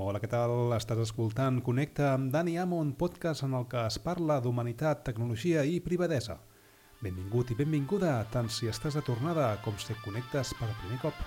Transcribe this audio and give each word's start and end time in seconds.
Hola, 0.00 0.16
què 0.16 0.30
tal? 0.32 0.70
Estàs 0.72 1.02
escoltant 1.02 1.58
Connecta 1.64 2.06
amb 2.14 2.30
Dani 2.32 2.54
Amon, 2.62 2.94
podcast 3.02 3.44
en 3.44 3.52
el 3.58 3.66
que 3.68 3.82
es 3.84 3.98
parla 4.00 4.38
d'humanitat, 4.40 5.02
tecnologia 5.10 5.66
i 5.68 5.76
privadesa. 5.84 6.38
Benvingut 7.04 7.52
i 7.52 7.58
benvinguda, 7.58 8.14
tant 8.32 8.48
si 8.48 8.72
estàs 8.72 8.96
de 8.96 9.04
tornada 9.04 9.50
com 9.66 9.76
si 9.76 9.92
et 9.92 10.00
connectes 10.06 10.56
per 10.56 10.72
primer 10.80 11.02
cop. 11.04 11.26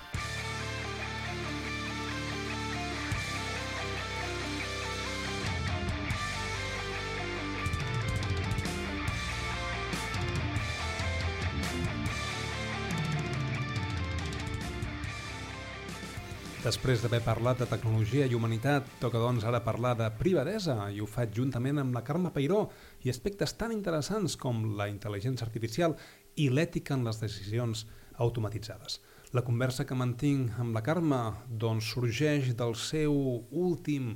Després 16.64 17.02
d'haver 17.02 17.18
parlat 17.20 17.58
de 17.60 17.66
tecnologia 17.68 18.24
i 18.24 18.32
humanitat, 18.32 18.86
toca 18.96 19.20
doncs 19.20 19.44
ara 19.44 19.58
parlar 19.60 19.90
de 19.98 20.06
privadesa 20.16 20.86
i 20.88 21.02
ho 21.02 21.04
faig 21.04 21.34
juntament 21.36 21.82
amb 21.82 21.92
la 21.92 22.00
Carme 22.06 22.30
Peiró 22.32 22.62
i 23.04 23.12
aspectes 23.12 23.52
tan 23.60 23.74
interessants 23.74 24.38
com 24.40 24.62
la 24.78 24.86
intel·ligència 24.88 25.44
artificial 25.44 25.92
i 26.40 26.46
l'ètica 26.48 26.96
en 26.96 27.04
les 27.04 27.20
decisions 27.20 27.84
automatitzades. 28.16 28.96
La 29.36 29.44
conversa 29.44 29.84
que 29.84 29.98
mantinc 29.98 30.56
amb 30.64 30.72
la 30.72 30.80
Carme 30.88 31.20
doncs, 31.50 31.92
sorgeix 31.92 32.54
del 32.56 32.72
seu 32.80 33.12
últim 33.52 34.14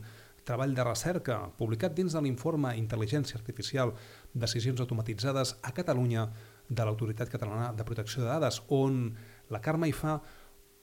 treball 0.49 0.73
de 0.73 0.88
recerca 0.88 1.43
publicat 1.60 1.93
dins 2.01 2.16
de 2.16 2.24
l'informe 2.24 2.73
Intel·ligència 2.80 3.37
Artificial 3.37 3.93
Decisions 4.33 4.80
Automatitzades 4.80 5.59
a 5.60 5.77
Catalunya 5.77 6.30
de 6.69 6.80
l'Autoritat 6.80 7.29
Catalana 7.29 7.74
de 7.77 7.85
Protecció 7.85 8.24
de 8.24 8.33
Dades, 8.33 8.62
on 8.73 9.10
la 9.52 9.60
Carme 9.60 9.93
hi 9.93 9.93
fa 9.93 10.16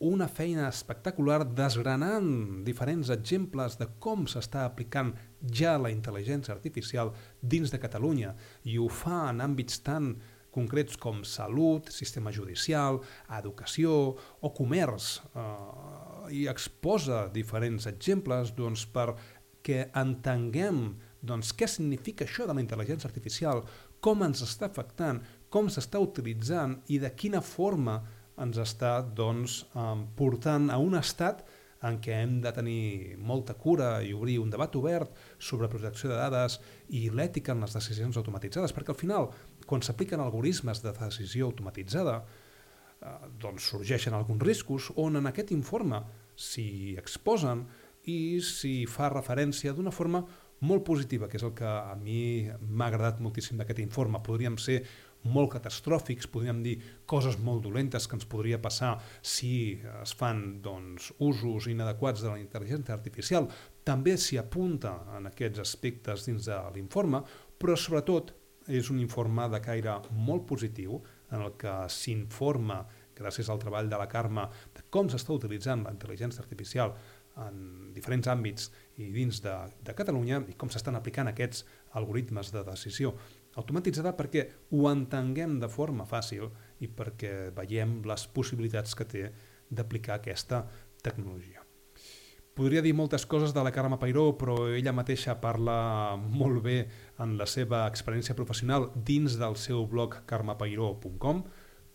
una 0.06 0.28
feina 0.28 0.68
espectacular 0.68 1.42
desgranant 1.58 2.64
diferents 2.68 3.10
exemples 3.14 3.78
de 3.80 3.88
com 4.04 4.26
s'està 4.30 4.66
aplicant 4.70 5.14
ja 5.60 5.76
la 5.82 5.92
intel·ligència 5.94 6.54
artificial 6.54 7.12
dins 7.42 7.74
de 7.74 7.80
Catalunya 7.82 8.36
i 8.64 8.78
ho 8.78 8.88
fa 8.90 9.26
en 9.32 9.42
àmbits 9.46 9.82
tan 9.86 10.16
concrets 10.56 10.96
com 10.96 11.24
salut, 11.28 11.90
sistema 11.92 12.32
judicial, 12.32 13.02
educació 13.38 13.96
o 14.16 14.52
comerç 14.56 15.18
eh, 15.36 16.36
i 16.42 16.46
exposa 16.52 17.26
diferents 17.34 17.90
exemples 17.92 18.54
doncs, 18.56 18.86
per 18.88 19.14
que 19.66 19.88
entenguem 19.98 20.86
doncs, 21.26 21.52
què 21.58 21.68
significa 21.68 22.24
això 22.26 22.46
de 22.46 22.54
la 22.54 22.64
intel·ligència 22.64 23.10
artificial, 23.10 23.64
com 24.00 24.22
ens 24.24 24.44
està 24.46 24.70
afectant, 24.70 25.24
com 25.50 25.68
s'està 25.72 26.00
utilitzant 26.04 26.78
i 26.94 27.00
de 27.02 27.10
quina 27.18 27.42
forma 27.42 28.04
ens 28.42 28.58
està 28.60 28.98
doncs, 29.16 29.62
portant 30.18 30.70
a 30.74 30.80
un 30.82 30.98
estat 31.00 31.46
en 31.86 32.00
què 32.02 32.16
hem 32.24 32.40
de 32.42 32.52
tenir 32.56 33.16
molta 33.22 33.54
cura 33.60 34.00
i 34.04 34.14
obrir 34.16 34.40
un 34.42 34.50
debat 34.50 34.74
obert 34.80 35.14
sobre 35.38 35.70
protecció 35.70 36.10
de 36.10 36.18
dades 36.18 36.58
i 36.98 37.06
l'ètica 37.14 37.54
en 37.54 37.62
les 37.66 37.76
decisions 37.76 38.18
automatitzades, 38.18 38.74
perquè 38.74 38.94
al 38.94 39.00
final, 39.00 39.30
quan 39.70 39.84
s'apliquen 39.86 40.24
algoritmes 40.24 40.82
de 40.84 40.94
decisió 40.98 41.50
automatitzada, 41.52 42.22
eh, 42.22 43.18
doncs 43.42 43.70
sorgeixen 43.74 44.16
alguns 44.18 44.44
riscos 44.44 44.92
on 44.96 45.22
en 45.22 45.30
aquest 45.30 45.52
informe 45.52 46.02
s'hi 46.36 46.96
exposen 46.98 47.66
i 48.06 48.40
s'hi 48.42 48.86
fa 48.90 49.10
referència 49.14 49.74
d'una 49.74 49.94
forma 49.94 50.24
molt 50.66 50.86
positiva, 50.88 51.28
que 51.28 51.38
és 51.38 51.44
el 51.44 51.54
que 51.54 51.68
a 51.68 51.96
mi 52.00 52.48
m'ha 52.48 52.88
agradat 52.88 53.20
moltíssim 53.22 53.58
d'aquest 53.60 53.82
informe. 53.84 54.22
Podríem 54.24 54.58
ser 54.58 54.82
molt 55.26 55.56
catastròfics, 55.56 56.30
podríem 56.32 56.62
dir 56.66 56.76
coses 57.10 57.38
molt 57.42 57.64
dolentes 57.66 58.08
que 58.08 58.18
ens 58.18 58.28
podria 58.30 58.62
passar 58.62 58.96
si 59.22 59.80
es 60.02 60.16
fan 60.18 60.62
doncs, 60.66 61.12
usos 61.20 61.70
inadequats 61.72 62.24
de 62.24 62.32
la 62.32 62.42
intel·ligència 62.42 62.96
artificial. 62.96 63.50
També 63.86 64.16
s'hi 64.18 64.40
apunta 64.42 64.96
en 65.18 65.30
aquests 65.32 65.62
aspectes 65.66 66.26
dins 66.30 66.50
de 66.50 66.60
l'informe, 66.76 67.24
però 67.58 67.78
sobretot 67.78 68.34
és 68.68 68.90
un 68.90 69.00
informe 69.00 69.46
de 69.50 69.62
caire 69.62 70.00
molt 70.12 70.46
positiu 70.50 71.02
en 71.32 71.42
el 71.42 71.54
que 71.60 71.74
s'informa, 71.90 72.84
gràcies 73.16 73.50
al 73.50 73.62
treball 73.62 73.90
de 73.90 74.00
la 74.00 74.10
Carme, 74.12 74.48
de 74.76 74.86
com 74.92 75.10
s'està 75.10 75.36
utilitzant 75.36 75.86
la 75.86 75.94
intel·ligència 75.94 76.44
artificial 76.44 76.96
en 77.44 77.94
diferents 77.96 78.28
àmbits 78.32 78.70
i 79.02 79.10
dins 79.12 79.42
de, 79.44 79.54
de 79.84 79.96
Catalunya 79.98 80.42
i 80.52 80.56
com 80.60 80.72
s'estan 80.72 80.96
aplicant 80.96 81.30
aquests 81.32 81.66
algoritmes 82.00 82.52
de 82.56 82.64
decisió 82.68 83.14
automatitzada 83.56 84.16
perquè 84.18 84.48
ho 84.72 84.88
entenguem 84.92 85.60
de 85.60 85.70
forma 85.72 86.08
fàcil 86.08 86.50
i 86.84 86.88
perquè 86.92 87.52
veiem 87.56 88.02
les 88.08 88.28
possibilitats 88.28 88.96
que 88.96 89.08
té 89.08 89.30
d'aplicar 89.70 90.20
aquesta 90.20 90.66
tecnologia. 91.04 91.66
Podria 92.56 92.80
dir 92.80 92.94
moltes 92.96 93.26
coses 93.28 93.52
de 93.52 93.64
la 93.68 93.72
Carme 93.76 93.98
Pairó, 94.00 94.30
però 94.40 94.70
ella 94.72 94.94
mateixa 94.96 95.34
parla 95.44 96.16
molt 96.16 96.62
bé 96.64 96.78
en 97.20 97.34
la 97.36 97.48
seva 97.52 97.82
experiència 97.84 98.36
professional 98.38 98.88
dins 98.96 99.36
del 99.42 99.58
seu 99.60 99.84
blog 99.92 100.22
carmepairó.com, 100.30 101.44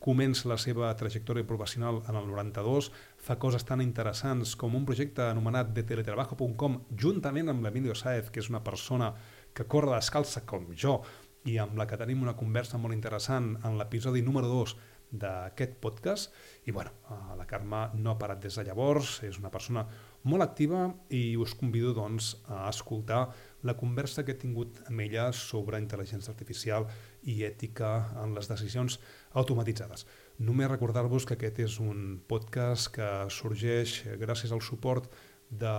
comença 0.04 0.48
la 0.48 0.58
seva 0.60 0.90
trajectòria 1.00 1.48
professional 1.48 2.02
en 2.08 2.16
el 2.20 2.28
92, 2.28 2.90
fa 3.16 3.38
coses 3.40 3.64
tan 3.64 3.80
interessants 3.80 4.52
com 4.60 4.76
un 4.76 4.84
projecte 4.88 5.24
anomenat 5.24 5.72
de 5.76 5.84
teletrabajo.com 5.88 6.76
juntament 7.06 7.48
amb 7.48 7.64
l'Emilio 7.64 7.96
Saez, 7.96 8.28
que 8.28 8.44
és 8.44 8.52
una 8.52 8.60
persona 8.64 9.14
que 9.56 9.64
corre 9.64 9.96
descalça 9.96 10.44
com 10.44 10.68
jo, 10.76 10.98
i 11.48 11.56
amb 11.58 11.78
la 11.78 11.86
que 11.88 11.98
tenim 12.00 12.22
una 12.22 12.36
conversa 12.36 12.78
molt 12.78 12.96
interessant 12.96 13.54
en 13.64 13.78
l'episodi 13.78 14.22
número 14.22 14.48
2 14.50 14.76
d'aquest 15.10 15.72
podcast 15.82 16.30
i 16.66 16.70
bueno, 16.70 16.92
eh, 17.10 17.36
la 17.36 17.46
Carme 17.46 17.88
no 17.94 18.12
ha 18.12 18.18
parat 18.18 18.42
des 18.42 18.54
de 18.54 18.64
llavors, 18.68 19.18
és 19.26 19.38
una 19.40 19.50
persona 19.50 19.86
molt 20.22 20.44
activa 20.44 20.84
i 21.08 21.36
us 21.40 21.54
convido 21.56 21.94
doncs 21.96 22.34
a 22.46 22.68
escoltar 22.68 23.30
la 23.66 23.74
conversa 23.76 24.24
que 24.24 24.36
he 24.36 24.40
tingut 24.40 24.78
amb 24.86 25.00
ella 25.00 25.30
sobre 25.32 25.80
intel·ligència 25.80 26.30
artificial 26.32 26.86
i 27.24 27.42
ètica 27.44 27.90
en 28.22 28.36
les 28.36 28.48
decisions 28.48 29.00
automatitzades. 29.32 30.06
Només 30.38 30.70
recordar-vos 30.70 31.26
que 31.26 31.36
aquest 31.36 31.58
és 31.66 31.80
un 31.80 32.20
podcast 32.28 32.92
que 32.94 33.08
sorgeix 33.32 34.04
gràcies 34.20 34.52
al 34.52 34.62
suport 34.64 35.10
de 35.50 35.72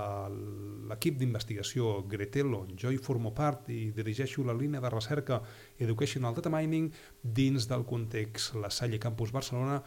l'equip 0.89 1.17
d'investigació 1.17 2.01
Gretello. 2.11 2.65
Jo 2.77 2.91
hi 2.91 2.99
formo 2.99 3.31
part 3.33 3.69
i 3.71 3.91
dirigeixo 3.95 4.43
la 4.43 4.55
línia 4.55 4.81
de 4.83 4.91
recerca 4.91 5.41
Educational 5.79 6.35
Data 6.35 6.51
Mining 6.51 6.91
dins 7.23 7.67
del 7.71 7.85
context 7.87 8.55
La 8.55 8.69
Salle 8.69 8.99
Campus 8.99 9.31
Barcelona, 9.31 9.81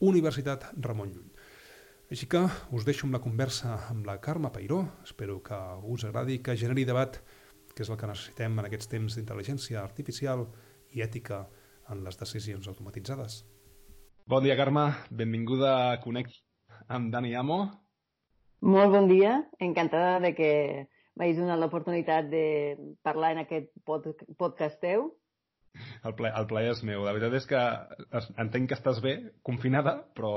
Universitat 0.00 0.68
Ramon 0.76 1.14
Llull. 1.14 1.32
Així 2.10 2.26
que 2.26 2.42
us 2.74 2.84
deixo 2.84 3.06
amb 3.06 3.14
la 3.14 3.22
conversa 3.22 3.76
amb 3.88 4.06
la 4.06 4.18
Carme 4.20 4.50
Pairó, 4.50 4.82
espero 5.04 5.38
que 5.42 5.56
us 5.86 6.04
agradi, 6.04 6.40
que 6.42 6.56
generi 6.58 6.84
debat, 6.84 7.20
que 7.74 7.84
és 7.84 7.90
el 7.90 7.96
que 7.96 8.08
necessitem 8.10 8.58
en 8.58 8.66
aquests 8.66 8.90
temps 8.90 9.16
d'intel·ligència 9.16 9.80
artificial 9.80 10.48
i 10.90 11.04
ètica 11.06 11.44
en 11.88 12.02
les 12.04 12.18
decisions 12.18 12.66
automatitzades. 12.68 13.44
Bon 14.26 14.42
dia, 14.42 14.56
Carme. 14.58 14.90
Benvinguda 15.10 15.92
a 15.92 16.00
Connect 16.02 16.34
amb 16.88 17.14
Dani 17.14 17.36
Amo. 17.38 17.62
Molt 18.60 18.92
bon 18.92 19.08
dia, 19.08 19.38
encantada 19.58 20.18
de 20.20 20.34
que 20.36 20.50
m'hagis 21.16 21.38
donat 21.40 21.58
l'oportunitat 21.60 22.28
de 22.28 22.76
parlar 23.02 23.32
en 23.32 23.42
aquest 23.46 23.70
pod 23.88 24.10
podcast 24.36 24.76
teu. 24.84 25.06
El, 26.04 26.12
ple, 26.18 26.28
el 26.28 26.46
plaer 26.50 26.74
és 26.74 26.82
meu. 26.84 27.06
La 27.06 27.14
veritat 27.16 27.38
és 27.38 27.48
que 27.48 27.62
entenc 28.42 28.68
que 28.68 28.76
estàs 28.76 29.00
bé, 29.00 29.16
confinada, 29.46 30.02
però... 30.14 30.36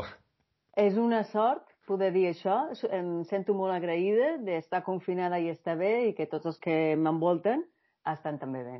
És 0.80 0.96
una 0.98 1.24
sort 1.34 1.68
poder 1.86 2.14
dir 2.16 2.30
això. 2.30 2.56
Em 2.96 3.26
sento 3.28 3.58
molt 3.58 3.76
agraïda 3.76 4.38
d'estar 4.46 4.86
confinada 4.88 5.42
i 5.44 5.52
estar 5.52 5.76
bé 5.78 5.94
i 6.08 6.14
que 6.16 6.30
tots 6.32 6.54
els 6.54 6.60
que 6.64 6.96
m'envolten 6.96 7.66
estan 8.08 8.40
també 8.40 8.64
bé. 8.64 8.78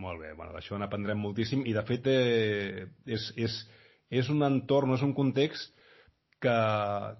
Molt 0.00 0.22
bé, 0.22 0.34
bueno, 0.34 0.50
d'això 0.54 0.78
n'aprendrem 0.78 1.18
moltíssim 1.18 1.62
i 1.66 1.74
de 1.74 1.82
fet 1.86 2.06
eh, 2.10 2.88
és, 3.06 3.30
és, 3.38 3.54
és 4.10 4.30
un 4.34 4.42
entorn, 4.46 4.94
és 4.98 5.06
un 5.06 5.14
context 5.14 5.78
que, 6.42 6.56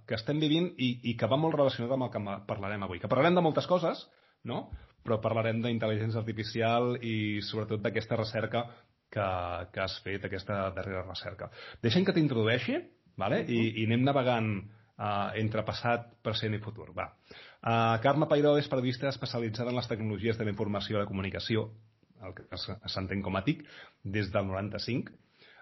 que 0.08 0.16
estem 0.16 0.40
vivint 0.42 0.70
i, 0.78 0.92
i 1.10 1.16
que 1.18 1.28
va 1.30 1.38
molt 1.40 1.58
relacionat 1.58 1.92
amb 1.96 2.08
el 2.08 2.12
que 2.14 2.38
parlarem 2.48 2.86
avui. 2.86 3.00
Que 3.02 3.10
parlarem 3.10 3.36
de 3.36 3.44
moltes 3.44 3.68
coses, 3.70 4.06
no? 4.44 4.68
però 5.04 5.16
parlarem 5.20 5.62
d'intel·ligència 5.64 6.20
artificial 6.20 6.94
i 7.00 7.40
sobretot 7.44 7.80
d'aquesta 7.80 8.18
recerca 8.20 8.66
que, 9.10 9.28
que 9.72 9.80
has 9.80 9.96
fet, 10.04 10.26
aquesta 10.26 10.66
darrera 10.76 11.06
recerca. 11.06 11.48
Deixa'm 11.82 12.04
que 12.04 12.14
t'introdueixi 12.16 12.76
vale? 13.20 13.44
I, 13.48 13.60
i 13.80 13.86
anem 13.88 14.04
navegant 14.06 14.50
uh, 14.60 15.30
entre 15.40 15.64
passat, 15.66 16.10
present 16.24 16.56
i 16.56 16.62
futur. 16.62 16.90
Va. 16.96 17.10
Uh, 17.60 17.96
Carme 18.04 18.28
Pairó 18.30 18.56
és 18.60 18.68
periodista 18.72 19.10
especialitzada 19.10 19.72
en 19.72 19.80
les 19.80 19.88
tecnologies 19.90 20.38
de 20.38 20.46
la 20.46 20.54
informació 20.54 20.96
i 20.96 21.00
la 21.02 21.08
comunicació, 21.10 21.68
el 22.24 22.36
que 22.36 22.60
s'entén 22.92 23.24
com 23.24 23.36
a 23.36 23.44
TIC, 23.44 23.64
des 24.16 24.32
del 24.32 24.48
95 24.48 25.16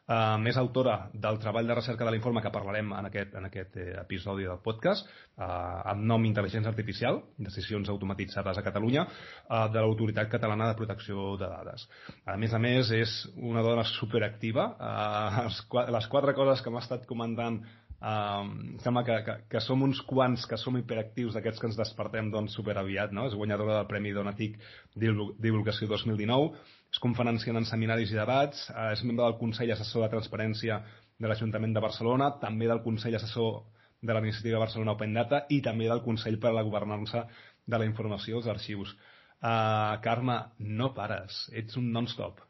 Uh, 0.09 0.39
més 0.41 0.57
autora 0.57 1.11
del 1.13 1.37
treball 1.37 1.67
de 1.69 1.75
recerca 1.77 2.07
de 2.07 2.15
l'informe 2.15 2.41
que 2.41 2.53
parlarem 2.53 2.95
en 2.97 3.09
aquest, 3.11 3.35
en 3.37 3.45
aquest 3.45 3.75
eh, 3.77 3.91
episodi 4.01 4.47
del 4.49 4.63
podcast, 4.65 5.05
uh, 5.37 5.49
amb 5.93 6.07
nom 6.09 6.25
Intel·ligència 6.25 6.73
Artificial, 6.73 7.21
decisions 7.37 7.91
automatitzades 7.93 8.57
a 8.57 8.65
Catalunya, 8.65 9.05
uh, 9.05 9.67
de 9.69 9.83
l'Autoritat 9.83 10.31
Catalana 10.33 10.71
de 10.71 10.79
Protecció 10.79 11.35
de 11.37 11.51
Dades. 11.53 11.85
A 12.25 12.39
més 12.41 12.57
a 12.57 12.63
més, 12.63 12.89
és 12.97 13.19
una 13.37 13.61
dona 13.67 13.85
superactiva. 13.85 14.71
Uh, 14.81 15.85
les 15.93 16.09
quatre 16.09 16.33
coses 16.41 16.65
que 16.65 16.73
m'ha 16.73 16.87
estat 16.87 17.05
comentant 17.11 17.61
Um, 17.99 18.77
sembla 18.79 19.03
que, 19.03 19.15
que, 19.27 19.35
que 19.51 19.61
som 19.61 19.81
uns 19.83 19.99
quants 20.07 20.45
que 20.47 20.57
som 20.61 20.77
hiperactius 20.79 21.35
d'aquests 21.35 21.59
que 21.59 21.67
ens 21.67 21.79
despertem 21.81 22.29
doncs, 22.31 22.55
super 22.55 22.77
aviat, 22.79 23.11
no? 23.11 23.25
És 23.27 23.35
guanyadora 23.35 23.81
del 23.81 23.89
Premi 23.91 24.13
Donatic 24.15 24.55
Divulgació 24.95 25.89
2019, 25.91 26.53
és 26.95 27.03
conferenciant 27.03 27.59
en 27.59 27.67
seminaris 27.67 28.15
i 28.15 28.21
debats, 28.21 28.69
uh, 28.71 28.93
és 28.95 29.03
membre 29.03 29.27
del 29.27 29.39
Consell 29.41 29.75
Assessor 29.75 30.07
de 30.07 30.13
Transparència 30.15 30.79
de 31.19 31.27
l'Ajuntament 31.27 31.75
de 31.75 31.83
Barcelona, 31.83 32.31
també 32.39 32.71
del 32.71 32.85
Consell 32.87 33.19
Assessor 33.19 33.65
de 34.01 34.15
la 34.15 34.23
Iniciativa 34.23 34.63
Barcelona 34.63 34.95
Open 34.95 35.19
Data 35.19 35.43
i 35.51 35.59
també 35.61 35.91
del 35.91 36.05
Consell 36.07 36.39
per 36.39 36.53
a 36.53 36.59
la 36.61 36.67
Governança 36.67 37.27
de 37.67 37.83
la 37.83 37.89
Informació 37.89 38.39
als 38.39 38.47
Arxius. 38.47 38.95
Uh, 39.43 39.99
Carme, 40.07 40.39
no 40.59 40.93
pares, 40.95 41.49
ets 41.51 41.75
un 41.79 41.91
non-stop. 41.95 42.45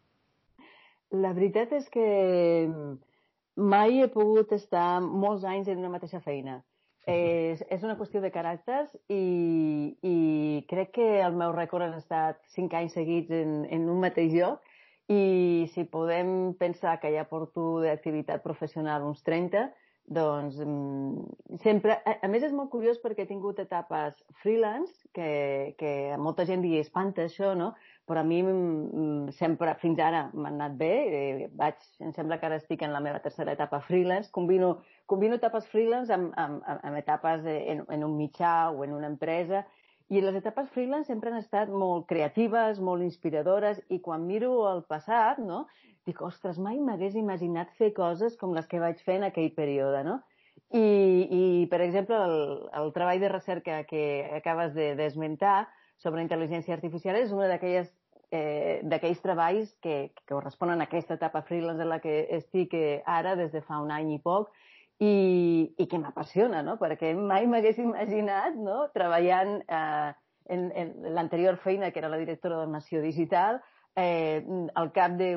La 1.17 1.33
veritat 1.33 1.73
és 1.73 1.89
que 1.89 2.05
mai 3.59 4.01
he 4.01 4.09
pogut 4.13 4.53
estar 4.55 5.01
molts 5.03 5.45
anys 5.45 5.69
en 5.69 5.83
una 5.83 5.91
mateixa 5.93 6.23
feina. 6.25 6.61
És, 7.09 7.63
és 7.73 7.85
una 7.87 7.97
qüestió 7.97 8.21
de 8.21 8.29
caràcters 8.31 8.93
i, 9.09 9.97
i 10.05 10.17
crec 10.69 10.93
que 10.99 11.07
el 11.25 11.37
meu 11.41 11.55
rècord 11.57 11.87
ha 11.87 12.01
estat 12.03 12.43
cinc 12.53 12.75
anys 12.77 12.99
seguits 12.99 13.33
en, 13.33 13.63
en 13.65 13.87
un 13.89 14.03
mateix 14.03 14.35
lloc 14.35 14.61
i 15.09 15.65
si 15.73 15.87
podem 15.89 16.53
pensar 16.61 16.99
que 17.01 17.09
ja 17.15 17.25
porto 17.25 17.79
d'activitat 17.81 18.45
professional 18.45 19.07
uns 19.09 19.25
30, 19.25 19.71
doncs 20.09 20.57
mm, 20.65 21.59
sempre... 21.63 21.99
A, 22.05 22.17
a 22.25 22.29
més 22.33 22.47
és 22.47 22.55
molt 22.57 22.71
curiós 22.73 22.99
perquè 23.03 23.27
he 23.27 23.31
tingut 23.31 23.61
etapes 23.61 24.17
freelance, 24.43 25.05
que, 25.15 25.75
que 25.81 25.93
molta 26.21 26.47
gent 26.49 26.65
li 26.65 26.79
espanta 26.81 27.27
això, 27.29 27.55
no? 27.59 27.75
però 28.09 28.21
a 28.21 28.25
mi 28.25 28.41
mm, 28.43 29.35
sempre, 29.37 29.75
fins 29.83 29.99
ara, 30.01 30.23
m'ha 30.33 30.49
anat 30.49 30.79
bé. 30.81 30.93
Eh, 31.19 31.49
vaig, 31.61 31.83
em 32.01 32.15
sembla 32.17 32.39
que 32.41 32.49
ara 32.49 32.57
estic 32.57 32.83
en 32.83 32.95
la 32.95 33.03
meva 33.05 33.21
tercera 33.21 33.53
etapa 33.53 33.83
freelance. 33.85 34.33
Combino, 34.33 34.79
combino 35.07 35.37
etapes 35.37 35.69
freelance 35.69 36.15
amb, 36.15 36.33
amb, 36.41 36.65
amb 36.65 37.03
etapes 37.03 37.45
en, 37.53 37.85
en 37.85 38.07
un 38.07 38.17
mitjà 38.17 38.71
o 38.73 38.87
en 38.87 38.97
una 38.97 39.13
empresa. 39.13 39.67
I 40.09 40.23
les 40.25 40.39
etapes 40.41 40.71
freelance 40.73 41.13
sempre 41.13 41.29
han 41.29 41.37
estat 41.37 41.69
molt 41.69 42.09
creatives, 42.09 42.81
molt 42.81 43.05
inspiradores, 43.05 43.83
i 43.93 44.01
quan 44.01 44.25
miro 44.25 44.55
el 44.71 44.81
passat, 44.89 45.37
no? 45.45 45.67
Dic, 46.09 46.21
ostres, 46.25 46.59
mai 46.59 46.81
m'hagués 46.81 47.17
imaginat 47.21 47.71
fer 47.79 47.93
coses 47.97 48.37
com 48.41 48.57
les 48.57 48.67
que 48.67 48.81
vaig 48.81 49.01
fer 49.05 49.19
en 49.21 49.29
aquell 49.29 49.53
període, 49.57 50.03
no? 50.07 50.19
I, 50.75 50.81
i 51.33 51.43
per 51.71 51.81
exemple, 51.85 52.17
el, 52.17 52.39
el 52.77 52.91
treball 52.97 53.21
de 53.23 53.31
recerca 53.33 53.83
que 53.89 54.03
acabes 54.37 54.75
d'esmentar 54.75 55.59
de, 55.65 55.79
sobre 56.03 56.23
intel·ligència 56.23 56.77
artificial 56.77 57.17
és 57.19 57.33
una 57.35 57.49
d'aquelles 57.51 57.91
eh, 58.31 58.81
d'aquells 58.85 59.21
treballs 59.25 59.75
que, 59.83 60.11
que 60.15 60.27
corresponen 60.31 60.81
a 60.81 60.89
aquesta 60.89 61.17
etapa 61.19 61.43
freelance 61.49 61.83
en 61.83 61.91
la 61.91 62.01
que 62.05 62.21
estic 62.37 62.75
eh, 62.77 63.03
ara 63.07 63.35
des 63.37 63.53
de 63.53 63.63
fa 63.65 63.81
un 63.83 63.91
any 63.95 64.15
i 64.15 64.21
poc 64.23 64.53
i, 65.01 65.73
i 65.79 65.87
que 65.87 66.01
m'apassiona, 66.03 66.63
no? 66.67 66.77
perquè 66.81 67.15
mai 67.17 67.49
m'hagués 67.51 67.81
imaginat 67.83 68.59
no? 68.59 68.87
treballant 68.95 69.59
eh, 69.65 70.13
en, 70.49 70.71
en 70.75 70.95
l'anterior 71.15 71.59
feina, 71.63 71.91
que 71.91 72.03
era 72.03 72.13
la 72.13 72.21
directora 72.21 72.61
de 72.61 72.71
Nació 72.73 73.03
Digital, 73.03 73.61
eh, 73.99 74.43
al 74.75 74.93
cap 74.95 75.17
de 75.19 75.35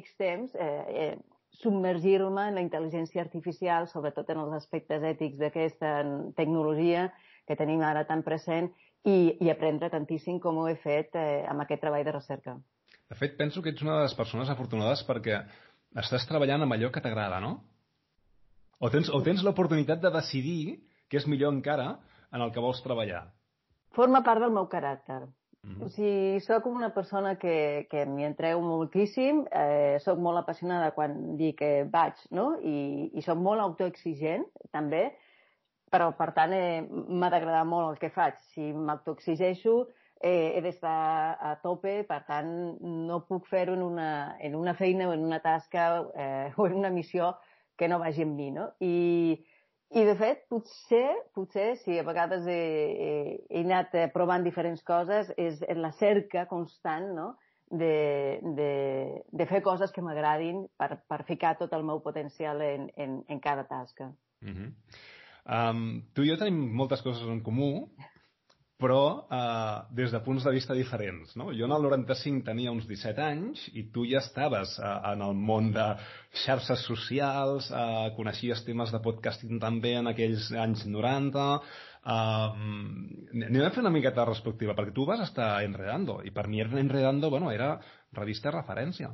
X 0.00 0.14
temps 0.18 0.54
eh, 0.54 0.68
eh, 1.02 1.16
submergir-me 1.60 2.46
en 2.48 2.56
la 2.56 2.62
intel·ligència 2.64 3.22
artificial, 3.22 3.88
sobretot 3.88 4.30
en 4.32 4.44
els 4.44 4.54
aspectes 4.56 5.02
ètics 5.04 5.40
d'aquesta 5.40 5.96
tecnologia 6.38 7.10
que 7.46 7.56
tenim 7.58 7.82
ara 7.84 8.06
tan 8.08 8.22
present 8.22 8.70
i, 9.04 9.36
i 9.40 9.50
aprendre 9.50 9.90
tantíssim 9.92 10.38
com 10.40 10.60
ho 10.60 10.68
he 10.70 10.76
fet 10.80 11.16
eh, 11.18 11.42
amb 11.48 11.64
aquest 11.64 11.82
treball 11.84 12.06
de 12.06 12.14
recerca. 12.16 12.56
De 13.10 13.18
fet, 13.18 13.34
penso 13.36 13.62
que 13.62 13.72
ets 13.74 13.82
una 13.82 13.98
de 13.98 14.06
les 14.06 14.14
persones 14.14 14.50
afortunades 14.52 15.02
perquè 15.08 15.42
estàs 16.00 16.26
treballant 16.30 16.62
amb 16.62 16.76
allò 16.76 16.92
que 16.94 17.02
t'agrada, 17.02 17.40
no? 17.42 17.56
O 18.80 18.88
tens, 18.88 19.10
o 19.12 19.20
tens 19.24 19.42
l'oportunitat 19.44 20.00
de 20.00 20.12
decidir 20.14 20.78
què 21.10 21.18
és 21.20 21.26
millor 21.28 21.52
encara 21.52 21.98
en 22.30 22.40
el 22.40 22.52
que 22.54 22.62
vols 22.62 22.80
treballar. 22.84 23.26
Forma 23.96 24.22
part 24.24 24.40
del 24.40 24.54
meu 24.54 24.68
caràcter. 24.70 25.24
Mm 25.62 25.74
-hmm. 25.74 25.84
O 25.84 25.88
sigui, 25.88 26.40
sóc 26.40 26.66
una 26.66 26.94
persona 26.94 27.36
que, 27.36 27.86
que 27.90 28.06
m'hi 28.06 28.24
entrego 28.24 28.60
moltíssim, 28.60 29.44
eh, 29.52 29.98
sóc 30.00 30.18
molt 30.18 30.38
apassionada 30.38 30.92
quan 30.96 31.36
dic 31.36 31.58
que 31.58 31.84
vaig, 31.84 32.14
no? 32.30 32.56
I, 32.62 33.10
i 33.12 33.20
sóc 33.22 33.38
molt 33.38 33.60
autoexigent, 33.60 34.46
també, 34.70 35.12
però 35.90 36.12
per 36.16 36.30
tant 36.32 36.52
eh, 36.52 36.80
m'ha 36.88 37.30
d'agradar 37.30 37.64
molt 37.66 37.90
el 37.90 37.98
que 37.98 38.10
faig. 38.10 38.38
Si 38.54 38.72
m'autoexigeixo 38.72 39.74
eh, 40.20 40.56
he 40.56 40.60
d'estar 40.60 41.36
a 41.40 41.54
tope, 41.62 42.04
per 42.08 42.22
tant 42.28 42.50
no 42.80 43.20
puc 43.28 43.46
fer-ho 43.50 43.74
en, 43.74 43.82
una, 43.82 44.36
en 44.40 44.54
una 44.54 44.74
feina 44.74 45.08
o 45.08 45.12
en 45.12 45.24
una 45.24 45.40
tasca 45.40 45.86
eh, 46.14 46.52
o 46.56 46.66
en 46.66 46.74
una 46.74 46.90
missió 46.90 47.34
que 47.76 47.88
no 47.88 47.98
vagi 47.98 48.22
amb 48.22 48.36
mi, 48.36 48.50
no? 48.50 48.70
I, 48.80 49.44
i 49.90 50.04
de 50.06 50.14
fet, 50.14 50.44
potser, 50.52 51.08
potser, 51.34 51.74
si 51.82 51.98
a 51.98 52.04
vegades 52.06 52.46
he, 52.46 52.58
he, 53.04 53.12
he 53.50 53.62
anat 53.64 53.94
eh, 53.98 54.08
provant 54.14 54.44
diferents 54.46 54.82
coses, 54.86 55.32
és 55.36 55.62
en 55.66 55.80
la 55.82 55.92
cerca 55.98 56.46
constant, 56.50 57.10
no?, 57.16 57.32
de, 57.70 58.40
de, 58.42 58.70
de 59.30 59.46
fer 59.46 59.60
coses 59.62 59.92
que 59.94 60.02
m'agradin 60.02 60.64
per, 60.78 60.96
per 61.06 61.20
ficar 61.28 61.54
tot 61.58 61.70
el 61.76 61.84
meu 61.86 62.00
potencial 62.02 62.62
en, 62.66 62.88
en, 62.98 63.20
en 63.30 63.40
cada 63.40 63.62
tasca. 63.68 64.10
Mm 64.42 64.54
-hmm. 64.56 64.72
Um, 65.50 66.02
tu 66.14 66.22
i 66.22 66.30
jo 66.30 66.36
tenim 66.36 66.58
moltes 66.76 67.02
coses 67.02 67.26
en 67.28 67.40
comú, 67.42 67.88
però 68.80 69.02
uh, 69.20 69.94
des 69.94 70.12
de 70.12 70.20
punts 70.24 70.44
de 70.46 70.52
vista 70.54 70.74
diferents. 70.74 71.34
No? 71.38 71.50
Jo 71.56 71.68
en 71.68 71.74
el 71.76 71.86
95 71.86 72.42
tenia 72.48 72.72
uns 72.72 72.88
17 72.88 73.22
anys 73.22 73.66
i 73.76 73.86
tu 73.94 74.06
ja 74.08 74.22
estaves 74.24 74.74
uh, 74.80 74.96
en 75.12 75.22
el 75.26 75.36
món 75.36 75.70
de 75.76 75.86
xarxes 76.44 76.84
socials, 76.88 77.70
uh, 77.70 78.10
coneixies 78.16 78.64
temes 78.66 78.92
de 78.94 79.02
podcasting 79.04 79.60
també 79.62 79.94
en 80.00 80.10
aquells 80.10 80.50
anys 80.56 80.86
90. 80.88 81.48
Uh, 82.00 82.52
anem 83.36 83.64
a 83.66 83.72
fer 83.74 83.84
una 83.84 83.92
miqueta 83.92 84.24
respectiva, 84.24 84.74
perquè 84.76 84.96
tu 84.96 85.04
vas 85.08 85.20
estar 85.26 85.58
Enredando, 85.66 86.22
i 86.24 86.32
per 86.32 86.48
mi 86.48 86.64
Enredando 86.64 87.30
bueno, 87.30 87.52
era 87.52 87.74
revista 88.16 88.50
referència 88.54 89.12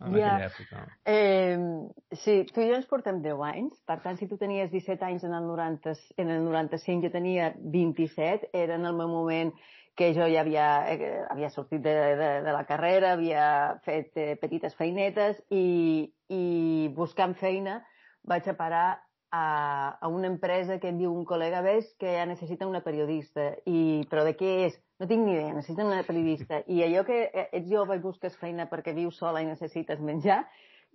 en 0.00 0.16
yeah. 0.16 0.36
aquella 0.36 0.50
època. 0.50 0.84
Eh, 1.04 2.16
sí, 2.22 2.36
tu 2.52 2.62
i 2.62 2.70
jo 2.70 2.78
ens 2.78 2.88
portem 2.90 3.20
10 3.24 3.42
anys, 3.50 3.76
per 3.88 4.00
tant, 4.04 4.16
si 4.18 4.28
tu 4.30 4.38
tenies 4.40 4.70
17 4.72 5.04
anys 5.06 5.26
en 5.28 5.36
el, 5.36 5.46
90, 5.48 5.94
en 6.22 6.32
el 6.36 6.46
95, 6.46 7.06
jo 7.06 7.12
tenia 7.12 7.52
27, 7.60 8.50
era 8.52 8.78
en 8.80 8.88
el 8.88 8.96
meu 8.96 9.10
moment 9.12 9.52
que 9.98 10.12
jo 10.16 10.24
ja 10.32 10.40
havia, 10.40 10.66
eh, 10.88 11.26
havia 11.28 11.50
sortit 11.52 11.82
de, 11.84 11.94
de, 12.16 12.30
de 12.46 12.52
la 12.56 12.64
carrera, 12.64 13.12
havia 13.12 13.44
fet 13.84 14.16
eh, 14.16 14.34
petites 14.40 14.76
feinetes 14.78 15.42
i, 15.52 16.08
i 16.32 16.44
buscant 16.96 17.36
feina 17.36 17.80
vaig 18.24 18.48
a 18.48 18.56
parar 18.56 18.86
a, 19.30 19.98
a 20.00 20.08
una 20.08 20.26
empresa 20.28 20.78
que 20.82 20.90
em 20.90 20.98
diu 20.98 21.12
un 21.14 21.24
col·lega, 21.26 21.62
ves 21.62 21.92
que 21.98 22.16
ja 22.16 22.26
necessita 22.26 22.68
una 22.68 22.82
periodista. 22.84 23.52
I, 23.66 24.06
però 24.10 24.24
de 24.26 24.34
què 24.38 24.54
és? 24.66 24.80
No 25.00 25.08
tinc 25.08 25.24
ni 25.24 25.36
idea, 25.36 25.54
necessiten 25.56 25.88
una 25.88 26.02
periodista. 26.04 26.60
I 26.66 26.82
allò 26.84 27.06
que 27.08 27.22
eh, 27.28 27.46
ets 27.60 27.70
jove 27.70 27.96
i 27.96 28.02
busques 28.02 28.36
feina 28.40 28.68
perquè 28.70 28.94
vius 28.96 29.20
sola 29.22 29.40
i 29.40 29.48
necessites 29.48 30.02
menjar, 30.04 30.42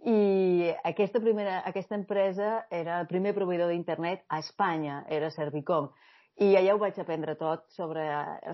i 0.05 0.69
aquesta, 0.83 1.19
primera, 1.19 1.61
aquesta 1.65 1.95
empresa 1.95 2.65
era 2.69 2.99
el 3.01 3.07
primer 3.09 3.33
proveïdor 3.33 3.71
d'internet 3.71 4.25
a 4.29 4.41
Espanya, 4.43 5.03
era 5.09 5.31
Servicom. 5.33 5.89
I 6.35 6.51
allà 6.59 6.73
ho 6.75 6.79
vaig 6.81 6.97
aprendre 6.99 7.37
tot 7.39 7.63
sobre, 7.71 8.03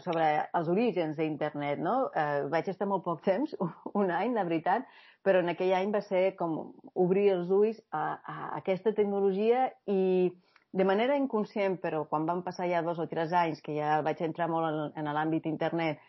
sobre 0.05 0.25
els 0.57 0.67
orígens 0.69 1.17
d'internet, 1.17 1.81
no? 1.81 1.95
Eh, 2.13 2.45
vaig 2.53 2.69
estar 2.69 2.87
molt 2.87 3.03
poc 3.03 3.23
temps, 3.25 3.55
un 4.01 4.13
any, 4.13 4.35
la 4.37 4.45
veritat, 4.45 4.85
però 5.25 5.41
en 5.41 5.51
aquell 5.53 5.73
any 5.77 5.91
va 5.93 6.01
ser 6.05 6.35
com 6.39 6.55
obrir 6.93 7.27
els 7.35 7.51
ulls 7.53 7.81
a, 7.91 8.19
a 8.21 8.37
aquesta 8.59 8.93
tecnologia 8.97 9.69
i 9.85 10.31
de 10.71 10.87
manera 10.87 11.17
inconscient, 11.19 11.77
però 11.83 12.05
quan 12.07 12.25
van 12.25 12.41
passar 12.45 12.69
ja 12.71 12.81
dos 12.81 12.99
o 12.99 13.07
tres 13.11 13.33
anys 13.35 13.61
que 13.61 13.75
ja 13.75 13.99
vaig 14.05 14.21
entrar 14.23 14.47
molt 14.49 14.71
en, 14.71 14.81
en 15.01 15.13
l'àmbit 15.13 15.45
internet, 15.51 15.99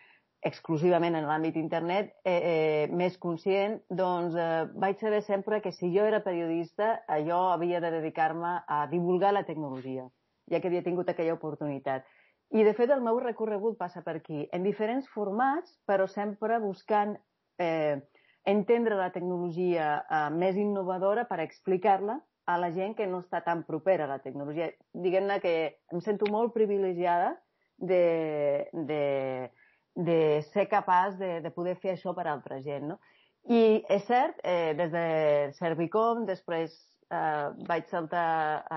exclusivament 0.43 1.15
en 1.19 1.27
l'àmbit 1.27 1.59
internet, 1.59 2.15
eh, 2.25 2.39
eh, 2.39 2.87
més 2.91 3.19
conscient, 3.19 3.79
doncs 3.91 4.39
eh, 4.39 4.65
vaig 4.75 4.99
saber 5.03 5.23
sempre 5.27 5.61
que 5.63 5.75
si 5.75 5.93
jo 5.95 6.07
era 6.07 6.23
periodista, 6.25 6.95
eh, 7.09 7.23
jo 7.29 7.39
havia 7.53 7.83
de 7.83 7.93
dedicar-me 7.99 8.57
a 8.67 8.87
divulgar 8.91 9.33
la 9.35 9.47
tecnologia 9.47 10.09
ja 10.51 10.61
que 10.61 10.69
havia 10.69 10.85
tingut 10.85 11.09
aquella 11.09 11.37
oportunitat. 11.37 12.07
I, 12.53 12.65
de 12.67 12.75
fet, 12.77 12.91
el 12.93 13.01
meu 13.05 13.19
recorregut 13.23 13.79
passa 13.81 14.03
per 14.05 14.19
aquí, 14.19 14.45
en 14.53 14.67
diferents 14.67 15.09
formats, 15.15 15.73
però 15.89 16.09
sempre 16.11 16.59
buscant 16.61 17.15
eh, 17.59 18.03
entendre 18.45 18.97
la 18.99 19.11
tecnologia 19.15 20.03
eh, 20.03 20.29
més 20.35 20.59
innovadora 20.59 21.25
per 21.29 21.41
explicar-la 21.41 22.19
a 22.47 22.59
la 22.59 22.73
gent 22.75 22.97
que 22.99 23.07
no 23.07 23.21
està 23.23 23.43
tan 23.47 23.63
propera 23.65 24.05
a 24.05 24.11
la 24.11 24.21
tecnologia. 24.23 24.71
Diguem-ne 24.93 25.39
que 25.41 25.55
em 25.93 26.01
sento 26.03 26.27
molt 26.31 26.55
privilegiada 26.55 27.37
de, 27.79 28.69
de, 28.73 29.51
de 29.95 30.19
ser 30.51 30.67
capaç 30.69 31.19
de, 31.21 31.37
de 31.45 31.53
poder 31.55 31.77
fer 31.79 31.95
això 31.95 32.15
per 32.17 32.27
altra 32.27 32.59
gent. 32.65 32.89
No? 32.91 32.99
I 33.51 33.83
és 33.91 34.05
cert, 34.07 34.39
eh, 34.43 34.75
des 34.79 34.91
de 34.91 35.07
Servicom, 35.59 36.27
després 36.27 36.75
eh, 37.13 37.49
vaig 37.69 37.89
saltar 37.91 38.65
eh, 38.65 38.77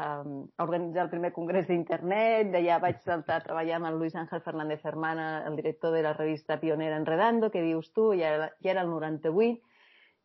a 0.58 0.64
organitzar 0.64 1.06
el 1.06 1.12
primer 1.14 1.32
congrés 1.34 1.68
d'internet, 1.70 2.52
d'allà 2.54 2.80
vaig 2.84 3.00
saltar 3.06 3.40
a 3.40 3.46
treballar 3.46 3.80
amb 3.80 3.90
el 3.92 4.00
Luis 4.02 4.16
Ángel 4.16 4.44
Fernández 4.46 4.84
Hermana, 4.86 5.44
el 5.48 5.56
director 5.56 5.94
de 5.96 6.04
la 6.04 6.14
revista 6.14 6.60
pionera 6.60 6.98
Enredando, 6.98 7.52
que 7.52 7.64
dius 7.64 7.92
tu, 7.94 8.12
ja 8.14 8.34
era, 8.40 8.52
ja 8.64 8.76
era 8.76 8.84
el 8.84 8.92
98, 8.92 9.62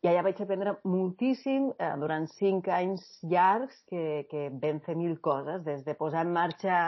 i 0.01 0.09
allà 0.09 0.23
vaig 0.25 0.39
aprendre 0.41 0.77
moltíssim 0.83 1.69
eh, 1.77 1.93
durant 2.01 2.27
cinc 2.35 2.67
anys 2.73 3.05
llargs 3.21 3.83
que, 3.89 4.25
que 4.31 4.49
vam 4.63 4.81
fer 4.85 4.97
mil 4.97 5.19
coses, 5.21 5.63
des 5.63 5.85
de 5.85 5.95
posar 5.95 6.25
en 6.25 6.33
marxa 6.33 6.81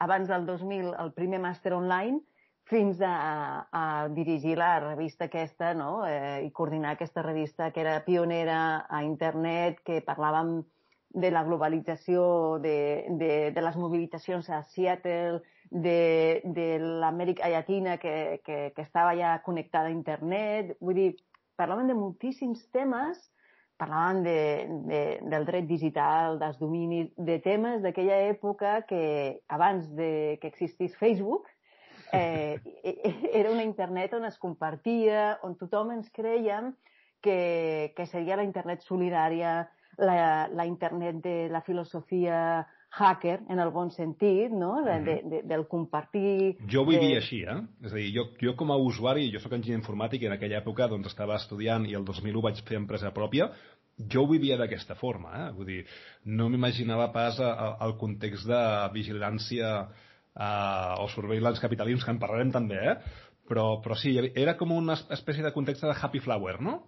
abans 0.00 0.28
del 0.28 0.46
2000 0.48 0.94
el 1.00 1.12
primer 1.16 1.40
màster 1.40 1.72
online 1.76 2.20
fins 2.66 3.00
a, 3.00 3.68
a 3.70 4.08
dirigir 4.10 4.56
la 4.58 4.80
revista 4.80 5.26
aquesta 5.26 5.72
no? 5.74 6.06
eh, 6.06 6.42
i 6.46 6.50
coordinar 6.50 6.96
aquesta 6.96 7.22
revista 7.22 7.70
que 7.70 7.80
era 7.80 8.00
pionera 8.04 8.86
a 8.90 9.04
internet, 9.06 9.78
que 9.86 10.02
parlàvem 10.02 10.64
de 11.16 11.30
la 11.30 11.44
globalització, 11.46 12.58
de, 12.60 13.06
de, 13.20 13.30
de 13.54 13.62
les 13.62 13.76
mobilitzacions 13.78 14.50
a 14.50 14.64
Seattle, 14.66 15.40
de, 15.70 16.42
de 16.44 16.66
l'Amèrica 16.82 17.48
Llatina 17.48 17.96
que, 18.02 18.42
que, 18.44 18.72
que 18.74 18.82
estava 18.82 19.14
ja 19.16 19.38
connectada 19.46 19.88
a 19.88 19.94
internet. 19.94 20.74
Vull 20.82 20.98
dir, 20.98 21.08
parlaven 21.56 21.88
de 21.88 21.96
moltíssims 21.96 22.66
temes, 22.74 23.22
parlaven 23.78 24.22
de, 24.26 24.38
de, 24.90 25.02
del 25.22 25.46
dret 25.46 25.70
digital, 25.70 26.40
dels 26.42 26.58
dominis, 26.58 27.12
de 27.16 27.38
temes 27.44 27.80
d'aquella 27.84 28.18
època 28.26 28.80
que 28.90 29.40
abans 29.48 29.86
de 29.94 30.38
que 30.42 30.50
existís 30.50 30.98
Facebook 30.98 31.46
eh, 32.12 32.60
era 33.32 33.50
una 33.50 33.64
internet 33.64 34.14
on 34.14 34.24
es 34.28 34.38
compartia, 34.38 35.38
on 35.42 35.56
tothom 35.58 35.92
ens 35.96 36.10
creiem 36.14 36.74
que, 37.22 37.92
que 37.96 38.06
seria 38.06 38.36
la 38.36 38.46
internet 38.46 38.84
solidària, 38.86 39.58
la, 39.98 40.46
la 40.52 40.66
internet 40.66 41.22
de 41.24 41.36
la 41.50 41.62
filosofia 41.62 42.66
hacker, 42.96 43.40
en 43.50 43.60
el 43.60 43.70
bon 43.74 43.90
sentit, 43.90 44.52
no? 44.52 44.82
De, 44.84 45.00
de, 45.04 45.16
de, 45.24 45.40
del 45.44 45.66
compartir... 45.68 46.56
Jo 46.70 46.86
vivia 46.88 47.16
de... 47.16 47.22
així, 47.22 47.42
eh? 47.44 47.58
És 47.84 47.92
a 47.92 47.98
dir, 47.98 48.08
jo, 48.14 48.28
jo 48.40 48.54
com 48.56 48.72
a 48.72 48.78
usuari, 48.80 49.28
jo 49.32 49.42
sóc 49.42 49.56
enginyer 49.56 49.80
informàtic 49.80 50.24
i 50.24 50.30
en 50.30 50.36
aquella 50.36 50.60
època 50.62 50.88
doncs, 50.88 51.10
estava 51.12 51.36
estudiant 51.36 51.84
i 51.88 51.96
el 51.98 52.06
2001 52.08 52.44
vaig 52.46 52.62
fer 52.68 52.78
empresa 52.80 53.12
pròpia, 53.16 53.50
jo 53.96 54.24
ho 54.24 54.30
vivia 54.30 54.56
d'aquesta 54.60 54.96
forma, 54.96 55.32
eh? 55.42 55.52
Vull 55.56 55.70
dir, 55.72 55.78
no 56.38 56.48
m'imaginava 56.52 57.10
pas 57.12 57.40
el 57.42 57.96
context 58.00 58.48
de 58.48 58.62
vigilància 58.96 59.72
eh, 59.82 60.05
o 60.36 61.08
surveillance 61.08 61.62
capitalisme, 61.62 62.04
que 62.04 62.12
en 62.12 62.20
parlarem 62.20 62.52
també, 62.52 62.76
eh? 62.92 62.96
Però, 63.46 63.80
però 63.82 63.94
sí, 63.96 64.16
era 64.34 64.56
com 64.58 64.72
una 64.74 64.96
espècie 65.14 65.44
de 65.44 65.52
context 65.54 65.84
de 65.86 65.94
happy 65.94 66.20
flower, 66.20 66.60
no? 66.60 66.80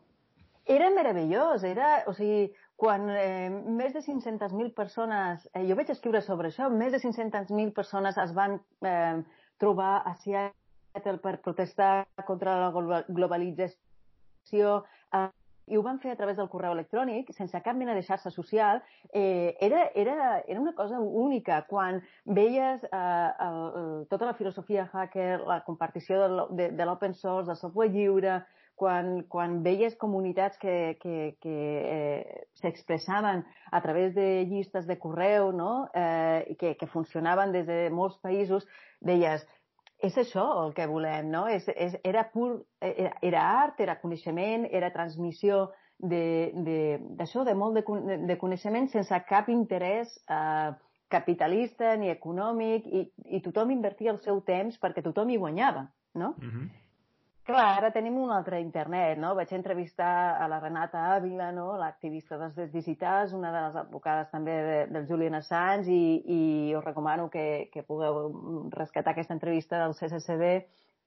Era 0.68 0.90
meravellós, 0.92 1.62
era, 1.64 2.02
o 2.10 2.12
sigui, 2.12 2.50
quan 2.76 3.08
eh, 3.10 3.48
més 3.48 3.94
de 3.94 4.02
500.000 4.04 4.74
persones, 4.76 5.46
eh, 5.54 5.64
jo 5.66 5.76
vaig 5.78 5.88
escriure 5.94 6.20
sobre 6.22 6.50
això, 6.52 6.68
més 6.70 6.92
de 6.92 7.00
500.000 7.00 7.72
persones 7.74 8.18
es 8.20 8.34
van 8.36 8.58
eh, 8.84 9.22
trobar 9.58 10.02
a 10.04 10.12
Seattle 10.20 11.18
per 11.24 11.38
protestar 11.42 12.06
contra 12.28 12.58
la 12.60 13.02
globalització, 13.08 14.76
eh, 15.16 15.28
i 15.68 15.76
ho 15.76 15.82
van 15.84 16.00
fer 16.02 16.12
a 16.12 16.18
través 16.18 16.36
del 16.36 16.50
correu 16.52 16.74
electrònic, 16.74 17.32
sense 17.36 17.60
cap 17.64 17.76
mena 17.76 17.94
de 17.94 18.02
xarxa 18.06 18.32
social, 18.34 18.82
eh, 19.12 19.56
era, 19.60 19.88
era, 19.94 20.42
era 20.46 20.60
una 20.60 20.74
cosa 20.74 21.00
única. 21.00 21.62
Quan 21.68 22.02
veies 22.24 22.84
eh, 22.84 23.30
el, 23.46 23.58
el, 23.80 23.90
tota 24.10 24.26
la 24.26 24.36
filosofia 24.38 24.88
hacker, 24.92 25.42
la 25.46 25.62
compartició 25.64 26.48
de, 26.50 26.70
de 26.72 26.86
l'open 26.86 27.14
source, 27.14 27.48
del 27.48 27.60
software 27.60 27.92
lliure, 27.92 28.40
quan, 28.78 29.24
quan 29.28 29.58
veies 29.64 29.96
comunitats 29.98 30.56
que, 30.62 30.96
que, 31.02 31.34
que 31.42 31.56
eh, 31.82 32.44
s'expressaven 32.62 33.42
a 33.74 33.80
través 33.82 34.14
de 34.14 34.46
llistes 34.46 34.86
de 34.86 34.96
correu 35.02 35.50
no? 35.52 35.90
eh, 35.94 36.54
que, 36.60 36.76
que 36.78 36.86
funcionaven 36.86 37.52
des 37.52 37.66
de 37.66 37.80
molts 37.90 38.20
països, 38.22 38.68
deies, 39.02 39.44
és 39.98 40.16
això 40.18 40.44
el 40.64 40.74
que 40.74 40.86
volem, 40.86 41.30
no? 41.32 41.46
És, 41.50 41.66
és, 41.74 41.96
era, 42.06 42.24
pur, 42.32 42.62
era, 42.80 43.12
era 43.22 43.44
art, 43.64 43.80
era 43.82 43.98
coneixement, 44.00 44.66
era 44.70 44.92
transmissió 44.94 45.66
d'això, 45.98 46.62
de, 46.62 46.84
de, 47.18 47.50
de 47.50 47.54
molt 47.58 47.74
de, 47.80 48.18
de 48.28 48.36
coneixement 48.38 48.86
sense 48.92 49.18
cap 49.26 49.48
interès 49.50 50.12
eh, 50.30 50.70
capitalista 51.10 51.96
ni 51.98 52.12
econòmic 52.12 52.86
i, 52.86 53.02
i 53.34 53.40
tothom 53.42 53.72
invertia 53.74 54.12
el 54.14 54.20
seu 54.22 54.38
temps 54.46 54.78
perquè 54.78 55.02
tothom 55.02 55.32
hi 55.32 55.40
guanyava, 55.42 55.88
no? 56.14 56.34
Uh 56.38 56.52
-huh. 56.52 56.68
Clar, 57.48 57.78
ara 57.78 57.88
tenim 57.88 58.16
un 58.20 58.28
altre 58.28 58.58
internet, 58.60 59.16
no? 59.16 59.30
Vaig 59.36 59.54
entrevistar 59.56 60.36
a 60.36 60.48
la 60.52 60.58
Renata 60.60 61.06
Ávila, 61.14 61.46
no? 61.56 61.78
l'activista 61.80 62.36
dels 62.36 62.52
drets 62.58 62.74
digitals, 62.74 63.32
una 63.32 63.48
de 63.54 63.62
les 63.64 63.78
advocades 63.80 64.28
també 64.28 64.56
de, 64.66 64.74
del 64.92 65.06
Julian 65.08 65.38
Assange, 65.38 65.88
i, 65.88 66.10
i 66.34 66.40
us 66.76 66.84
recomano 66.84 67.30
que, 67.32 67.46
que 67.72 67.86
pugueu 67.88 68.18
rescatar 68.74 69.14
aquesta 69.14 69.32
entrevista 69.38 69.80
del 69.80 69.96
CCCB. 69.96 70.50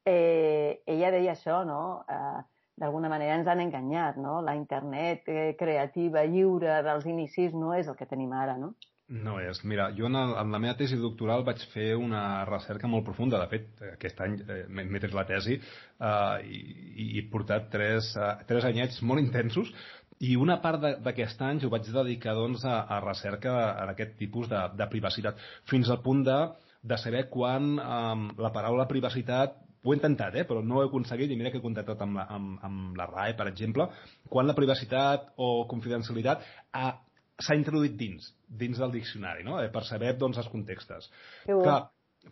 Eh, 0.09 0.81
ella 0.95 1.11
deia 1.13 1.35
això, 1.35 1.59
no? 1.69 1.83
Eh, 2.09 2.41
d'alguna 2.81 3.13
manera 3.13 3.37
ens 3.37 3.53
han 3.53 3.61
enganyat, 3.61 4.17
no? 4.17 4.39
La 4.41 4.57
internet 4.57 5.29
eh, 5.29 5.51
creativa, 5.61 6.25
lliure 6.25 6.81
dels 6.89 7.05
inicis 7.05 7.53
no 7.53 7.75
és 7.77 7.85
el 7.85 8.01
que 8.01 8.09
tenim 8.09 8.33
ara, 8.33 8.57
no? 8.57 8.73
No 9.11 9.39
és. 9.43 9.59
Mira, 9.67 9.89
jo 9.91 10.05
en, 10.07 10.15
el, 10.15 10.33
en 10.39 10.53
la 10.53 10.59
meva 10.63 10.77
tesi 10.79 10.95
doctoral 10.95 11.41
vaig 11.43 11.59
fer 11.73 11.89
una 11.99 12.45
recerca 12.47 12.87
molt 12.87 13.03
profunda. 13.03 13.41
De 13.41 13.49
fet, 13.51 13.81
aquest 13.97 14.21
any 14.23 14.37
eh, 14.39 14.61
m'he 14.71 15.01
tret 15.03 15.15
la 15.17 15.25
tesi 15.27 15.57
eh, 15.57 16.37
i, 16.47 16.61
i 17.03 17.07
he 17.19 17.25
portat 17.33 17.67
tres, 17.73 18.13
eh, 18.15 18.29
tres 18.47 18.67
anyets 18.69 19.01
molt 19.03 19.19
intensos 19.19 19.73
i 20.21 20.35
una 20.37 20.59
part 20.61 20.83
d'aquest 21.03 21.41
any 21.43 21.63
ho 21.65 21.71
vaig 21.73 21.89
dedicar 21.91 22.35
doncs, 22.37 22.63
a, 22.63 22.83
a 22.85 23.01
recerca 23.03 23.55
en 23.83 23.91
aquest 23.91 24.15
tipus 24.19 24.47
de, 24.51 24.61
de 24.77 24.87
privacitat, 24.91 25.39
fins 25.69 25.89
al 25.89 26.01
punt 26.05 26.23
de, 26.27 26.37
de 26.93 26.97
saber 27.01 27.25
quan 27.33 27.73
eh, 27.81 28.15
la 28.45 28.53
paraula 28.55 28.87
privacitat 28.87 29.59
ho 29.81 29.91
he 29.91 29.97
intentat, 29.97 30.35
eh, 30.37 30.45
però 30.45 30.61
no 30.61 30.77
ho 30.77 30.83
he 30.83 30.89
aconseguit, 30.91 31.31
i 31.33 31.37
mira 31.39 31.49
que 31.51 31.57
he 31.57 31.63
contactat 31.63 32.03
amb 32.05 32.19
la, 32.19 32.27
amb, 32.35 32.59
amb 32.67 32.99
la 32.99 33.07
RAE, 33.09 33.33
per 33.37 33.47
exemple, 33.49 33.87
quan 34.29 34.47
la 34.47 34.55
privacitat 34.57 35.31
o 35.41 35.65
confidencialitat 35.71 36.45
ha 36.77 36.91
s'ha 37.45 37.57
introduït 37.57 37.97
dins, 37.99 38.27
dins 38.47 38.77
del 38.81 38.93
diccionari, 38.93 39.45
no? 39.47 39.59
Eh, 39.61 39.69
per 39.73 39.83
saber 39.87 40.13
doncs, 40.19 40.39
els 40.41 40.49
contextes. 40.51 41.09
Que, 41.45 41.55
Clar, 41.55 41.79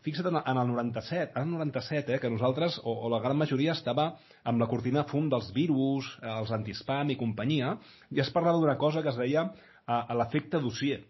fixa't 0.05 0.29
en, 0.31 0.39
en 0.41 0.61
el 0.61 0.73
97, 0.73 1.33
en 1.35 1.47
el 1.47 1.55
97, 1.57 2.15
eh, 2.15 2.19
que 2.21 2.31
nosaltres, 2.33 2.79
o, 2.83 2.95
o 3.05 3.13
la 3.13 3.21
gran 3.23 3.37
majoria, 3.37 3.75
estava 3.77 4.11
amb 4.43 4.61
la 4.61 4.69
cortina 4.71 5.05
fum 5.09 5.29
dels 5.31 5.49
virus, 5.55 6.11
eh, 6.21 6.33
els 6.33 6.53
antispam 6.55 7.13
i 7.13 7.19
companyia, 7.19 7.75
i 8.13 8.21
es 8.23 8.31
parlava 8.35 8.61
d'una 8.61 8.77
cosa 8.81 9.03
que 9.05 9.13
es 9.13 9.19
deia 9.19 9.47
a, 9.49 10.03
a 10.03 10.19
l'efecte 10.21 10.61
dossier. 10.61 11.01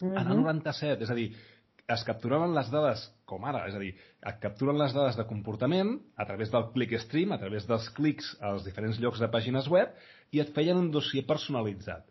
Mm 0.00 0.08
-hmm. 0.08 0.20
En 0.20 0.30
el 0.32 0.40
97, 0.42 1.04
és 1.04 1.10
a 1.10 1.14
dir, 1.14 1.32
es 1.88 2.04
capturaven 2.04 2.54
les 2.56 2.70
dades 2.72 3.02
com 3.28 3.44
ara, 3.44 3.66
és 3.68 3.74
a 3.74 3.78
dir, 3.78 3.92
es 4.30 4.38
capturen 4.40 4.78
les 4.78 4.94
dades 4.96 5.16
de 5.16 5.26
comportament 5.28 5.98
a 6.16 6.24
través 6.24 6.50
del 6.50 6.70
clickstream, 6.72 7.32
a 7.32 7.38
través 7.38 7.66
dels 7.68 7.90
clics 7.96 8.36
als 8.40 8.64
diferents 8.64 9.00
llocs 9.00 9.20
de 9.20 9.28
pàgines 9.28 9.68
web 9.68 9.92
i 10.32 10.40
et 10.40 10.52
feien 10.56 10.80
un 10.80 10.90
dossier 10.90 11.26
personalitzat. 11.26 12.06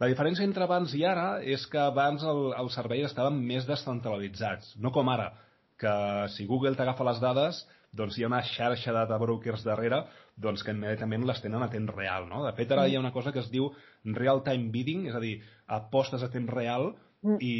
La 0.00 0.08
diferència 0.10 0.46
entre 0.46 0.66
abans 0.66 0.94
i 0.98 1.04
ara 1.06 1.28
és 1.42 1.66
que 1.70 1.80
abans 1.80 2.24
el, 2.26 2.52
els 2.58 2.78
serveis 2.78 3.08
estaven 3.10 3.38
més 3.50 3.66
descentralitzats, 3.68 4.74
no 4.82 4.92
com 4.94 5.10
ara, 5.12 5.32
que 5.78 5.92
si 6.34 6.46
Google 6.50 6.74
t'agafa 6.76 7.06
les 7.06 7.20
dades, 7.22 7.60
doncs 7.98 8.18
hi 8.18 8.24
ha 8.24 8.30
una 8.30 8.42
xarxa 8.44 8.92
de 8.92 8.98
data 8.98 9.18
brokers 9.20 9.64
darrere 9.64 10.02
doncs 10.38 10.62
que 10.62 10.74
immediatament 10.74 11.26
les 11.26 11.40
tenen 11.42 11.64
a 11.64 11.70
temps 11.72 11.94
real. 11.94 12.28
No? 12.30 12.44
De 12.44 12.52
fet, 12.54 12.70
ara 12.70 12.84
mm. 12.84 12.90
hi 12.90 12.96
ha 12.96 13.02
una 13.02 13.14
cosa 13.14 13.32
que 13.34 13.42
es 13.42 13.50
diu 13.50 13.70
real-time 14.04 14.70
bidding, 14.74 15.08
és 15.10 15.16
a 15.18 15.22
dir, 15.22 15.38
apostes 15.78 16.22
a 16.22 16.30
temps 16.30 16.52
real 16.52 16.92
mm. 17.24 17.38
i, 17.42 17.54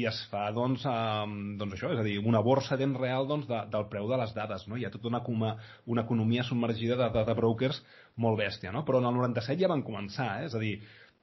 i 0.00 0.02
es 0.10 0.18
fa 0.32 0.48
doncs, 0.56 0.86
um, 0.90 1.36
doncs 1.60 1.76
això, 1.76 1.92
és 1.94 2.02
a 2.02 2.06
dir, 2.06 2.16
una 2.18 2.42
borsa 2.46 2.78
temps 2.80 2.98
real 3.00 3.28
doncs, 3.30 3.46
de, 3.50 3.62
del 3.72 3.86
preu 3.92 4.10
de 4.10 4.18
les 4.22 4.34
dades. 4.34 4.66
No? 4.70 4.80
Hi 4.80 4.88
ha 4.88 4.92
tota 4.94 5.12
una, 5.12 5.54
una 5.86 6.06
economia 6.06 6.46
submergida 6.46 6.98
de 6.98 7.10
data 7.14 7.38
brokers 7.38 7.82
molt 8.16 8.40
bèstia. 8.40 8.74
No? 8.74 8.82
Però 8.88 9.02
en 9.02 9.10
el 9.10 9.20
97 9.20 9.60
ja 9.62 9.70
van 9.70 9.86
començar, 9.86 10.32
eh? 10.40 10.50
és 10.50 10.58
a 10.58 10.62
dir, 10.62 10.78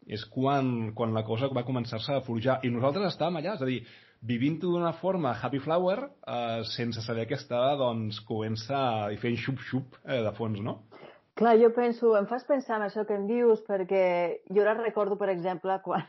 és 0.07 0.25
quan, 0.31 0.91
quan 0.95 1.13
la 1.13 1.23
cosa 1.27 1.49
va 1.53 1.65
començar-se 1.67 2.15
a 2.15 2.23
forjar. 2.25 2.59
I 2.63 2.71
nosaltres 2.73 3.13
estàvem 3.13 3.39
allà, 3.39 3.55
és 3.55 3.61
a 3.63 3.69
dir, 3.69 3.81
vivint-ho 4.23 4.71
d'una 4.71 4.93
forma 4.99 5.33
happy 5.35 5.59
flower 5.63 5.97
eh, 6.03 6.63
sense 6.71 7.03
saber 7.03 7.27
que 7.27 7.37
estava 7.39 7.75
doncs, 7.79 8.21
comença 8.27 9.11
i 9.11 9.19
fent 9.19 9.37
xup-xup 9.39 9.99
eh, 10.05 10.21
de 10.23 10.33
fons, 10.37 10.61
no? 10.63 10.79
Clar, 11.35 11.55
jo 11.57 11.71
penso, 11.73 12.13
em 12.15 12.27
fas 12.29 12.45
pensar 12.45 12.77
en 12.77 12.87
això 12.87 13.07
que 13.09 13.15
em 13.17 13.25
dius 13.27 13.63
perquè 13.65 14.03
jo 14.53 14.61
ara 14.61 14.75
recordo, 14.77 15.17
per 15.17 15.31
exemple, 15.33 15.79
quan, 15.85 16.05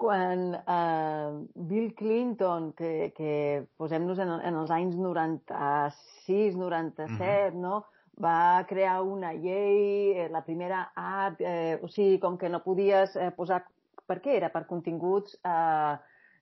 quan 0.00 0.48
uh, 0.58 1.44
Bill 1.54 1.92
Clinton, 1.94 2.72
que, 2.76 3.12
que 3.14 3.34
posem-nos 3.78 4.18
en, 4.18 4.34
en 4.40 4.58
els 4.58 4.72
anys 4.74 4.98
96, 4.98 6.58
97, 6.58 7.06
mm 7.06 7.18
-hmm. 7.20 7.60
no? 7.62 7.84
Va 8.22 8.64
crear 8.68 9.02
una 9.02 9.32
llei, 9.32 10.12
eh, 10.12 10.28
la 10.30 10.44
primera 10.44 10.92
app, 10.94 11.40
eh, 11.40 11.78
o 11.82 11.88
sigui, 11.88 12.18
com 12.22 12.38
que 12.38 12.48
no 12.48 12.62
podies 12.62 13.16
eh, 13.16 13.30
posar... 13.36 13.64
Per 14.04 14.18
què 14.20 14.34
era? 14.36 14.50
Per 14.52 14.66
continguts 14.68 15.38
eh, 15.48 15.94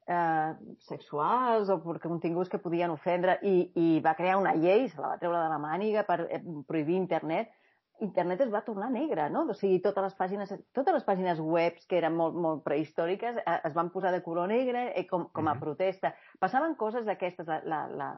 eh, 0.07 0.53
sexuals 0.89 1.71
o 1.71 1.79
per 1.85 2.01
continguts 2.03 2.51
que 2.51 2.59
podien 2.59 2.91
ofendre 2.91 3.39
i, 3.47 3.71
i 3.79 4.01
va 4.03 4.17
crear 4.19 4.39
una 4.41 4.55
llei, 4.59 4.89
se 4.91 5.01
la 5.01 5.13
va 5.13 5.21
treure 5.21 5.39
de 5.39 5.51
la 5.53 5.61
màniga 5.63 6.03
per 6.09 6.25
eh, 6.29 6.41
prohibir 6.67 6.99
internet. 6.99 7.53
Internet 8.03 8.41
es 8.43 8.51
va 8.51 8.65
tornar 8.67 8.91
negra, 8.91 9.29
no? 9.31 9.45
O 9.47 9.55
sigui, 9.55 9.79
totes 9.85 10.03
les 10.09 10.19
pàgines, 10.19 10.51
totes 10.75 10.97
les 10.97 11.07
pàgines 11.07 11.39
webs 11.39 11.87
que 11.87 12.01
eren 12.01 12.17
molt, 12.19 12.35
molt 12.35 12.65
prehistòriques 12.67 13.39
eh, 13.45 13.59
es 13.71 13.79
van 13.79 13.93
posar 13.95 14.11
de 14.11 14.25
color 14.27 14.51
negre 14.51 14.89
eh, 14.91 15.07
com, 15.07 15.29
com 15.31 15.49
a 15.49 15.55
protesta. 15.61 16.17
Passaven 16.43 16.75
coses 16.75 17.07
d'aquestes. 17.07 17.47
La, 17.47 17.63
la, 17.63 17.85
la, 17.87 18.11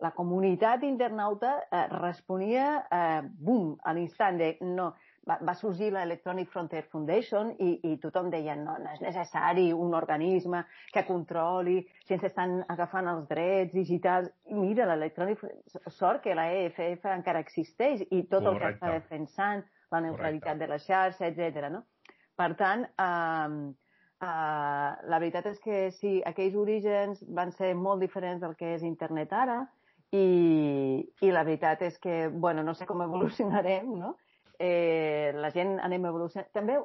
la 0.00 0.10
comunitat 0.16 0.82
internauta 0.82 1.60
eh, 1.70 1.86
responia, 1.92 2.86
eh, 2.90 3.20
bum, 3.22 3.74
a 3.84 3.92
l'instant 3.92 4.38
de 4.40 4.54
no, 4.64 4.90
va, 5.28 5.36
va 5.44 5.54
sorgir 5.54 5.90
l'Electronic 5.92 6.48
Frontier 6.52 6.82
Foundation 6.92 7.52
i, 7.58 7.72
i 7.84 7.96
tothom 8.02 8.30
deia 8.32 8.56
no, 8.56 8.76
no 8.80 8.94
és 8.94 9.02
necessari 9.04 9.68
un 9.76 9.94
organisme 9.96 10.62
que 10.94 11.04
controli 11.08 11.80
si 12.06 12.16
ens 12.16 12.24
estan 12.30 12.60
agafant 12.72 13.10
els 13.12 13.28
drets 13.28 13.74
digitals. 13.76 14.30
I 14.48 14.56
mira, 14.56 14.88
l'Electronic... 14.88 15.44
Sort 15.92 16.24
que 16.24 16.34
la 16.34 16.48
EFF 16.62 17.06
encara 17.12 17.44
existeix 17.44 18.06
i 18.08 18.24
tot 18.24 18.46
Correcte. 18.46 18.54
el 18.54 18.58
que 18.58 18.72
està 18.72 18.94
defensant 18.96 19.62
la 19.92 20.00
neutralitat 20.06 20.56
Correcte. 20.56 20.64
de 20.64 20.72
la 20.72 20.80
xarxa, 20.80 21.28
etc. 21.28 21.70
No? 21.76 21.84
Per 22.40 22.52
tant, 22.56 22.88
eh, 22.96 23.76
Uh, 24.20 24.92
la 25.08 25.16
veritat 25.16 25.46
és 25.48 25.60
que 25.64 25.76
sí, 25.96 26.10
aquells 26.28 26.52
orígens 26.60 27.22
van 27.38 27.54
ser 27.56 27.70
molt 27.72 28.02
diferents 28.04 28.42
del 28.42 28.52
que 28.52 28.74
és 28.74 28.82
internet 28.84 29.32
ara 29.32 29.62
i, 30.16 30.26
i 31.22 31.30
la 31.30 31.44
veritat 31.46 31.82
és 31.86 31.98
que, 32.02 32.28
bueno, 32.28 32.64
no 32.66 32.74
sé 32.74 32.86
com 32.86 33.02
evolucionarem, 33.04 33.92
no? 33.98 34.16
Eh, 34.60 35.32
la 35.36 35.52
gent 35.54 35.78
anem 35.80 36.08
evolucionant. 36.10 36.50
També 36.52 36.76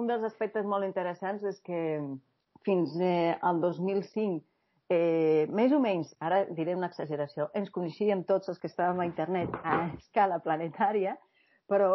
un 0.00 0.10
dels 0.10 0.24
aspectes 0.26 0.66
molt 0.66 0.86
interessants 0.86 1.44
és 1.48 1.60
que 1.64 1.80
fins 2.66 2.96
eh, 3.00 3.36
al 3.40 3.60
2005 3.62 4.42
eh, 4.90 5.46
més 5.54 5.72
o 5.72 5.78
menys, 5.80 6.12
ara 6.20 6.42
diré 6.50 6.74
una 6.74 6.90
exageració, 6.90 7.48
ens 7.56 7.70
coneixíem 7.72 8.24
tots 8.28 8.50
els 8.50 8.58
que 8.58 8.68
estàvem 8.68 9.00
a 9.00 9.08
internet 9.08 9.54
a 9.62 9.80
escala 9.94 10.40
planetària, 10.44 11.14
però 11.70 11.90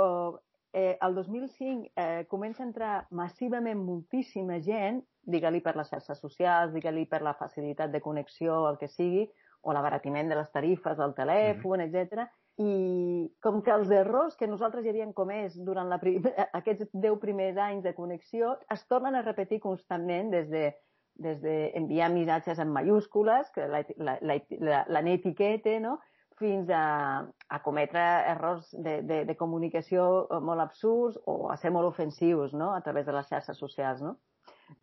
eh, 0.72 0.96
el 1.04 1.18
2005 1.20 1.92
eh, 1.92 2.24
comença 2.32 2.64
a 2.64 2.70
entrar 2.70 2.94
massivament 3.12 3.84
moltíssima 3.84 4.62
gent, 4.64 5.04
digue-li 5.28 5.60
per 5.66 5.76
les 5.76 5.92
xarxes 5.92 6.22
socials, 6.24 6.72
digue-li 6.74 7.06
per 7.12 7.22
la 7.26 7.36
facilitat 7.36 7.92
de 7.92 8.02
connexió, 8.02 8.64
el 8.70 8.80
que 8.80 8.88
sigui, 8.88 9.28
o 9.66 9.74
l'abaratiment 9.74 10.30
de 10.30 10.38
les 10.38 10.52
tarifes 10.54 10.98
del 10.98 11.14
telèfon, 11.18 11.80
mm 11.80 11.84
-hmm. 11.84 12.06
etc. 12.06 12.30
I 12.58 13.36
com 13.42 13.62
que 13.62 13.72
els 13.72 13.90
errors 13.92 14.38
que 14.38 14.48
nosaltres 14.48 14.86
ja 14.86 14.92
havíem 14.92 15.14
comès 15.14 15.58
durant 15.58 15.90
la 15.90 16.00
aquests 16.60 16.90
10 16.94 17.20
primers 17.20 17.58
anys 17.58 17.84
de 17.84 17.94
connexió 17.94 18.58
es 18.70 18.88
tornen 18.88 19.16
a 19.16 19.22
repetir 19.22 19.60
constantment 19.60 20.32
des 20.32 20.50
de 20.50 20.74
des 21.16 21.42
d'enviar 21.42 22.10
de 22.10 22.16
missatges 22.16 22.60
en 22.60 22.72
mayúscules, 22.72 23.50
que 23.52 23.68
la, 23.68 23.86
la, 23.98 24.20
la, 24.20 24.86
la, 24.88 25.02
n'etiquete, 25.02 25.80
no? 25.80 26.00
fins 26.36 26.70
a, 26.70 27.26
a 27.48 27.62
cometre 27.64 28.02
errors 28.28 28.68
de, 28.76 29.02
de, 29.08 29.22
de 29.24 29.36
comunicació 29.40 30.28
molt 30.44 30.60
absurds 30.60 31.16
o 31.32 31.50
a 31.52 31.56
ser 31.56 31.72
molt 31.72 31.88
ofensius 31.88 32.54
no? 32.54 32.74
a 32.76 32.82
través 32.84 33.06
de 33.08 33.16
les 33.16 33.30
xarxes 33.30 33.58
socials. 33.58 34.04
No, 34.04 34.18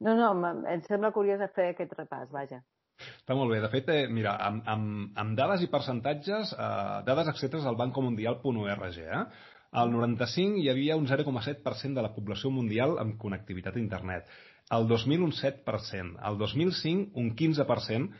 no, 0.01 0.15
no 0.17 0.53
em 0.69 0.81
sembla 0.89 1.13
curiós 1.13 1.45
fer 1.53 1.73
aquest 1.75 1.93
repàs, 1.99 2.31
vaja. 2.33 2.63
Està 3.23 3.37
molt 3.39 3.53
bé. 3.55 3.61
De 3.63 3.69
fet, 3.71 3.89
eh, 3.95 4.07
mira, 4.11 4.33
amb, 4.43 4.65
amb, 4.67 5.19
amb 5.23 5.37
dades 5.39 5.63
i 5.63 5.69
percentatges, 5.71 6.57
eh, 6.59 7.03
dades 7.07 7.29
extretes 7.31 7.63
del 7.63 7.79
Banco 7.79 8.03
Mundial.org, 8.03 8.97
eh? 8.99 9.21
Al 9.83 9.93
95 9.93 10.59
hi 10.59 10.67
havia 10.69 10.97
un 10.99 11.07
0,7% 11.07 11.95
de 11.95 12.03
la 12.03 12.11
població 12.17 12.51
mundial 12.51 12.99
amb 13.01 13.15
connectivitat 13.23 13.79
a 13.79 13.81
internet. 13.81 14.27
El 14.75 14.89
2000 14.91 15.23
un 15.29 15.33
7%. 15.39 16.19
El 16.29 16.39
2005 16.41 17.23
un 17.23 17.31
15%, 17.39 18.11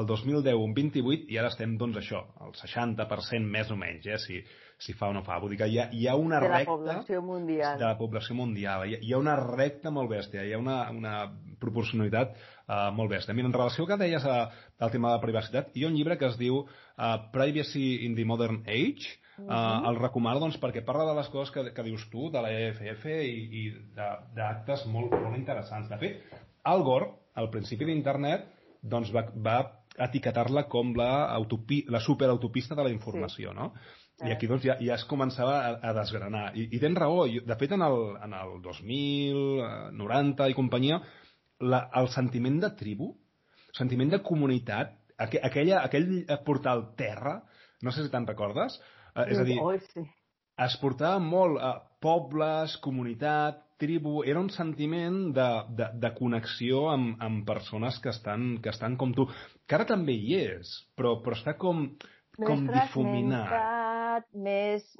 el 0.00 0.08
2010 0.08 0.64
un 0.64 0.74
28 0.74 1.28
i 1.34 1.38
ara 1.38 1.52
estem, 1.52 1.76
doncs, 1.76 2.00
això, 2.00 2.24
el 2.46 2.56
60% 2.56 3.52
més 3.58 3.70
o 3.70 3.76
menys, 3.76 4.08
eh, 4.08 4.18
si, 4.24 4.40
si 4.78 4.92
fa 4.92 5.08
o 5.08 5.14
no 5.16 5.22
fa. 5.24 5.38
Vull 5.40 5.54
dir 5.54 5.58
que 5.62 5.68
hi 5.72 5.78
ha, 5.80 5.88
hi 5.92 6.06
ha 6.08 6.16
una 6.20 6.40
de 6.40 6.48
recta... 6.48 6.64
De 6.64 6.68
la 6.68 6.76
població 6.76 7.22
mundial. 7.24 7.78
De 7.80 7.86
la 7.86 7.98
població 7.98 8.36
mundial. 8.36 8.86
Hi 8.86 8.96
ha, 8.96 9.02
hi 9.02 9.12
ha 9.12 9.20
una 9.20 9.36
recta 9.40 9.92
molt 9.94 10.10
bèstia, 10.12 10.44
hi 10.44 10.52
ha 10.52 10.60
una, 10.60 10.78
una 10.92 11.14
proporcionalitat 11.62 12.34
uh, 12.36 12.90
molt 12.96 13.12
bèstia. 13.12 13.36
Mira, 13.36 13.48
en 13.48 13.56
relació 13.56 13.84
al 13.84 13.92
que 13.92 14.00
deies 14.04 14.26
uh, 14.28 14.48
del 14.80 14.92
tema 14.92 15.12
de 15.12 15.18
la 15.18 15.24
privacitat, 15.24 15.70
hi 15.74 15.86
ha 15.86 15.92
un 15.92 15.96
llibre 15.96 16.18
que 16.20 16.28
es 16.28 16.36
diu 16.40 16.62
uh, 16.64 17.14
Privacy 17.32 17.86
in 18.08 18.18
the 18.18 18.26
Modern 18.28 18.64
Age, 18.66 19.16
Uh, 19.36 19.42
uh 19.42 19.48
-huh. 19.52 19.88
el 19.90 19.96
recomano 20.00 20.40
doncs, 20.40 20.56
perquè 20.58 20.80
parla 20.80 21.04
de 21.04 21.14
les 21.14 21.28
coses 21.28 21.52
que, 21.52 21.74
que 21.74 21.82
dius 21.82 22.08
tu, 22.08 22.30
de 22.30 22.40
la 22.40 22.50
EFF 22.50 23.04
i, 23.04 23.42
i 23.60 23.62
d'actes 24.32 24.86
molt, 24.86 25.12
molt 25.12 25.36
interessants. 25.36 25.90
De 25.90 25.98
fet, 25.98 26.22
Al 26.64 26.82
Gore, 26.82 27.10
al 27.34 27.50
principi 27.50 27.84
d'internet, 27.84 28.46
doncs 28.80 29.12
va, 29.12 29.26
va 29.36 29.58
etiquetar-la 30.08 30.64
com 30.72 30.94
la, 30.96 31.38
la 31.88 32.00
superautopista 32.00 32.74
de 32.74 32.84
la 32.84 32.90
informació, 32.90 33.50
sí. 33.50 33.56
no? 33.56 33.72
I 34.24 34.32
aquí 34.32 34.48
doncs, 34.48 34.64
ja, 34.64 34.78
ja 34.80 34.94
es 34.96 35.04
començava 35.08 35.58
a, 35.60 35.72
a 35.90 35.92
desgranar. 35.98 36.46
I, 36.56 36.70
I 36.72 36.80
tens 36.80 36.96
raó. 36.96 37.26
De 37.28 37.56
fet, 37.60 37.74
en 37.76 37.84
el, 37.84 37.98
en 38.24 38.32
el 38.36 38.54
2000, 38.64 39.42
90 39.98 40.48
i 40.48 40.56
companyia, 40.56 41.00
la, 41.60 41.82
el 42.00 42.08
sentiment 42.14 42.56
de 42.62 42.70
tribu, 42.78 43.10
sentiment 43.76 44.14
de 44.14 44.22
comunitat, 44.24 44.94
aqu 45.20 45.40
aquella, 45.44 45.82
aquell 45.84 46.08
portal 46.46 46.90
terra, 46.96 47.40
no 47.84 47.92
sé 47.92 48.04
si 48.04 48.12
te'n 48.12 48.28
recordes, 48.28 48.78
eh, 49.14 49.26
és 49.26 49.40
a 49.40 49.44
dir, 49.48 49.58
oh, 49.60 49.74
sí. 49.92 50.04
es 50.64 50.76
portava 50.80 51.20
molt 51.20 51.60
a 51.60 51.76
pobles, 52.00 52.76
comunitat, 52.84 53.62
tribu, 53.80 54.22
era 54.24 54.40
un 54.40 54.48
sentiment 54.52 55.18
de, 55.36 55.48
de, 55.76 55.90
de 56.00 56.10
connexió 56.16 56.86
amb, 56.92 57.16
amb 57.20 57.44
persones 57.48 57.98
que 58.00 58.12
estan, 58.12 58.54
que 58.64 58.72
estan 58.72 58.96
com 59.00 59.12
tu, 59.16 59.28
que 59.68 59.76
ara 59.76 59.88
també 59.88 60.16
hi 60.16 60.38
és, 60.40 60.72
però, 60.96 61.18
però 61.24 61.36
està 61.36 61.56
com, 61.60 61.90
com 62.40 62.64
més 62.68 62.92
difuminat. 64.16 64.24
Més, 64.46 64.96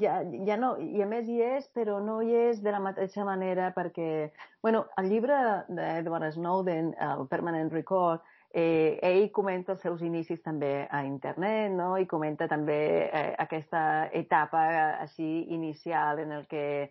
ja, 0.00 0.22
ja 0.46 0.56
no, 0.56 0.76
i 0.78 1.02
a 1.02 1.06
més 1.06 1.28
hi 1.28 1.40
és, 1.42 1.68
però 1.74 2.00
no 2.00 2.20
hi 2.22 2.34
és 2.34 2.62
de 2.62 2.70
la 2.70 2.80
mateixa 2.80 3.24
manera 3.24 3.72
perquè, 3.74 4.30
bueno, 4.62 4.86
el 4.98 5.08
llibre 5.08 5.64
d'Edward 5.68 6.32
Snowden, 6.32 6.94
el 6.98 7.26
Permanent 7.28 7.70
Record, 7.72 8.20
eh, 8.52 8.98
ell 9.02 9.30
comenta 9.30 9.72
els 9.72 9.82
seus 9.82 10.02
inicis 10.02 10.40
també 10.42 10.88
a 10.90 11.04
internet, 11.04 11.72
no? 11.72 11.96
i 11.98 12.06
comenta 12.06 12.48
també 12.48 13.08
eh, 13.12 13.34
aquesta 13.38 14.08
etapa 14.12 14.64
eh, 14.72 15.02
així 15.04 15.46
inicial 15.50 16.18
en 16.18 16.32
el 16.32 16.46
que 16.46 16.90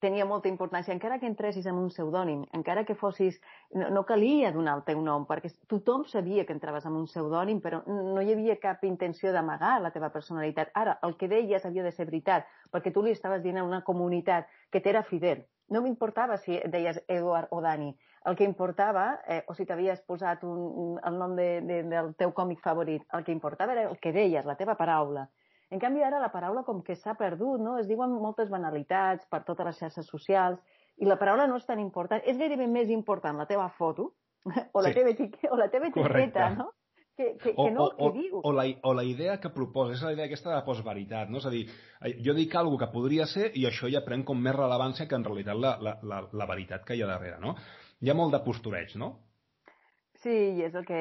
tenia 0.00 0.24
molta 0.28 0.48
importància, 0.48 0.94
encara 0.94 1.18
que 1.18 1.26
entressis 1.26 1.66
en 1.66 1.76
un 1.78 1.90
pseudònim, 1.90 2.44
encara 2.54 2.84
que 2.86 2.96
fossis... 2.98 3.40
No, 3.74 3.90
no 3.94 4.04
calia 4.08 4.52
donar 4.54 4.78
el 4.78 4.84
teu 4.86 5.00
nom, 5.04 5.26
perquè 5.28 5.50
tothom 5.70 6.04
sabia 6.08 6.46
que 6.46 6.54
entraves 6.56 6.86
amb 6.88 7.00
un 7.00 7.06
pseudònim, 7.10 7.60
però 7.64 7.82
no 7.86 8.22
hi 8.22 8.32
havia 8.32 8.58
cap 8.62 8.84
intenció 8.88 9.32
d'amagar 9.34 9.76
la 9.82 9.92
teva 9.94 10.12
personalitat. 10.14 10.70
Ara, 10.74 10.98
el 11.02 11.16
que 11.20 11.28
deies 11.28 11.66
havia 11.66 11.84
de 11.84 11.92
ser 11.92 12.06
veritat, 12.08 12.46
perquè 12.72 12.92
tu 12.94 13.02
li 13.02 13.14
estaves 13.16 13.42
dient 13.42 13.60
a 13.60 13.66
una 13.66 13.82
comunitat 13.84 14.48
que 14.72 14.80
t'era 14.84 15.02
fidel. 15.02 15.44
No 15.68 15.82
m'importava 15.84 16.38
si 16.40 16.60
deies 16.72 17.02
Eduard 17.08 17.50
o 17.52 17.60
Dani. 17.60 17.90
El 18.28 18.36
que 18.36 18.46
importava, 18.48 19.20
eh, 19.28 19.42
o 19.48 19.54
si 19.54 19.66
t'havies 19.66 20.00
posat 20.06 20.42
un, 20.44 20.96
el 21.04 21.18
nom 21.20 21.36
de, 21.36 21.48
de, 21.64 21.82
del 21.90 22.14
teu 22.18 22.32
còmic 22.36 22.62
favorit, 22.64 23.04
el 23.14 23.24
que 23.24 23.34
importava 23.36 23.76
era 23.76 23.84
el 23.90 23.98
que 24.00 24.12
deies, 24.12 24.48
la 24.48 24.56
teva 24.56 24.78
paraula. 24.80 25.28
En 25.70 25.80
canvi, 25.82 26.02
ara 26.02 26.20
la 26.22 26.30
paraula 26.32 26.62
com 26.64 26.80
que 26.84 26.96
s'ha 26.96 27.14
perdut, 27.18 27.60
no? 27.60 27.76
Es 27.80 27.88
diuen 27.88 28.14
moltes 28.22 28.48
banalitats 28.48 29.28
per 29.28 29.42
totes 29.44 29.68
les 29.68 29.80
xarxes 29.82 30.08
socials 30.08 30.58
i 30.98 31.06
la 31.06 31.18
paraula 31.20 31.46
no 31.46 31.58
és 31.60 31.66
tan 31.68 31.80
important. 31.82 32.24
És 32.24 32.38
gairebé 32.40 32.66
més 32.66 32.88
important 32.94 33.36
la 33.36 33.46
teva 33.50 33.68
foto 33.76 34.12
o 34.74 34.82
la 34.82 34.92
sí. 34.92 34.98
teva, 35.00 35.12
etiqueta, 35.12 35.52
o 35.52 35.60
la 35.60 35.68
teva 35.72 35.90
etiqueta, 35.92 36.50
no? 36.56 36.70
Que, 37.18 37.32
que, 37.42 37.50
que 37.50 37.70
no 37.74 37.82
o, 37.82 37.90
o, 37.90 38.08
que 38.12 38.18
dius. 38.20 38.40
O 38.46 38.52
la, 38.54 38.64
o 38.86 38.94
la 38.94 39.04
idea 39.04 39.40
que 39.42 39.50
proposa, 39.50 39.96
és 39.96 40.02
la 40.06 40.12
idea 40.14 40.28
aquesta 40.28 40.52
de 40.52 40.54
la 40.54 40.64
postveritat, 40.64 41.30
no? 41.34 41.42
És 41.42 41.48
a 41.50 41.52
dir, 41.52 41.64
eh, 42.00 42.12
jo 42.24 42.34
dic 42.36 42.54
alguna 42.56 42.84
que 42.84 42.92
podria 42.92 43.26
ser 43.26 43.50
i 43.58 43.66
això 43.66 43.90
ja 43.90 44.04
pren 44.06 44.22
com 44.24 44.38
més 44.40 44.54
rellevància 44.54 45.08
que 45.10 45.18
en 45.18 45.26
realitat 45.26 45.58
la, 45.58 45.74
la, 45.82 45.96
la, 46.06 46.22
la 46.30 46.46
veritat 46.46 46.86
que 46.86 46.94
hi 46.94 47.02
ha 47.02 47.10
darrere, 47.10 47.40
no? 47.42 47.56
Hi 48.00 48.12
ha 48.12 48.16
molt 48.16 48.36
de 48.36 48.40
postureig, 48.46 48.94
no? 49.02 49.16
Sí, 50.18 50.32
i 50.58 50.64
és 50.66 50.74
el 50.74 50.82
que... 50.86 51.00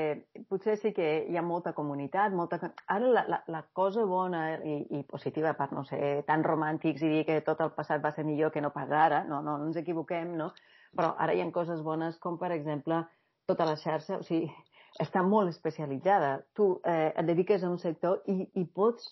Potser 0.49 0.75
sí 0.77 0.91
que 0.93 1.05
hi 1.25 1.37
ha 1.39 1.41
molta 1.41 1.73
comunitat, 1.73 2.35
molta... 2.37 2.59
Ara 2.93 3.07
la, 3.15 3.23
la, 3.31 3.39
la 3.49 3.61
cosa 3.79 4.03
bona 4.05 4.41
i, 4.61 4.75
i 4.93 5.01
positiva 5.09 5.55
per 5.57 5.71
no 5.73 5.81
ser 5.89 6.21
tan 6.27 6.45
romàntics 6.45 7.01
i 7.01 7.09
dir 7.15 7.23
que 7.25 7.39
tot 7.47 7.63
el 7.65 7.73
passat 7.73 8.03
va 8.03 8.13
ser 8.13 8.27
millor 8.27 8.53
que 8.53 8.61
no 8.61 8.69
pas 8.75 8.93
ara, 8.93 9.23
no, 9.25 9.41
no, 9.41 9.57
no 9.57 9.71
ens 9.71 9.79
equivoquem, 9.81 10.35
no? 10.37 10.51
Però 10.93 11.15
ara 11.17 11.33
hi 11.33 11.41
ha 11.41 11.49
coses 11.55 11.81
bones 11.81 12.19
com, 12.21 12.37
per 12.37 12.51
exemple, 12.53 13.01
tota 13.49 13.65
la 13.65 13.75
xarxa, 13.81 14.19
o 14.21 14.27
sigui, 14.27 14.51
està 15.01 15.23
molt 15.25 15.49
especialitzada. 15.49 16.35
Tu 16.53 16.69
eh, 16.85 17.09
et 17.09 17.25
dediques 17.25 17.63
a 17.63 17.71
un 17.73 17.81
sector 17.81 18.21
i, 18.29 18.43
i 18.53 18.67
pots 18.69 19.09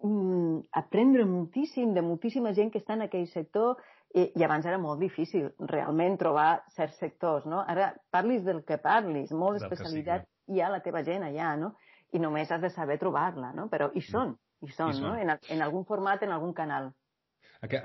mm, 0.00 0.62
aprendre 0.80 1.28
moltíssim 1.28 1.92
de 1.92 2.04
moltíssima 2.08 2.54
gent 2.56 2.72
que 2.72 2.80
està 2.80 2.96
en 2.96 3.04
aquell 3.10 3.28
sector 3.28 3.76
i, 4.14 4.26
I 4.36 4.44
abans 4.44 4.66
era 4.68 4.78
molt 4.80 5.00
difícil 5.00 5.48
realment 5.70 6.18
trobar 6.20 6.62
certs 6.76 6.98
sectors, 7.00 7.46
no? 7.48 7.62
Ara 7.68 7.92
parlis 8.12 8.44
del 8.44 8.62
que 8.68 8.78
parlis, 8.82 9.32
molt 9.32 9.62
especialitat, 9.62 10.26
sí, 10.26 10.56
hi 10.56 10.60
ha 10.62 10.70
la 10.72 10.82
teva 10.84 11.02
gent 11.06 11.24
allà, 11.28 11.54
no? 11.60 11.72
I 12.12 12.20
només 12.20 12.50
has 12.52 12.60
de 12.60 12.70
saber 12.74 12.98
trobar-la, 13.00 13.54
no? 13.56 13.68
Però 13.72 13.88
hi 13.96 14.02
són, 14.04 14.34
hi 14.60 14.72
són, 14.76 14.92
hi 14.92 15.04
no? 15.04 15.14
En, 15.16 15.32
en 15.32 15.64
algun 15.64 15.86
format, 15.88 16.22
en 16.26 16.34
algun 16.36 16.52
canal. 16.56 16.92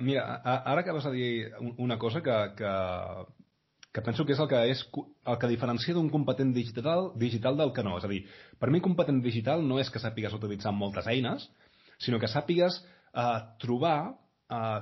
Mira, 0.02 0.26
ara 0.44 0.82
acabes 0.82 1.06
de 1.06 1.12
dir 1.14 1.32
una 1.78 2.00
cosa 2.02 2.24
que, 2.26 2.38
que, 2.58 2.72
que 3.94 4.02
penso 4.02 4.26
que 4.26 4.34
és 4.34 4.42
el 4.42 4.50
que, 4.50 4.62
és 4.74 4.84
el 4.98 5.38
que 5.40 5.52
diferencia 5.52 5.94
d'un 5.94 6.10
competent 6.10 6.52
digital, 6.54 7.12
digital 7.16 7.58
del 7.62 7.72
que 7.78 7.86
no. 7.86 7.96
És 8.02 8.08
a 8.08 8.12
dir, 8.12 8.24
per 8.60 8.72
mi 8.74 8.82
competent 8.82 9.22
digital 9.24 9.64
no 9.64 9.80
és 9.80 9.94
que 9.94 10.02
sàpigues 10.02 10.36
utilitzar 10.36 10.74
moltes 10.76 11.08
eines, 11.08 11.48
sinó 12.02 12.20
que 12.20 12.30
sàpigues 12.32 12.82
eh, 12.82 13.40
trobar 13.62 14.00
eh, 14.50 14.80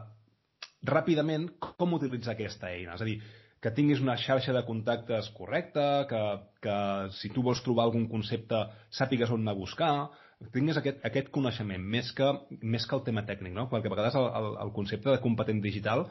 ràpidament 0.89 1.49
com 1.63 1.97
utilitzar 1.97 2.35
aquesta 2.35 2.71
eina. 2.71 2.95
És 2.95 3.03
a 3.03 3.07
dir, 3.07 3.17
que 3.63 3.71
tinguis 3.73 4.01
una 4.03 4.17
xarxa 4.21 4.53
de 4.53 4.61
contactes 4.67 5.31
correcta, 5.37 6.05
que, 6.09 6.21
que 6.61 6.77
si 7.17 7.31
tu 7.33 7.41
vols 7.45 7.63
trobar 7.65 7.87
algun 7.87 8.05
concepte 8.11 8.59
sàpigues 8.93 9.31
on 9.33 9.41
anar 9.41 9.55
a 9.55 9.61
buscar, 9.61 9.93
tingués 10.53 10.77
aquest, 10.77 11.01
aquest 11.07 11.31
coneixement, 11.33 11.81
més 11.95 12.11
que, 12.13 12.27
més 12.61 12.85
que 12.85 12.97
el 12.97 13.03
tema 13.07 13.25
tècnic, 13.25 13.55
no? 13.55 13.67
Perquè 13.71 13.89
a 13.89 13.95
vegades 13.95 14.17
el, 14.19 14.29
el, 14.39 14.49
el 14.67 14.73
concepte 14.75 15.09
de 15.09 15.21
competent 15.23 15.63
digital 15.63 16.05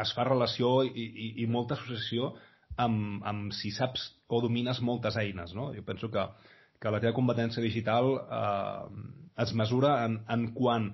es 0.00 0.12
fa 0.16 0.26
relació 0.28 0.80
i, 0.84 0.92
i, 0.92 1.28
i 1.44 1.48
molta 1.48 1.76
associació 1.78 2.34
amb, 2.80 3.20
amb 3.26 3.54
si 3.56 3.72
saps 3.74 4.10
o 4.28 4.40
domines 4.44 4.80
moltes 4.84 5.16
eines, 5.20 5.54
no? 5.56 5.70
Jo 5.76 5.84
penso 5.86 6.10
que, 6.12 6.26
que 6.80 6.92
la 6.92 7.00
teva 7.02 7.16
competència 7.16 7.64
digital 7.64 8.12
eh, 8.20 9.04
es 9.44 9.54
mesura 9.56 10.00
en, 10.04 10.20
en 10.28 10.50
quant 10.56 10.90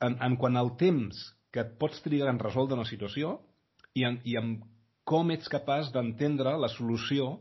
en, 0.00 0.16
en 0.16 0.36
quant 0.40 0.56
al 0.56 0.74
temps 0.80 1.20
que 1.50 1.64
et 1.64 1.76
pots 1.78 2.02
trigar 2.04 2.30
en 2.30 2.40
resoldre 2.42 2.78
una 2.78 2.88
situació 2.88 3.38
i 3.98 4.06
en, 4.06 4.20
i 4.24 4.36
en 4.38 4.58
com 5.10 5.30
ets 5.34 5.50
capaç 5.50 5.90
d'entendre 5.94 6.54
la 6.62 6.70
solució 6.70 7.38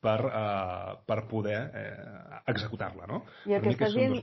per, 0.00 0.18
uh, 0.26 0.92
per 1.06 1.24
poder 1.26 1.58
eh, 1.74 2.40
executar-la, 2.52 3.08
no? 3.10 3.22
I 3.50 3.56
el, 3.56 3.64
que 3.64 3.72
estàs 3.72 3.96
dient, 3.96 4.20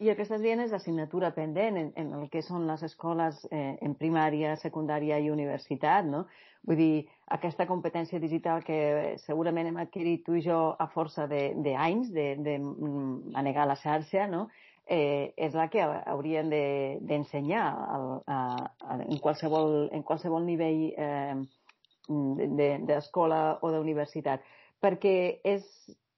I 0.00 0.08
el 0.08 0.16
que 0.16 0.24
estàs 0.24 0.40
dient 0.40 0.62
és 0.64 0.72
assignatura 0.72 1.34
pendent 1.36 1.76
en, 1.76 1.90
en 2.00 2.14
el 2.16 2.30
que 2.32 2.40
són 2.46 2.64
les 2.70 2.84
escoles 2.86 3.42
eh, 3.50 3.76
en 3.84 3.96
primària, 4.00 4.54
secundària 4.56 5.18
i 5.20 5.28
universitat, 5.28 6.08
no? 6.08 6.24
Vull 6.68 6.80
dir, 6.80 6.94
aquesta 7.36 7.68
competència 7.68 8.20
digital 8.20 8.64
que 8.64 8.78
segurament 9.20 9.68
hem 9.68 9.78
adquirit 9.84 10.24
tu 10.26 10.34
i 10.36 10.42
jo 10.44 10.72
a 10.80 10.88
força 10.94 11.28
d'anys 11.28 12.08
de, 12.08 12.26
de, 12.40 12.46
de 12.48 12.56
mm, 12.58 13.36
manegar 13.36 13.68
la 13.68 13.76
xarxa, 13.76 14.26
no? 14.32 14.46
Eh, 14.88 15.34
és 15.36 15.54
la 15.54 15.68
que 15.68 15.84
haurien 15.84 16.48
d'ensenyar 16.48 17.68
de, 18.26 18.40
en, 18.96 19.18
qualsevol, 19.22 19.88
en 19.92 20.02
qualsevol 20.02 20.44
nivell 20.48 20.88
eh, 20.96 21.36
d'escola 22.08 23.40
de, 23.44 23.56
o 23.62 23.72
d'universitat 23.74 24.44
perquè 24.82 25.14
és, 25.46 25.64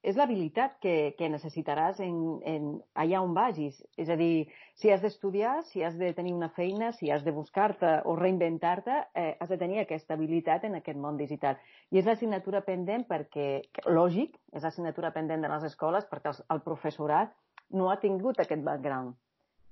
és 0.01 0.17
l'habilitat 0.17 0.77
que, 0.81 1.13
que 1.17 1.29
necessitaràs 1.29 1.99
en, 2.05 2.17
en, 2.47 2.69
allà 2.97 3.21
on 3.25 3.33
vagis. 3.37 3.77
És 4.01 4.09
a 4.09 4.17
dir, 4.17 4.47
si 4.77 4.89
has 4.93 5.01
d'estudiar, 5.03 5.59
si 5.69 5.83
has 5.85 5.97
de 5.99 6.11
tenir 6.17 6.33
una 6.33 6.49
feina, 6.55 6.91
si 6.97 7.11
has 7.11 7.25
de 7.25 7.33
buscar-te 7.35 7.99
o 8.09 8.15
reinventar-te, 8.17 8.97
eh, 9.17 9.35
has 9.39 9.49
de 9.49 9.59
tenir 9.61 9.81
aquesta 9.81 10.17
habilitat 10.17 10.65
en 10.69 10.79
aquest 10.79 10.97
món 11.01 11.19
digital. 11.21 11.59
I 11.91 12.01
és 12.01 12.09
l'assignatura 12.09 12.63
pendent 12.65 13.05
perquè, 13.09 13.49
lògic, 13.89 14.37
és 14.53 14.65
l'assignatura 14.65 15.13
pendent 15.13 15.45
de 15.45 15.53
les 15.53 15.69
escoles 15.69 16.07
perquè 16.09 16.33
el, 16.33 16.43
el 16.55 16.65
professorat 16.65 17.33
no 17.73 17.89
ha 17.91 17.99
tingut 18.01 18.39
aquest 18.39 18.63
background. 18.65 19.15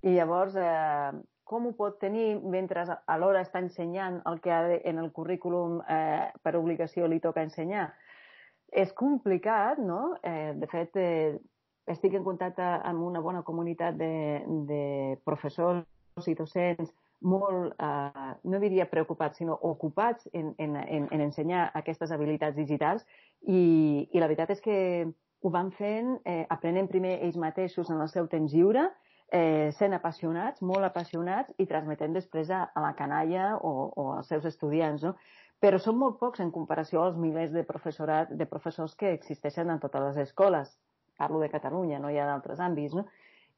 I 0.03 0.15
llavors, 0.15 0.55
eh, 0.55 1.12
com 1.49 1.65
ho 1.65 1.73
pot 1.73 1.97
tenir 1.99 2.38
mentre 2.39 2.85
alhora 3.09 3.41
està 3.43 3.62
ensenyant 3.63 4.21
el 4.29 4.39
que 4.43 4.53
ha 4.53 4.62
de, 4.67 4.81
en 4.85 4.99
el 5.01 5.12
currículum 5.12 5.79
eh, 5.89 6.29
per 6.43 6.55
obligació 6.59 7.07
li 7.07 7.19
toca 7.23 7.43
ensenyar? 7.43 7.89
És 8.69 8.93
complicat, 8.93 9.79
no? 9.81 10.15
Eh, 10.23 10.53
de 10.55 10.69
fet, 10.69 10.95
eh, 11.01 11.39
estic 11.89 12.13
en 12.13 12.23
contacte 12.23 12.63
amb 12.63 13.01
una 13.03 13.21
bona 13.25 13.41
comunitat 13.43 13.97
de, 13.97 14.13
de 14.69 14.83
professors 15.25 16.27
i 16.29 16.35
docents 16.38 16.93
molt, 17.21 17.73
eh, 17.81 18.35
no 18.43 18.59
diria 18.62 18.88
preocupats, 18.91 19.41
sinó 19.41 19.57
ocupats 19.67 20.29
en, 20.33 20.53
en, 20.57 20.77
en, 20.77 21.07
en 21.12 21.21
ensenyar 21.25 21.69
aquestes 21.75 22.12
habilitats 22.12 22.55
digitals 22.55 23.05
i, 23.41 24.07
i 24.12 24.21
la 24.21 24.29
veritat 24.29 24.53
és 24.55 24.62
que 24.63 24.77
ho 25.41 25.52
van 25.54 25.71
fent, 25.71 26.17
eh, 26.25 26.45
aprenent 26.49 26.89
primer 26.91 27.17
ells 27.23 27.38
mateixos 27.39 27.89
en 27.89 28.02
el 28.02 28.10
seu 28.12 28.28
temps 28.28 28.52
lliure, 28.54 28.89
eh, 29.32 29.69
sent 29.78 29.93
apassionats, 29.93 30.62
molt 30.62 30.84
apassionats 30.84 31.54
i 31.58 31.67
transmetent 31.69 32.15
després 32.17 32.49
a, 32.49 32.65
a 32.73 32.82
la 32.84 32.95
canalla 32.97 33.54
o, 33.58 33.91
o 33.95 34.12
als 34.17 34.28
seus 34.34 34.45
estudiants. 34.49 35.04
No? 35.04 35.15
però 35.60 35.80
són 35.84 35.97
molt 35.99 36.19
pocs 36.19 36.39
en 36.43 36.54
comparació 36.56 37.04
als 37.04 37.17
milers 37.19 37.52
de, 37.52 37.65
professorat, 37.67 38.32
de 38.32 38.47
professors 38.47 38.95
que 38.99 39.12
existeixen 39.17 39.71
en 39.71 39.82
totes 39.84 40.06
les 40.08 40.30
escoles. 40.30 40.71
Parlo 41.19 41.41
de 41.43 41.49
Catalunya, 41.52 41.99
no 41.99 42.12
hi 42.12 42.19
ha 42.19 42.28
d'altres 42.30 42.62
àmbits, 42.63 42.95
no? 42.95 43.06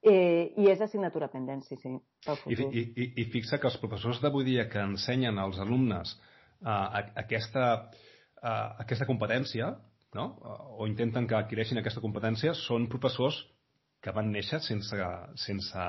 Eh, 0.02 0.50
I 0.58 0.72
és 0.72 0.80
assignatura 0.82 1.28
pendent, 1.30 1.62
sí, 1.62 1.78
sí, 1.78 1.91
I, 2.50 2.56
i, 2.58 3.06
i, 3.22 3.26
fixa 3.30 3.60
que 3.62 3.70
els 3.70 3.78
professors 3.78 4.17
d'avui 4.24 4.48
dia 4.48 4.65
que 4.65 4.82
ensenyen 4.82 5.38
als 5.38 5.60
alumnes 5.62 6.15
uh, 6.65 7.04
aquesta, 7.22 7.67
uh, 8.41 8.82
aquesta 8.82 9.06
competència, 9.06 9.70
no? 10.17 10.28
o 10.78 10.88
intenten 10.89 11.28
que 11.28 11.38
adquireixin 11.38 11.82
aquesta 11.82 12.04
competència, 12.04 12.54
són 12.58 12.89
professors 12.91 13.41
que 14.02 14.13
van 14.15 14.32
néixer 14.34 14.60
sense, 14.65 14.97
sense 15.38 15.84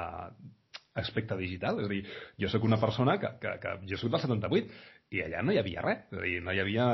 aspecte 0.95 1.37
digital. 1.41 1.81
És 1.81 1.89
a 1.89 1.93
dir, 1.93 2.03
jo 2.41 2.51
sóc 2.53 2.67
una 2.69 2.81
persona 2.81 3.17
que, 3.21 3.31
que, 3.41 3.55
que 3.63 3.77
jo 3.89 3.99
soc 4.01 4.13
del 4.13 4.25
78 4.25 4.83
i 5.13 5.21
allà 5.25 5.43
no 5.45 5.53
hi 5.53 5.59
havia 5.61 5.83
res, 5.85 6.07
és 6.13 6.19
a 6.19 6.25
dir, 6.25 6.39
no 6.45 6.55
hi 6.55 6.61
havia... 6.63 6.87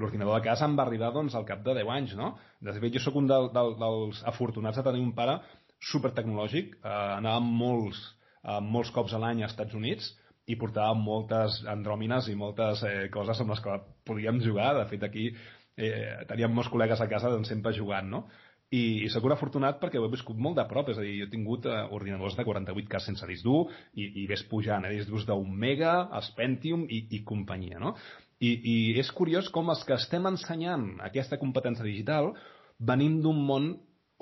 L'ordinador 0.00 0.40
de 0.40 0.46
casa 0.48 0.66
em 0.66 0.74
va 0.78 0.86
arribar 0.86 1.12
doncs, 1.14 1.36
al 1.38 1.46
cap 1.46 1.62
de 1.66 1.76
10 1.78 1.92
anys, 1.96 2.16
no? 2.18 2.32
De 2.62 2.74
fet, 2.74 2.90
jo 2.96 3.02
sóc 3.02 3.18
un 3.20 3.30
del, 3.30 3.50
del, 3.54 3.76
dels 3.78 4.22
afortunats 4.30 4.80
de 4.80 4.86
tenir 4.86 5.02
un 5.04 5.14
pare 5.14 5.38
supertecnològic, 5.92 6.78
eh, 6.80 6.92
anàvem 7.20 7.50
molts, 7.60 8.02
eh, 8.42 8.60
molts 8.74 8.90
cops 8.94 9.14
a 9.14 9.22
l'any 9.22 9.44
als 9.44 9.54
Estats 9.54 9.76
Units 9.78 10.10
i 10.50 10.58
portàvem 10.60 11.00
moltes 11.00 11.62
andròmines 11.70 12.26
i 12.28 12.34
moltes 12.36 12.82
eh, 12.84 13.06
coses 13.12 13.40
amb 13.40 13.54
les 13.54 13.62
que 13.64 13.78
podíem 14.08 14.42
jugar. 14.44 14.74
De 14.80 14.88
fet, 14.90 15.06
aquí 15.06 15.30
eh, 15.76 16.24
teníem 16.30 16.52
molts 16.54 16.70
col·legues 16.72 17.00
a 17.00 17.08
casa 17.10 17.32
doncs, 17.32 17.50
sempre 17.52 17.74
jugant, 17.76 18.10
no? 18.10 18.26
i, 18.74 19.04
i 19.04 19.10
sóc 19.12 19.26
un 19.28 19.34
afortunat 19.34 19.78
perquè 19.80 20.00
ho 20.00 20.06
he 20.06 20.12
viscut 20.12 20.38
molt 20.40 20.58
de 20.58 20.66
prop, 20.70 20.88
és 20.90 20.98
a 20.98 21.04
dir, 21.04 21.14
jo 21.20 21.28
he 21.28 21.32
tingut 21.32 21.68
eh, 21.70 21.80
ordinadors 21.94 22.36
de 22.38 22.44
48K 22.46 23.00
sense 23.02 23.28
disc 23.30 23.46
dur 23.46 23.68
i, 23.92 24.08
i 24.22 24.26
ves 24.30 24.44
pujant 24.50 24.86
eh, 24.88 24.94
disc 24.96 25.10
durs 25.10 25.26
d'un 25.28 25.50
mega, 25.64 25.94
els 26.16 26.30
Pentium 26.38 26.86
i, 26.88 27.04
i 27.14 27.22
companyia, 27.28 27.80
no? 27.82 27.94
I, 28.42 28.50
I 28.50 28.76
és 29.00 29.10
curiós 29.14 29.48
com 29.54 29.70
els 29.72 29.84
que 29.86 29.96
estem 29.96 30.26
ensenyant 30.28 30.88
aquesta 31.06 31.38
competència 31.40 31.86
digital 31.86 32.32
venim 32.78 33.20
d'un 33.22 33.38
món 33.46 33.74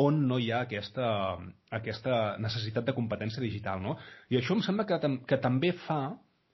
on 0.03 0.21
no 0.29 0.39
hi 0.41 0.51
ha 0.53 0.63
aquesta, 0.67 1.07
aquesta 1.73 2.37
necessitat 2.43 2.87
de 2.89 2.95
competència 2.97 3.43
digital, 3.45 3.81
no? 3.85 3.97
I 4.33 4.39
això 4.41 4.57
em 4.57 4.63
sembla 4.65 4.87
que, 4.89 4.99
que 5.29 5.41
també 5.41 5.73
fa 5.87 6.03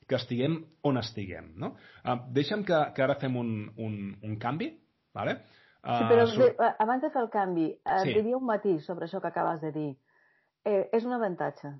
que 0.08 0.16
estiguem 0.16 0.56
on 0.88 0.96
estiguem, 1.00 1.52
no? 1.60 1.74
Uh, 2.00 2.16
deixa'm 2.34 2.62
que, 2.66 2.78
que 2.96 3.04
ara 3.04 3.18
fem 3.20 3.34
un, 3.36 3.50
un, 3.76 3.98
un 4.24 4.38
canvi, 4.40 4.70
¿vale? 5.14 5.38
Sí, 5.78 6.04
però 6.10 6.24
uh, 6.24 6.30
sur... 6.32 6.54
abans 6.78 7.02
de 7.02 7.10
fer 7.10 7.22
el 7.22 7.30
canvi, 7.30 7.68
et 7.70 8.04
sí. 8.04 8.14
diria 8.18 8.36
un 8.36 8.44
matís 8.44 8.84
sobre 8.84 9.06
això 9.06 9.20
que 9.22 9.30
acabes 9.30 9.60
de 9.62 9.70
dir. 9.72 9.90
Eh, 10.66 10.88
és 10.92 11.06
un 11.06 11.14
avantatge. 11.14 11.70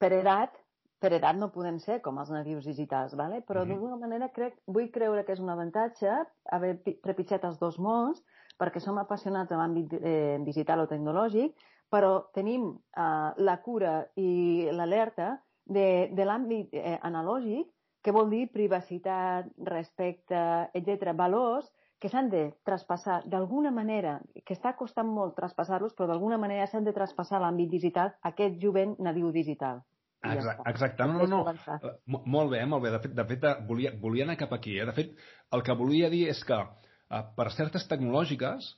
Per 0.00 0.12
edat, 0.16 0.54
per 1.02 1.10
edat 1.18 1.36
no 1.36 1.50
podem 1.52 1.80
ser 1.82 1.98
com 2.00 2.20
els 2.22 2.30
nadius 2.30 2.64
digitals, 2.64 3.16
¿vale? 3.18 3.42
però 3.42 3.60
mm 3.60 3.64
-hmm. 3.64 3.68
d'alguna 3.68 3.96
manera 3.96 4.28
crec, 4.28 4.54
vull 4.66 4.90
creure 4.90 5.24
que 5.24 5.32
és 5.32 5.40
un 5.40 5.50
avantatge 5.50 6.10
haver 6.44 6.78
trepitjat 7.02 7.44
els 7.44 7.58
dos 7.58 7.78
mons 7.78 8.22
perquè 8.58 8.80
som 8.80 8.98
apassionats 8.98 9.50
de 9.50 9.56
l'àmbit 9.56 9.92
eh, 9.92 10.38
digital 10.44 10.80
o 10.80 10.86
tecnològic, 10.86 11.54
però 11.90 12.30
tenim 12.32 12.78
eh, 12.96 13.30
la 13.36 13.56
cura 13.62 14.06
i 14.16 14.68
l'alerta 14.70 15.42
de, 15.64 16.10
de 16.12 16.24
l'àmbit 16.24 16.72
eh, 16.72 16.98
analògic, 17.02 17.66
que 18.02 18.12
vol 18.12 18.30
dir 18.30 18.50
privacitat, 18.52 19.46
respecte, 19.58 20.70
etc, 20.74 21.12
valors 21.14 21.70
que 22.02 22.10
s'han 22.10 22.28
de 22.32 22.42
traspassar 22.66 23.20
d'alguna 23.30 23.70
manera, 23.70 24.16
que 24.42 24.56
està 24.56 24.72
costant 24.74 25.06
molt 25.06 25.36
traspassar-los, 25.38 25.94
però 25.94 26.08
d'alguna 26.10 26.38
manera 26.42 26.66
s'han 26.66 26.88
de 26.88 26.94
traspassar 26.96 27.38
a 27.38 27.42
l'àmbit 27.44 27.70
digital, 27.70 28.10
aquest 28.30 28.58
jovent 28.64 28.96
nadiu 28.98 29.30
digital. 29.30 29.84
Exacte, 30.22 30.66
exacte. 30.70 31.06
no, 31.06 31.26
no, 31.26 31.42
no. 31.46 31.54
Uh, 31.78 32.18
molt 32.30 32.50
bé, 32.50 32.64
molt 32.66 32.82
bé. 32.84 32.90
De 32.94 33.00
fet, 33.04 33.14
de 33.18 33.24
fet 33.30 33.46
volia, 33.68 33.94
volia 34.02 34.26
anar 34.26 34.36
cap 34.38 34.52
aquí. 34.54 34.76
Eh? 34.78 34.86
De 34.86 34.94
fet, 34.98 35.14
el 35.54 35.62
que 35.66 35.78
volia 35.78 36.10
dir 36.10 36.24
és 36.30 36.42
que 36.46 36.58
uh, 36.58 37.22
per 37.38 37.48
certes 37.54 37.86
tecnològiques, 37.90 38.68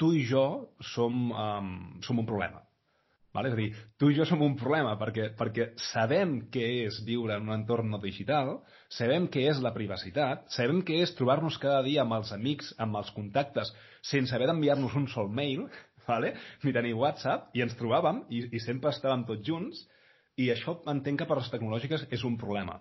tu 0.00 0.12
i 0.16 0.24
jo 0.28 0.44
som, 0.94 1.28
um, 1.32 1.74
som 2.04 2.20
un 2.20 2.28
problema. 2.28 2.64
Vale? 3.34 3.50
És 3.50 3.54
a 3.54 3.58
dir, 3.58 3.70
tu 3.98 4.08
i 4.12 4.14
jo 4.14 4.24
som 4.28 4.42
un 4.46 4.52
problema 4.54 4.92
perquè, 4.98 5.32
perquè 5.34 5.72
sabem 5.90 6.36
què 6.54 6.66
és 6.84 7.00
viure 7.06 7.34
en 7.34 7.48
un 7.48 7.56
entorn 7.56 7.90
no 7.90 7.98
digital, 8.02 8.60
sabem 8.94 9.26
què 9.26 9.48
és 9.50 9.58
la 9.64 9.72
privacitat, 9.74 10.44
sabem 10.54 10.84
què 10.86 11.00
és 11.02 11.16
trobar-nos 11.18 11.58
cada 11.62 11.80
dia 11.82 12.04
amb 12.04 12.14
els 12.20 12.30
amics, 12.36 12.70
amb 12.78 13.00
els 13.00 13.10
contactes, 13.16 13.72
sense 14.06 14.36
haver 14.36 14.46
d'enviar-nos 14.52 14.94
un 15.00 15.08
sol 15.10 15.32
mail, 15.34 15.66
vale? 16.06 16.36
ni 16.62 16.76
tenir 16.76 16.94
WhatsApp, 17.00 17.50
i 17.58 17.66
ens 17.66 17.74
trobàvem 17.80 18.22
i, 18.30 18.46
i 18.54 18.62
sempre 18.62 18.94
estàvem 18.94 19.26
tots 19.26 19.42
junts, 19.48 19.82
i 20.38 20.52
això 20.54 20.78
entenc 20.90 21.22
que 21.22 21.30
per 21.30 21.40
les 21.40 21.50
tecnològiques 21.50 22.06
és 22.14 22.22
un 22.26 22.38
problema, 22.38 22.78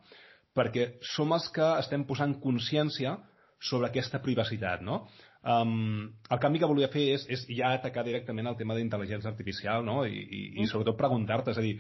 perquè 0.54 1.00
som 1.16 1.34
els 1.34 1.50
que 1.54 1.66
estem 1.82 2.06
posant 2.06 2.38
consciència 2.46 3.18
sobre 3.64 3.90
aquesta 3.90 4.22
privacitat, 4.22 4.86
no? 4.86 5.08
Um, 5.44 6.14
el 6.32 6.40
canvi 6.40 6.62
que 6.62 6.70
volia 6.72 6.88
fer 6.92 7.04
és, 7.18 7.26
és 7.28 7.42
ja 7.52 7.74
atacar 7.76 8.06
directament 8.08 8.48
el 8.48 8.56
tema 8.56 8.78
d'intel·ligència 8.78 9.28
artificial 9.28 9.84
no? 9.84 10.06
I, 10.08 10.16
i, 10.16 10.42
i 10.54 10.62
mm. 10.62 10.70
sobretot 10.72 10.96
preguntar-te, 10.96 11.52
és 11.52 11.60
a 11.60 11.66
dir, 11.66 11.74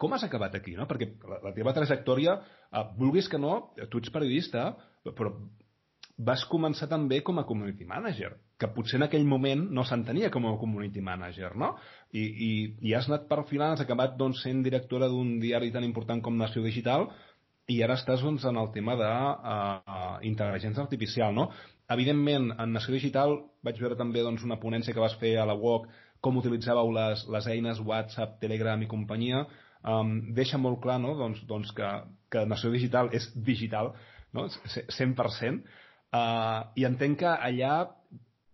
com 0.00 0.14
has 0.14 0.22
acabat 0.22 0.54
aquí? 0.54 0.76
No? 0.78 0.86
Perquè 0.90 1.10
la, 1.26 1.40
la 1.48 1.54
teva 1.56 1.74
trajectòria, 1.74 2.36
uh, 2.70 2.84
vulguis 3.00 3.28
que 3.28 3.40
no, 3.42 3.72
tu 3.90 3.98
ets 3.98 4.14
periodista, 4.14 4.70
però 5.10 5.34
vas 6.20 6.44
començar 6.48 6.88
també 6.88 7.20
com 7.24 7.40
a 7.40 7.46
community 7.48 7.86
manager, 7.88 8.34
que 8.60 8.68
potser 8.74 8.98
en 8.98 9.06
aquell 9.06 9.24
moment 9.28 9.62
no 9.72 9.84
s'entenia 9.88 10.30
com 10.32 10.46
a 10.46 10.56
community 10.60 11.00
manager, 11.04 11.54
no? 11.56 11.72
I, 12.12 12.22
i, 12.22 12.50
i 12.90 12.94
has 12.96 13.08
anat 13.08 13.26
perfilant, 13.30 13.74
has 13.74 13.84
acabat 13.84 14.18
doncs, 14.20 14.42
sent 14.44 14.60
directora 14.66 15.08
d'un 15.08 15.38
diari 15.40 15.72
tan 15.72 15.86
important 15.86 16.20
com 16.22 16.36
Nació 16.36 16.62
Digital, 16.66 17.08
i 17.70 17.80
ara 17.86 17.96
estàs 17.96 18.22
doncs, 18.26 18.44
en 18.50 18.58
el 18.60 18.68
tema 18.74 18.96
d'intel·ligència 19.00 20.82
uh, 20.82 20.84
artificial, 20.84 21.34
no? 21.36 21.48
Evidentment, 21.90 22.52
en 22.62 22.72
Nació 22.76 22.94
Digital 22.94 23.36
vaig 23.66 23.80
veure 23.82 23.98
també 23.98 24.22
doncs, 24.22 24.44
una 24.46 24.60
ponència 24.62 24.94
que 24.94 25.02
vas 25.02 25.16
fer 25.18 25.34
a 25.40 25.46
la 25.48 25.56
UOC 25.58 25.88
com 26.22 26.38
utilitzàveu 26.38 26.92
les, 26.94 27.24
les 27.32 27.48
eines 27.50 27.80
WhatsApp, 27.82 28.38
Telegram 28.42 28.82
i 28.82 28.88
companyia, 28.90 29.44
um, 29.82 30.12
deixa 30.36 30.60
molt 30.60 30.80
clar 30.84 31.00
no? 31.02 31.16
doncs, 31.18 31.42
doncs 31.48 31.72
que, 31.76 31.90
que 32.30 32.44
Nació 32.46 32.70
Digital 32.74 33.10
és 33.16 33.30
digital, 33.34 33.94
no? 34.36 34.46
100%, 34.70 35.62
uh, 36.14 36.68
i 36.76 36.86
entenc 36.86 37.22
que 37.24 37.32
allà 37.32 37.74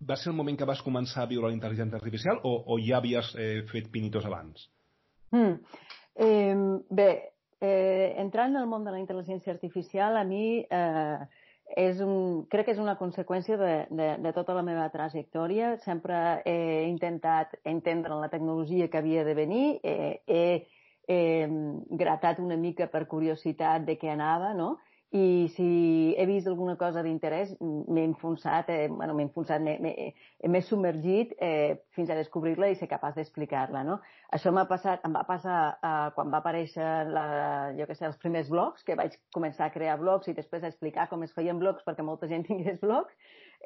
va 0.07 0.16
ser 0.20 0.31
el 0.31 0.37
moment 0.38 0.59
que 0.59 0.68
vas 0.68 0.83
començar 0.85 1.25
a 1.25 1.31
viure 1.31 1.51
la 1.51 1.57
intel·ligència 1.57 1.99
artificial 1.99 2.40
o, 2.44 2.53
o 2.72 2.79
ja 2.83 2.99
havies 3.01 3.33
eh, 3.40 3.62
fet 3.70 3.88
pinitos 3.92 4.27
abans? 4.29 4.68
Mm. 5.33 5.55
Eh, 6.27 6.57
bé, 6.90 7.11
eh, 7.61 8.12
entrant 8.20 8.53
en 8.53 8.61
el 8.61 8.68
món 8.68 8.85
de 8.85 8.92
la 8.92 9.01
intel·ligència 9.01 9.55
artificial, 9.55 10.16
a 10.20 10.25
mi 10.29 10.61
eh, 10.62 11.18
és 11.74 11.98
un, 12.00 12.46
crec 12.50 12.68
que 12.68 12.74
és 12.76 12.81
una 12.81 12.94
conseqüència 12.98 13.57
de, 13.59 13.72
de, 13.90 14.09
de 14.22 14.33
tota 14.37 14.55
la 14.55 14.62
meva 14.62 14.87
trajectòria. 14.92 15.74
Sempre 15.85 16.42
he 16.46 16.87
intentat 16.87 17.57
entendre 17.64 18.18
la 18.20 18.31
tecnologia 18.33 18.88
que 18.88 18.98
havia 18.98 19.24
de 19.26 19.35
venir, 19.35 19.66
eh, 19.83 20.22
he 20.26 20.46
eh, 21.09 21.48
gratat 21.90 22.38
una 22.38 22.57
mica 22.57 22.87
per 22.92 23.07
curiositat 23.11 23.87
de 23.87 23.98
què 23.98 24.12
anava, 24.12 24.55
no? 24.55 24.76
I 25.14 25.49
si 25.55 26.14
he 26.19 26.27
vist 26.27 26.49
alguna 26.51 26.75
cosa 26.77 27.03
d'interès 27.03 27.53
m'he 27.61 28.03
enfonsat, 28.09 28.71
eh, 28.75 28.88
bueno, 28.90 29.14
m'he 29.14 29.29
enfonsat, 29.29 29.62
m'he 29.62 30.62
submergit 30.66 31.37
eh, 31.38 31.79
fins 31.95 32.11
a 32.11 32.16
descobrir-la 32.19 32.73
i 32.73 32.75
ser 32.75 32.88
capaç 32.90 33.14
d'explicar-la, 33.14 33.85
no? 33.87 34.01
Això 34.35 34.51
m'ha 34.51 34.66
passat, 34.66 35.05
em 35.07 35.14
va 35.14 35.23
passar 35.29 35.79
eh, 35.79 36.11
quan 36.16 36.35
va 36.35 36.42
aparèixer 36.42 37.07
la, 37.14 37.25
jo 37.79 37.87
que 37.87 37.95
sé, 37.95 38.11
els 38.11 38.19
primers 38.19 38.51
blogs, 38.51 38.83
que 38.83 38.99
vaig 38.99 39.14
començar 39.33 39.71
a 39.71 39.75
crear 39.75 39.97
blogs 40.03 40.27
i 40.27 40.35
després 40.35 40.64
a 40.66 40.73
explicar 40.75 41.07
com 41.09 41.23
es 41.23 41.35
feien 41.38 41.62
blogs 41.62 41.87
perquè 41.87 42.03
molta 42.03 42.27
gent 42.27 42.42
tingués 42.51 42.83
blogs. 42.83 43.14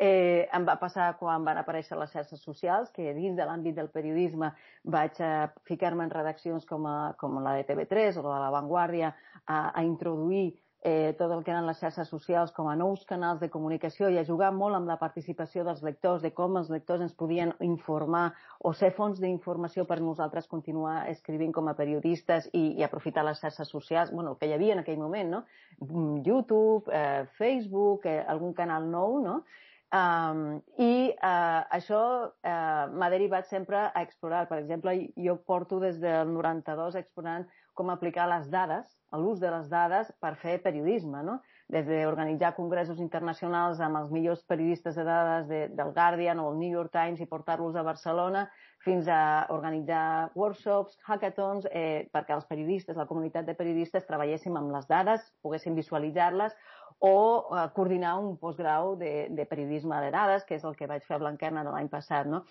Eh, 0.00 0.46
em 0.52 0.64
va 0.68 0.76
passar 0.80 1.14
quan 1.18 1.44
van 1.44 1.58
aparèixer 1.60 1.96
les 1.98 2.12
xarxes 2.12 2.44
socials, 2.44 2.92
que 2.92 3.14
dins 3.16 3.36
de 3.36 3.48
l'àmbit 3.48 3.80
del 3.80 3.88
periodisme 3.92 4.52
vaig 4.84 5.18
a 5.24 5.50
ficar-me 5.68 6.04
en 6.04 6.12
redaccions 6.12 6.68
com, 6.68 6.86
a, 6.86 7.14
com 7.20 7.40
la 7.42 7.56
de 7.58 7.66
TV3 7.68 8.20
o 8.20 8.28
la 8.28 8.36
de 8.36 8.42
La 8.44 8.56
Vanguardia 8.60 9.14
a, 9.46 9.70
a 9.72 9.82
introduir 9.84 10.50
eh, 10.82 11.14
tot 11.18 11.32
el 11.32 11.42
que 11.44 11.52
eren 11.52 11.66
les 11.68 11.78
xarxes 11.80 12.08
socials 12.08 12.52
com 12.56 12.68
a 12.70 12.76
nous 12.78 13.04
canals 13.08 13.40
de 13.40 13.50
comunicació 13.52 14.08
i 14.08 14.18
a 14.18 14.24
jugar 14.24 14.50
molt 14.56 14.78
amb 14.78 14.88
la 14.88 14.98
participació 15.00 15.64
dels 15.64 15.82
lectors, 15.86 16.22
de 16.22 16.32
com 16.36 16.56
els 16.56 16.70
lectors 16.72 17.04
ens 17.04 17.16
podien 17.16 17.52
informar 17.66 18.30
o 18.64 18.72
ser 18.72 18.92
fons 18.96 19.20
d'informació 19.20 19.84
per 19.86 20.00
nosaltres 20.00 20.48
continuar 20.48 21.08
escrivint 21.12 21.52
com 21.52 21.68
a 21.68 21.76
periodistes 21.78 22.48
i, 22.52 22.76
i 22.80 22.84
aprofitar 22.86 23.24
les 23.28 23.40
xarxes 23.40 23.68
socials, 23.68 24.12
bueno, 24.12 24.36
que 24.36 24.48
hi 24.48 24.54
havia 24.56 24.76
en 24.76 24.84
aquell 24.84 25.00
moment, 25.00 25.34
no? 25.36 25.42
Mm, 25.80 26.22
YouTube, 26.26 26.92
eh, 26.92 27.26
Facebook, 27.36 28.06
eh, 28.06 28.22
algun 28.26 28.54
canal 28.54 28.88
nou, 28.88 29.20
no? 29.24 29.42
Um, 29.90 30.60
I 30.78 31.10
uh, 31.18 31.64
això 31.74 32.00
uh, 32.30 32.84
m'ha 32.94 33.08
derivat 33.10 33.48
sempre 33.50 33.80
a 33.88 34.02
explorar. 34.04 34.44
Per 34.46 34.60
exemple, 34.60 34.94
jo 35.18 35.34
porto 35.42 35.80
des 35.82 35.98
del 35.98 36.30
92 36.30 36.94
explorant 37.00 37.48
com 37.80 37.92
aplicar 37.92 38.28
les 38.28 38.52
dades 38.52 39.00
l'ús 39.18 39.40
de 39.40 39.50
les 39.50 39.68
dades 39.68 40.10
per 40.20 40.36
fer 40.38 40.60
periodisme, 40.62 41.22
no? 41.26 41.40
des 41.70 41.86
d'organitzar 41.86 42.52
congressos 42.56 42.98
internacionals 42.98 43.80
amb 43.80 43.98
els 44.00 44.10
millors 44.10 44.42
periodistes 44.46 44.96
de 44.98 45.04
dades 45.06 45.46
de, 45.48 45.60
del 45.68 45.92
Guardian 45.94 46.40
o 46.42 46.48
el 46.50 46.58
New 46.58 46.70
York 46.70 46.90
Times 46.92 47.20
i 47.22 47.28
portar-los 47.30 47.76
a 47.76 47.84
Barcelona, 47.86 48.48
fins 48.82 49.06
a 49.08 49.46
organitzar 49.54 50.30
workshops, 50.34 50.98
hackathons, 51.06 51.68
eh, 51.70 52.08
perquè 52.10 52.34
els 52.34 52.46
periodistes, 52.50 52.96
la 52.96 53.06
comunitat 53.06 53.46
de 53.46 53.54
periodistes, 53.54 54.06
treballéssim 54.08 54.56
amb 54.56 54.74
les 54.74 54.88
dades, 54.90 55.26
poguéssim 55.42 55.78
visualitzar-les 55.78 56.56
o 56.98 57.14
eh, 57.54 57.68
coordinar 57.76 58.16
un 58.18 58.36
postgrau 58.38 58.96
de, 58.98 59.28
de 59.30 59.46
periodisme 59.46 60.02
de 60.06 60.10
dades, 60.14 60.46
que 60.46 60.58
és 60.58 60.66
el 60.66 60.74
que 60.78 60.90
vaig 60.90 61.06
fer 61.06 61.18
a 61.18 61.22
Blanquerna 61.22 61.66
l'any 61.70 61.90
passat. 61.92 62.26
No? 62.26 62.44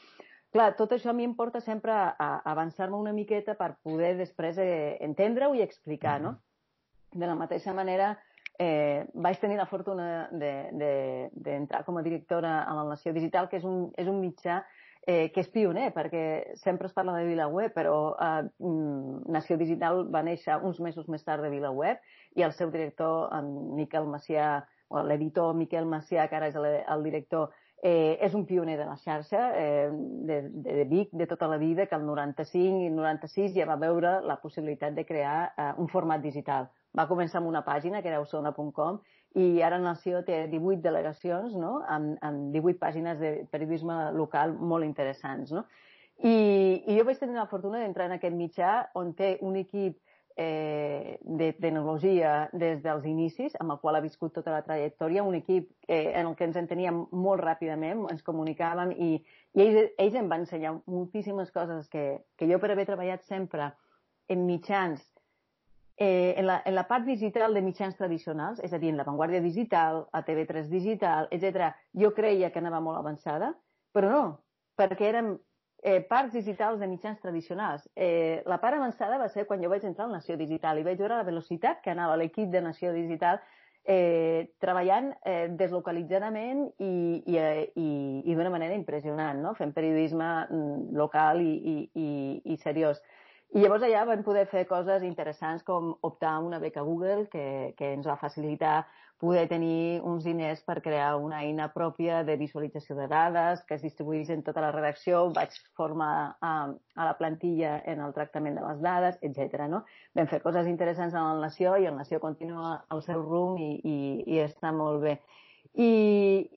Clar, 0.50 0.72
tot 0.78 0.96
això 0.96 1.12
a 1.12 1.14
mi 1.14 1.28
em 1.28 1.36
porta 1.38 1.62
sempre 1.62 1.94
a, 1.94 2.16
a 2.18 2.30
avançar-me 2.52 2.98
una 2.98 3.14
miqueta 3.14 3.54
per 3.58 3.76
poder 3.86 4.16
després 4.18 4.58
eh, 4.58 4.98
entendre-ho 5.06 5.54
i 5.54 5.62
explicar, 5.62 6.18
no? 6.24 6.40
De 7.14 7.28
la 7.30 7.36
mateixa 7.38 7.74
manera, 7.74 8.16
eh, 8.58 9.06
vaig 9.14 9.38
tenir 9.42 9.58
la 9.58 9.68
fortuna 9.70 10.28
d'entrar 10.32 10.74
de, 10.74 11.60
de, 11.70 11.84
com 11.86 11.98
a 11.98 12.04
directora 12.06 12.64
a 12.64 12.74
la 12.76 12.88
Nació 12.90 13.14
Digital, 13.14 13.50
que 13.50 13.62
és 13.62 13.66
un, 13.66 13.92
és 13.98 14.10
un 14.10 14.20
mitjà 14.24 14.64
eh, 15.06 15.30
que 15.34 15.46
és 15.46 15.52
pioner, 15.54 15.92
perquè 15.94 16.58
sempre 16.60 16.90
es 16.90 16.98
parla 16.98 17.16
de 17.18 17.30
VilaWeb, 17.30 17.74
però 17.74 17.96
eh, 18.18 18.50
mm, 18.58 19.30
Nació 19.32 19.58
Digital 19.62 20.04
va 20.14 20.26
néixer 20.26 20.58
uns 20.66 20.82
mesos 20.82 21.08
més 21.08 21.24
tard 21.24 21.46
de 21.46 21.54
VilaWeb 21.54 22.02
i 22.38 22.46
el 22.46 22.58
seu 22.58 22.74
director, 22.74 23.30
en 23.38 23.54
Miquel 23.78 24.10
Macià, 24.10 24.52
o 24.90 25.06
l'editor 25.06 25.54
Miquel 25.54 25.86
Macià, 25.86 26.28
que 26.28 26.38
ara 26.38 26.50
és 26.50 26.58
el, 26.58 26.68
el 26.82 27.06
director, 27.06 27.54
eh, 27.84 28.18
és 28.22 28.34
un 28.36 28.46
pioner 28.46 28.78
de 28.78 28.86
la 28.86 28.98
xarxa 28.98 29.46
eh, 29.56 29.90
de, 29.92 30.42
de, 30.50 30.74
de 30.82 30.86
Vic 30.90 31.14
de 31.14 31.28
tota 31.28 31.48
la 31.48 31.58
vida, 31.58 31.86
que 31.86 31.96
el 31.96 32.06
95 32.06 32.84
i 32.84 32.92
el 32.92 32.96
96 32.96 33.56
ja 33.56 33.70
va 33.70 33.80
veure 33.80 34.20
la 34.26 34.40
possibilitat 34.42 34.94
de 34.94 35.06
crear 35.06 35.54
eh, 35.56 35.72
un 35.78 35.88
format 35.88 36.22
digital 36.22 36.70
va 36.98 37.08
començar 37.10 37.40
amb 37.40 37.50
una 37.50 37.64
pàgina, 37.66 38.02
que 38.02 38.10
era 38.10 38.22
osona.com, 38.22 39.00
i 39.38 39.62
ara 39.62 39.78
Nació 39.82 40.24
té 40.26 40.48
18 40.50 40.82
delegacions, 40.82 41.56
no?, 41.56 41.80
amb, 41.88 42.16
amb 42.26 42.50
18 42.56 42.80
pàgines 42.82 43.20
de 43.22 43.34
periodisme 43.52 44.10
local 44.18 44.56
molt 44.58 44.88
interessants, 44.88 45.54
no? 45.54 45.66
I, 46.20 46.84
i 46.90 46.98
jo 46.98 47.06
vaig 47.08 47.20
tenir 47.20 47.38
la 47.38 47.48
fortuna 47.48 47.80
d'entrar 47.80 48.10
en 48.10 48.18
aquest 48.18 48.36
mitjà 48.36 48.72
on 49.00 49.14
té 49.16 49.38
un 49.46 49.56
equip 49.56 50.00
eh, 50.40 51.20
de 51.22 51.52
tecnologia 51.60 52.50
des 52.54 52.80
dels 52.84 53.04
inicis, 53.06 53.58
amb 53.60 53.74
el 53.74 53.80
qual 53.82 53.98
ha 53.98 54.04
viscut 54.06 54.32
tota 54.38 54.54
la 54.54 54.62
trajectòria, 54.64 55.26
un 55.28 55.36
equip 55.36 55.68
eh, 55.88 56.14
en 56.16 56.30
el 56.30 56.38
que 56.40 56.48
ens 56.48 56.56
enteníem 56.62 57.02
molt 57.12 57.44
ràpidament, 57.44 58.06
ens 58.14 58.24
comunicàvem 58.24 58.94
i, 58.96 59.10
i 59.20 59.66
ells, 59.66 59.92
ells 60.00 60.16
em 60.16 60.32
van 60.32 60.46
ensenyar 60.46 60.78
moltíssimes 60.88 61.52
coses 61.52 61.92
que, 61.92 62.06
que 62.40 62.48
jo 62.48 62.62
per 62.64 62.72
haver 62.72 62.88
treballat 62.88 63.28
sempre 63.28 63.74
en 64.32 64.48
mitjans 64.48 65.04
eh, 66.00 66.36
en, 66.38 66.48
la, 66.48 66.62
en 66.64 66.78
la 66.78 66.88
part 66.88 67.04
digital 67.04 67.54
de 67.54 67.66
mitjans 67.66 68.00
tradicionals, 68.00 68.64
és 68.64 68.72
a 68.72 68.80
dir, 68.80 68.94
en 68.94 69.02
la 69.02 69.04
Vanguardia 69.04 69.44
Digital, 69.44 70.06
a 70.16 70.24
TV3 70.24 70.72
Digital, 70.72 71.28
etc., 71.36 71.74
jo 71.92 72.14
creia 72.16 72.54
que 72.54 72.64
anava 72.64 72.80
molt 72.80 73.02
avançada, 73.02 73.52
però 73.92 74.14
no, 74.16 74.24
perquè 74.80 75.12
érem 75.12 75.34
eh, 75.82 76.02
parts 76.02 76.34
digitals 76.34 76.80
de 76.80 76.88
mitjans 76.88 77.20
tradicionals. 77.22 77.88
Eh, 77.96 78.42
la 78.46 78.60
part 78.60 78.78
avançada 78.78 79.18
va 79.18 79.30
ser 79.30 79.46
quan 79.48 79.64
jo 79.64 79.70
vaig 79.72 79.86
entrar 79.88 80.08
al 80.08 80.18
Nació 80.18 80.38
Digital 80.38 80.80
i 80.80 80.84
vaig 80.84 81.00
veure 81.00 81.18
la 81.22 81.28
velocitat 81.28 81.82
que 81.84 81.92
anava 81.92 82.18
l'equip 82.20 82.52
de 82.52 82.62
Nació 82.62 82.94
Digital 82.94 83.40
eh, 83.86 84.52
treballant 84.60 85.14
eh, 85.26 85.48
deslocalitzadament 85.58 86.68
i, 86.78 87.24
i, 87.26 87.38
eh, 87.38 87.70
i, 87.76 87.90
i 88.26 88.36
d'una 88.36 88.52
manera 88.54 88.76
impressionant, 88.76 89.40
no? 89.42 89.56
fent 89.58 89.74
periodisme 89.74 90.28
mm, 90.50 90.92
local 91.00 91.42
i, 91.42 91.56
i, 91.56 91.78
i, 91.96 92.10
i 92.54 92.60
seriós. 92.62 93.02
I 93.50 93.64
llavors 93.64 93.82
allà 93.82 94.04
vam 94.06 94.22
poder 94.22 94.46
fer 94.46 94.68
coses 94.70 95.02
interessants 95.02 95.64
com 95.66 95.96
optar 96.06 96.36
a 96.36 96.42
una 96.46 96.60
beca 96.62 96.84
Google 96.86 97.26
que, 97.34 97.74
que 97.80 97.94
ens 97.96 98.06
va 98.06 98.20
facilitar 98.22 98.84
poder 99.20 99.48
tenir 99.50 100.00
uns 100.06 100.24
diners 100.24 100.62
per 100.64 100.78
crear 100.86 101.16
una 101.18 101.42
eina 101.44 101.66
pròpia 101.74 102.22
de 102.28 102.38
visualització 102.40 102.96
de 102.96 103.08
dades 103.12 103.66
que 103.68 103.76
es 103.76 103.82
distribuís 103.84 104.30
en 104.30 104.46
tota 104.46 104.62
la 104.64 104.70
redacció, 104.72 105.26
vaig 105.36 105.58
formar 105.76 106.38
a, 106.40 106.54
a 106.96 107.10
la 107.10 107.18
plantilla 107.18 107.74
en 107.90 108.06
el 108.06 108.14
tractament 108.14 108.56
de 108.56 108.64
les 108.68 108.80
dades, 108.86 109.20
etc. 109.26 109.66
No? 109.68 109.84
Vam 110.16 110.30
fer 110.30 110.44
coses 110.46 110.70
interessants 110.70 111.18
en 111.18 111.26
la 111.26 111.50
Nació 111.50 111.76
i 111.76 111.90
el 111.90 111.98
Nació 111.98 112.22
continua 112.24 112.86
el 112.94 113.04
seu 113.04 113.26
rumb 113.26 113.60
i, 113.60 113.74
i, 113.82 114.00
i 114.30 114.42
està 114.46 114.72
molt 114.72 115.04
bé. 115.04 115.20
I, 115.74 115.92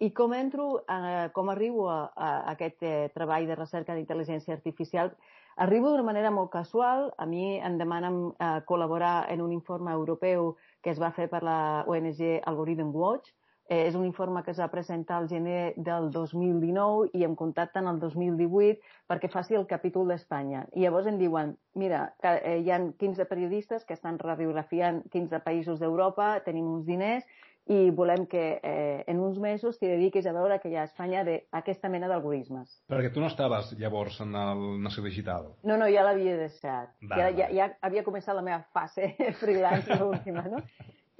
i 0.00 0.12
com 0.12 0.32
entro, 0.36 0.84
eh, 0.92 1.28
com 1.34 1.50
arribo 1.50 1.88
a, 1.90 2.00
a 2.14 2.32
aquest 2.52 2.84
eh, 2.84 2.96
treball 3.16 3.48
de 3.48 3.58
recerca 3.58 3.96
d'intel·ligència 3.96 4.54
artificial, 4.54 5.16
Arribo 5.56 5.90
d'una 5.90 6.06
manera 6.06 6.30
molt 6.30 6.50
casual. 6.50 7.10
A 7.18 7.26
mi 7.26 7.58
em 7.60 7.76
demanen 7.78 8.18
eh, 8.32 8.58
col·laborar 8.68 9.28
en 9.32 9.42
un 9.44 9.52
informe 9.52 9.92
europeu 9.92 10.56
que 10.82 10.90
es 10.90 11.00
va 11.00 11.12
fer 11.12 11.28
per 11.28 11.42
la 11.44 11.84
ONG 11.86 12.40
Algorithm 12.48 12.94
Watch. 12.96 13.32
Eh, 13.68 13.86
és 13.86 13.94
un 13.94 14.04
informe 14.04 14.42
que 14.42 14.50
es 14.50 14.58
va 14.60 14.70
presentar 14.72 15.16
al 15.20 15.28
gener 15.30 15.74
del 15.76 16.10
2019 16.10 17.12
i 17.16 17.22
em 17.24 17.36
contacten 17.38 17.86
el 17.86 18.00
2018 18.02 18.80
perquè 19.08 19.30
faci 19.30 19.54
el 19.54 19.68
capítol 19.70 20.10
d'Espanya. 20.10 20.66
I 20.74 20.82
llavors 20.82 21.06
em 21.06 21.20
diuen, 21.20 21.54
mira, 21.78 22.02
que, 22.20 22.34
eh, 22.42 22.58
hi 22.58 22.72
ha 22.72 22.80
15 22.98 23.24
periodistes 23.30 23.84
que 23.84 23.94
estan 23.94 24.18
radiografiant 24.18 25.02
15 25.12 25.40
països 25.46 25.78
d'Europa, 25.80 26.40
tenim 26.44 26.66
uns 26.74 26.84
diners 26.86 27.24
i 27.70 27.90
volem 27.94 28.24
que 28.26 28.58
eh, 28.62 29.04
en 29.06 29.20
uns 29.22 29.38
mesos 29.38 29.78
t'hi 29.78 29.86
dediquis 29.86 30.26
a 30.26 30.32
veure 30.34 30.58
que 30.60 30.70
hi 30.70 30.74
ha 30.76 30.82
a 30.82 30.88
Espanya 30.88 31.22
d'aquesta 31.26 31.90
mena 31.92 32.08
d'algoritmes. 32.10 32.72
Perquè 32.90 33.12
tu 33.14 33.22
no 33.22 33.28
estaves 33.30 33.70
llavors 33.78 34.18
en 34.24 34.34
el 34.34 34.64
Nació 34.82 35.04
Digital. 35.06 35.52
No, 35.62 35.76
no, 35.78 35.86
ja 35.86 36.02
l'havia 36.06 36.34
deixat. 36.40 36.90
Va, 37.06 37.20
ja, 37.20 37.30
ja, 37.38 37.48
ja 37.54 37.70
havia 37.86 38.02
començat 38.02 38.34
la 38.34 38.42
meva 38.42 38.64
fase 38.74 39.14
freelance 39.42 40.00
última, 40.02 40.42
no? 40.50 40.58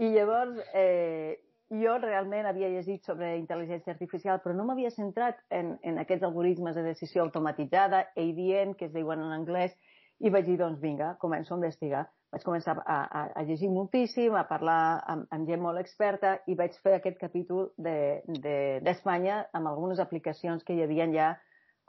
I 0.02 0.10
llavors 0.16 0.58
eh, 0.74 1.38
jo 1.70 1.94
realment 2.02 2.48
havia 2.50 2.68
llegit 2.72 3.06
sobre 3.06 3.36
intel·ligència 3.38 3.94
artificial, 3.94 4.42
però 4.42 4.56
no 4.56 4.66
m'havia 4.66 4.90
centrat 4.90 5.38
en, 5.54 5.76
en 5.86 6.02
aquests 6.02 6.26
algoritmes 6.26 6.74
de 6.76 6.84
decisió 6.90 7.22
automatitzada, 7.22 8.08
ADN, 8.18 8.74
que 8.74 8.90
es 8.90 8.96
diuen 8.96 9.22
en 9.22 9.32
anglès, 9.38 9.78
i 10.22 10.30
vaig 10.30 10.46
dir, 10.46 10.58
doncs 10.58 10.80
vinga, 10.80 11.14
començo 11.20 11.54
a 11.54 11.60
investigar 11.60 12.06
vaig 12.32 12.44
començar 12.46 12.78
a, 12.80 12.98
a, 13.04 13.22
a 13.36 13.44
llegir 13.44 13.68
moltíssim, 13.68 14.34
a 14.34 14.46
parlar 14.48 15.04
amb, 15.12 15.26
amb 15.34 15.48
gent 15.48 15.60
molt 15.60 15.80
experta 15.80 16.38
i 16.48 16.56
vaig 16.56 16.76
fer 16.80 16.96
aquest 16.96 17.18
capítol 17.20 17.68
d'Espanya 17.76 19.36
de, 19.36 19.42
de, 19.44 19.58
amb 19.58 19.68
algunes 19.68 20.00
aplicacions 20.00 20.64
que 20.64 20.74
hi 20.74 20.82
havia 20.86 21.08
ja 21.12 21.30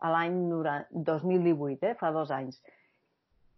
a 0.03 0.11
l'any 0.11 0.35
2018, 0.51 1.93
eh, 1.93 1.95
fa 1.95 2.11
dos 2.11 2.31
anys. 2.35 2.59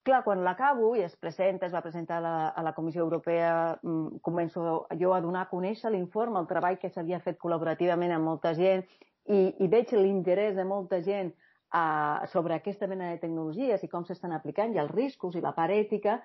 Clar, 0.05 0.19
quan 0.21 0.43
l'acabo 0.45 0.91
i 0.93 1.01
es 1.01 1.15
presenta, 1.17 1.65
es 1.65 1.73
va 1.73 1.81
presentar 1.81 2.19
a 2.19 2.21
la, 2.21 2.35
a 2.53 2.61
la 2.61 2.75
Comissió 2.77 3.01
Europea, 3.01 3.79
mm, 3.81 4.19
començo 4.21 4.85
jo 4.99 5.15
a 5.15 5.21
donar 5.25 5.47
a 5.47 5.49
conèixer 5.49 5.89
l'informe, 5.89 6.37
el 6.37 6.51
treball 6.51 6.77
que 6.77 6.91
s'havia 6.93 7.23
fet 7.25 7.41
col·laborativament 7.41 8.13
amb 8.13 8.29
molta 8.29 8.53
gent 8.53 8.85
i, 9.25 9.55
i 9.57 9.67
veig 9.71 9.95
l'interès 9.97 10.53
de 10.53 10.67
molta 10.69 11.01
gent 11.01 11.33
uh, 11.75 12.25
sobre 12.31 12.55
aquesta 12.55 12.87
mena 12.87 13.11
de 13.11 13.21
tecnologies 13.21 13.83
i 13.83 13.91
com 13.91 14.07
s'estan 14.07 14.35
aplicant 14.35 14.73
i 14.73 14.81
els 14.81 14.91
riscos 14.95 15.35
i 15.35 15.43
la 15.43 15.53
part 15.57 15.75
ètica, 15.75 16.19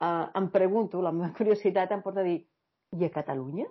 uh, 0.00 0.26
em 0.40 0.50
pregunto, 0.54 1.02
la 1.04 1.12
meva 1.12 1.32
curiositat 1.38 1.92
em 1.92 2.04
porta 2.04 2.24
a 2.24 2.28
dir, 2.28 2.38
i 2.96 3.04
a 3.04 3.12
Catalunya? 3.12 3.66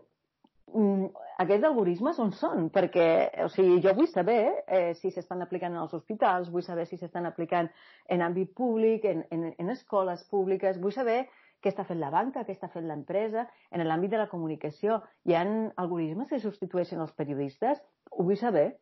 Mm, 0.75 1.07
aquests 1.39 1.67
algoritmes 1.69 2.17
on 2.19 2.33
són? 2.35 2.69
Perquè, 2.73 3.07
o 3.45 3.47
sigui, 3.53 3.77
jo 3.83 3.93
vull 3.95 4.09
saber 4.11 4.39
eh, 4.65 4.93
si 4.99 5.11
s'estan 5.13 5.45
aplicant 5.45 5.75
en 5.75 5.83
els 5.83 5.93
hospitals, 5.95 6.49
vull 6.51 6.65
saber 6.65 6.88
si 6.89 6.99
s'estan 6.99 7.29
aplicant 7.29 7.69
en 8.11 8.23
àmbit 8.25 8.51
públic, 8.57 9.05
en, 9.07 9.23
en, 9.31 9.45
en 9.55 9.71
escoles 9.71 10.25
públiques, 10.31 10.81
vull 10.81 10.95
saber 10.95 11.21
què 11.63 11.71
està 11.71 11.85
fent 11.88 12.01
la 12.01 12.11
banca, 12.13 12.43
què 12.45 12.53
està 12.53 12.67
fent 12.73 12.89
l'empresa, 12.89 13.45
en 13.71 13.85
l'àmbit 13.88 14.11
de 14.13 14.19
la 14.21 14.29
comunicació. 14.31 14.99
Hi 15.25 15.38
ha 15.38 15.45
algoritmes 15.81 16.29
que 16.29 16.41
substitueixen 16.43 17.01
els 17.01 17.15
periodistes? 17.17 17.79
Ho 18.11 18.27
vull 18.27 18.38
saber. 18.41 18.73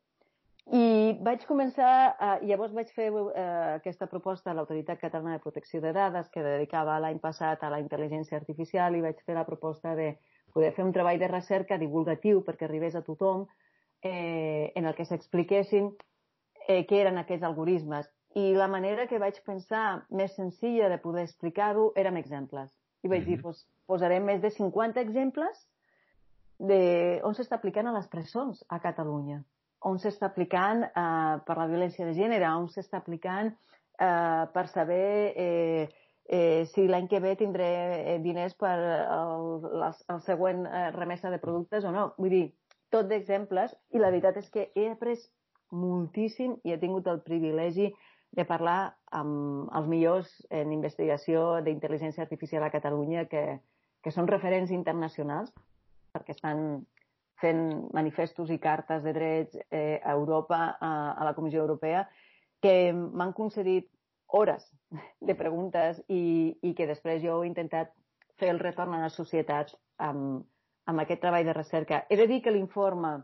I 0.71 1.17
vaig 1.19 1.43
començar, 1.43 2.15
eh, 2.15 2.45
llavors 2.47 2.71
vaig 2.71 2.91
fer 2.95 3.09
eh, 3.11 3.41
aquesta 3.75 4.07
proposta 4.07 4.51
a 4.51 4.53
l'Autoritat 4.53 4.99
Catalana 5.01 5.35
de 5.35 5.43
Protecció 5.43 5.81
de 5.81 5.91
Dades 5.91 6.29
que 6.31 6.43
dedicava 6.43 6.99
l'any 7.03 7.19
passat 7.19 7.63
a 7.63 7.69
la 7.69 7.81
intel·ligència 7.83 8.37
artificial 8.39 8.95
i 8.95 9.01
vaig 9.03 9.19
fer 9.25 9.35
la 9.35 9.43
proposta 9.43 9.93
de 9.95 10.13
poder 10.53 10.71
fer 10.71 10.85
un 10.85 10.93
treball 10.93 11.19
de 11.19 11.27
recerca 11.27 11.77
divulgatiu 11.77 12.41
perquè 12.47 12.65
arribés 12.65 12.95
a 12.95 13.03
tothom 13.03 13.45
eh, 14.01 14.71
en 14.75 14.85
el 14.85 14.95
que 14.95 15.05
s'expliquessin 15.05 15.91
eh, 16.67 16.85
què 16.87 17.01
eren 17.01 17.19
aquests 17.19 17.43
algoritmes. 17.43 18.07
I 18.39 18.53
la 18.55 18.69
manera 18.71 19.05
que 19.07 19.19
vaig 19.19 19.43
pensar 19.45 20.05
més 20.09 20.35
senzilla 20.39 20.87
de 20.89 20.97
poder 20.97 21.27
explicar-ho 21.27 21.91
era 21.95 22.09
amb 22.09 22.23
exemples. 22.23 22.71
I 23.03 23.09
vaig 23.09 23.21
mm 23.21 23.25
-hmm. 23.25 23.35
dir, 23.35 23.41
pues, 23.41 23.67
posarem 23.85 24.23
més 24.23 24.41
de 24.41 24.49
50 24.49 25.01
exemples 25.01 25.67
de 26.57 27.19
on 27.23 27.33
s'està 27.33 27.55
aplicant 27.55 27.87
a 27.87 27.93
les 27.93 28.07
presons 28.07 28.63
a 28.69 28.79
Catalunya, 28.79 29.43
on 29.89 29.99
s'està 29.99 30.29
aplicant 30.31 30.85
eh, 30.87 31.35
per 31.47 31.57
la 31.59 31.67
violència 31.67 32.07
de 32.07 32.15
gènere, 32.17 32.47
on 32.55 32.69
s'està 32.71 33.01
aplicant 33.01 33.51
eh, 33.51 34.43
per 34.53 34.65
saber 34.71 35.33
eh, 35.35 35.89
eh, 36.25 36.65
si 36.71 36.87
l'any 36.87 37.09
que 37.11 37.19
ve 37.23 37.35
tindré 37.39 37.69
eh, 38.15 38.17
diners 38.23 38.55
per 38.59 38.73
el, 38.79 39.67
el, 39.67 39.99
el 40.15 40.21
següent 40.27 40.65
eh, 40.65 40.89
remesa 40.95 41.31
de 41.33 41.41
productes 41.43 41.85
o 41.85 41.91
no. 41.91 42.09
Vull 42.17 42.35
dir, 42.37 42.45
tot 42.93 43.09
d'exemples, 43.09 43.75
i 43.91 44.01
la 44.01 44.11
veritat 44.13 44.39
és 44.39 44.49
que 44.53 44.69
he 44.75 44.89
après 44.91 45.19
moltíssim 45.73 46.59
i 46.63 46.73
he 46.73 46.79
tingut 46.79 47.07
el 47.09 47.23
privilegi 47.25 47.89
de 48.33 48.45
parlar 48.49 48.95
amb 49.13 49.69
els 49.77 49.89
millors 49.89 50.31
en 50.49 50.71
investigació 50.73 51.61
d'intel·ligència 51.65 52.23
artificial 52.25 52.65
a 52.65 52.71
Catalunya 52.73 53.25
que, 53.29 53.59
que 54.01 54.13
són 54.13 54.29
referents 54.29 54.73
internacionals 54.73 55.53
perquè 56.13 56.35
estan 56.35 56.83
fent 57.43 57.63
manifestos 57.95 58.51
i 58.53 58.59
cartes 58.63 59.03
de 59.03 59.13
drets 59.15 59.59
eh, 59.69 59.99
a 60.03 60.15
Europa, 60.15 60.77
a, 60.79 60.93
a 61.11 61.27
la 61.27 61.33
Comissió 61.35 61.61
Europea, 61.61 62.07
que 62.63 62.93
m'han 62.93 63.35
concedit 63.35 63.89
hores 64.33 64.65
de 65.19 65.35
preguntes 65.35 65.99
i, 66.07 66.55
i 66.63 66.73
que 66.77 66.87
després 66.89 67.21
jo 67.21 67.41
he 67.43 67.51
intentat 67.51 67.91
fer 68.39 68.49
el 68.53 68.61
retorn 68.63 68.95
a 68.95 69.03
la 69.03 69.11
societat 69.13 69.75
amb, 70.01 70.41
amb 70.89 71.03
aquest 71.03 71.21
treball 71.21 71.45
de 71.45 71.55
recerca. 71.55 72.05
He 72.09 72.17
de 72.17 72.27
dir 72.31 72.41
que 72.41 72.55
l'informe 72.55 73.19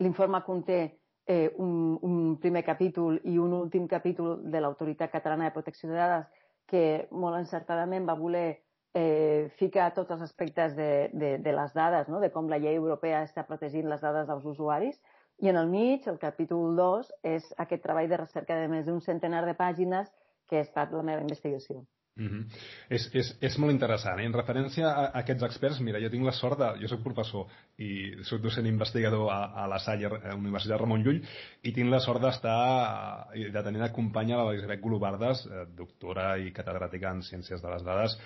l'informe 0.00 0.40
conté 0.46 0.78
eh, 1.26 1.52
un, 1.58 1.98
un 2.02 2.36
primer 2.40 2.64
capítol 2.64 3.20
i 3.24 3.36
un 3.38 3.52
últim 3.52 3.86
capítol 3.86 4.38
de 4.50 4.60
l'Autoritat 4.60 5.12
Catalana 5.12 5.48
de 5.48 5.54
Protecció 5.56 5.90
de 5.90 5.98
Dades 5.98 6.26
que 6.70 6.82
molt 7.10 7.36
encertadament 7.36 8.06
va 8.08 8.16
voler 8.18 8.62
eh, 8.94 9.50
ficar 9.58 9.92
tots 9.94 10.10
els 10.10 10.22
aspectes 10.26 10.74
de, 10.76 11.10
de, 11.12 11.36
de 11.38 11.52
les 11.56 11.72
dades, 11.74 12.08
no? 12.08 12.20
de 12.20 12.30
com 12.34 12.48
la 12.50 12.58
llei 12.58 12.76
europea 12.78 13.22
està 13.26 13.46
protegint 13.46 13.88
les 13.88 14.02
dades 14.02 14.26
dels 14.28 14.48
usuaris, 14.54 14.98
i 15.40 15.48
en 15.48 15.56
el 15.56 15.70
mig, 15.72 16.08
el 16.10 16.18
capítol 16.20 16.76
2, 16.76 17.14
és 17.36 17.46
aquest 17.64 17.82
treball 17.86 18.10
de 18.10 18.18
recerca 18.20 18.58
de 18.60 18.68
més 18.68 18.84
d'un 18.86 19.00
centenar 19.00 19.46
de 19.46 19.56
pàgines 19.56 20.10
que 20.50 20.60
ha 20.60 20.66
estat 20.66 20.92
la 20.92 21.06
meva 21.06 21.24
investigació. 21.24 21.80
Mm 22.20 22.28
-hmm. 22.28 22.44
és, 22.88 23.08
és, 23.14 23.36
és 23.40 23.56
molt 23.58 23.72
interessant. 23.72 24.18
Eh? 24.20 24.24
En 24.24 24.32
referència 24.32 24.86
a, 24.88 25.04
a 25.04 25.20
aquests 25.20 25.44
experts, 25.46 25.80
mira, 25.80 26.00
jo 26.00 26.10
tinc 26.10 26.24
la 26.24 26.32
sort 26.32 26.58
de... 26.58 26.68
Jo 26.82 26.88
sóc 26.88 27.02
professor 27.02 27.46
i 27.78 27.90
sóc 28.22 28.42
docent 28.42 28.66
investigador 28.66 29.30
a, 29.32 29.44
a 29.62 29.66
la 29.66 29.78
Salle, 29.78 30.06
a 30.06 30.34
Universitat 30.34 30.80
Ramon 30.80 31.02
Llull, 31.02 31.22
i 31.62 31.72
tinc 31.72 31.88
la 31.88 32.00
sort 32.00 32.20
d'estar 32.20 33.30
de 33.32 33.62
tenir 33.62 33.80
de 33.80 33.92
companya 33.92 34.42
l'Elisabet 34.44 34.80
Golobardes, 34.80 35.46
eh, 35.46 35.66
doctora 35.76 36.36
i 36.38 36.52
catedràtica 36.52 37.10
en 37.10 37.22
Ciències 37.22 37.62
de 37.62 37.70
les 37.70 37.84
Dades. 37.84 38.18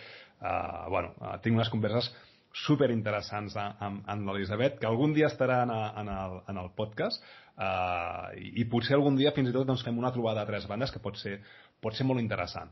Eh, 0.42 0.84
bueno, 0.90 1.14
eh, 1.20 1.36
tinc 1.44 1.56
unes 1.56 1.70
converses 1.72 2.10
super 2.54 2.90
interessants 2.94 3.56
amb, 3.58 4.04
amb 4.06 4.28
l'Elisabet, 4.28 4.78
que 4.78 4.86
algun 4.86 5.14
dia 5.14 5.26
estarà 5.26 5.62
en, 5.64 5.72
a, 5.74 5.88
en, 6.00 6.10
el, 6.12 6.36
en 6.52 6.60
el 6.62 6.70
podcast 6.78 7.24
uh, 7.58 8.30
i, 8.38 8.52
i 8.62 8.66
potser 8.70 8.94
algun 8.94 9.18
dia 9.18 9.32
fins 9.34 9.50
i 9.50 9.54
tot 9.56 9.66
doncs, 9.66 9.82
fem 9.82 9.98
una 9.98 10.12
trobada 10.14 10.44
a 10.44 10.48
tres 10.48 10.68
bandes 10.70 10.94
que 10.94 11.02
pot 11.02 11.18
ser, 11.18 11.40
pot 11.82 11.98
ser 11.98 12.06
molt 12.06 12.22
interessant. 12.22 12.70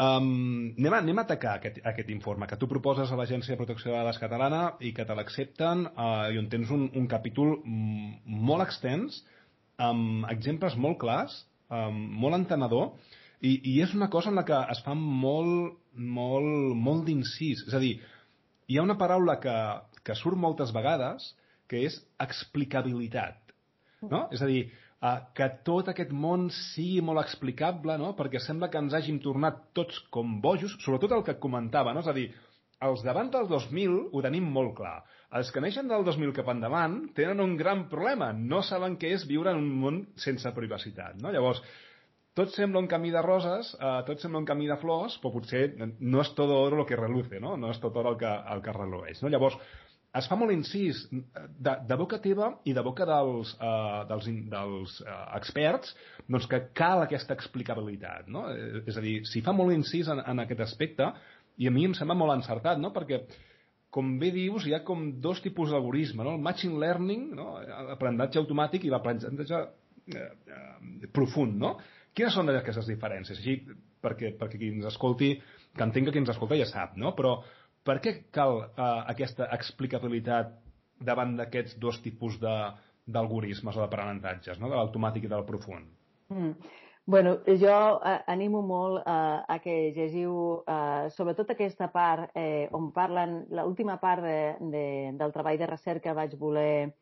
Um, 0.00 0.70
anem, 0.78 0.94
a, 0.94 1.00
anem 1.02 1.18
a 1.18 1.24
atacar 1.26 1.56
aquest, 1.58 1.82
aquest 1.84 2.14
informe 2.14 2.46
que 2.48 2.56
tu 2.56 2.70
proposes 2.70 3.10
a 3.10 3.18
l'Agència 3.18 3.52
de 3.52 3.58
Protecció 3.60 3.90
de 3.90 3.98
Dades 3.98 4.20
Catalana 4.22 4.62
i 4.80 4.94
que 4.96 5.04
te 5.04 5.16
l'accepten 5.18 5.84
uh, 5.90 6.30
i 6.30 6.38
on 6.40 6.46
tens 6.52 6.70
un, 6.72 6.86
un 6.96 7.10
capítol 7.10 7.58
molt 7.66 8.64
extens 8.64 9.20
amb 9.80 10.24
exemples 10.30 10.76
molt 10.78 11.00
clars, 11.02 11.34
um, 11.68 11.98
molt 12.22 12.38
entenedor 12.38 12.94
i, 13.40 13.52
i 13.72 13.76
és 13.82 13.94
una 13.96 14.10
cosa 14.12 14.30
en 14.30 14.38
la 14.38 14.44
que 14.48 14.56
es 14.72 14.82
fa 14.84 14.94
molt, 14.94 15.78
molt, 15.96 16.74
molt 16.76 17.06
d'incís. 17.08 17.64
És 17.68 17.76
a 17.76 17.80
dir, 17.82 17.94
hi 18.68 18.78
ha 18.78 18.84
una 18.84 18.98
paraula 19.00 19.38
que, 19.42 19.56
que 20.04 20.16
surt 20.18 20.38
moltes 20.38 20.74
vegades 20.76 21.32
que 21.70 21.84
és 21.86 21.96
explicabilitat. 22.20 23.38
No? 24.10 24.26
És 24.34 24.42
a 24.42 24.48
dir, 24.48 24.64
eh, 24.68 25.16
que 25.36 25.48
tot 25.66 25.90
aquest 25.92 26.12
món 26.12 26.48
sigui 26.56 27.00
molt 27.04 27.22
explicable, 27.22 27.96
no? 28.00 28.12
perquè 28.18 28.42
sembla 28.42 28.70
que 28.72 28.80
ens 28.80 28.96
hàgim 28.96 29.20
tornat 29.24 29.66
tots 29.76 30.00
com 30.14 30.38
bojos, 30.44 30.76
sobretot 30.84 31.16
el 31.16 31.26
que 31.26 31.38
comentava, 31.42 31.94
no? 31.94 32.04
és 32.04 32.10
a 32.10 32.16
dir, 32.16 32.30
els 32.86 33.02
davant 33.04 33.28
del 33.32 33.48
2000 33.48 33.96
ho 34.16 34.22
tenim 34.24 34.46
molt 34.52 34.72
clar. 34.78 35.00
Els 35.36 35.50
que 35.52 35.60
neixen 35.62 35.88
del 35.90 36.02
2000 36.06 36.32
cap 36.34 36.48
endavant 36.50 36.96
tenen 37.14 37.42
un 37.44 37.52
gran 37.58 37.84
problema. 37.90 38.30
No 38.32 38.64
saben 38.66 38.96
què 38.98 39.12
és 39.14 39.26
viure 39.28 39.52
en 39.52 39.60
un 39.60 39.68
món 39.82 40.00
sense 40.18 40.50
privacitat. 40.56 41.20
No? 41.20 41.30
Llavors, 41.30 41.60
tot 42.38 42.52
sembla 42.54 42.80
un 42.80 42.88
camí 42.88 43.10
de 43.10 43.22
roses, 43.24 43.74
eh, 43.74 44.00
tot 44.06 44.22
sembla 44.22 44.40
un 44.40 44.48
camí 44.48 44.68
de 44.70 44.78
flors, 44.80 45.18
però 45.22 45.34
potser 45.34 45.64
no 45.76 46.22
és 46.22 46.32
tot 46.38 46.50
oro 46.54 46.82
el 46.82 46.88
que 46.88 46.98
reluce, 46.98 47.40
no? 47.42 47.56
no 47.58 47.70
és 47.74 47.80
tot 47.82 47.96
oro 47.96 48.14
el 48.14 48.18
que, 48.20 48.30
el 48.54 48.62
que 48.62 48.74
relueix. 48.76 49.22
No? 49.22 49.32
Llavors, 49.32 49.58
es 50.18 50.26
fa 50.26 50.34
molt 50.38 50.50
incís 50.50 51.04
de, 51.10 51.74
de 51.86 51.98
boca 51.98 52.18
teva 52.22 52.50
i 52.66 52.72
de 52.74 52.82
boca 52.82 53.06
dels, 53.06 53.52
uh, 53.62 54.00
dels, 54.08 54.26
dels 54.50 54.96
uh, 55.04 55.18
experts 55.38 55.92
doncs 56.26 56.48
que 56.50 56.64
cal 56.74 57.04
aquesta 57.04 57.36
explicabilitat. 57.38 58.26
No? 58.30 58.48
Eh, 58.50 58.82
és 58.90 58.98
a 58.98 59.04
dir, 59.04 59.20
s'hi 59.30 59.42
fa 59.46 59.54
molt 59.54 59.74
incís 59.74 60.10
en, 60.10 60.22
en 60.22 60.42
aquest 60.42 60.64
aspecte 60.66 61.12
i 61.60 61.68
a 61.68 61.74
mi 61.74 61.86
em 61.86 61.94
sembla 61.94 62.18
molt 62.18 62.34
encertat, 62.38 62.80
no? 62.82 62.90
perquè 62.94 63.22
com 63.94 64.16
bé 64.18 64.30
dius, 64.34 64.66
hi 64.66 64.74
ha 64.74 64.84
com 64.86 65.08
dos 65.22 65.42
tipus 65.42 65.70
d'algoritme, 65.74 66.24
no? 66.26 66.34
el 66.38 66.42
machine 66.42 66.78
learning, 66.78 67.30
no? 67.38 67.52
l'aprenentatge 67.90 68.38
automàtic 68.42 68.86
i 68.86 68.92
l'aprenentatge 68.92 69.62
eh, 70.14 70.26
eh, 70.26 71.08
profund. 71.14 71.58
No? 71.62 71.74
Quines 72.20 72.34
són 72.36 72.52
aquestes 72.52 72.84
diferències? 72.84 73.38
Així, 73.40 73.54
perquè, 74.04 74.34
perquè 74.36 74.58
qui 74.60 74.68
ens 74.74 74.84
escolti, 74.90 75.30
que 75.72 75.84
entenc 75.86 76.10
que 76.10 76.12
qui 76.12 76.20
ens 76.20 76.32
escolta 76.34 76.58
ja 76.58 76.66
sap, 76.68 76.98
no? 77.00 77.14
Però 77.16 77.38
per 77.88 77.94
què 78.04 78.12
cal 78.28 78.58
eh, 78.66 78.88
aquesta 79.14 79.46
explicabilitat 79.56 80.52
davant 81.00 81.32
d'aquests 81.38 81.78
dos 81.80 81.96
tipus 82.04 82.36
d'algoritmes 82.42 83.72
o 83.72 83.80
d'aprenentatges, 83.80 84.60
no? 84.60 84.68
de 84.68 84.76
l'automàtic 84.76 85.24
i 85.24 85.32
del 85.32 85.46
profund? 85.48 85.88
Mm. 86.28 86.52
Bueno, 87.08 87.38
jo 87.48 87.76
eh, 88.04 88.18
animo 88.28 88.60
molt 88.68 89.00
eh, 89.00 89.40
a 89.48 89.56
que 89.64 89.78
llegiu 89.96 90.60
eh, 90.68 91.08
sobretot 91.16 91.56
aquesta 91.56 91.88
part 91.88 92.36
eh, 92.36 92.68
on 92.76 92.92
parlen, 92.92 93.46
l'última 93.56 93.96
part 94.04 94.28
de, 94.28 94.40
de, 94.76 94.84
del 95.16 95.32
treball 95.32 95.58
de 95.58 95.72
recerca 95.72 96.14
vaig 96.14 96.36
voler 96.38 96.92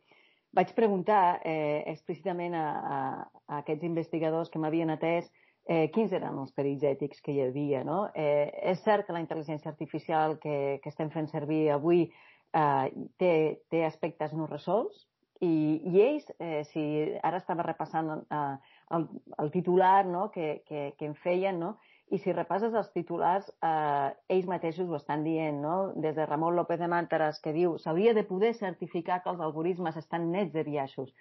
vaig 0.56 0.72
preguntar 0.76 1.40
eh, 1.44 1.84
explícitament 1.92 2.54
a, 2.56 2.68
a, 2.68 3.00
a 3.48 3.60
aquests 3.62 3.84
investigadors 3.84 4.50
que 4.50 4.60
m'havien 4.62 4.90
atès 4.94 5.28
eh, 5.68 5.88
quins 5.92 6.14
eren 6.16 6.38
els 6.40 6.54
perills 6.56 6.86
ètics 6.88 7.20
que 7.24 7.34
hi 7.34 7.42
havia. 7.44 7.84
No? 7.84 8.06
Eh, 8.14 8.48
és 8.72 8.80
cert 8.84 9.06
que 9.06 9.16
la 9.16 9.22
intel·ligència 9.24 9.70
artificial 9.70 10.38
que, 10.42 10.78
que 10.82 10.92
estem 10.92 11.12
fent 11.14 11.28
servir 11.30 11.68
avui 11.74 12.06
eh, 12.08 12.86
té, 13.20 13.32
té 13.70 13.84
aspectes 13.86 14.32
no 14.32 14.48
resolts 14.48 15.04
i, 15.44 15.52
i 15.86 16.00
ells, 16.02 16.32
eh, 16.40 16.64
si 16.72 16.82
ara 17.22 17.38
estava 17.38 17.66
repassant 17.66 18.10
eh, 18.18 18.56
el, 18.96 19.06
el 19.38 19.52
titular 19.54 20.06
no? 20.06 20.30
que, 20.34 20.62
que, 20.66 20.92
que 20.98 21.06
em 21.06 21.14
feien, 21.22 21.60
no? 21.60 21.76
I 22.10 22.18
si 22.22 22.32
repasses 22.32 22.74
els 22.80 22.88
titulars, 22.94 23.48
eh, 23.68 24.10
ells 24.34 24.46
mateixos 24.48 24.88
ho 24.88 24.96
estan 24.96 25.24
dient, 25.24 25.58
no? 25.60 25.92
Des 26.04 26.14
de 26.16 26.24
Ramon 26.26 26.56
López 26.56 26.80
de 26.80 26.88
Màntares, 26.88 27.40
que 27.44 27.52
diu 27.52 27.76
s'hauria 27.78 28.14
de 28.16 28.24
poder 28.24 28.54
certificar 28.56 29.22
que 29.22 29.30
els 29.34 29.42
algoritmes 29.44 29.98
estan 30.00 30.30
nets 30.32 30.54
de 30.54 30.64
biaixos. 30.64 31.12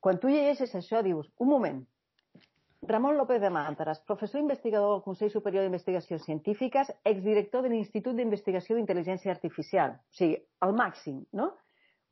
Quan 0.00 0.20
tu 0.20 0.28
llegeixes 0.28 0.74
això, 0.76 1.00
dius, 1.02 1.30
un 1.38 1.48
moment, 1.48 1.80
Ramon 2.82 3.16
López 3.18 3.40
de 3.40 3.50
Màntares, 3.50 3.98
professor 4.06 4.40
investigador 4.40 4.92
del 4.92 5.02
Consell 5.02 5.32
Superior 5.32 5.64
d'Investigacions 5.64 6.22
Científiques, 6.28 6.92
exdirector 7.04 7.64
de 7.64 7.72
l'Institut 7.72 8.14
d'Investigació 8.14 8.76
d'Intel·ligència 8.76 9.32
Artificial. 9.34 9.96
O 9.98 10.18
sigui, 10.20 10.36
el 10.66 10.76
màxim, 10.78 11.24
no? 11.32 11.48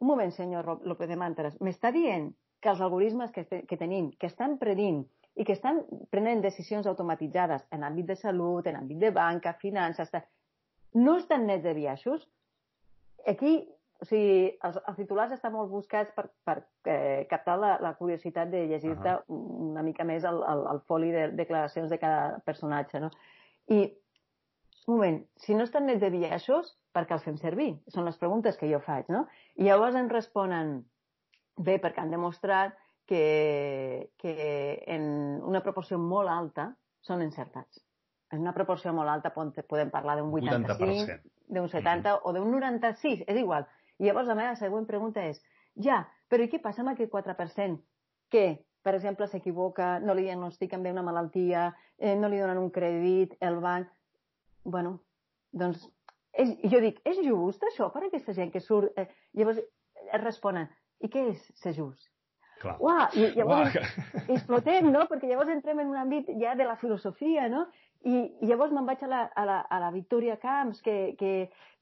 Un 0.03 0.11
moment, 0.11 0.33
senyor 0.33 0.73
López 0.85 1.09
de 1.09 1.21
Màntares. 1.21 1.61
M'està 1.61 1.93
dient 1.95 2.33
que 2.61 2.73
els 2.73 2.83
algoritmes 2.83 3.31
que, 3.31 3.45
que 3.69 3.79
tenim, 3.79 4.11
que 4.19 4.27
estan 4.27 4.59
predint 4.59 5.05
i 5.37 5.45
que 5.45 5.53
estan 5.53 5.83
prenent 6.11 6.43
decisions 6.43 6.87
automatitzades 6.87 7.67
en 7.71 7.85
àmbit 7.85 8.09
de 8.13 8.17
salut, 8.17 8.67
en 8.67 8.81
àmbit 8.81 8.99
de 8.99 9.11
banca, 9.13 9.53
finances, 9.61 10.13
no 10.95 11.19
estan 11.21 11.47
nets 11.47 11.65
de 11.65 11.75
biaixos? 11.77 12.25
Aquí 13.27 13.59
o 14.01 14.05
sigui, 14.05 14.57
els, 14.67 14.77
els 14.89 14.97
titulars 14.99 15.33
estan 15.33 15.55
molt 15.55 15.71
buscats 15.73 16.13
per, 16.17 16.27
per 16.45 16.57
eh, 16.85 17.27
captar 17.31 17.57
la, 17.61 17.77
la 17.81 17.95
curiositat 17.97 18.51
de 18.53 18.67
llegir-te 18.69 19.13
uh 19.15 19.21
-huh. 19.21 19.71
una 19.71 19.83
mica 19.83 20.05
més 20.05 20.25
el, 20.25 20.43
el, 20.53 20.65
el 20.73 20.81
foli 20.81 21.11
de 21.13 21.29
declaracions 21.33 21.91
de 21.91 21.99
cada 21.99 22.39
personatge, 22.45 23.01
no? 23.01 23.11
I, 23.69 23.97
un 24.87 24.95
moment, 24.95 25.25
si 25.37 25.55
no 25.55 25.65
estan 25.65 25.87
nets 25.87 26.01
de 26.01 26.11
biaixos, 26.11 26.77
per 26.93 27.07
què 27.07 27.15
els 27.15 27.25
fem 27.25 27.37
servir? 27.37 27.79
Són 27.89 28.05
les 28.05 28.19
preguntes 28.19 28.57
que 28.57 28.71
jo 28.71 28.81
faig, 28.81 29.09
no? 29.09 29.27
I 29.57 29.65
llavors 29.65 29.97
em 29.97 30.09
responen, 30.09 30.85
bé, 31.57 31.79
perquè 31.79 32.01
han 32.01 32.11
demostrat 32.11 32.77
que, 33.07 34.11
que 34.19 34.83
en 34.87 35.03
una 35.47 35.63
proporció 35.63 35.99
molt 35.99 36.29
alta 36.29 36.73
són 37.07 37.23
encertats. 37.23 37.81
En 38.35 38.43
una 38.43 38.55
proporció 38.55 38.93
molt 38.93 39.09
alta 39.09 39.31
podem 39.33 39.91
parlar 39.95 40.17
d'un 40.19 40.33
85, 40.35 41.21
d'un 41.47 41.69
70 41.69 42.11
mm 42.11 42.15
-hmm. 42.15 42.21
o 42.23 42.33
d'un 42.33 42.51
96, 42.51 43.25
és 43.27 43.37
igual. 43.37 43.67
I 43.99 44.05
llavors 44.05 44.29
la 44.29 44.35
meva 44.35 44.57
següent 44.57 44.87
pregunta 44.87 45.25
és, 45.25 45.41
ja, 45.75 46.07
però 46.29 46.43
i 46.43 46.49
què 46.49 46.61
passa 46.61 46.83
amb 46.83 46.91
aquest 46.91 47.13
4% 47.13 47.79
que, 48.29 48.65
per 48.83 48.95
exemple, 48.95 49.27
s'equivoca, 49.27 50.01
no 50.01 50.15
li 50.15 50.23
diagnostiquen 50.23 50.83
bé 50.83 50.91
una 50.91 51.03
malaltia, 51.03 51.77
eh, 51.99 52.17
no 52.17 52.29
li 52.29 52.39
donen 52.39 52.59
un 52.59 52.71
crèdit, 52.71 53.37
el 53.41 53.61
banc... 53.61 53.89
bueno, 54.65 55.01
doncs, 55.53 55.89
és, 56.33 56.57
jo 56.73 56.81
dic, 56.81 57.01
és 57.05 57.17
just 57.23 57.63
això 57.63 57.93
per 57.93 58.03
a 58.03 58.07
aquesta 58.07 58.33
gent 58.33 58.51
que 58.53 58.61
surt? 58.61 58.99
Eh, 58.99 59.09
llavors 59.33 59.59
es 59.59 60.21
responen, 60.25 60.69
i 61.01 61.09
què 61.09 61.31
és 61.31 61.53
ser 61.55 61.73
just? 61.73 62.16
Clar. 62.61 62.77
Uah, 62.81 63.09
i 63.13 63.27
llavors 63.37 63.75
Uah. 63.77 63.89
explotem, 64.37 64.89
no? 64.93 65.05
Perquè 65.11 65.29
llavors 65.29 65.53
entrem 65.53 65.83
en 65.83 65.91
un 65.93 66.01
àmbit 66.01 66.31
ja 66.41 66.55
de 66.57 66.65
la 66.69 66.77
filosofia, 66.81 67.49
no? 67.53 67.67
I, 68.07 68.23
i 68.41 68.49
llavors 68.49 68.73
me'n 68.73 68.87
vaig 68.89 69.03
a 69.05 69.11
la, 69.11 69.23
a 69.35 69.45
la, 69.49 69.59
a 69.69 69.81
la 69.83 69.91
Victoria 69.95 70.37
Camps, 70.41 70.81
que, 70.85 71.17
que, 71.21 71.33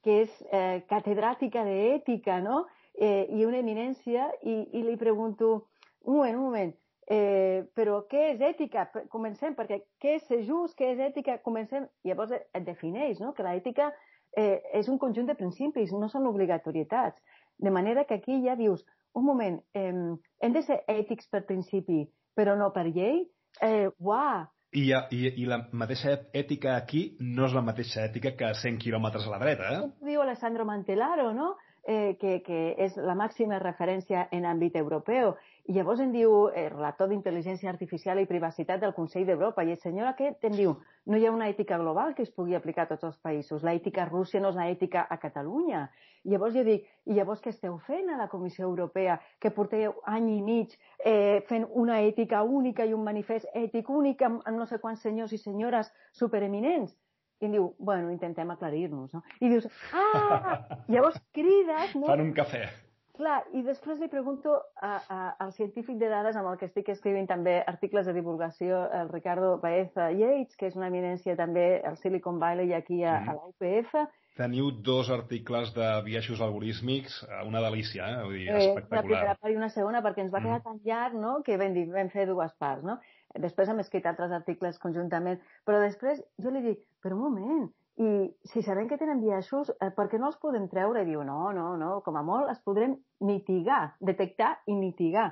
que 0.05 0.23
és 0.25 0.41
eh, 0.51 0.83
catedràtica 0.91 1.65
d'ètica, 1.67 2.41
no? 2.45 2.65
Eh, 2.95 3.27
i 3.35 3.45
una 3.47 3.61
eminència, 3.63 4.31
i, 4.43 4.57
i 4.79 4.83
li 4.87 4.97
pregunto, 4.99 5.69
un 6.05 6.19
moment, 6.19 6.39
un 6.39 6.49
moment, 6.49 6.75
eh, 7.11 7.65
però 7.77 8.01
què 8.11 8.31
és 8.33 8.43
ètica? 8.43 8.87
Comencem, 9.13 9.55
perquè 9.59 9.83
què 10.01 10.17
és 10.19 10.27
ser 10.31 10.43
just, 10.47 10.77
què 10.79 10.93
és 10.95 11.03
ètica? 11.03 11.39
Comencem, 11.45 11.87
llavors 12.07 12.35
et 12.35 12.67
defineix, 12.67 13.21
no?, 13.23 13.35
que 13.37 13.47
l'ètica 13.47 13.91
eh, 14.37 14.61
és 14.81 14.89
un 14.89 14.99
conjunt 14.99 15.31
de 15.31 15.39
principis, 15.39 15.93
no 15.93 16.09
són 16.11 16.27
obligatorietats. 16.31 17.21
De 17.59 17.71
manera 17.71 18.05
que 18.05 18.19
aquí 18.19 18.41
ja 18.43 18.57
dius, 18.59 18.83
un 19.15 19.25
moment, 19.25 19.61
eh, 19.75 19.93
hem 20.41 20.53
de 20.53 20.63
ser 20.63 20.83
ètics 20.91 21.31
per 21.31 21.45
principi, 21.47 22.05
però 22.35 22.57
no 22.59 22.73
per 22.75 22.89
llei? 22.91 23.23
Eh, 23.63 23.89
uah, 23.99 24.45
i, 24.75 24.91
i, 24.91 25.21
I 25.39 25.45
la 25.47 25.61
mateixa 25.71 26.17
ètica 26.35 26.75
aquí 26.75 27.05
no 27.21 27.47
és 27.47 27.55
la 27.55 27.63
mateixa 27.63 28.03
ètica 28.09 28.35
que 28.35 28.49
a 28.49 28.57
100 28.59 28.81
quilòmetres 28.83 29.27
a 29.27 29.31
la 29.31 29.39
dreta, 29.43 29.71
eh? 29.77 29.91
Diu 30.09 30.23
Alessandro 30.25 30.67
Mantelaro, 30.67 31.31
no? 31.37 31.55
Eh, 31.87 32.17
que, 32.19 32.39
que 32.43 32.61
és 32.81 32.97
la 32.97 33.15
màxima 33.15 33.61
referència 33.63 34.25
en 34.33 34.49
àmbit 34.49 34.75
europeu. 34.81 35.35
I 35.65 35.73
llavors 35.73 36.01
en 36.05 36.11
diu 36.13 36.33
el 36.53 36.67
relator 36.69 37.09
d'Intel·ligència 37.09 37.71
Artificial 37.71 38.19
i 38.21 38.27
Privacitat 38.29 38.83
del 38.83 38.93
Consell 38.93 39.25
d'Europa 39.25 39.63
i 39.65 39.71
el 39.73 39.79
senyor 39.81 40.11
aquest 40.11 40.45
en 40.45 40.53
diu 40.59 40.75
no 41.09 41.17
hi 41.17 41.25
ha 41.25 41.33
una 41.33 41.49
ètica 41.49 41.79
global 41.81 42.13
que 42.19 42.27
es 42.27 42.33
pugui 42.37 42.57
aplicar 42.59 42.85
a 42.85 42.91
tots 42.91 43.07
els 43.09 43.17
països. 43.25 43.65
L'ètica 43.65 44.03
a 44.03 44.11
Rússia 44.11 44.43
no 44.45 44.51
és 44.53 44.59
una 44.61 44.69
ètica 44.69 45.07
a 45.09 45.17
Catalunya. 45.23 45.87
I 46.25 46.35
llavors 46.35 46.53
jo 46.59 46.67
dic, 46.69 46.85
i 47.09 47.17
llavors 47.17 47.41
què 47.41 47.55
esteu 47.55 47.79
fent 47.89 48.13
a 48.13 48.21
la 48.21 48.29
Comissió 48.29 48.69
Europea 48.69 49.17
que 49.41 49.55
porteu 49.57 49.97
any 50.05 50.29
i 50.37 50.39
mig 50.45 50.77
eh, 51.01 51.41
fent 51.49 51.65
una 51.73 52.03
ètica 52.05 52.45
única 52.45 52.85
i 52.85 52.93
un 52.93 53.05
manifest 53.09 53.49
ètic 53.57 53.89
únic 53.89 54.21
amb, 54.21 54.45
amb 54.45 54.61
no 54.61 54.69
sé 54.69 54.83
quants 54.85 55.01
senyors 55.01 55.33
i 55.33 55.41
senyores 55.41 55.89
supereminents? 56.13 56.93
I 57.41 57.49
em 57.49 57.57
diu, 57.57 57.73
bueno, 57.81 58.13
intentem 58.13 58.53
aclarir-nos, 58.53 59.17
no? 59.17 59.25
I 59.41 59.57
dius, 59.57 59.73
ah! 59.97 60.85
Llavors 60.93 61.17
crides, 61.33 61.97
no? 61.97 62.11
Fan 62.13 62.29
un 62.29 62.37
cafè. 62.37 62.67
Clar, 63.15 63.45
i 63.55 63.61
després 63.63 64.01
li 64.03 64.09
pregunto 64.11 64.57
a, 64.83 64.97
a, 64.99 65.19
al 65.45 65.53
científic 65.55 66.01
de 66.01 66.09
dades 66.11 66.35
amb 66.35 66.49
el 66.51 66.57
que 66.59 66.67
estic 66.67 66.89
escrivint 66.91 67.29
també 67.31 67.61
articles 67.71 68.09
de 68.11 68.15
divulgació, 68.17 68.81
el 68.91 69.13
Ricardo 69.13 69.53
Baeza 69.63 70.09
Yates, 70.11 70.57
que 70.59 70.67
és 70.67 70.75
una 70.75 70.89
eminència 70.91 71.37
també 71.39 71.79
al 71.87 71.95
Silicon 72.01 72.41
Valley 72.43 72.73
i 72.73 72.75
aquí 72.75 73.05
a, 73.05 73.21
mm. 73.21 73.31
a 73.31 73.37
la 73.37 73.53
UPF. 73.53 73.95
Teniu 74.35 74.73
dos 74.83 75.13
articles 75.15 75.71
de 75.77 75.93
biaixos 76.09 76.43
algorítmics, 76.43 77.21
eh, 77.29 77.45
una 77.47 77.63
delícia, 77.63 78.09
eh? 78.17 78.25
Vull 78.27 78.41
dir, 78.41 78.49
eh, 78.49 78.65
espectacular. 78.65 79.05
Una 79.05 79.07
primera 79.07 79.37
part 79.45 79.55
i 79.55 79.61
una 79.63 79.71
segona, 79.77 80.03
perquè 80.03 80.25
ens 80.25 80.35
va 80.35 80.43
quedar 80.43 80.59
mm. 80.59 80.67
tan 80.67 80.83
llarg, 80.83 81.15
no?, 81.23 81.37
que 81.47 81.61
vam, 81.61 81.79
dir, 81.79 81.87
vam 81.95 82.11
fer 82.11 82.27
dues 82.33 82.59
parts, 82.59 82.83
no? 82.83 82.99
Després 83.47 83.71
hem 83.71 83.85
escrit 83.85 84.11
altres 84.11 84.35
articles 84.35 84.83
conjuntament, 84.83 85.39
però 85.63 85.79
després 85.87 86.19
jo 86.43 86.51
li 86.51 86.67
dic, 86.67 86.83
però 86.99 87.15
un 87.15 87.29
moment, 87.29 87.71
i 87.97 88.11
si 88.51 88.63
sabem 88.67 88.89
que 88.91 88.99
tenen 88.99 89.21
biaixos, 89.23 89.71
eh, 89.79 89.91
per 89.95 90.09
què 90.11 90.19
no 90.19 90.27
els 90.33 90.39
podem 90.43 90.67
treure? 90.71 91.05
I 91.05 91.09
diu, 91.13 91.23
no, 91.23 91.53
no, 91.55 91.67
no, 91.79 91.91
com 92.07 92.17
a 92.19 92.25
molt 92.27 92.51
els 92.51 92.63
podrem 92.67 92.97
mitigar, 93.23 93.95
detectar 94.01 94.57
i 94.67 94.75
mitigar. 94.75 95.29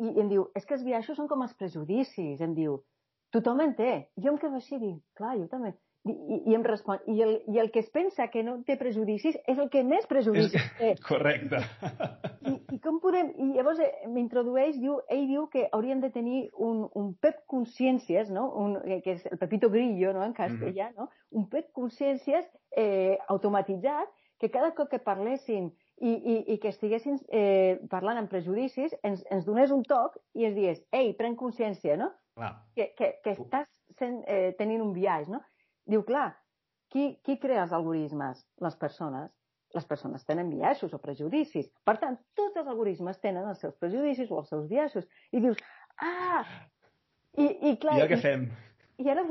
I, 0.00 0.08
i 0.08 0.20
em 0.22 0.30
diu, 0.32 0.46
és 0.56 0.64
que 0.64 0.78
els 0.78 0.84
biaixos 0.86 1.20
són 1.20 1.28
com 1.28 1.44
els 1.44 1.52
prejudicis. 1.60 2.40
Em 2.40 2.54
diu, 2.56 2.78
tothom 3.36 3.60
en 3.66 3.74
té. 3.76 3.92
Jo 4.16 4.32
em 4.32 4.40
quedo 4.40 4.60
així 4.60 4.78
i 4.78 4.80
dic, 4.86 5.02
clar, 5.18 5.36
jo 5.36 5.50
també. 5.52 5.74
I, 6.04 6.12
i, 6.12 6.52
em 6.52 6.64
respon, 6.66 6.98
i 7.08 7.22
el, 7.24 7.38
i 7.48 7.58
el 7.62 7.70
que 7.72 7.80
es 7.80 7.86
pensa 7.88 8.26
que 8.28 8.42
no 8.44 8.58
té 8.68 8.74
prejudicis 8.76 9.38
és 9.48 9.56
el 9.56 9.70
que 9.72 9.80
més 9.88 10.04
prejudicis 10.04 10.66
té. 10.76 10.90
Correcte. 11.06 11.62
I, 12.44 12.52
I 12.76 12.80
com 12.84 12.98
podem... 13.00 13.30
I 13.40 13.46
llavors 13.54 13.80
eh, 13.80 13.88
m'introdueix, 14.12 14.76
diu, 14.82 14.98
ell 15.08 15.24
diu 15.30 15.46
que 15.52 15.64
hauríem 15.72 16.02
de 16.02 16.10
tenir 16.12 16.42
un, 16.60 16.82
un 17.00 17.14
PEP 17.24 17.38
consciències, 17.48 18.28
no? 18.36 18.50
Un, 18.60 18.76
eh, 18.84 18.98
que 19.04 19.14
és 19.16 19.24
el 19.30 19.40
Pepito 19.40 19.70
Grillo, 19.72 20.12
no?, 20.12 20.26
en 20.28 20.36
castellà, 20.36 20.90
mm 20.90 20.98
-hmm. 20.98 21.06
no? 21.06 21.40
Un 21.40 21.48
PEP 21.48 21.72
consciències 21.72 22.44
eh, 22.76 23.16
automatitzat 23.28 24.12
que 24.38 24.50
cada 24.50 24.74
cop 24.74 24.90
que 24.90 24.98
parlessin 24.98 25.72
i, 26.00 26.10
i, 26.10 26.36
i 26.52 26.58
que 26.58 26.68
estiguessin 26.68 27.16
eh, 27.32 27.80
parlant 27.88 28.18
amb 28.18 28.28
prejudicis, 28.28 28.92
ens, 29.02 29.24
ens 29.30 29.46
donés 29.46 29.70
un 29.70 29.82
toc 29.82 30.18
i 30.34 30.44
ens 30.44 30.56
digués, 30.56 30.84
ei, 30.92 31.14
pren 31.14 31.36
consciència, 31.36 31.96
no? 31.96 32.10
Clar. 32.34 32.52
Que, 32.74 32.92
que, 32.98 33.12
que 33.24 33.30
estàs 33.38 33.68
sent, 33.96 34.22
eh, 34.26 34.52
tenint 34.58 34.82
un 34.82 34.92
viatge, 34.92 35.30
no? 35.30 35.40
Diu, 35.90 36.04
clar, 36.06 36.28
qui, 36.92 37.14
qui 37.26 37.38
crea 37.42 37.64
els 37.66 37.72
algoritmes? 37.76 38.44
Les 38.64 38.76
persones. 38.80 39.32
Les 39.74 39.86
persones 39.90 40.22
tenen 40.28 40.52
biaixos 40.52 40.92
o 40.94 41.00
prejudicis. 41.02 41.66
Per 41.84 41.96
tant, 42.02 42.16
tots 42.38 42.60
els 42.60 42.68
algoritmes 42.70 43.18
tenen 43.22 43.48
els 43.50 43.64
seus 43.64 43.74
prejudicis 43.82 44.30
o 44.30 44.38
els 44.42 44.52
seus 44.52 44.68
biaixos. 44.70 45.08
I 45.34 45.42
dius, 45.42 45.58
ah! 45.98 46.44
I, 47.34 47.48
i 47.70 47.74
clar... 47.82 47.98
I 47.98 48.04
ara 48.04 48.12
què 48.12 48.20
fem? 48.22 48.46
I, 49.02 49.08
ara, 49.10 49.24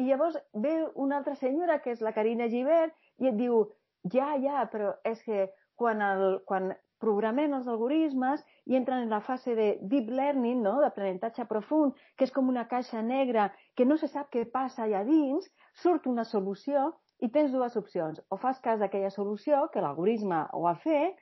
I 0.00 0.06
llavors 0.06 0.38
ve 0.56 0.78
una 0.94 1.20
altra 1.20 1.36
senyora, 1.36 1.78
que 1.84 1.92
és 1.92 2.00
la 2.00 2.14
Carina 2.16 2.48
Givert, 2.48 2.96
i 3.20 3.28
et 3.28 3.36
diu, 3.36 3.66
ja, 4.14 4.32
ja, 4.40 4.64
però 4.72 4.94
és 5.04 5.20
que 5.26 5.50
quan, 5.76 6.00
el, 6.00 6.40
quan 6.48 6.72
programem 7.04 7.52
els 7.56 7.68
algoritmes 7.68 8.42
i 8.70 8.76
entren 8.78 9.02
en 9.02 9.10
la 9.10 9.20
fase 9.26 9.56
de 9.58 9.68
deep 9.90 10.10
learning, 10.14 10.60
no? 10.62 10.76
d'aprenentatge 10.78 11.46
profund, 11.50 11.96
que 12.16 12.28
és 12.28 12.34
com 12.34 12.48
una 12.48 12.68
caixa 12.70 13.02
negra 13.02 13.48
que 13.74 13.86
no 13.88 13.96
se 13.98 14.06
sap 14.12 14.28
què 14.30 14.44
passa 14.52 14.84
allà 14.84 15.00
dins, 15.08 15.48
surt 15.82 16.06
una 16.06 16.22
solució 16.28 16.92
i 17.18 17.32
tens 17.34 17.50
dues 17.50 17.74
opcions. 17.80 18.20
O 18.30 18.38
fas 18.38 18.60
cas 18.62 18.78
d'aquella 18.78 19.10
solució, 19.10 19.64
que 19.74 19.82
l'algoritme 19.82 20.44
ho 20.54 20.68
ha 20.70 20.76
fet, 20.84 21.18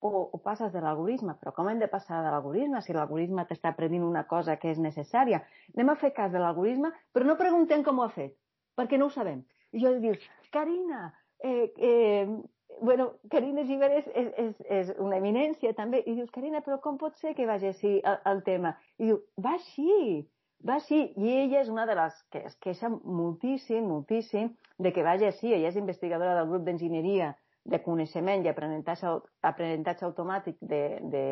o, 0.00 0.10
o 0.32 0.38
passes 0.38 0.70
de 0.72 0.80
l'algoritme. 0.84 1.34
Però 1.40 1.52
com 1.56 1.68
hem 1.68 1.80
de 1.82 1.88
passar 1.90 2.22
de 2.22 2.30
l'algoritme 2.30 2.82
si 2.86 2.94
l'algoritme 2.94 3.44
t'està 3.48 3.74
predint 3.76 4.04
una 4.06 4.24
cosa 4.30 4.56
que 4.62 4.70
és 4.70 4.78
necessària? 4.78 5.42
Anem 5.74 5.90
a 5.92 5.96
fer 5.98 6.12
cas 6.16 6.30
de 6.32 6.42
l'algoritme, 6.42 6.92
però 7.12 7.26
no 7.26 7.38
preguntem 7.40 7.82
com 7.86 7.98
ho 7.98 8.06
ha 8.06 8.14
fet, 8.14 8.36
perquè 8.78 9.00
no 9.00 9.08
ho 9.08 9.14
sabem. 9.14 9.42
I 9.74 9.82
jo 9.82 9.96
dius, 9.98 10.22
Carina, 10.54 11.08
eh, 11.42 11.72
eh, 11.74 12.38
bueno, 12.80 13.12
Carina 13.30 13.64
Giver 13.64 13.90
és, 13.98 14.06
és, 14.14 14.28
és, 14.42 14.58
és 14.78 14.90
una 15.02 15.18
eminència 15.18 15.74
també, 15.76 16.02
i 16.06 16.14
dius, 16.16 16.30
Carina, 16.34 16.62
però 16.64 16.78
com 16.84 16.98
pot 17.00 17.16
ser 17.20 17.34
que 17.36 17.46
vagi 17.46 17.70
així 17.70 17.98
el, 17.98 18.18
el 18.32 18.42
tema? 18.46 18.74
I 18.98 19.10
diu, 19.10 19.18
va 19.44 19.54
així, 19.56 20.24
va 20.66 20.78
així, 20.78 21.00
i 21.16 21.34
ella 21.42 21.62
és 21.62 21.70
una 21.72 21.86
de 21.88 21.96
les 21.98 22.16
que 22.32 22.44
es 22.50 22.56
queixa 22.64 22.90
moltíssim, 22.92 23.86
moltíssim, 23.88 24.52
de 24.78 24.92
que 24.94 25.04
vagi 25.06 25.28
així, 25.28 25.52
ella 25.52 25.72
és 25.72 25.78
investigadora 25.80 26.36
del 26.38 26.50
grup 26.50 26.64
d'enginyeria 26.66 27.34
de 27.68 27.82
coneixement 27.84 28.44
i 28.44 28.50
aprenentatge, 28.50 29.12
aprenentatge 29.44 30.06
automàtic 30.06 30.56
de, 30.60 30.82
de, 31.12 31.24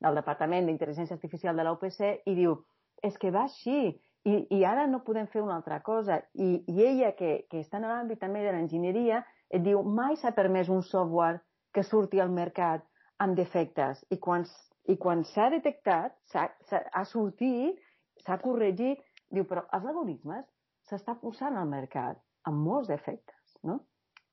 del 0.00 0.20
Departament 0.20 0.68
d'Intel·ligència 0.68 1.16
Artificial 1.18 1.56
de 1.56 1.66
la 1.66 1.74
UPC 1.74 2.00
i 2.30 2.36
diu, 2.38 2.60
és 3.02 3.16
que 3.18 3.32
va 3.34 3.46
així, 3.48 3.96
i, 4.28 4.34
i 4.52 4.64
ara 4.68 4.86
no 4.86 5.02
podem 5.04 5.26
fer 5.32 5.42
una 5.42 5.56
altra 5.56 5.80
cosa. 5.82 6.20
I, 6.34 6.60
i 6.68 6.82
ella, 6.84 7.14
que, 7.16 7.46
que 7.50 7.62
està 7.64 7.80
en 7.80 7.88
l'àmbit 7.88 8.20
també 8.20 8.44
de 8.44 8.52
l'enginyeria, 8.54 9.24
et 9.50 9.62
diu 9.62 9.82
mai 9.82 10.16
s'ha 10.16 10.32
permès 10.36 10.70
un 10.70 10.82
software 10.82 11.40
que 11.74 11.82
surti 11.82 12.20
al 12.20 12.30
mercat 12.30 12.86
amb 13.18 13.36
defectes 13.36 14.04
i 14.10 14.18
quan, 14.18 14.46
i 14.88 14.96
quan 14.96 15.24
s'ha 15.24 15.50
detectat, 15.52 16.16
s'ha, 16.30 16.48
ha 16.70 17.04
sortit, 17.04 17.78
s'ha 18.24 18.38
corregit, 18.42 19.02
Diu, 19.30 19.46
però 19.46 19.62
els 19.76 19.86
algoritmes 19.86 20.46
s'està 20.90 21.14
posant 21.20 21.56
al 21.58 21.68
mercat 21.70 22.18
amb 22.50 22.66
molts 22.66 22.90
efectes, 22.90 23.56
no? 23.66 23.78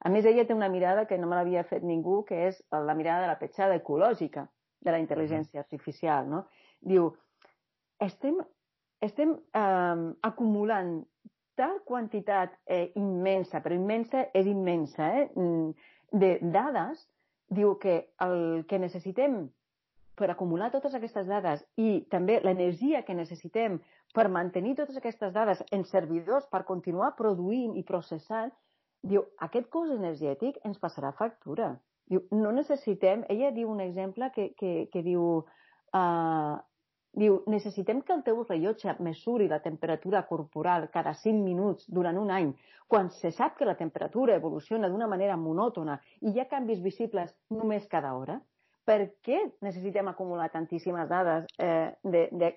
A 0.05 0.09
més, 0.13 0.25
ella 0.29 0.45
té 0.45 0.53
una 0.53 0.69
mirada 0.73 1.05
que 1.09 1.17
no 1.17 1.29
me 1.29 1.37
l'havia 1.37 1.65
fet 1.69 1.85
ningú, 1.85 2.21
que 2.25 2.37
és 2.49 2.59
la 2.71 2.95
mirada 2.97 3.25
de 3.25 3.29
la 3.31 3.39
petjada 3.39 3.77
ecològica 3.77 4.45
de 4.85 4.93
la 4.93 4.99
intel·ligència 5.01 5.61
artificial, 5.61 6.29
no? 6.29 6.43
Diu, 6.81 7.09
estem, 8.05 8.37
estem 9.05 9.33
eh, 9.61 10.03
acumulant 10.29 10.99
tal 11.57 11.81
quantitat 11.85 12.53
eh, 12.65 12.91
immensa, 12.95 13.61
però 13.65 13.75
immensa 13.75 14.27
és 14.37 14.47
immensa, 14.47 15.09
eh, 15.09 15.27
mm, 15.33 15.93
de 16.21 16.31
dades, 16.53 17.03
diu 17.49 17.75
que 17.81 17.97
el 18.23 18.65
que 18.67 18.79
necessitem 18.79 19.47
per 20.17 20.29
acumular 20.31 20.71
totes 20.73 20.95
aquestes 20.97 21.27
dades 21.27 21.63
i 21.77 22.01
també 22.11 22.39
l'energia 22.43 23.03
que 23.07 23.15
necessitem 23.15 23.77
per 24.15 24.27
mantenir 24.33 24.75
totes 24.79 24.97
aquestes 24.97 25.33
dades 25.33 25.61
en 25.71 25.83
servidors 25.85 26.47
per 26.51 26.63
continuar 26.65 27.13
produint 27.19 27.75
i 27.77 27.83
processant, 27.85 28.51
diu, 29.03 29.23
aquest 29.45 29.69
cost 29.73 29.93
energètic 29.93 30.57
ens 30.65 30.79
passarà 30.81 31.13
factura. 31.13 31.75
Diu, 32.07 32.23
no 32.31 32.53
necessitem... 32.55 33.25
Ella 33.29 33.51
diu 33.51 33.69
un 33.69 33.83
exemple 33.83 34.31
que, 34.35 34.51
que, 34.57 34.73
que 34.93 35.03
diu... 35.05 35.45
Uh, 35.95 36.57
diu, 37.17 37.39
necessitem 37.49 38.03
que 38.05 38.13
el 38.13 38.23
teu 38.25 38.43
rellotge 38.43 38.93
mesuri 39.03 39.47
la 39.49 39.61
temperatura 39.63 40.23
corporal 40.29 40.89
cada 40.93 41.15
5 41.17 41.43
minuts 41.43 41.87
durant 41.89 42.17
un 42.21 42.29
any, 42.31 42.51
quan 42.87 43.09
se 43.11 43.31
sap 43.35 43.57
que 43.57 43.65
la 43.65 43.75
temperatura 43.79 44.37
evoluciona 44.37 44.89
d'una 44.89 45.09
manera 45.09 45.37
monòtona 45.37 45.97
i 46.21 46.31
hi 46.31 46.39
ha 46.39 46.47
canvis 46.51 46.83
visibles 46.83 47.33
només 47.49 47.89
cada 47.89 48.13
hora 48.15 48.37
per 48.87 49.01
què 49.25 49.41
necessitem 49.65 50.07
acumular 50.07 50.47
tantíssimes 50.53 51.09
dades 51.09 51.49
eh, 51.59 51.91
de, 52.03 52.29
de... 52.31 52.53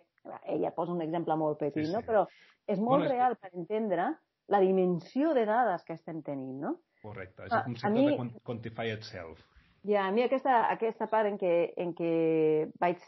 Ella 0.52 0.70
posa 0.76 0.92
un 0.92 1.00
exemple 1.00 1.34
molt 1.40 1.56
petit, 1.58 1.80
sí, 1.80 1.88
sí. 1.88 1.96
no? 1.96 2.04
però 2.06 2.26
és 2.68 2.78
molt 2.78 3.06
bueno, 3.06 3.14
real 3.14 3.36
per 3.40 3.50
entendre 3.56 4.10
la 4.52 4.60
dimensió 4.60 5.32
de 5.34 5.46
dades 5.48 5.82
que 5.86 5.96
estem 5.96 6.20
tenint, 6.26 6.58
no? 6.60 6.74
Correcte, 7.00 7.46
és 7.46 7.54
el 7.56 7.64
concepte 7.64 7.94
mi, 7.94 8.04
de 8.10 8.42
quantify 8.44 8.92
itself. 8.92 9.40
Ja, 9.88 10.04
a 10.04 10.12
mi 10.12 10.22
aquesta, 10.26 10.66
aquesta 10.68 11.08
part 11.08 11.30
en 11.30 11.38
què, 11.40 11.54
en 11.80 11.94
què 11.96 12.12
vaig 12.82 13.00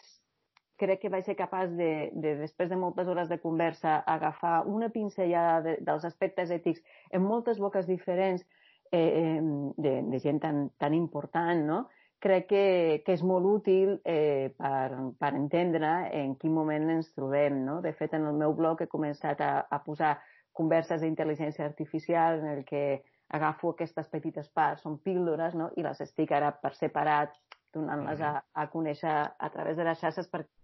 crec 0.83 1.05
que 1.05 1.13
vaig 1.13 1.25
ser 1.27 1.39
capaç 1.39 1.71
de, 1.79 1.93
de, 2.13 2.35
després 2.43 2.71
de 2.71 2.79
moltes 2.79 3.09
hores 3.09 3.31
de 3.31 3.39
conversa, 3.43 4.01
agafar 4.07 4.63
una 4.67 4.91
pinzellada 4.91 5.63
de, 5.63 5.79
dels 5.87 6.05
aspectes 6.09 6.51
ètics 6.51 6.83
en 7.15 7.23
moltes 7.23 7.63
boques 7.63 7.87
diferents 7.87 8.45
eh, 8.91 9.41
de, 9.79 9.97
de 10.11 10.21
gent 10.21 10.43
tan, 10.43 10.65
tan 10.83 10.95
important, 10.99 11.67
no? 11.67 11.83
crec 12.23 12.47
que, 12.47 12.67
que 13.03 13.17
és 13.17 13.23
molt 13.27 13.49
útil 13.51 13.97
eh, 14.07 14.53
per, 14.55 14.95
per 15.19 15.33
entendre 15.35 15.91
en 16.15 16.37
quin 16.39 16.55
moment 16.55 16.93
ens 16.95 17.11
trobem. 17.17 17.65
No? 17.67 17.81
De 17.83 17.91
fet, 17.99 18.15
en 18.15 18.29
el 18.31 18.39
meu 18.39 18.55
blog 18.55 18.85
he 18.85 18.91
començat 18.91 19.43
a, 19.43 19.55
a 19.67 19.81
posar 19.83 20.15
converses 20.55 21.03
d'intel·ligència 21.03 21.67
artificial 21.67 22.39
en 22.39 22.53
el 22.53 22.63
que 22.69 23.03
agafo 23.35 23.73
aquestes 23.73 24.07
petites 24.13 24.49
parts, 24.55 24.85
són 24.87 25.01
píldores, 25.03 25.57
no? 25.59 25.73
i 25.77 25.83
les 25.83 26.03
estic 26.05 26.31
ara 26.37 26.53
per 26.63 26.75
separat 26.79 27.35
donant-les 27.75 28.21
a, 28.23 28.35
a 28.55 28.67
conèixer 28.71 29.13
a 29.13 29.49
través 29.51 29.79
de 29.79 29.87
les 29.89 29.99
xarxes 29.99 30.29
perquè 30.31 30.62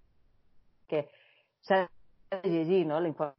s'ha 1.66 1.84
de 2.30 2.50
llegir 2.50 2.84
no? 2.86 3.00
l'informe 3.00 3.34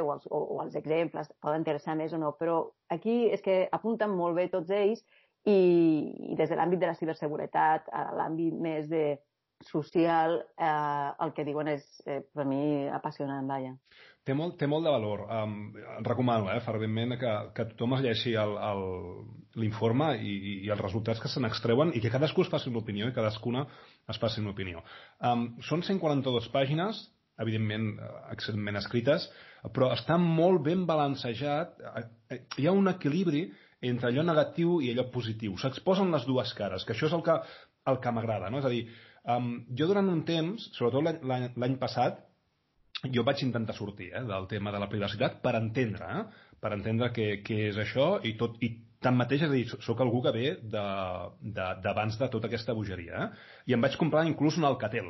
o 0.00 0.12
els, 0.12 0.26
o, 0.28 0.38
o 0.56 0.60
els 0.62 0.76
exemples, 0.76 1.30
poden 1.40 1.62
interessar 1.62 1.96
més 1.96 2.12
o 2.12 2.20
no, 2.20 2.34
però 2.36 2.60
aquí 2.92 3.24
és 3.32 3.42
que 3.44 3.62
apunten 3.72 4.12
molt 4.12 4.36
bé 4.36 4.46
tots 4.52 4.70
ells 4.70 5.00
i, 5.48 5.56
i 6.32 6.36
des 6.36 6.50
de 6.50 6.58
l'àmbit 6.58 6.82
de 6.82 6.90
la 6.90 6.98
ciberseguretat 6.98 7.88
a 7.92 8.10
l'àmbit 8.18 8.58
més 8.60 8.88
de 8.92 9.18
social, 9.64 10.38
eh, 10.56 11.10
el 11.24 11.32
que 11.36 11.44
diuen 11.44 11.68
és, 11.68 11.84
eh, 12.06 12.20
per 12.34 12.46
mi, 12.48 12.88
apassionant, 12.88 13.48
vaja. 13.48 13.74
Té 14.24 14.34
molt, 14.36 14.56
té 14.60 14.66
molt 14.68 14.84
de 14.84 14.92
valor. 14.92 15.24
Um, 15.32 15.72
recomano, 16.04 16.50
eh, 16.52 16.60
ferventment, 16.64 17.16
que, 17.20 17.32
que 17.56 17.66
tothom 17.72 17.96
es 17.96 18.02
llegeixi 18.04 18.34
l'informe 19.60 20.10
i, 20.20 20.34
i 20.66 20.70
els 20.70 20.80
resultats 20.80 21.20
que 21.20 21.28
se 21.28 21.40
n'extreuen 21.40 21.92
i 21.96 22.00
que 22.00 22.12
cadascú 22.12 22.44
es 22.44 22.52
faci 22.52 22.70
una 22.70 22.82
opinió 22.82 23.08
i 23.08 23.16
cadascuna 23.16 23.66
es 24.10 24.20
faci 24.22 24.42
una 24.42 24.52
opinió. 24.54 24.82
Um, 25.24 25.48
són 25.66 25.84
142 25.86 26.50
pàgines, 26.54 27.00
evidentment, 27.40 27.92
eh, 27.98 28.10
excel·lentment 28.34 28.80
escrites, 28.80 29.26
però 29.74 29.90
està 29.94 30.18
molt 30.20 30.62
ben 30.66 30.86
balancejat. 30.88 31.80
Eh, 32.30 32.40
hi 32.58 32.68
ha 32.68 32.76
un 32.76 32.90
equilibri 32.92 33.46
entre 33.90 34.10
allò 34.10 34.24
negatiu 34.26 34.80
i 34.84 34.90
allò 34.92 35.06
positiu. 35.12 35.56
S'exposen 35.58 36.12
les 36.12 36.26
dues 36.28 36.52
cares, 36.56 36.84
que 36.84 36.96
això 36.96 37.08
és 37.08 37.16
el 37.16 37.24
que, 37.24 37.36
el 37.92 38.00
que 38.02 38.12
m'agrada. 38.12 38.50
No? 38.52 38.60
És 38.60 38.68
a 38.68 38.72
dir, 38.72 38.82
um, 39.24 39.54
jo 39.76 39.88
durant 39.88 40.10
un 40.12 40.24
temps, 40.28 40.68
sobretot 40.76 41.24
l'any 41.24 41.78
passat, 41.80 42.20
jo 43.14 43.24
vaig 43.24 43.40
intentar 43.46 43.76
sortir 43.76 44.10
eh, 44.12 44.24
del 44.28 44.46
tema 44.50 44.72
de 44.74 44.80
la 44.82 44.90
privacitat 44.92 45.40
per 45.44 45.54
entendre, 45.56 46.10
eh, 46.20 46.48
per 46.60 46.74
entendre 46.76 47.08
què, 47.16 47.30
què 47.46 47.62
és 47.70 47.80
això 47.80 48.18
i 48.28 48.34
tot 48.40 48.60
i 48.60 48.74
tanmateix, 49.04 49.44
és 49.44 49.48
a 49.48 49.52
dir, 49.52 49.64
sóc 49.86 50.00
algú 50.04 50.22
que 50.24 50.32
ve 50.36 50.50
d'abans 50.62 52.16
de, 52.16 52.18
de, 52.18 52.24
de 52.24 52.30
tota 52.32 52.50
aquesta 52.50 52.76
bogeria. 52.76 53.24
Eh? 53.24 53.46
I 53.72 53.76
em 53.76 53.86
vaig 53.86 53.96
comprar 54.00 54.26
inclús 54.28 54.58
un 54.60 54.68
Alcatel, 54.68 55.08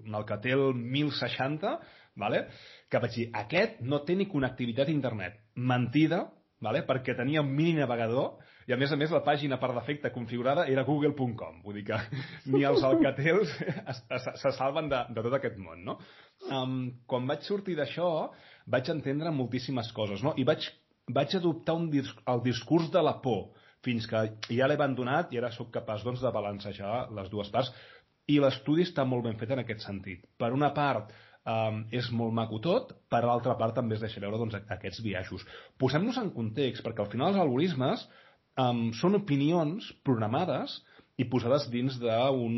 un 0.00 0.18
Alcatel 0.18 0.70
1060, 0.74 1.78
vale? 2.20 2.44
que 2.90 3.00
vaig 3.00 3.16
dir, 3.16 3.30
aquest 3.42 3.80
no 3.80 4.02
té 4.04 4.16
ni 4.18 4.28
connectivitat 4.28 4.88
a 4.88 4.94
internet. 4.94 5.40
Mentida, 5.56 6.24
vale? 6.60 6.84
perquè 6.88 7.16
tenia 7.16 7.44
un 7.44 7.52
mini 7.56 7.78
navegador 7.80 8.38
i 8.68 8.74
a 8.74 8.78
més 8.78 8.92
a 8.92 8.96
més 8.98 9.10
la 9.10 9.22
pàgina 9.26 9.56
per 9.58 9.72
defecte 9.74 10.12
configurada 10.14 10.66
era 10.70 10.84
google.com, 10.86 11.62
vull 11.64 11.80
dir 11.80 11.86
que 11.88 11.96
ni 12.52 12.62
els 12.68 12.84
alcatels 12.86 13.50
se 14.12 14.52
salven 14.54 14.90
de, 14.92 15.00
de 15.10 15.24
tot 15.26 15.34
aquest 15.40 15.56
món, 15.58 15.82
no? 15.88 15.96
Um, 16.54 16.76
quan 17.10 17.26
vaig 17.28 17.42
sortir 17.48 17.74
d'això 17.78 18.30
vaig 18.70 18.92
entendre 18.92 19.32
moltíssimes 19.34 19.90
coses, 19.96 20.22
no? 20.22 20.36
I 20.38 20.46
vaig, 20.46 20.68
vaig 21.16 21.36
adoptar 21.36 21.76
un 21.78 21.88
dis 21.92 22.10
el 22.32 22.42
discurs 22.44 22.90
de 22.94 23.02
la 23.02 23.16
por 23.24 23.50
fins 23.84 24.06
que 24.10 24.20
ja 24.50 24.68
l'he 24.68 24.76
abandonat 24.76 25.32
i 25.32 25.40
ara 25.40 25.52
sóc 25.54 25.70
capaç 25.72 26.04
doncs, 26.04 26.20
de 26.20 26.32
balancejar 26.34 27.08
les 27.16 27.30
dues 27.32 27.48
parts 27.54 27.72
i 28.28 28.38
l'estudi 28.42 28.84
està 28.86 29.06
molt 29.08 29.24
ben 29.26 29.38
fet 29.40 29.50
en 29.50 29.62
aquest 29.62 29.82
sentit. 29.82 30.26
Per 30.38 30.52
una 30.54 30.70
part, 30.76 31.10
um, 31.48 31.82
és 31.90 32.10
molt 32.14 32.34
maco 32.36 32.60
tot, 32.62 32.92
per 33.10 33.22
l'altra 33.24 33.56
part 33.58 33.74
també 33.74 33.96
es 33.96 34.04
deixa 34.04 34.22
veure 34.22 34.38
doncs, 34.38 34.58
aquests 34.60 35.02
viatjos. 35.02 35.46
Posem-nos 35.80 36.20
en 36.20 36.30
context, 36.36 36.84
perquè 36.84 37.02
al 37.02 37.10
final 37.10 37.32
els 37.32 37.42
algoritmes 37.42 38.06
um, 38.60 38.90
són 39.00 39.18
opinions 39.18 39.90
programades 40.06 40.78
i 41.18 41.26
posades 41.32 41.66
dins 41.72 41.98
d'un 42.00 42.56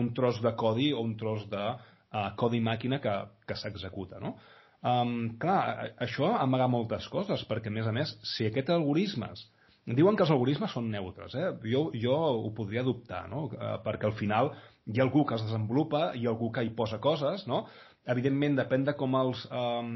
un 0.00 0.12
tros 0.14 0.38
de 0.42 0.52
codi 0.54 0.92
o 0.94 1.00
un 1.02 1.16
tros 1.18 1.48
de 1.50 1.62
uh, 1.66 2.28
codi 2.38 2.60
màquina 2.62 3.00
que, 3.02 3.14
que 3.46 3.56
s'executa, 3.58 4.20
no? 4.22 4.36
Um, 4.80 5.36
clar, 5.40 5.92
això 6.00 6.30
amaga 6.40 6.70
moltes 6.72 7.08
coses, 7.12 7.42
perquè, 7.48 7.68
a 7.68 7.74
més 7.74 7.88
a 7.88 7.92
més, 7.92 8.14
si 8.34 8.46
aquests 8.48 8.72
algoritmes 8.78 9.44
Diuen 9.88 10.14
que 10.14 10.22
els 10.22 10.30
algoritmes 10.30 10.74
són 10.76 10.90
neutres, 10.92 11.34
eh? 11.34 11.46
jo, 11.66 11.86
jo 11.98 12.14
ho 12.14 12.50
podria 12.54 12.82
dubtar, 12.86 13.24
no? 13.30 13.46
Uh, 13.48 13.78
perquè 13.82 14.06
al 14.06 14.14
final 14.18 14.52
hi 14.86 15.00
ha 15.00 15.06
algú 15.06 15.24
que 15.26 15.34
els 15.34 15.46
desenvolupa, 15.46 16.10
hi 16.14 16.26
ha 16.26 16.34
algú 16.34 16.50
que 16.54 16.62
hi 16.66 16.70
posa 16.76 17.00
coses, 17.02 17.46
no? 17.50 17.64
Evidentment, 18.12 18.58
depèn 18.58 18.84
de 18.86 18.94
com 18.96 19.16
els, 19.18 19.42
um, 19.52 19.90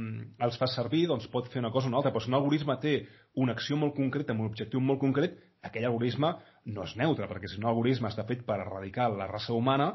els 0.46 0.56
fa 0.60 0.68
servir, 0.72 1.04
doncs 1.10 1.28
pot 1.32 1.46
fer 1.52 1.62
una 1.62 1.72
cosa 1.74 1.88
o 1.88 1.92
una 1.92 2.00
altra, 2.00 2.12
però 2.14 2.24
si 2.24 2.32
un 2.32 2.38
algoritme 2.40 2.76
té 2.80 2.94
una 3.44 3.54
acció 3.56 3.78
molt 3.80 3.94
concreta 3.96 4.34
amb 4.34 4.44
un 4.44 4.50
objectiu 4.50 4.80
molt 4.80 5.00
concret, 5.04 5.38
aquell 5.64 5.86
algoritme 5.88 6.34
no 6.74 6.84
és 6.84 6.96
neutre, 7.00 7.28
perquè 7.30 7.48
si 7.50 7.60
un 7.60 7.68
algoritme 7.70 8.10
està 8.10 8.26
fet 8.28 8.44
per 8.48 8.58
erradicar 8.60 9.10
la 9.12 9.28
raça 9.30 9.56
humana, 9.56 9.92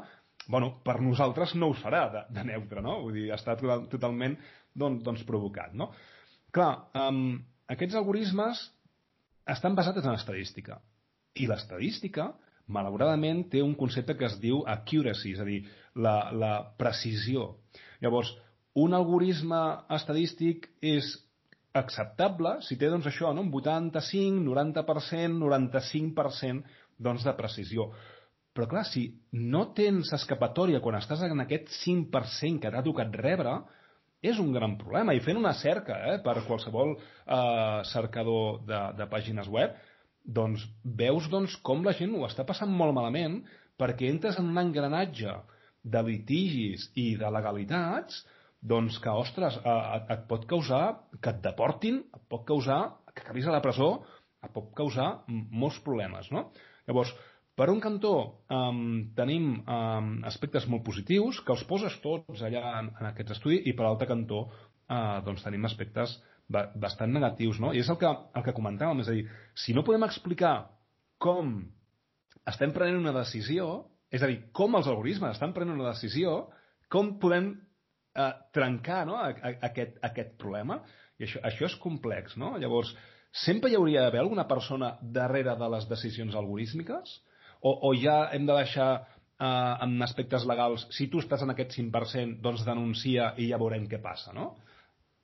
bueno, 0.50 0.72
per 0.84 0.98
nosaltres 1.02 1.54
no 1.58 1.70
ho 1.70 1.76
farà 1.78 2.04
de, 2.12 2.24
de 2.34 2.44
neutre, 2.50 2.82
no? 2.84 2.98
Vull 3.04 3.16
dir, 3.20 3.28
està 3.34 3.56
total, 3.58 3.86
totalment 3.92 4.36
doncs, 4.74 5.04
doncs 5.06 5.24
provocat, 5.28 5.74
no? 5.76 5.90
Clar, 6.54 6.72
um, 7.06 7.38
aquests 7.70 7.98
algoritmes 8.00 8.62
estan 9.50 9.76
basats 9.78 10.04
en 10.04 10.14
estadística. 10.16 10.80
I 11.38 11.46
l'estadística 11.50 12.32
malauradament 12.70 13.44
té 13.50 13.62
un 13.62 13.74
concepte 13.78 14.16
que 14.18 14.28
es 14.28 14.36
diu 14.42 14.62
accuracy, 14.68 15.34
és 15.34 15.42
a 15.42 15.46
dir, 15.46 15.60
la, 15.94 16.30
la 16.34 16.52
precisió. 16.78 17.48
Llavors, 18.02 18.30
un 18.78 18.94
algoritme 18.94 19.60
estadístic 19.96 20.68
és 20.82 21.08
acceptable 21.74 22.56
si 22.66 22.76
té 22.78 22.90
doncs 22.90 23.06
això, 23.10 23.30
no? 23.34 23.44
un 23.46 23.50
85, 23.54 24.42
90%, 24.46 25.38
95% 25.38 26.78
doncs, 27.00 27.24
de 27.26 27.34
precisió. 27.38 27.90
Però 28.60 28.68
clar, 28.68 28.82
si 28.84 29.06
no 29.32 29.70
tens 29.72 30.10
escapatòria 30.12 30.82
quan 30.84 30.98
estàs 30.98 31.22
en 31.24 31.40
aquest 31.40 31.70
5% 31.80 32.60
que 32.60 32.72
t'ha 32.74 32.82
tocat 32.84 33.14
rebre, 33.16 33.54
és 34.20 34.36
un 34.42 34.50
gran 34.52 34.74
problema. 34.76 35.14
I 35.16 35.22
fent 35.24 35.40
una 35.40 35.54
cerca 35.56 35.96
eh, 36.10 36.18
per 36.20 36.42
qualsevol 36.44 36.92
eh, 36.92 37.78
cercador 37.88 38.58
de, 38.68 38.80
de 38.98 39.06
pàgines 39.08 39.48
web, 39.48 39.78
doncs 40.20 40.66
veus 40.84 41.30
doncs, 41.32 41.56
com 41.64 41.80
la 41.86 41.96
gent 41.96 42.12
ho 42.12 42.26
està 42.28 42.44
passant 42.44 42.68
molt 42.68 42.92
malament 42.98 43.38
perquè 43.80 44.12
entres 44.12 44.36
en 44.36 44.52
un 44.52 44.60
engranatge 44.60 45.38
de 45.80 46.04
litigis 46.10 46.90
i 47.00 47.14
de 47.16 47.32
legalitats 47.32 48.20
doncs 48.60 49.00
que, 49.00 49.16
ostres, 49.24 49.56
et, 49.56 50.16
et 50.18 50.28
pot 50.28 50.44
causar 50.52 50.84
que 51.16 51.32
et 51.32 51.40
deportin, 51.48 52.02
et 52.12 52.28
pot 52.28 52.44
causar 52.44 52.82
que 53.14 53.24
acabis 53.24 53.48
a 53.48 53.56
la 53.56 53.64
presó, 53.64 53.94
et 54.44 54.52
pot 54.52 54.68
causar 54.76 55.14
molts 55.32 55.80
problemes, 55.80 56.28
no? 56.28 56.50
Llavors, 56.84 57.16
per 57.58 57.68
un 57.72 57.80
cantó 57.82 58.14
um, 58.52 59.10
tenim 59.16 59.52
um, 59.58 60.10
aspectes 60.28 60.66
molt 60.70 60.84
positius 60.86 61.40
que 61.44 61.52
els 61.54 61.64
poses 61.68 61.96
tots 62.04 62.42
allà 62.46 62.62
en, 62.78 62.90
en 63.00 63.08
aquest 63.10 63.34
estudi 63.36 63.60
i 63.66 63.74
per 63.76 63.86
l'altre 63.86 64.08
cantó 64.08 64.46
eh, 64.90 65.18
doncs 65.26 65.44
tenim 65.44 65.66
aspectes 65.68 66.16
bastant 66.50 67.12
negatius, 67.14 67.60
no? 67.62 67.70
I 67.70 67.78
és 67.82 67.90
el 67.92 67.98
que, 68.00 68.08
el 68.10 68.42
que 68.42 68.54
comentàvem, 68.56 69.04
és 69.04 69.10
a 69.10 69.14
dir, 69.14 69.26
si 69.54 69.74
no 69.76 69.84
podem 69.86 70.02
explicar 70.02 70.54
com 71.22 71.60
estem 72.50 72.72
prenent 72.74 72.98
una 72.98 73.14
decisió, 73.14 73.68
és 74.10 74.24
a 74.24 74.30
dir, 74.30 74.40
com 74.56 74.74
els 74.74 74.88
algoritmes 74.90 75.36
estan 75.36 75.54
prenent 75.54 75.78
una 75.78 75.92
decisió, 75.92 76.48
com 76.90 77.14
podem 77.22 77.52
eh, 78.18 78.32
trencar 78.56 79.04
no, 79.06 79.20
a, 79.20 79.30
a, 79.30 79.54
aquest, 79.70 80.00
aquest 80.10 80.34
problema? 80.42 80.80
I 81.20 81.28
això, 81.28 81.42
això 81.46 81.68
és 81.68 81.78
complex, 81.78 82.34
no? 82.40 82.56
Llavors, 82.58 82.90
sempre 83.44 83.70
hi 83.70 83.78
hauria 83.78 84.02
d'haver 84.02 84.24
alguna 84.24 84.48
persona 84.50 84.96
darrere 85.00 85.54
de 85.60 85.68
les 85.76 85.86
decisions 85.92 86.34
algorítmiques? 86.34 87.20
O, 87.60 87.76
o 87.88 87.94
ja 87.94 88.30
hem 88.34 88.46
de 88.48 88.56
deixar 88.56 88.90
eh, 88.96 89.84
en 89.84 90.00
aspectes 90.02 90.46
legals, 90.48 90.86
si 90.96 91.08
tu 91.12 91.20
estàs 91.20 91.44
en 91.44 91.54
aquest 91.54 91.76
5%, 91.76 92.40
doncs 92.44 92.66
denuncia 92.66 93.34
i 93.36 93.50
ja 93.52 93.60
veurem 93.60 93.86
què 93.88 94.00
passa, 94.02 94.34
no? 94.36 94.54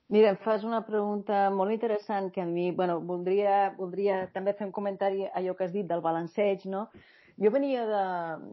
Mira, 0.08 0.30
em 0.30 0.36
fas 0.38 0.62
una 0.62 0.84
pregunta 0.86 1.48
molt 1.50 1.74
interessant 1.74 2.28
que 2.30 2.44
a 2.44 2.46
mi, 2.46 2.70
bueno, 2.70 3.00
voldria, 3.02 3.72
voldria 3.78 4.20
també 4.34 4.52
fer 4.54 4.68
un 4.68 4.74
comentari 4.74 5.24
a 5.26 5.32
allò 5.40 5.56
que 5.58 5.66
has 5.66 5.74
dit 5.74 5.88
del 5.88 6.04
balanceig, 6.04 6.68
no? 6.70 6.86
Jo 7.36 7.50
venia 7.52 7.82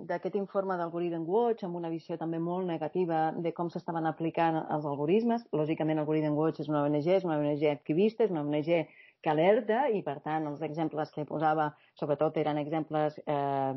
d'aquest 0.09 0.33
informe 0.35 0.75
d'Algorithm 0.75 1.23
Watch 1.29 1.63
amb 1.63 1.77
una 1.79 1.91
visió 1.93 2.17
també 2.19 2.39
molt 2.43 2.67
negativa 2.67 3.19
de 3.45 3.53
com 3.55 3.69
s'estaven 3.71 4.09
aplicant 4.09 4.57
els 4.59 4.87
algoritmes. 4.89 5.45
Lògicament, 5.55 6.01
Algorithm 6.01 6.35
Watch 6.35 6.59
és 6.65 6.71
una 6.71 6.81
ONG, 6.83 7.07
és 7.07 7.23
una 7.23 7.37
ONG 7.39 7.63
activista, 7.69 8.25
és 8.25 8.33
una 8.33 8.43
ONG 8.43 8.73
que 9.23 9.31
alerta 9.31 9.85
i, 9.89 10.01
per 10.03 10.17
tant, 10.23 10.47
els 10.49 10.63
exemples 10.65 11.11
que 11.15 11.25
posava 11.27 11.69
sobretot 11.99 12.37
eren 12.41 12.59
exemples 12.59 13.19
eh, 13.23 13.73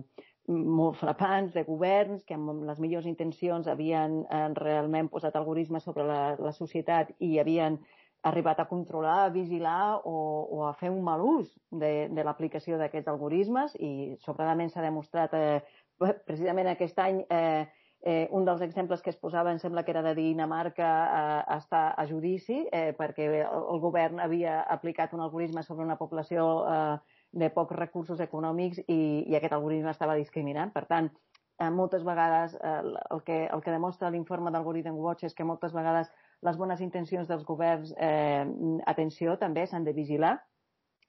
molt 0.49 0.99
frapants 1.01 1.55
de 1.55 1.63
governs 1.67 2.25
que 2.27 2.35
amb 2.35 2.65
les 2.67 2.81
millors 2.83 3.07
intencions 3.07 3.69
havien 3.71 4.25
eh, 4.25 4.49
realment 4.59 5.11
posat 5.13 5.39
algoritmes 5.39 5.87
sobre 5.87 6.07
la, 6.07 6.21
la 6.39 6.53
societat 6.55 7.15
i 7.23 7.39
havien 7.39 7.79
arribat 8.27 8.59
a 8.59 8.67
controlar, 8.67 9.19
a 9.25 9.31
vigilar 9.31 10.01
o, 10.05 10.19
o 10.51 10.63
a 10.67 10.73
fer 10.81 10.91
un 10.91 11.03
mal 11.07 11.23
ús 11.23 11.53
de, 11.71 12.09
de 12.11 12.27
l'aplicació 12.27 12.79
d'aquests 12.81 13.11
algoritmes 13.13 13.77
i 13.79 14.17
sobradament 14.25 14.73
s'ha 14.73 14.83
demostrat 14.83 15.35
eh, 15.39 15.61
precisament 15.99 16.73
aquest 16.73 16.99
any 17.03 17.23
eh, 17.31 17.67
eh, 18.07 18.29
un 18.31 18.45
dels 18.47 18.63
exemples 18.63 19.03
que 19.03 19.11
es 19.11 19.19
posava 19.19 19.51
em 19.51 19.59
sembla 19.59 19.83
que 19.83 19.91
era 19.91 20.03
de 20.07 20.15
Dinamarca 20.15 20.91
eh, 21.05 21.41
està 21.57 21.89
a 21.99 22.05
judici 22.07 22.61
eh, 22.71 22.93
perquè 22.95 23.27
el, 23.43 23.81
govern 23.83 24.23
havia 24.23 24.61
aplicat 24.77 25.15
un 25.17 25.25
algoritme 25.25 25.65
sobre 25.67 25.83
una 25.85 25.99
població 25.99 26.45
eh, 26.71 27.17
de 27.35 27.51
pocs 27.51 27.75
recursos 27.75 28.23
econòmics 28.23 28.85
i, 28.87 29.01
i 29.27 29.35
aquest 29.35 29.57
algoritme 29.59 29.91
estava 29.91 30.15
discriminant. 30.15 30.71
Per 30.73 30.85
tant, 30.87 31.11
eh, 31.59 31.71
moltes 31.71 32.07
vegades 32.07 32.55
eh, 32.63 32.77
el, 32.87 33.25
que, 33.27 33.41
el 33.51 33.65
que 33.67 33.75
demostra 33.75 34.13
l'informe 34.15 34.55
d'Algorithm 34.55 35.03
Watch 35.03 35.27
és 35.27 35.35
que 35.35 35.49
moltes 35.49 35.75
vegades 35.75 36.13
les 36.47 36.57
bones 36.63 36.81
intencions 36.87 37.27
dels 37.27 37.43
governs, 37.49 37.91
eh, 37.99 38.47
atenció, 38.87 39.35
també 39.43 39.67
s'han 39.67 39.85
de 39.85 39.97
vigilar. 39.99 40.37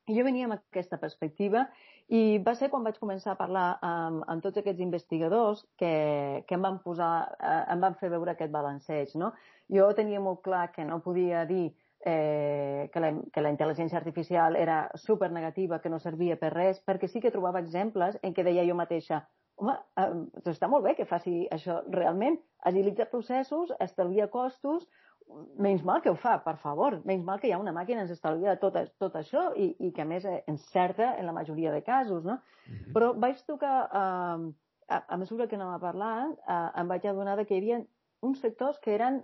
I 0.08 0.16
jo 0.16 0.24
venia 0.24 0.48
amb 0.48 0.56
aquesta 0.56 1.00
perspectiva 1.02 1.66
i 2.08 2.38
va 2.44 2.54
ser 2.56 2.70
quan 2.72 2.86
vaig 2.88 2.96
començar 3.02 3.34
a 3.34 3.40
parlar 3.40 3.66
amb, 3.84 4.22
amb 4.32 4.44
tots 4.44 4.62
aquests 4.62 4.84
investigadors 4.84 5.66
que, 5.80 6.44
que 6.48 6.56
em 6.56 6.64
van 6.64 6.78
posar, 6.84 7.12
eh, 7.36 7.64
em 7.74 7.84
van 7.84 7.98
fer 8.00 8.10
veure 8.14 8.32
aquest 8.32 8.54
balanceig. 8.54 9.12
No? 9.20 9.34
Jo 9.68 9.90
tenia 9.98 10.22
molt 10.24 10.40
clar 10.46 10.70
que 10.72 10.86
no 10.88 11.02
podia 11.04 11.44
dir 11.50 11.66
eh, 12.06 12.88
que, 12.94 13.04
la, 13.04 13.12
que 13.34 13.44
la 13.44 13.52
intel·ligència 13.52 14.00
artificial 14.00 14.56
era 14.56 14.86
super 14.96 15.32
negativa, 15.36 15.82
que 15.84 15.92
no 15.92 16.00
servia 16.00 16.40
per 16.40 16.54
res, 16.56 16.80
perquè 16.88 17.12
sí 17.12 17.20
que 17.20 17.34
trobava 17.34 17.60
exemples 17.60 18.16
en 18.24 18.34
què 18.34 18.48
deia 18.48 18.64
jo 18.70 18.78
mateixa 18.80 19.26
home, 19.58 19.76
eh, 20.00 20.08
està 20.54 20.70
molt 20.72 20.86
bé 20.88 20.96
que 20.96 21.10
faci 21.10 21.48
això 21.52 21.82
realment, 21.92 22.40
agilitza 22.72 23.10
processos, 23.12 23.74
estalvia 23.84 24.30
costos, 24.32 24.88
menys 25.58 25.84
mal 25.84 26.02
que 26.02 26.10
ho 26.10 26.16
fa, 26.16 26.38
per 26.44 26.56
favor, 26.62 27.00
menys 27.06 27.26
mal 27.26 27.40
que 27.40 27.50
hi 27.50 27.54
ha 27.56 27.60
una 27.60 27.74
màquina 27.76 28.04
ens 28.04 28.14
estalvia 28.14 28.56
tot, 28.62 28.78
tot 29.02 29.18
això 29.20 29.50
i, 29.56 29.70
i 29.84 29.92
que 29.96 30.04
a 30.04 30.08
més 30.08 30.26
eh, 30.26 30.40
encerta 30.48 31.14
en 31.18 31.28
la 31.28 31.36
majoria 31.36 31.74
de 31.74 31.84
casos, 31.84 32.24
no? 32.24 32.40
Mm 32.40 32.74
-hmm. 32.74 32.94
Però 32.94 33.14
vaig 33.20 33.44
tocar, 33.46 33.90
eh, 33.92 34.54
a, 34.88 35.04
a 35.08 35.18
mesura 35.18 35.48
que 35.48 35.56
anava 35.56 35.80
parlant, 35.80 36.38
eh, 36.48 36.80
em 36.82 36.88
vaig 36.88 37.06
adonar 37.06 37.46
que 37.46 37.54
hi 37.54 37.58
havia 37.58 37.84
uns 38.22 38.40
sectors 38.40 38.80
que 38.80 38.96
eren, 38.96 39.24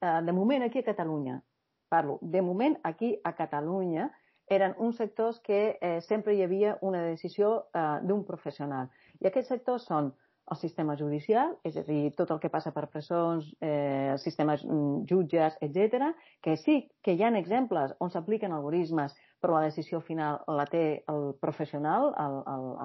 eh, 0.00 0.20
de 0.22 0.32
moment, 0.32 0.62
aquí 0.64 0.78
a 0.78 0.84
Catalunya, 0.84 1.42
parlo, 1.88 2.18
de 2.20 2.42
moment 2.42 2.78
aquí 2.82 3.20
a 3.24 3.32
Catalunya 3.32 4.10
eren 4.46 4.74
uns 4.78 4.96
sectors 4.96 5.40
que 5.40 5.78
eh, 5.80 6.00
sempre 6.00 6.34
hi 6.34 6.42
havia 6.42 6.76
una 6.82 7.02
decisió 7.02 7.68
eh, 7.72 8.00
d'un 8.02 8.24
professional. 8.24 8.90
I 9.20 9.26
aquests 9.26 9.48
sectors 9.48 9.86
són 9.88 10.12
el 10.50 10.58
sistema 10.60 10.96
judicial, 10.96 11.54
és 11.64 11.76
a 11.80 11.84
dir, 11.86 12.12
tot 12.18 12.30
el 12.34 12.40
que 12.42 12.50
passa 12.52 12.72
per 12.74 12.86
presons, 12.92 13.46
eh, 13.64 14.14
sistemes 14.20 14.64
mm, 14.64 15.04
jutges, 15.08 15.56
etc, 15.64 16.10
que 16.44 16.56
sí 16.60 16.82
que 17.02 17.14
hi 17.14 17.24
ha 17.24 17.32
exemples 17.38 17.94
on 18.00 18.12
s'apliquen 18.12 18.52
algoritmes, 18.52 19.14
però 19.40 19.58
la 19.58 19.70
decisió 19.70 20.00
final 20.04 20.42
la 20.48 20.66
té 20.68 21.04
el 21.08 21.32
professional, 21.40 22.12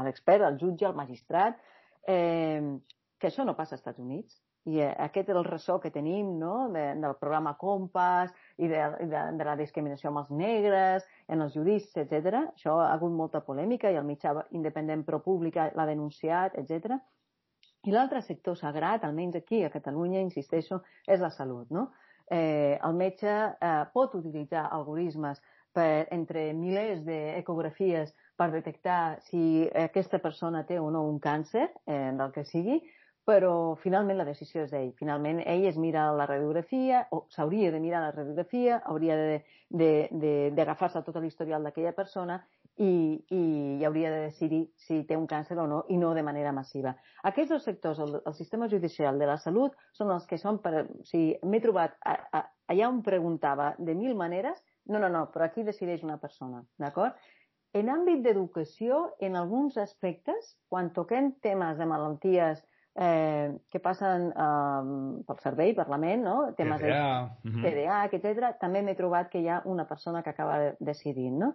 l'expert, 0.05 0.43
el, 0.43 0.47
el, 0.47 0.53
el 0.53 0.62
jutge, 0.62 0.88
el 0.88 0.95
magistrat, 0.95 1.60
eh, 2.07 2.80
que 3.20 3.28
això 3.28 3.43
no 3.45 3.55
passa 3.55 3.76
als 3.76 3.84
Estats 3.84 3.99
Units. 3.99 4.39
I 4.70 4.82
eh, 4.84 4.89
aquest 5.05 5.30
és 5.32 5.38
el 5.39 5.45
ressò 5.47 5.80
que 5.84 5.91
tenim 5.91 6.34
no? 6.39 6.70
de, 6.74 6.84
del 6.99 7.16
programa 7.20 7.55
Compass 7.60 8.34
i 8.57 8.68
de, 8.72 8.82
de, 9.12 9.22
de 9.39 9.47
la 9.47 9.55
discriminació 9.60 10.12
amb 10.12 10.24
els 10.24 10.34
negres, 10.36 11.07
en 11.28 11.43
els 11.43 11.55
judicis, 11.55 11.95
etc. 12.03 12.43
Això 12.53 12.76
ha 12.84 12.91
hagut 12.93 13.16
molta 13.16 13.43
polèmica 13.45 13.91
i 13.91 13.99
el 13.99 14.07
mitjà 14.07 14.36
independent 14.51 15.05
pro 15.07 15.22
pública 15.24 15.70
l'ha 15.76 15.88
denunciat, 15.89 16.60
etc. 16.60 16.99
I 17.89 17.93
l'altre 17.95 18.21
sector 18.21 18.53
sagrat, 18.57 19.01
almenys 19.07 19.39
aquí 19.39 19.63
a 19.65 19.71
Catalunya, 19.73 20.21
insisteixo, 20.21 20.83
és 21.09 21.21
la 21.23 21.31
salut. 21.33 21.71
No? 21.73 21.87
Eh, 22.29 22.77
el 22.85 22.93
metge 22.93 23.31
eh, 23.33 23.69
pot 23.95 24.13
utilitzar 24.19 24.67
algoritmes 24.75 25.41
per, 25.73 26.05
entre 26.13 26.43
milers 26.53 27.01
d'ecografies 27.07 28.13
per 28.37 28.51
detectar 28.53 29.17
si 29.25 29.41
aquesta 29.87 30.19
persona 30.21 30.61
té 30.69 30.77
o 30.77 30.91
no 30.93 31.01
un 31.09 31.17
càncer, 31.23 31.65
eh, 31.89 32.11
del 32.19 32.35
que 32.35 32.45
sigui, 32.45 32.77
però 33.25 33.73
finalment 33.81 34.21
la 34.21 34.27
decisió 34.29 34.67
és 34.67 34.71
d'ell. 34.73 34.93
Finalment 35.01 35.41
ell 35.41 35.65
es 35.71 35.81
mira 35.81 36.05
la 36.13 36.29
radiografia, 36.29 37.07
o 37.09 37.23
s'hauria 37.33 37.73
de 37.73 37.81
mirar 37.81 38.03
la 38.05 38.13
radiografia, 38.13 38.83
hauria 38.85 39.17
d'agafar-se 39.73 41.01
a 41.01 41.05
tot 41.05 41.17
l'historial 41.23 41.65
d'aquella 41.65 41.97
persona 41.97 42.39
i, 42.80 43.25
i, 43.36 43.86
hauria 43.86 44.11
de 44.13 44.21
decidir 44.30 44.61
si 44.80 45.01
té 45.07 45.17
un 45.19 45.27
càncer 45.27 45.57
o 45.59 45.65
no, 45.67 45.82
i 45.91 45.97
no 45.99 46.13
de 46.15 46.23
manera 46.23 46.53
massiva. 46.55 46.93
Aquests 47.27 47.51
dos 47.51 47.65
sectors, 47.67 47.99
el, 47.99 48.15
el 48.23 48.36
sistema 48.38 48.69
judicial 48.71 49.19
de 49.19 49.27
la 49.27 49.36
salut, 49.38 49.75
són 49.97 50.13
els 50.15 50.27
que 50.30 50.39
són 50.39 50.61
per... 50.63 50.86
O 50.86 51.03
sigui, 51.07 51.34
m'he 51.43 51.59
trobat 51.63 51.97
a, 52.07 52.15
a, 52.39 52.43
allà 52.71 52.88
on 52.88 53.01
preguntava 53.03 53.73
de 53.77 53.95
mil 53.99 54.15
maneres, 54.15 54.61
no, 54.88 55.01
no, 55.01 55.09
no, 55.11 55.25
però 55.34 55.49
aquí 55.49 55.65
decideix 55.67 56.05
una 56.07 56.17
persona, 56.21 56.63
d'acord? 56.80 57.19
En 57.75 57.91
àmbit 57.93 58.23
d'educació, 58.25 59.09
en 59.21 59.36
alguns 59.38 59.77
aspectes, 59.77 60.55
quan 60.71 60.89
toquem 60.95 61.34
temes 61.43 61.77
de 61.77 61.86
malalties 61.86 62.63
eh, 62.95 63.51
que 63.69 63.82
passen 63.84 64.32
eh, 64.32 65.19
pel 65.27 65.43
servei, 65.43 65.75
per 65.77 65.86
la 65.91 65.99
ment, 66.01 66.23
no? 66.25 66.38
temes 66.57 66.82
TDA, 66.82 67.11
de 67.43 67.59
TDA, 67.67 67.99
etc. 68.07 68.55
També 68.63 68.82
m'he 68.88 68.95
trobat 68.97 69.30
que 69.30 69.43
hi 69.43 69.51
ha 69.51 69.59
una 69.69 69.86
persona 69.91 70.23
que 70.23 70.34
acaba 70.34 70.71
decidint. 70.80 71.38
No? 71.43 71.53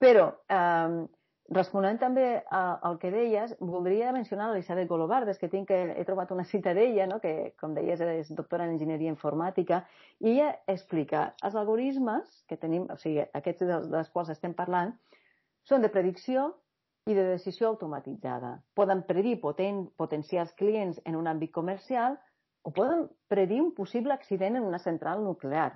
Però, 0.00 0.26
eh, 0.48 1.06
responent 1.50 1.98
també 2.00 2.26
al 2.56 2.96
que 3.02 3.10
deies, 3.12 3.56
voldria 3.60 4.12
mencionar 4.16 4.48
l'Elisabet 4.50 4.88
Golobardes, 4.88 5.38
que 5.38 5.50
tinc, 5.52 5.70
he 5.70 6.04
trobat 6.08 6.30
una 6.32 6.46
cita 6.46 6.72
d'ella, 6.74 7.06
no? 7.10 7.18
que, 7.20 7.52
com 7.60 7.74
deies, 7.74 8.00
és 8.00 8.30
doctora 8.38 8.64
en 8.64 8.76
enginyeria 8.76 9.12
informàtica, 9.12 9.82
i 10.20 10.32
ella 10.32 10.54
explica 10.66 11.34
els 11.44 11.58
algoritmes 11.58 12.44
que 12.48 12.56
tenim, 12.56 12.86
o 12.88 12.96
sigui, 12.96 13.26
aquests 13.42 13.66
dels, 13.66 13.90
dels 13.92 14.10
quals 14.14 14.32
estem 14.36 14.54
parlant, 14.56 14.94
són 15.68 15.82
de 15.84 15.90
predicció, 15.92 16.52
i 17.06 17.14
de 17.14 17.24
decisió 17.24 17.68
automatitzada. 17.68 18.60
Poden 18.74 19.02
predir 19.08 19.38
poten 19.40 19.86
potencials 19.98 20.52
clients 20.58 21.00
en 21.04 21.16
un 21.16 21.28
àmbit 21.30 21.52
comercial 21.52 22.18
o 22.62 22.72
poden 22.76 23.06
predir 23.28 23.60
un 23.62 23.72
possible 23.74 24.12
accident 24.12 24.58
en 24.58 24.66
una 24.68 24.78
central 24.78 25.24
nuclear. 25.24 25.72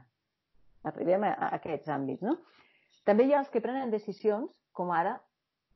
Arribem 0.84 1.24
a, 1.24 1.32
a 1.32 1.48
aquests 1.58 1.88
àmbits, 1.88 2.22
no? 2.22 2.36
També 3.04 3.26
hi 3.26 3.34
ha 3.34 3.40
els 3.44 3.50
que 3.52 3.62
prenen 3.64 3.92
decisions, 3.92 4.50
com 4.72 4.90
ara 4.90 5.18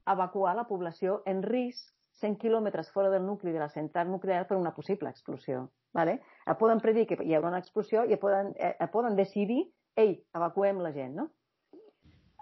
evacuar 0.08 0.54
la 0.56 0.66
població 0.68 1.22
en 1.26 1.42
risc 1.44 1.92
100 2.20 2.38
quilòmetres 2.42 2.90
fora 2.90 3.10
del 3.12 3.26
nucli 3.26 3.52
de 3.52 3.60
la 3.62 3.68
central 3.68 4.10
nuclear 4.10 4.46
per 4.48 4.56
una 4.56 4.74
possible 4.74 5.10
explosió. 5.10 5.68
Vale? 5.94 6.18
Poden 6.58 6.80
predir 6.84 7.06
que 7.08 7.16
hi 7.24 7.34
haurà 7.34 7.52
una 7.52 7.60
explosió 7.62 8.04
i 8.04 8.16
poden, 8.20 8.52
eh, 8.56 8.88
poden 8.92 9.16
decidir, 9.16 9.62
ei, 9.96 10.16
evacuem 10.34 10.80
la 10.84 10.92
gent, 10.92 11.14
no? 11.16 11.28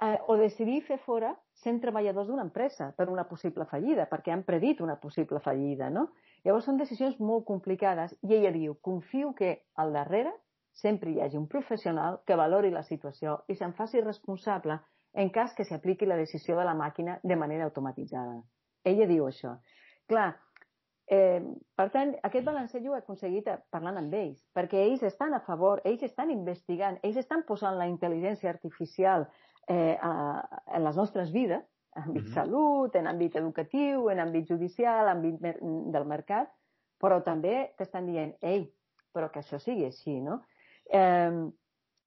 eh, 0.00 0.18
o 0.26 0.36
decidir 0.36 0.82
fer 0.84 0.98
fora 0.98 1.32
100 1.62 1.80
treballadors 1.80 2.28
d'una 2.28 2.44
empresa 2.44 2.90
per 2.96 3.08
una 3.08 3.24
possible 3.28 3.66
fallida, 3.70 4.06
perquè 4.10 4.32
han 4.32 4.44
predit 4.44 4.82
una 4.84 4.98
possible 5.00 5.40
fallida, 5.40 5.88
no? 5.90 6.10
Llavors 6.44 6.66
són 6.68 6.76
decisions 6.76 7.18
molt 7.18 7.46
complicades 7.46 8.14
i 8.22 8.36
ella 8.36 8.52
diu, 8.54 8.76
confio 8.82 9.32
que 9.34 9.56
al 9.74 9.94
darrere 9.96 10.34
sempre 10.76 11.10
hi 11.10 11.20
hagi 11.24 11.38
un 11.40 11.48
professional 11.48 12.20
que 12.26 12.36
valori 12.36 12.70
la 12.70 12.84
situació 12.84 13.40
i 13.48 13.56
se'n 13.56 13.72
faci 13.74 14.02
responsable 14.04 14.78
en 15.16 15.30
cas 15.32 15.54
que 15.56 15.64
s'apliqui 15.64 16.06
la 16.06 16.20
decisió 16.20 16.56
de 16.58 16.64
la 16.68 16.74
màquina 16.76 17.20
de 17.22 17.36
manera 17.36 17.64
automatitzada. 17.64 18.42
Ella 18.84 19.06
diu 19.08 19.24
això. 19.26 19.56
Clar, 20.06 20.34
Eh, 21.08 21.38
per 21.78 21.86
tant, 21.94 22.16
aquest 22.26 22.46
balancet 22.48 22.82
ho 22.82 22.96
he 22.96 22.98
aconseguit 22.98 23.46
parlant 23.70 23.98
amb 24.00 24.14
ells, 24.18 24.40
perquè 24.56 24.80
ells 24.88 25.04
estan 25.06 25.36
a 25.36 25.42
favor, 25.46 25.78
ells 25.86 26.02
estan 26.02 26.32
investigant, 26.34 26.98
ells 27.06 27.20
estan 27.20 27.44
posant 27.46 27.78
la 27.78 27.86
intel·ligència 27.86 28.50
artificial 28.50 29.28
eh, 29.70 29.94
a, 30.02 30.10
en 30.74 30.82
les 30.82 30.98
nostres 30.98 31.30
vides, 31.30 31.62
en 31.94 32.02
àmbit 32.02 32.24
mm 32.24 32.26
-hmm. 32.26 32.34
salut, 32.34 32.96
en 32.96 33.06
àmbit 33.06 33.36
educatiu, 33.36 34.08
en 34.10 34.18
àmbit 34.18 34.48
judicial, 34.48 35.06
en 35.06 35.16
àmbit 35.16 35.40
mer 35.40 35.56
del 35.94 36.04
mercat, 36.06 36.50
però 36.98 37.22
també 37.22 37.72
t'estan 37.78 38.06
dient, 38.06 38.34
ei, 38.42 38.66
però 39.14 39.30
que 39.30 39.40
això 39.40 39.58
sigui 39.58 39.84
així, 39.84 40.20
no? 40.20 40.42
Eh, 40.92 41.46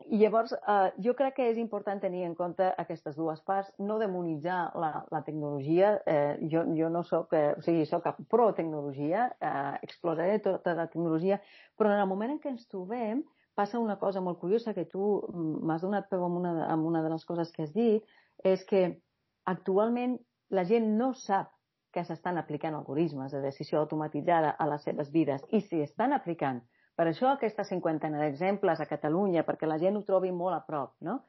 i 0.09 0.17
llavors, 0.17 0.53
eh, 0.53 0.91
jo 1.03 1.13
crec 1.13 1.35
que 1.37 1.47
és 1.51 1.57
important 1.59 1.99
tenir 2.01 2.23
en 2.25 2.35
compte 2.35 2.65
aquestes 2.81 3.17
dues 3.19 3.41
parts, 3.45 3.71
no 3.79 3.99
demonitzar 3.99 4.71
la, 4.79 5.03
la 5.11 5.21
tecnologia. 5.25 5.91
Eh, 6.07 6.37
jo, 6.51 6.63
jo 6.77 6.89
no 6.89 7.03
sóc, 7.03 7.33
eh, 7.37 7.51
o 7.57 7.61
sigui, 7.65 7.85
sóc 7.85 8.07
pro-tecnologia, 8.31 9.27
eh, 9.41 9.75
exploraré 9.83 10.39
tota 10.45 10.73
la 10.73 10.87
tecnologia, 10.87 11.41
però 11.77 11.91
en 11.91 11.99
el 11.99 12.07
moment 12.07 12.33
en 12.33 12.39
què 12.39 12.53
ens 12.53 12.65
trobem 12.71 13.25
passa 13.59 13.79
una 13.83 13.99
cosa 13.99 14.21
molt 14.23 14.39
curiosa 14.39 14.73
que 14.73 14.87
tu 14.87 15.19
m'has 15.35 15.83
donat 15.83 16.07
peu 16.09 16.23
amb 16.23 16.39
una, 16.39 16.53
amb 16.71 16.87
una 16.87 17.03
de 17.03 17.11
les 17.11 17.25
coses 17.27 17.51
que 17.51 17.65
has 17.67 17.73
dit, 17.75 18.05
és 18.43 18.63
que 18.65 18.83
actualment 19.51 20.15
la 20.55 20.63
gent 20.63 20.87
no 20.97 21.11
sap 21.13 21.51
que 21.91 22.05
s'estan 22.05 22.37
aplicant 22.39 22.77
algoritmes 22.77 23.33
de 23.33 23.41
decisió 23.43 23.81
automatitzada 23.81 24.55
a 24.55 24.67
les 24.69 24.85
seves 24.87 25.09
vides 25.11 25.43
i 25.51 25.59
si 25.65 25.81
estan 25.83 26.13
aplicant 26.15 26.61
per 26.99 27.05
això 27.07 27.29
aquesta 27.31 27.63
cinquantena 27.63 28.19
d'exemples 28.19 28.81
a 28.83 28.87
Catalunya, 28.87 29.45
perquè 29.47 29.67
la 29.69 29.77
gent 29.79 29.95
ho 29.95 30.03
trobi 30.03 30.33
molt 30.35 30.57
a 30.57 30.63
prop, 30.67 30.97
no? 31.07 31.21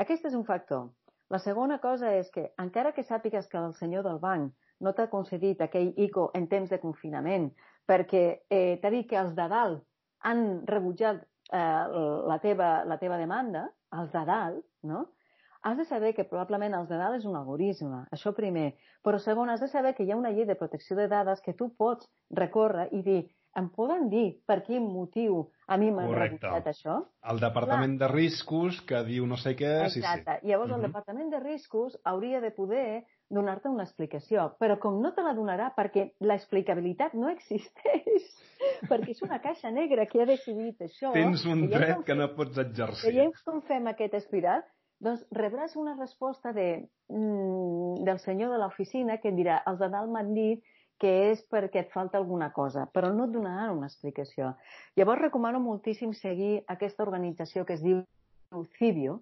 Aquest 0.00 0.24
és 0.30 0.36
un 0.38 0.46
factor. 0.48 0.86
La 1.28 1.40
segona 1.46 1.76
cosa 1.82 2.14
és 2.16 2.30
que, 2.32 2.46
encara 2.62 2.94
que 2.96 3.04
sàpigues 3.04 3.50
que 3.52 3.60
el 3.60 3.74
senyor 3.76 4.06
del 4.06 4.20
banc 4.22 4.54
no 4.80 4.94
t'ha 4.96 5.10
concedit 5.12 5.60
aquell 5.60 5.92
ICO 6.06 6.30
en 6.38 6.48
temps 6.48 6.72
de 6.72 6.78
confinament 6.80 7.50
perquè 7.88 8.22
eh, 8.48 8.78
t'ha 8.80 8.92
dit 8.94 9.08
que 9.10 9.18
els 9.20 9.34
de 9.36 9.46
dalt 9.52 9.84
han 10.24 10.62
rebutjat 10.70 11.20
eh, 11.20 12.00
la, 12.32 12.38
teva, 12.40 12.70
la 12.88 12.96
teva 12.96 13.20
demanda, 13.20 13.66
els 14.00 14.16
de 14.16 14.24
dalt, 14.32 14.64
no? 14.88 15.10
has 15.62 15.76
de 15.76 15.84
saber 15.84 16.14
que 16.14 16.24
probablement 16.24 16.74
els 16.74 16.88
de 16.88 16.96
dalt 16.98 17.20
és 17.20 17.28
un 17.28 17.36
algoritme, 17.38 18.02
això 18.16 18.32
primer. 18.34 18.72
Però 19.04 19.20
segon, 19.22 19.50
has 19.52 19.60
de 19.60 19.68
saber 19.70 19.92
que 19.94 20.08
hi 20.08 20.10
ha 20.10 20.18
una 20.18 20.32
llei 20.34 20.48
de 20.48 20.56
protecció 20.58 20.96
de 20.96 21.06
dades 21.08 21.44
que 21.44 21.54
tu 21.54 21.68
pots 21.78 22.08
recórrer 22.30 22.88
i 22.96 23.02
dir 23.06 23.20
em 23.58 23.68
poden 23.68 24.08
dir 24.12 24.38
per 24.48 24.62
quin 24.66 24.84
motiu 24.88 25.42
a 25.68 25.76
mi 25.80 25.90
m'han 25.92 26.10
rebutjat 26.12 26.68
això? 26.70 26.98
El 27.30 27.40
Departament 27.42 27.96
Clar. 27.98 28.08
de 28.08 28.14
Riscos 28.14 28.80
que 28.88 29.02
diu 29.08 29.26
no 29.28 29.36
sé 29.40 29.54
què... 29.58 29.72
Exacte. 29.88 30.38
Sí, 30.38 30.46
sí. 30.46 30.48
Llavors 30.48 30.70
uh 30.70 30.74
-huh. 30.74 30.78
el 30.78 30.86
Departament 30.88 31.30
de 31.30 31.40
Riscos 31.40 31.98
hauria 32.04 32.40
de 32.40 32.50
poder 32.50 33.04
donar-te 33.28 33.68
una 33.68 33.84
explicació, 33.84 34.56
però 34.60 34.78
com 34.78 35.00
no 35.00 35.12
te 35.16 35.22
la 35.22 35.34
donarà 35.34 35.72
perquè 35.76 36.12
l'explicabilitat 36.20 37.14
no 37.14 37.30
existeix, 37.32 38.28
perquè 38.90 39.10
és 39.10 39.22
una 39.22 39.40
caixa 39.40 39.70
negra 39.70 40.06
que 40.06 40.22
ha 40.22 40.26
decidit 40.26 40.80
això... 40.80 41.12
Tens 41.12 41.44
un 41.46 41.68
dret 41.68 42.04
que 42.04 42.14
no 42.14 42.28
pots 42.36 42.58
exercir. 42.58 43.12
Veiem 43.12 43.32
com 43.44 43.60
fem 43.62 43.86
aquest 43.86 44.14
espiral? 44.14 44.62
Doncs 45.02 45.24
rebràs 45.34 45.74
una 45.76 45.96
resposta 45.98 46.52
de, 46.52 46.88
mm, 47.08 48.04
del 48.04 48.18
senyor 48.18 48.52
de 48.52 48.58
l'oficina 48.58 49.18
que 49.18 49.32
et 49.32 49.34
dirà 49.34 49.62
els 49.66 49.80
de 49.80 49.88
dalt 49.88 50.10
m'han 50.12 50.34
dit 50.34 50.62
que 51.00 51.12
és 51.32 51.42
perquè 51.50 51.82
et 51.82 51.92
falta 51.92 52.18
alguna 52.18 52.52
cosa, 52.52 52.86
però 52.94 53.10
no 53.12 53.26
et 53.26 53.34
donaran 53.34 53.76
una 53.76 53.88
explicació. 53.90 54.52
Llavors 54.96 55.22
recomano 55.22 55.60
moltíssim 55.60 56.12
seguir 56.14 56.62
aquesta 56.68 57.02
organització 57.02 57.64
que 57.66 57.74
es 57.78 57.82
diu 57.82 58.02
Cibio. 58.78 59.20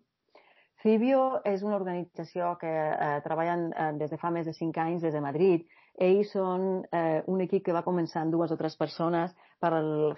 Cibio 0.82 1.40
és 1.44 1.62
una 1.62 1.76
organització 1.76 2.54
que 2.60 2.70
eh, 2.70 3.20
treballen 3.24 3.68
eh, 3.70 3.92
des 4.00 4.10
de 4.10 4.18
fa 4.20 4.30
més 4.32 4.46
de 4.48 4.54
cinc 4.56 4.78
anys 4.80 5.04
des 5.04 5.12
de 5.12 5.20
Madrid. 5.20 5.66
Ells 6.00 6.32
són 6.32 6.86
eh, 6.96 7.20
un 7.28 7.42
equip 7.44 7.66
que 7.66 7.76
va 7.76 7.84
començar 7.84 8.22
amb 8.22 8.32
dues 8.32 8.52
o 8.52 8.56
tres 8.56 8.76
persones 8.80 9.34
per 9.60 9.72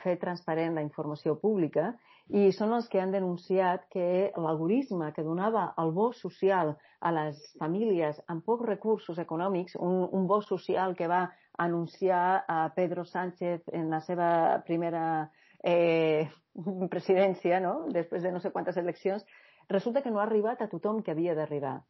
fer 0.04 0.16
transparent 0.22 0.78
la 0.78 0.84
informació 0.86 1.34
pública 1.40 1.90
i 2.30 2.52
són 2.54 2.72
els 2.76 2.86
que 2.88 3.00
han 3.02 3.10
denunciat 3.10 3.88
que 3.90 4.30
l'algoritme 4.38 5.10
que 5.16 5.26
donava 5.26 5.72
el 5.82 5.90
bo 5.96 6.12
social 6.14 6.76
a 7.02 7.10
les 7.10 7.40
famílies 7.58 8.20
amb 8.30 8.44
pocs 8.46 8.68
recursos 8.68 9.18
econòmics, 9.18 9.74
un, 9.74 10.06
un 10.14 10.28
bo 10.30 10.40
social 10.46 10.94
que 10.94 11.10
va 11.10 11.24
anunciar 11.58 12.44
a 12.48 12.72
Pedro 12.74 13.04
Sánchez 13.04 13.62
en 13.72 13.90
la 13.90 14.00
seva 14.00 14.62
primera 14.66 15.30
eh, 15.62 16.28
presidència, 16.94 17.60
no? 17.60 17.88
després 17.92 18.22
de 18.22 18.32
no 18.32 18.40
sé 18.40 18.52
quantes 18.52 18.76
eleccions, 18.76 19.24
resulta 19.68 20.02
que 20.02 20.10
no 20.10 20.20
ha 20.20 20.26
arribat 20.26 20.62
a 20.62 20.68
tothom 20.68 21.02
que 21.02 21.12
havia 21.12 21.36
d'arribar. 21.38 21.80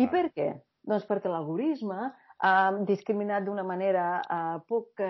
I 0.00 0.08
per 0.08 0.30
què? 0.34 0.52
Doncs 0.86 1.06
perquè 1.08 1.28
l'algoritme 1.28 2.10
ha 2.40 2.54
discriminat 2.88 3.44
d'una 3.44 3.64
manera 3.66 4.04
eh, 4.20 4.60
poc 4.68 5.02
eh, 5.04 5.08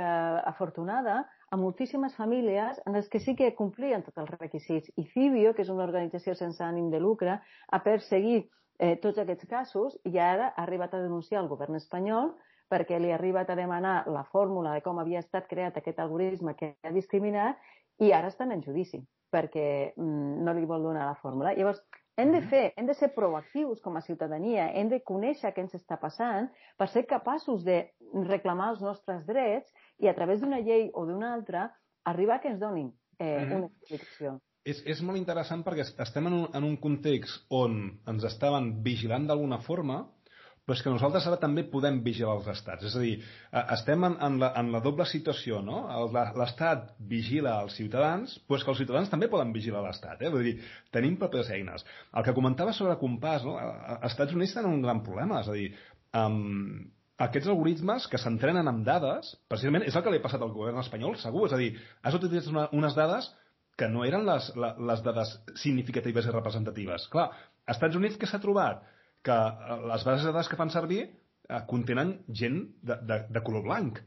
afortunada 0.50 1.22
a 1.50 1.58
moltíssimes 1.58 2.14
famílies 2.14 2.80
en 2.86 2.94
les 2.94 3.08
que 3.10 3.20
sí 3.20 3.34
que 3.38 3.54
complien 3.58 4.02
tots 4.06 4.18
els 4.22 4.30
requisits. 4.36 4.90
I 4.96 5.06
Cibio, 5.14 5.54
que 5.54 5.62
és 5.62 5.70
una 5.70 5.86
organització 5.86 6.34
sense 6.38 6.62
ànim 6.64 6.90
de 6.90 7.00
lucre, 7.02 7.38
ha 7.40 7.80
perseguit 7.86 8.50
eh, 8.78 8.96
tots 9.02 9.18
aquests 9.18 9.46
casos 9.50 9.98
i 10.04 10.18
ara 10.18 10.50
ha 10.50 10.62
arribat 10.64 10.94
a 10.94 11.02
denunciar 11.02 11.42
el 11.42 11.50
govern 11.50 11.78
espanyol 11.78 12.34
perquè 12.70 13.00
li 13.00 13.10
ha 13.10 13.16
arribat 13.18 13.50
a 13.50 13.58
demanar 13.58 14.04
la 14.08 14.24
fórmula 14.32 14.74
de 14.76 14.82
com 14.84 14.98
havia 15.02 15.22
estat 15.24 15.48
creat 15.50 15.76
aquest 15.76 15.98
algoritme 15.98 16.54
que 16.58 16.74
ha 16.86 16.92
discriminat 16.94 17.58
i 18.00 18.12
ara 18.16 18.30
estan 18.30 18.52
en 18.54 18.62
judici 18.62 19.02
perquè 19.30 19.92
mm, 19.96 20.44
no 20.44 20.54
li 20.54 20.66
vol 20.66 20.82
donar 20.82 21.06
la 21.06 21.18
fórmula. 21.20 21.54
Llavors, 21.54 21.82
hem 22.18 22.32
de 22.34 22.40
fer, 22.50 22.64
hem 22.76 22.88
de 22.88 22.96
ser 22.98 23.12
proactius 23.14 23.80
com 23.80 23.96
a 23.96 24.02
ciutadania, 24.04 24.68
hem 24.76 24.90
de 24.90 25.00
conèixer 25.06 25.52
què 25.54 25.64
ens 25.64 25.76
està 25.78 25.96
passant 26.00 26.50
per 26.78 26.88
ser 26.90 27.06
capaços 27.08 27.64
de 27.64 27.84
reclamar 28.26 28.72
els 28.74 28.82
nostres 28.84 29.24
drets 29.28 29.70
i 30.02 30.10
a 30.10 30.14
través 30.16 30.42
d'una 30.42 30.60
llei 30.60 30.90
o 30.94 31.06
d'una 31.06 31.32
altra 31.34 31.68
arribar 32.10 32.38
a 32.38 32.42
que 32.42 32.50
ens 32.52 32.60
donin 32.60 32.90
eh, 33.18 33.46
una 33.46 33.68
explicació. 33.68 34.38
És, 34.66 34.82
és 34.84 35.00
molt 35.00 35.16
interessant 35.16 35.62
perquè 35.64 35.86
estem 36.04 36.28
en 36.28 36.36
un, 36.36 36.46
en 36.52 36.66
un 36.66 36.76
context 36.82 37.46
on 37.56 37.78
ens 38.10 38.26
estaven 38.28 38.74
vigilant 38.84 39.24
d'alguna 39.30 39.60
forma 39.64 40.02
però 40.66 40.76
és 40.76 40.82
que 40.84 40.92
nosaltres 40.92 41.26
ara 41.26 41.38
també 41.42 41.64
podem 41.72 41.98
vigilar 42.04 42.36
els 42.38 42.48
estats. 42.52 42.84
És 42.86 42.96
a 42.96 43.02
dir, 43.02 43.16
eh, 43.50 43.64
estem 43.74 44.04
en, 44.06 44.16
en, 44.26 44.38
la, 44.42 44.52
en 44.60 44.70
la 44.74 44.82
doble 44.84 45.06
situació, 45.08 45.62
no? 45.66 45.82
L'estat 46.38 46.92
vigila 47.10 47.56
els 47.64 47.74
ciutadans, 47.80 48.36
però 48.46 48.60
és 48.60 48.66
que 48.66 48.72
els 48.74 48.82
ciutadans 48.84 49.10
també 49.10 49.30
poden 49.32 49.54
vigilar 49.56 49.82
l'estat, 49.86 50.22
eh? 50.22 50.30
Vull 50.30 50.46
dir, 50.50 50.54
tenim 50.94 51.16
pròpies 51.20 51.50
eines. 51.56 51.86
El 52.14 52.26
que 52.26 52.36
comentava 52.36 52.76
sobre 52.76 52.98
compàs, 53.00 53.44
no? 53.48 53.56
Els 53.96 54.12
Estats 54.12 54.36
Units 54.36 54.54
tenen 54.58 54.78
un 54.78 54.86
gran 54.86 55.02
problema, 55.06 55.42
és 55.42 55.50
a 55.50 55.58
dir, 55.58 55.72
um, 56.22 56.38
aquests 57.20 57.50
algoritmes 57.52 58.06
que 58.08 58.20
s'entrenen 58.20 58.68
amb 58.70 58.86
dades, 58.86 59.34
precisament 59.50 59.84
és 59.88 59.96
el 59.96 60.04
que 60.04 60.12
li 60.12 60.20
ha 60.22 60.24
passat 60.24 60.44
al 60.44 60.54
govern 60.54 60.80
espanyol, 60.80 61.18
segur, 61.20 61.48
és 61.48 61.56
a 61.56 61.60
dir, 61.60 61.74
has 62.06 62.16
utilitzat 62.16 62.52
una, 62.52 62.68
unes 62.76 62.96
dades 62.96 63.28
que 63.80 63.88
no 63.88 64.04
eren 64.04 64.24
les, 64.28 64.48
les 64.56 65.02
dades 65.04 65.34
significatives 65.60 66.28
i 66.28 66.32
representatives. 66.32 67.06
Clar, 67.12 67.28
als 67.66 67.76
Estats 67.76 67.98
Units 68.00 68.16
què 68.20 68.28
s'ha 68.28 68.40
trobat? 68.42 68.82
Que 69.26 69.36
eh, 69.36 69.80
les 69.90 70.06
bases 70.06 70.26
de 70.26 70.32
dades 70.32 70.48
que 70.48 70.60
fan 70.60 70.72
servir 70.74 71.02
eh, 71.06 71.60
contenen 71.68 72.20
gent 72.28 72.62
de, 72.82 73.00
de, 73.08 73.22
de 73.28 73.44
color 73.46 73.66
blanc 73.68 74.00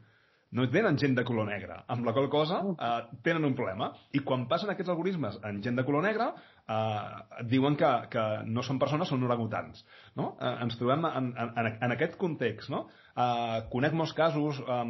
no 0.54 0.68
tenen 0.70 0.96
gent 0.98 1.16
de 1.18 1.24
color 1.26 1.48
negre, 1.48 1.80
amb 1.90 2.06
la 2.06 2.12
qual 2.14 2.28
cosa 2.30 2.60
eh, 2.62 2.90
tenen 3.26 3.46
un 3.48 3.56
problema. 3.58 3.90
I 4.14 4.20
quan 4.26 4.46
passen 4.50 4.70
aquests 4.70 4.92
algoritmes 4.92 5.40
en 5.48 5.58
gent 5.64 5.80
de 5.80 5.84
color 5.86 6.04
negre, 6.06 6.28
eh, 6.70 7.40
diuen 7.50 7.74
que, 7.80 7.90
que 8.12 8.24
no 8.46 8.62
són 8.62 8.78
persones, 8.82 9.10
són 9.10 9.26
orangutans. 9.26 9.82
No? 10.20 10.30
Eh, 10.38 10.52
ens 10.62 10.78
trobem 10.78 11.08
en, 11.10 11.32
en, 11.34 11.72
en 11.74 11.96
aquest 11.96 12.14
context. 12.20 12.70
No? 12.70 12.84
Eh, 13.18 13.64
conec 13.72 13.98
molts 13.98 14.14
casos 14.14 14.62
eh, 14.62 14.80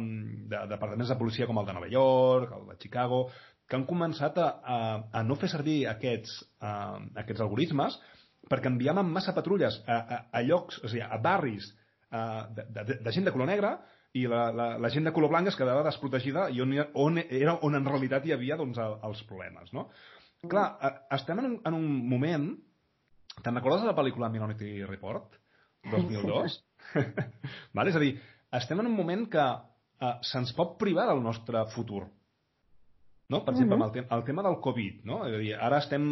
de 0.53 0.61
departaments 0.69 1.09
de 1.09 1.19
policia 1.23 1.49
com 1.49 1.61
el 1.61 1.65
de 1.65 1.77
Nova 1.79 1.89
York, 1.89 2.53
el 2.59 2.69
de 2.69 2.77
Chicago, 2.85 3.25
que 3.65 3.79
han 3.79 3.87
començat 3.89 4.37
a, 4.37 4.51
a, 4.61 4.79
a 5.17 5.25
no 5.25 5.39
fer 5.41 5.49
servir 5.49 5.79
aquests, 5.89 6.43
eh, 6.61 6.99
aquests 7.25 7.41
algoritmes 7.41 7.97
perquè 8.49 8.69
enviàvem 8.69 9.09
massa 9.11 9.33
patrulles 9.35 9.81
a, 9.87 9.97
a, 9.97 10.21
a 10.37 10.41
llocs, 10.45 10.79
o 10.83 10.89
sigui, 10.91 11.03
a 11.03 11.17
barris 11.21 11.67
a, 12.11 12.47
de, 12.55 12.65
de, 12.71 12.97
de 13.05 13.13
gent 13.13 13.25
de 13.25 13.33
color 13.33 13.49
negre 13.49 13.75
i 14.15 14.25
la, 14.31 14.47
la, 14.55 14.67
la 14.79 14.91
gent 14.93 15.07
de 15.07 15.13
color 15.15 15.31
blanc 15.33 15.49
es 15.51 15.57
quedava 15.59 15.83
desprotegida 15.83 16.47
i 16.53 16.61
on, 16.63 16.75
on 17.01 17.19
era 17.25 17.57
on 17.67 17.75
en 17.75 17.87
realitat 17.87 18.25
hi 18.25 18.35
havia 18.35 18.57
doncs, 18.59 18.79
el, 18.79 18.99
els 19.09 19.23
problemes, 19.27 19.73
no? 19.75 19.89
Mm. 20.43 20.51
Clar, 20.51 20.67
a, 20.79 20.93
estem 21.17 21.41
en 21.41 21.51
un, 21.51 21.59
en 21.65 21.79
un 21.81 21.89
moment... 22.13 22.47
Te'n 23.35 23.57
recordes 23.57 23.81
de 23.83 23.89
la 23.89 23.95
pel·lícula 23.97 24.29
Minority 24.31 24.85
Report? 24.87 25.33
2002? 25.91 26.53
vale? 27.75 27.91
És 27.91 27.97
a 27.97 28.03
dir, 28.03 28.13
estem 28.55 28.79
en 28.79 28.87
un 28.87 28.95
moment 28.95 29.25
que 29.33 29.43
uh, 29.43 30.13
se'ns 30.23 30.53
pot 30.55 30.77
privar 30.79 31.09
del 31.09 31.19
nostre 31.23 31.65
futur. 31.73 32.05
No? 33.27 33.41
Per 33.41 33.51
exemple, 33.51 33.75
mm 33.75 33.81
-hmm. 33.81 33.97
el, 33.97 34.07
te 34.07 34.15
el 34.15 34.23
tema 34.23 34.43
del 34.45 34.61
Covid, 34.63 35.03
no? 35.03 35.25
És 35.27 35.35
a 35.35 35.41
dir, 35.43 35.53
ara 35.55 35.81
estem 35.83 36.07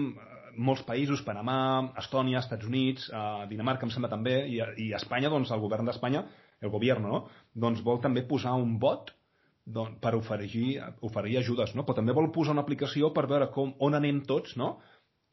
molts 0.57 0.83
països, 0.87 1.23
Panamà, 1.25 1.57
Estònia, 2.01 2.39
Estats 2.43 2.67
Units, 2.69 3.09
eh, 3.09 3.47
Dinamarca 3.49 3.87
em 3.87 3.91
sembla 3.93 4.11
també, 4.11 4.37
i, 4.49 4.61
i 4.85 4.91
Espanya, 4.97 5.31
doncs 5.33 5.51
el 5.51 5.61
govern 5.63 5.89
d'Espanya, 5.89 6.23
el 6.63 6.71
govern, 6.73 7.03
no? 7.09 7.25
doncs 7.53 7.83
vol 7.83 8.01
també 8.03 8.23
posar 8.27 8.55
un 8.59 8.77
bot 8.79 9.11
doncs, 9.65 9.99
per 10.03 10.13
oferir, 10.15 10.79
oferir 11.01 11.37
ajudes, 11.39 11.75
no? 11.75 11.85
però 11.87 11.97
també 11.99 12.15
vol 12.15 12.31
posar 12.35 12.55
una 12.55 12.63
aplicació 12.63 13.11
per 13.15 13.27
veure 13.31 13.49
com, 13.51 13.75
on 13.79 13.95
anem 13.99 14.23
tots, 14.27 14.57
no? 14.59 14.77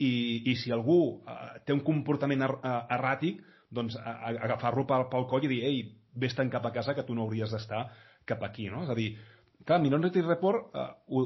I, 0.00 0.12
i 0.48 0.54
si 0.56 0.70
algú 0.72 1.00
eh, 1.28 1.60
té 1.66 1.74
un 1.76 1.82
comportament 1.84 2.46
er, 2.46 2.52
eh, 2.64 2.76
erràtic, 2.96 3.42
doncs 3.70 3.96
agafar-lo 4.00 4.86
pel, 4.88 5.06
pel 5.12 5.26
coll 5.30 5.44
i 5.46 5.50
dir, 5.50 5.60
ei, 5.66 5.82
vés-te'n 6.18 6.50
cap 6.50 6.64
a 6.66 6.72
casa 6.74 6.94
que 6.96 7.04
tu 7.06 7.14
no 7.14 7.26
hauries 7.26 7.52
d'estar 7.54 7.84
cap 8.26 8.42
aquí, 8.42 8.66
no? 8.72 8.82
És 8.82 8.90
a 8.90 8.96
dir, 8.98 9.12
clar, 9.66 9.78
Minority 9.82 10.24
Report 10.26 10.74
uh, 10.74 11.22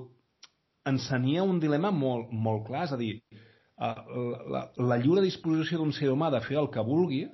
ensenia 0.88 1.44
un 1.44 1.60
dilema 1.62 1.90
molt, 1.94 2.32
molt 2.32 2.66
clar, 2.68 2.84
és 2.88 2.92
a 2.92 3.00
dir, 3.00 3.14
uh, 3.78 4.44
la, 4.54 4.66
la 4.78 4.98
lliure 5.00 5.24
disposició 5.24 5.80
d'un 5.80 5.94
ser 5.96 6.10
humà 6.12 6.30
de 6.34 6.42
fer 6.44 6.58
el 6.60 6.70
que 6.74 6.84
vulgui, 6.84 7.24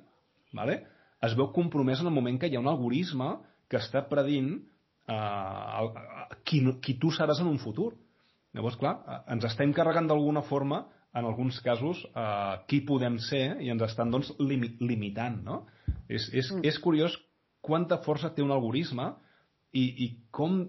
vale? 0.57 0.81
es 1.21 1.35
veu 1.37 1.51
compromès 1.53 2.01
en 2.01 2.09
el 2.09 2.15
moment 2.15 2.39
que 2.41 2.49
hi 2.49 2.55
ha 2.57 2.63
un 2.63 2.69
algoritme 2.71 3.35
que 3.69 3.77
està 3.77 4.01
predint 4.09 4.55
uh, 4.57 5.81
el, 5.81 5.91
qui, 6.47 6.63
qui 6.81 6.97
tu 7.01 7.11
seràs 7.13 7.43
en 7.43 7.51
un 7.51 7.59
futur. 7.61 7.91
Llavors, 8.55 8.75
clar, 8.81 8.95
ens 9.31 9.45
estem 9.47 9.71
carregant 9.75 10.09
d'alguna 10.09 10.41
forma 10.43 10.81
en 11.13 11.25
alguns 11.25 11.59
casos, 11.61 11.99
eh, 12.15 12.55
qui 12.67 12.81
podem 12.87 13.17
ser 13.19 13.57
i 13.61 13.69
ens 13.71 13.83
estan 13.83 14.11
doncs, 14.11 14.31
limi 14.39 14.71
limitant. 14.79 15.41
No? 15.43 15.65
És, 16.07 16.29
és, 16.31 16.51
mm. 16.51 16.63
és 16.67 16.79
curiós 16.79 17.17
quanta 17.61 17.99
força 18.05 18.31
té 18.33 18.43
un 18.43 18.53
algoritme 18.55 19.11
i, 19.75 19.83
i 19.83 20.07
com, 20.31 20.63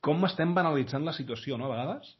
com 0.00 0.24
estem 0.28 0.54
banalitzant 0.56 1.04
la 1.04 1.16
situació, 1.16 1.58
no, 1.60 1.68
a 1.68 1.74
vegades? 1.76 2.14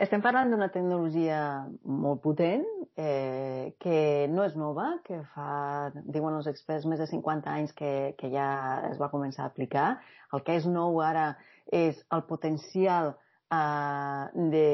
Estem 0.00 0.22
parlant 0.24 0.48
d'una 0.50 0.70
tecnologia 0.72 1.40
molt 1.84 2.22
potent, 2.24 2.64
eh, 2.96 3.74
que 3.82 4.26
no 4.32 4.46
és 4.46 4.56
nova, 4.56 4.88
que 5.04 5.20
fa, 5.34 5.90
diuen 6.04 6.38
els 6.38 6.48
experts, 6.48 6.86
més 6.88 7.02
de 7.02 7.08
50 7.10 7.50
anys 7.52 7.74
que, 7.76 8.14
que 8.18 8.30
ja 8.32 8.46
es 8.88 8.96
va 9.00 9.10
començar 9.12 9.44
a 9.44 9.52
aplicar. 9.52 9.98
El 10.32 10.44
que 10.46 10.56
és 10.56 10.66
nou 10.66 11.02
ara 11.04 11.34
és 11.68 12.00
el 12.10 12.24
potencial 12.28 13.12
eh, 13.52 14.48
de, 14.54 14.66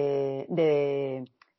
de 0.48 0.70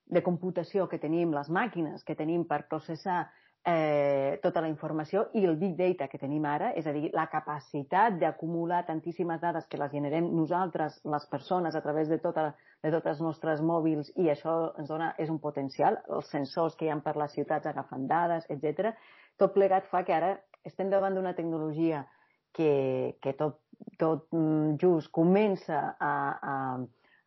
de 0.09 0.23
computació 0.25 0.87
que 0.89 0.97
tenim, 0.97 1.33
les 1.33 1.49
màquines 1.53 2.03
que 2.03 2.17
tenim 2.17 2.43
per 2.49 2.65
processar 2.69 3.27
eh, 3.65 4.39
tota 4.41 4.61
la 4.61 4.69
informació 4.69 5.25
i 5.35 5.43
el 5.45 5.57
big 5.59 5.75
data 5.77 6.07
que 6.07 6.19
tenim 6.21 6.45
ara, 6.47 6.71
és 6.79 6.87
a 6.87 6.93
dir, 6.95 7.09
la 7.13 7.27
capacitat 7.31 8.17
d'acumular 8.21 8.85
tantíssimes 8.87 9.41
dades 9.41 9.67
que 9.67 9.79
les 9.79 9.91
generem 9.91 10.29
nosaltres, 10.35 10.99
les 11.03 11.25
persones, 11.31 11.75
a 11.75 11.81
través 11.81 12.09
de, 12.09 12.19
tota, 12.23 12.53
de 12.83 12.91
tots 12.91 13.11
els 13.13 13.21
nostres 13.21 13.61
mòbils 13.61 14.11
i 14.17 14.29
això 14.31 14.73
ens 14.79 14.89
dona, 14.89 15.13
és 15.17 15.29
un 15.29 15.39
potencial, 15.39 15.99
els 16.09 16.29
sensors 16.31 16.75
que 16.75 16.87
hi 16.87 16.93
ha 16.93 16.99
per 17.03 17.17
les 17.19 17.35
ciutats 17.35 17.67
agafant 17.67 18.07
dades, 18.07 18.47
etc. 18.49 18.93
Tot 19.37 19.53
plegat 19.53 19.89
fa 19.91 20.03
que 20.07 20.15
ara 20.15 20.37
estem 20.63 20.89
davant 20.89 21.15
d'una 21.15 21.35
tecnologia 21.35 22.05
que, 22.53 23.17
que 23.21 23.33
tot, 23.33 23.59
tot 23.99 24.25
mm, 24.31 24.79
just 24.81 25.11
comença 25.11 25.95
a, 25.99 26.13
a, 26.41 26.55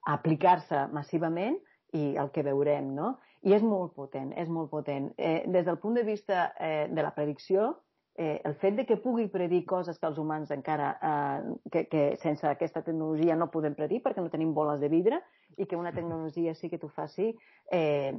a 0.06 0.16
aplicar-se 0.16 0.88
massivament, 0.92 1.60
i 1.92 2.14
el 2.16 2.30
que 2.32 2.44
veurem, 2.44 2.92
no? 2.96 3.18
I 3.42 3.56
és 3.56 3.62
molt 3.66 3.96
potent, 3.98 4.30
és 4.38 4.48
molt 4.48 4.70
potent. 4.70 5.08
Eh, 5.18 5.42
des 5.50 5.64
del 5.66 5.78
punt 5.82 5.96
de 5.98 6.04
vista 6.06 6.52
eh, 6.60 6.86
de 6.90 7.02
la 7.02 7.10
predicció, 7.14 7.72
eh, 8.14 8.40
el 8.44 8.54
fet 8.60 8.76
de 8.76 8.84
que 8.86 9.00
pugui 9.02 9.26
predir 9.32 9.64
coses 9.66 9.98
que 9.98 10.06
els 10.06 10.18
humans 10.18 10.52
encara, 10.54 10.92
eh, 11.10 11.54
que, 11.72 11.86
que 11.90 12.02
sense 12.22 12.46
aquesta 12.46 12.84
tecnologia 12.86 13.36
no 13.36 13.50
podem 13.50 13.74
predir 13.74 14.02
perquè 14.04 14.22
no 14.22 14.30
tenim 14.30 14.52
boles 14.54 14.78
de 14.80 14.90
vidre 14.92 15.18
i 15.56 15.66
que 15.66 15.78
una 15.80 15.94
tecnologia 15.98 16.54
sí 16.54 16.70
que 16.70 16.78
t'ho 16.78 16.92
faci, 16.92 17.32
eh, 17.72 18.14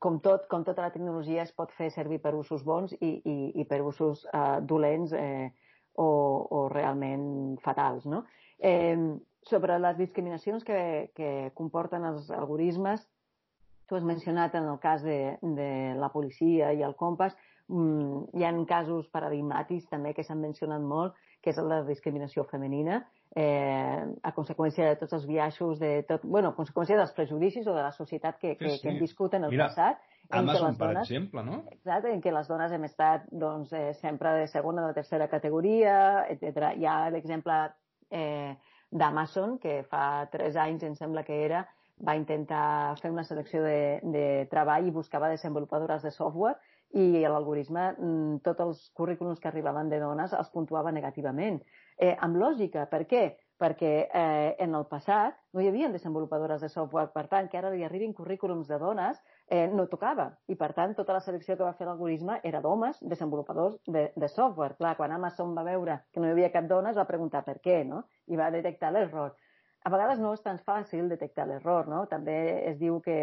com, 0.00 0.20
tot, 0.24 0.48
com 0.48 0.64
tota 0.64 0.86
la 0.86 0.92
tecnologia 0.94 1.44
es 1.44 1.52
pot 1.52 1.72
fer 1.76 1.90
servir 1.92 2.22
per 2.24 2.32
usos 2.38 2.64
bons 2.64 2.94
i, 3.00 3.10
i, 3.20 3.36
i 3.60 3.68
per 3.68 3.82
usos 3.84 4.24
eh, 4.32 4.60
dolents 4.64 5.12
eh, 5.12 5.50
o, 6.00 6.08
o 6.50 6.68
realment 6.72 7.58
fatals, 7.62 8.06
no? 8.08 8.24
Eh, 8.58 8.96
sobre 9.44 9.76
les 9.78 9.98
discriminacions 9.98 10.64
que, 10.64 11.10
que 11.14 11.50
comporten 11.58 12.06
els 12.08 12.30
algoritmes, 12.32 13.04
tu 13.88 13.96
has 13.96 14.04
mencionat 14.06 14.54
en 14.54 14.68
el 14.70 14.78
cas 14.80 15.02
de, 15.02 15.36
de 15.42 15.70
la 16.00 16.10
policia 16.12 16.72
i 16.72 16.82
el 16.86 16.96
compàs, 16.96 17.36
mmm, 17.68 18.30
hi 18.38 18.44
ha 18.44 18.52
casos 18.68 19.08
paradigmàtics 19.12 19.88
també 19.90 20.14
que 20.14 20.24
s'han 20.24 20.40
mencionat 20.40 20.82
molt, 20.82 21.14
que 21.44 21.52
és 21.52 21.60
la 21.60 21.82
discriminació 21.84 22.46
femenina, 22.48 23.02
eh, 23.36 24.00
a 24.22 24.32
conseqüència 24.32 24.88
de 24.88 24.96
tots 24.96 25.12
els 25.18 25.26
viatges, 25.28 25.78
de 25.78 25.92
tot, 26.08 26.24
bueno, 26.24 26.54
a 26.54 26.56
conseqüència 26.56 26.96
dels 26.96 27.12
prejudicis 27.12 27.66
o 27.66 27.74
de 27.76 27.82
la 27.84 27.92
societat 27.92 28.38
que, 28.40 28.54
que, 28.56 28.70
sí, 28.70 28.76
sí. 28.76 28.82
que 28.82 28.92
hem 28.92 29.00
viscut 29.02 29.36
en 29.36 29.44
el 29.44 29.52
Mira, 29.52 29.68
passat. 29.68 30.00
Amazon, 30.30 30.72
dones, 30.72 30.78
per 30.80 30.90
exemple, 31.02 31.42
no? 31.44 31.58
Exacte, 31.74 32.08
en 32.14 32.22
què 32.24 32.32
les 32.32 32.48
dones 32.48 32.72
hem 32.72 32.86
estat 32.88 33.26
doncs, 33.28 33.74
eh, 33.76 33.92
sempre 34.00 34.32
de 34.38 34.46
segona 34.48 34.86
o 34.86 34.88
de 34.88 34.96
tercera 34.96 35.28
categoria, 35.28 35.96
etc. 36.32 36.70
Hi 36.80 36.88
ha 36.88 36.96
l'exemple 37.12 37.58
eh, 38.08 38.54
d'Amazon, 38.88 39.58
que 39.60 39.82
fa 39.90 40.24
tres 40.32 40.56
anys, 40.56 40.86
em 40.88 40.96
sembla 40.96 41.26
que 41.28 41.42
era, 41.44 41.66
va 42.02 42.16
intentar 42.18 42.96
fer 43.00 43.10
una 43.10 43.24
selecció 43.24 43.62
de, 43.62 44.00
de 44.02 44.24
treball 44.50 44.88
i 44.88 44.94
buscava 44.94 45.30
desenvolupadores 45.30 46.02
de 46.02 46.10
software 46.10 46.56
i 46.94 47.24
l'algoritme, 47.26 47.88
mm, 47.98 48.42
tots 48.46 48.60
els 48.62 48.82
currículums 48.94 49.40
que 49.40 49.48
arribaven 49.50 49.88
de 49.90 49.98
dones 49.98 50.32
els 50.32 50.50
puntuava 50.54 50.92
negativament. 50.94 51.58
Eh, 51.98 52.14
amb 52.20 52.38
lògica, 52.38 52.86
per 52.90 53.02
què? 53.10 53.24
Perquè 53.58 53.92
eh, 54.06 54.54
en 54.62 54.74
el 54.74 54.86
passat 54.90 55.36
no 55.54 55.62
hi 55.62 55.68
havia 55.70 55.90
desenvolupadores 55.90 56.60
de 56.62 56.68
software, 56.68 57.10
per 57.14 57.26
tant, 57.30 57.48
que 57.50 57.58
ara 57.58 57.70
li 57.70 57.84
arribin 57.86 58.14
currículums 58.14 58.68
de 58.70 58.78
dones 58.78 59.18
eh, 59.48 59.66
no 59.70 59.86
tocava. 59.90 60.28
I, 60.50 60.56
per 60.58 60.72
tant, 60.74 60.94
tota 60.94 61.14
la 61.14 61.22
selecció 61.22 61.56
que 61.56 61.66
va 61.66 61.74
fer 61.78 61.86
l'algoritme 61.86 62.40
era 62.42 62.60
d'homes 62.62 62.98
desenvolupadors 63.02 63.78
de, 63.86 64.08
de 64.14 64.28
software. 64.28 64.76
Clar, 64.78 64.96
quan 64.98 65.14
Amazon 65.14 65.54
va 65.54 65.66
veure 65.66 66.00
que 66.12 66.20
no 66.22 66.28
hi 66.28 66.34
havia 66.34 66.52
cap 66.54 66.66
dona, 66.70 66.90
es 66.90 66.98
va 66.98 67.08
preguntar 67.10 67.44
per 67.46 67.60
què, 67.62 67.82
no? 67.86 68.04
I 68.26 68.38
va 68.38 68.50
detectar 68.54 68.90
l'error. 68.94 69.34
A 69.84 69.92
vegades 69.92 70.20
no 70.20 70.32
és 70.32 70.42
tan 70.44 70.58
fàcil 70.64 71.10
detectar 71.12 71.44
l'error, 71.48 71.88
no? 71.92 72.04
També 72.08 72.36
es 72.70 72.78
diu 72.80 73.00
que, 73.04 73.18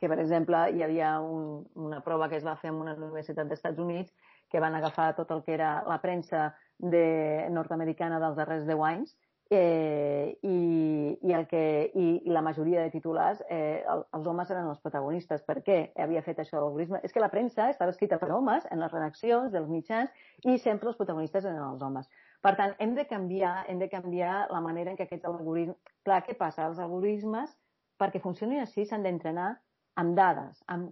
que 0.00 0.10
per 0.10 0.18
exemple, 0.18 0.64
hi 0.74 0.82
havia 0.82 1.14
un, 1.22 1.62
una 1.88 2.00
prova 2.02 2.28
que 2.28 2.40
es 2.40 2.46
va 2.46 2.56
fer 2.62 2.72
en 2.72 2.80
una 2.82 2.96
universitat 2.98 3.46
dels 3.46 3.60
Estats 3.60 3.78
Units 3.78 4.10
que 4.50 4.62
van 4.62 4.74
agafar 4.74 5.12
tot 5.18 5.30
el 5.30 5.44
que 5.46 5.54
era 5.54 5.76
la 5.86 6.00
premsa 6.02 6.48
de 6.78 7.46
nord-americana 7.54 8.18
dels 8.22 8.36
darrers 8.40 8.66
10 8.66 8.82
anys 8.88 9.14
eh, 9.50 10.38
i, 10.42 11.18
i, 11.22 11.32
el 11.32 11.46
que, 11.46 11.62
i, 11.94 12.06
i 12.24 12.34
la 12.34 12.42
majoria 12.42 12.82
de 12.82 12.90
titulars, 12.90 13.42
eh, 13.48 13.84
el, 13.90 14.04
els 14.18 14.26
homes 14.26 14.50
eren 14.50 14.68
els 14.70 14.80
protagonistes. 14.82 15.44
Per 15.46 15.60
què 15.66 15.78
havia 16.00 16.22
fet 16.26 16.40
això 16.42 16.58
l'algoritme? 16.58 17.00
És 17.04 17.12
que 17.12 17.22
la 17.22 17.30
premsa 17.32 17.68
estava 17.70 17.94
escrita 17.94 18.18
per 18.18 18.32
homes 18.34 18.66
en 18.70 18.82
les 18.82 18.92
redaccions 18.92 19.52
dels 19.52 19.70
mitjans 19.70 20.10
i 20.44 20.58
sempre 20.58 20.90
els 20.90 20.98
protagonistes 20.98 21.44
eren 21.44 21.62
els 21.62 21.82
homes. 21.82 22.10
Per 22.44 22.52
tant, 22.58 22.74
hem 22.84 22.92
de 22.96 23.06
canviar, 23.08 23.54
hem 23.72 23.78
de 23.80 23.88
canviar 23.88 24.34
la 24.52 24.60
manera 24.60 24.92
en 24.92 24.98
què 24.98 25.06
aquests 25.06 25.24
algoritmes... 25.30 25.78
Clar, 26.04 26.20
què 26.26 26.34
passa? 26.36 26.66
Els 26.68 26.80
algoritmes, 26.82 27.54
perquè 28.00 28.20
funcionin 28.20 28.60
així, 28.60 28.84
s'han 28.84 29.06
d'entrenar 29.06 29.54
amb 30.00 30.12
dades, 30.18 30.60
amb, 30.68 30.90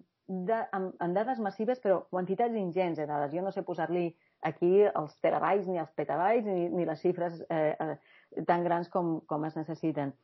de, 0.49 0.59
amb, 0.73 0.95
amb 1.05 1.19
dades 1.19 1.43
massives, 1.45 1.81
però 1.83 1.99
quantitats 2.09 2.57
ingents 2.57 2.97
de 2.97 3.07
dades. 3.11 3.35
Jo 3.35 3.43
no 3.45 3.53
sé 3.53 3.65
posar-li 3.67 4.07
aquí 4.49 4.71
els 4.89 5.19
terabytes 5.21 5.69
ni 5.69 5.81
els 5.83 5.93
petabytes 5.99 6.49
ni, 6.49 6.71
ni 6.73 6.87
les 6.89 7.03
xifres 7.03 7.43
eh, 7.49 7.75
eh, 7.77 8.45
tan 8.49 8.65
grans 8.65 8.89
com, 8.93 9.19
com 9.29 9.45
es 9.45 9.59
necessiten. 9.59 10.15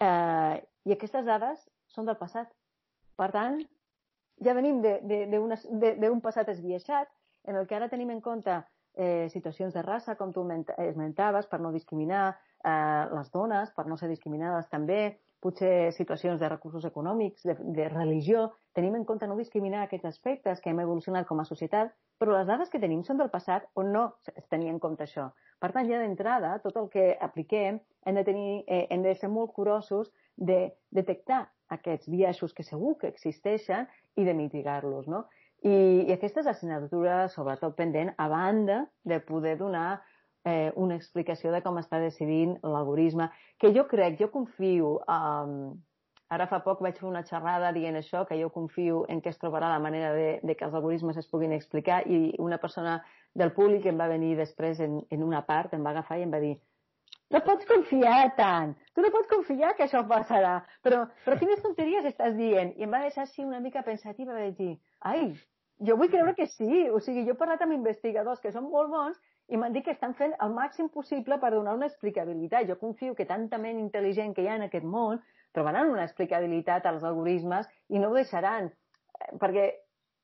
Eh, 0.00 0.56
I 0.60 0.96
aquestes 0.96 1.24
dades 1.24 1.62
són 1.94 2.10
del 2.10 2.18
passat. 2.20 2.52
Per 3.16 3.30
tant, 3.32 3.56
ja 4.44 4.54
venim 4.56 4.80
d'un 4.82 6.20
passat 6.24 6.52
esbiaixat 6.52 7.08
en 7.48 7.56
el 7.56 7.66
que 7.68 7.76
ara 7.76 7.88
tenim 7.88 8.12
en 8.12 8.20
compte 8.24 8.60
eh, 8.96 9.28
situacions 9.32 9.74
de 9.74 9.82
raça, 9.82 10.16
com 10.16 10.32
tu 10.32 10.46
esmentaves, 10.78 11.46
per 11.46 11.60
no 11.60 11.72
discriminar 11.72 12.38
eh, 12.64 13.04
les 13.14 13.30
dones, 13.32 13.72
per 13.76 13.86
no 13.86 13.96
ser 13.96 14.08
discriminades 14.08 14.68
també, 14.68 15.18
potser 15.40 15.90
situacions 15.96 16.40
de 16.40 16.48
recursos 16.48 16.84
econòmics, 16.84 17.46
de, 17.48 17.56
de 17.76 17.88
religió, 17.88 18.50
tenim 18.76 18.98
en 18.98 19.06
compte 19.08 19.26
no 19.26 19.38
discriminar 19.38 19.86
aquests 19.86 20.10
aspectes 20.12 20.60
que 20.60 20.70
hem 20.70 20.82
evolucionat 20.84 21.26
com 21.26 21.40
a 21.40 21.46
societat, 21.48 21.94
però 22.20 22.34
les 22.36 22.48
dades 22.48 22.68
que 22.68 22.80
tenim 22.82 23.02
són 23.06 23.16
del 23.16 23.32
passat 23.32 23.64
on 23.80 23.88
no 23.94 24.04
es 24.34 24.44
tenia 24.52 24.72
en 24.72 24.80
compte 24.82 25.06
això. 25.06 25.30
Per 25.60 25.72
tant, 25.72 25.88
ja 25.88 26.00
d'entrada, 26.00 26.58
tot 26.64 26.76
el 26.76 26.90
que 26.92 27.06
apliquem 27.20 27.80
hem 28.04 28.20
de, 28.20 28.24
tenir, 28.24 28.50
eh, 28.66 28.86
hem 28.92 29.02
de 29.04 29.14
ser 29.16 29.32
molt 29.32 29.54
curosos 29.56 30.12
de 30.36 30.68
detectar 30.92 31.46
aquests 31.72 32.10
biaixos 32.10 32.52
que 32.52 32.66
segur 32.66 32.96
que 33.00 33.08
existeixen 33.08 33.88
i 34.20 34.26
de 34.26 34.34
mitigar-los, 34.36 35.08
no? 35.08 35.24
I, 35.60 35.72
I 36.08 36.14
aquesta 36.14 36.40
és 36.40 36.48
l'assignatura, 36.48 37.26
sobretot 37.28 37.76
pendent, 37.76 38.14
a 38.16 38.28
banda 38.32 38.84
de 39.04 39.20
poder 39.20 39.58
donar 39.60 40.00
eh, 40.44 40.72
una 40.76 40.96
explicació 40.96 41.52
de 41.52 41.60
com 41.64 41.76
està 41.80 42.00
decidint 42.00 42.56
l'algoritme, 42.64 43.28
que 43.60 43.72
jo 43.76 43.84
crec, 43.90 44.16
jo 44.22 44.30
confio, 44.32 44.94
um, 45.04 45.74
ara 46.32 46.46
fa 46.48 46.62
poc 46.64 46.80
vaig 46.80 46.96
fer 46.96 47.08
una 47.10 47.24
xerrada 47.28 47.74
dient 47.76 47.98
això, 47.98 48.24
que 48.26 48.38
jo 48.40 48.48
confio 48.54 49.04
en 49.12 49.20
que 49.20 49.32
es 49.34 49.40
trobarà 49.42 49.68
la 49.68 49.82
manera 49.82 50.14
de, 50.16 50.28
de 50.42 50.56
que 50.56 50.64
els 50.64 50.76
algoritmes 50.78 51.18
es 51.20 51.28
puguin 51.28 51.52
explicar 51.52 52.02
i 52.08 52.32
una 52.38 52.58
persona 52.62 53.00
del 53.34 53.52
públic 53.52 53.86
em 53.86 54.00
va 54.00 54.08
venir 54.08 54.36
després 54.38 54.80
en, 54.80 55.00
en 55.10 55.26
una 55.26 55.42
part, 55.46 55.74
em 55.74 55.84
va 55.84 55.92
agafar 55.92 56.20
i 56.20 56.24
em 56.24 56.32
va 56.32 56.40
dir 56.40 56.54
no 57.30 57.40
pots 57.46 57.68
confiar 57.68 58.32
tant, 58.38 58.74
tu 58.94 59.04
no 59.04 59.12
pots 59.14 59.30
confiar 59.30 59.74
que 59.78 59.86
això 59.86 60.02
passarà, 60.08 60.56
però, 60.86 61.04
però 61.24 61.38
quines 61.38 61.62
tonteries 61.62 62.08
estàs 62.10 62.34
dient? 62.38 62.74
I 62.76 62.86
em 62.86 62.94
va 62.94 63.04
deixar 63.06 63.26
així 63.26 63.46
una 63.46 63.62
mica 63.62 63.84
pensativa 63.86 64.34
de 64.34 64.50
dir, 64.58 64.72
ai, 65.12 65.28
jo 65.86 65.96
vull 65.96 66.10
creure 66.12 66.34
que 66.36 66.46
sí, 66.46 66.88
o 66.92 67.00
sigui, 67.00 67.24
jo 67.26 67.34
he 67.34 67.40
parlat 67.40 67.62
amb 67.64 67.76
investigadors 67.76 68.40
que 68.42 68.52
són 68.52 68.66
molt 68.68 68.90
bons 68.92 69.20
i 69.50 69.58
m'han 69.58 69.72
dit 69.74 69.84
que 69.86 69.94
estan 69.94 70.12
fent 70.18 70.34
el 70.44 70.52
màxim 70.54 70.90
possible 70.92 71.38
per 71.42 71.50
donar 71.54 71.74
una 71.78 71.88
explicabilitat. 71.90 72.68
Jo 72.68 72.76
confio 72.78 73.16
que 73.18 73.26
tanta 73.26 73.58
ment 73.58 73.80
intel·ligent 73.80 74.34
que 74.36 74.44
hi 74.44 74.50
ha 74.50 74.58
en 74.60 74.66
aquest 74.68 74.86
món 74.86 75.22
trobaran 75.56 75.90
una 75.90 76.04
explicabilitat 76.06 76.86
als 76.86 77.06
algoritmes 77.06 77.66
i 77.88 77.98
no 77.98 78.10
ho 78.10 78.18
deixaran. 78.18 78.70
Perquè, 79.40 79.70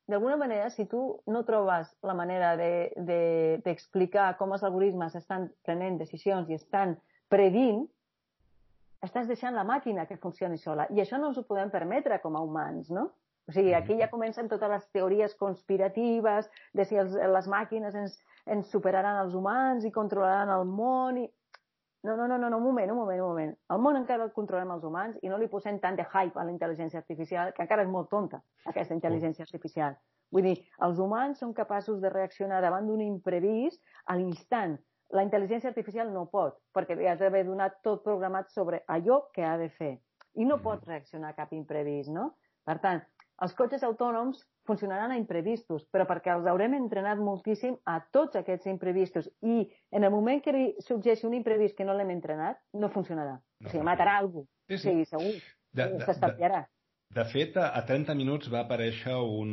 d'alguna 0.07 0.37
manera, 0.39 0.71
si 0.71 0.87
tu 0.87 1.01
no 1.27 1.43
trobes 1.45 1.91
la 2.07 2.15
manera 2.15 2.55
d'explicar 2.57 4.29
de, 4.31 4.33
de, 4.35 4.39
com 4.39 4.55
els 4.55 4.65
algoritmes 4.67 5.17
estan 5.19 5.49
prenent 5.67 5.99
decisions 5.99 6.51
i 6.51 6.59
estan 6.59 6.95
predint 7.33 7.85
estàs 9.07 9.29
deixant 9.29 9.55
la 9.55 9.67
màquina 9.67 10.07
que 10.07 10.19
funcioni 10.23 10.59
sola. 10.59 10.87
I 10.91 11.03
això 11.03 11.19
no 11.21 11.31
ens 11.31 11.39
ho 11.39 11.47
podem 11.47 11.71
permetre 11.71 12.19
com 12.23 12.37
a 12.37 12.43
humans, 12.43 12.91
no? 12.91 13.11
O 13.47 13.55
sigui, 13.55 13.75
aquí 13.79 13.95
ja 14.01 14.11
comencen 14.11 14.49
totes 14.51 14.71
les 14.73 14.87
teories 14.95 15.35
conspiratives 15.39 16.49
de 16.75 16.87
si 16.87 16.99
els, 16.99 17.15
les 17.15 17.47
màquines 17.47 17.95
ens, 17.95 18.17
ens 18.51 18.73
superaran 18.73 19.21
els 19.23 19.37
humans 19.39 19.87
i 19.87 19.95
controlaran 19.95 20.51
el 20.55 20.67
món 20.67 21.21
i... 21.23 21.29
No, 22.07 22.15
no, 22.15 22.29
no, 22.29 22.39
no, 22.39 22.49
no, 22.49 22.59
un 22.59 22.63
moment, 22.63 22.91
un 22.93 22.99
moment, 23.01 23.21
un 23.21 23.29
moment. 23.33 23.55
El 23.75 23.81
món 23.83 23.97
encara 23.99 24.23
el 24.23 24.31
controlem 24.35 24.69
els 24.71 24.85
humans 24.87 25.17
i 25.27 25.31
no 25.33 25.41
li 25.43 25.49
posem 25.51 25.81
tant 25.83 25.97
de 25.99 26.05
hype 26.07 26.39
a 26.39 26.45
la 26.47 26.53
intel·ligència 26.53 27.01
artificial, 27.01 27.51
que 27.57 27.65
encara 27.65 27.83
és 27.83 27.91
molt 27.91 28.07
tonta, 28.13 28.39
aquesta 28.71 28.95
intel·ligència 28.95 29.43
artificial. 29.43 29.97
Vull 30.31 30.47
dir, 30.47 30.53
els 30.87 31.01
humans 31.03 31.43
són 31.43 31.55
capaços 31.57 31.99
de 32.05 32.13
reaccionar 32.13 32.61
davant 32.63 32.87
d'un 32.87 33.03
imprevist 33.03 33.83
a 34.07 34.15
l'instant. 34.21 34.77
La 35.19 35.27
intel·ligència 35.27 35.73
artificial 35.73 36.15
no 36.15 36.29
pot, 36.31 36.61
perquè 36.79 36.95
li 36.95 37.11
has 37.11 37.19
d'haver 37.19 37.43
donat 37.49 37.83
tot 37.83 38.07
programat 38.07 38.55
sobre 38.55 38.85
allò 38.87 39.25
que 39.35 39.43
ha 39.43 39.57
de 39.59 39.69
fer. 39.75 39.97
I 40.39 40.47
no 40.47 40.61
pot 40.63 40.87
reaccionar 40.87 41.35
a 41.35 41.39
cap 41.41 41.59
imprevist, 41.59 42.15
no? 42.15 42.37
Per 42.67 42.79
tant, 42.87 43.03
els 43.45 43.55
cotxes 43.57 43.83
autònoms 43.85 44.39
funcionaran 44.67 45.13
a 45.13 45.19
imprevistos, 45.21 45.85
però 45.93 46.07
perquè 46.09 46.33
els 46.35 46.47
haurem 46.51 46.75
entrenat 46.79 47.21
moltíssim 47.23 47.77
a 47.87 47.99
tots 48.13 48.39
aquests 48.41 48.71
imprevistos 48.73 49.29
i 49.45 49.67
en 49.93 50.07
el 50.07 50.13
moment 50.15 50.41
que 50.43 50.55
li 50.57 50.65
sorgeixi 50.87 51.27
un 51.29 51.37
imprevist 51.39 51.77
que 51.77 51.85
no 51.87 51.95
l'hem 51.97 52.15
entrenat, 52.15 52.59
no 52.75 52.91
funcionarà. 52.95 53.37
No, 53.37 53.69
o 53.69 53.73
sigui, 53.73 53.85
matarà 53.87 54.17
algú. 54.23 54.47
Sí, 54.71 54.79
sí. 54.79 54.97
sí 55.05 55.11
segur. 55.13 55.37
S'estalviarà. 56.07 56.65
De, 56.65 57.21
de 57.21 57.27
fet, 57.31 57.59
a 57.61 57.85
30 57.87 58.17
minuts 58.19 58.51
va 58.53 58.65
aparèixer 58.65 59.15
un, 59.15 59.53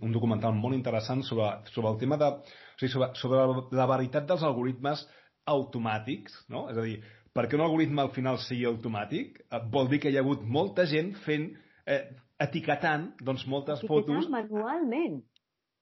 un 0.00 0.14
documental 0.14 0.54
molt 0.56 0.78
interessant 0.78 1.26
sobre, 1.26 1.50
sobre 1.74 1.92
el 1.92 2.00
tema 2.02 2.18
de... 2.22 2.30
O 2.32 2.80
sigui, 2.80 2.92
sobre, 2.94 3.12
sobre 3.20 3.44
la 3.76 3.88
veritat 3.90 4.28
dels 4.30 4.46
algoritmes 4.46 5.04
automàtics, 5.50 6.34
no? 6.52 6.66
És 6.72 6.78
a 6.78 6.84
dir, 6.86 7.00
perquè 7.36 7.58
un 7.58 7.64
algoritme 7.66 8.02
al 8.02 8.12
final 8.14 8.40
sigui 8.42 8.66
automàtic 8.68 9.42
eh, 9.44 9.60
vol 9.72 9.90
dir 9.90 10.00
que 10.02 10.12
hi 10.12 10.18
ha 10.18 10.24
hagut 10.24 10.42
molta 10.42 10.86
gent 10.90 11.12
fent 11.26 11.50
eh, 11.86 12.02
etiquetant 12.42 13.10
doncs, 13.22 13.46
moltes 13.50 13.80
etiquetant 13.80 14.20
fotos... 14.20 14.30
manualment. 14.32 15.22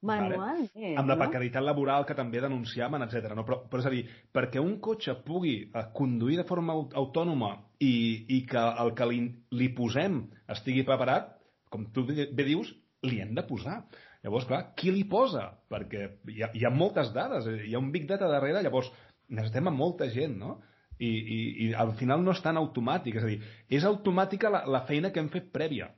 Manualment. 0.05 0.68
Vale. 0.74 0.92
Amb 1.00 1.09
la 1.09 1.16
precarietat 1.16 1.64
laboral 1.64 2.05
que 2.05 2.16
també 2.16 2.42
denunciaven, 2.44 3.02
etc. 3.07 3.32
No? 3.36 3.44
Però, 3.48 3.62
però 3.70 3.80
és 3.80 3.88
a 3.88 3.92
dir, 3.94 4.02
perquè 4.36 4.61
un 4.61 4.76
cotxe 4.84 5.16
pugui 5.24 5.55
eh, 5.64 5.84
conduir 5.96 6.38
de 6.42 6.46
forma 6.48 6.76
autònoma 7.00 7.55
i, 7.80 7.94
i 8.36 8.42
que 8.48 8.64
el 8.84 8.92
que 8.98 9.09
li, 9.09 9.22
li 9.57 9.70
posem 9.76 10.20
estigui 10.52 10.84
preparat, 10.86 11.32
com 11.72 11.88
tu 11.94 12.05
bé 12.07 12.44
dius, 12.44 12.74
li 13.09 13.22
hem 13.24 13.32
de 13.36 13.46
posar. 13.48 13.80
Llavors, 14.24 14.46
clar, 14.48 14.61
qui 14.76 14.92
li 14.92 15.05
posa? 15.09 15.48
Perquè 15.72 16.05
hi 16.32 16.44
ha, 16.44 16.52
hi 16.57 16.64
ha 16.64 16.72
moltes 16.72 17.11
dades, 17.16 17.48
eh, 17.48 17.64
hi 17.68 17.74
ha 17.74 17.82
un 17.82 17.90
big 17.92 18.07
data 18.09 18.28
darrere, 18.30 18.62
llavors 18.64 18.92
necessitem 19.28 19.72
a 19.72 19.74
molta 19.74 20.09
gent, 20.12 20.38
no? 20.40 20.59
I, 20.94 21.09
i, 21.11 21.38
i 21.64 21.72
al 21.74 21.96
final 21.98 22.22
no 22.22 22.32
és 22.36 22.40
tan 22.44 22.61
automàtic, 22.61 23.16
és 23.18 23.24
a 23.24 23.30
dir, 23.32 23.40
és 23.72 23.84
automàtica 23.88 24.52
la, 24.52 24.62
la 24.70 24.84
feina 24.88 25.11
que 25.11 25.18
hem 25.20 25.32
fet 25.32 25.48
prèvia, 25.52 25.88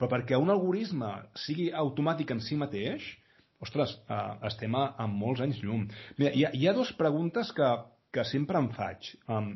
però 0.00 0.08
perquè 0.14 0.38
un 0.40 0.48
algoritme 0.48 1.12
sigui 1.44 1.68
automàtic 1.76 2.32
en 2.32 2.40
si 2.40 2.56
mateix, 2.56 3.04
ostres, 3.60 3.92
eh, 4.08 4.20
estem 4.48 4.74
a, 4.80 4.94
a 4.96 5.06
molts 5.06 5.42
anys 5.44 5.60
llum. 5.60 5.84
Mira, 6.16 6.32
hi 6.32 6.46
ha, 6.46 6.52
hi 6.56 6.68
ha 6.68 6.76
dues 6.76 6.92
preguntes 6.96 7.52
que, 7.52 7.68
que 8.08 8.24
sempre 8.24 8.56
em 8.56 8.70
faig. 8.72 9.10
Um, 9.28 9.50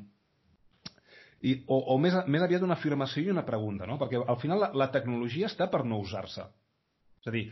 i, 1.45 1.55
o, 1.65 1.79
o 1.95 1.97
més, 2.01 2.17
més 2.29 2.45
aviat 2.45 2.65
una 2.65 2.77
afirmació 2.77 3.25
i 3.25 3.33
una 3.33 3.45
pregunta, 3.49 3.89
no? 3.89 3.97
Perquè 4.01 4.21
al 4.21 4.41
final 4.41 4.61
la, 4.61 4.69
la 4.85 4.91
tecnologia 4.93 5.49
està 5.49 5.71
per 5.73 5.83
no 5.89 6.03
usar-se. 6.05 6.45
És 7.25 7.31
a 7.31 7.33
dir, 7.33 7.47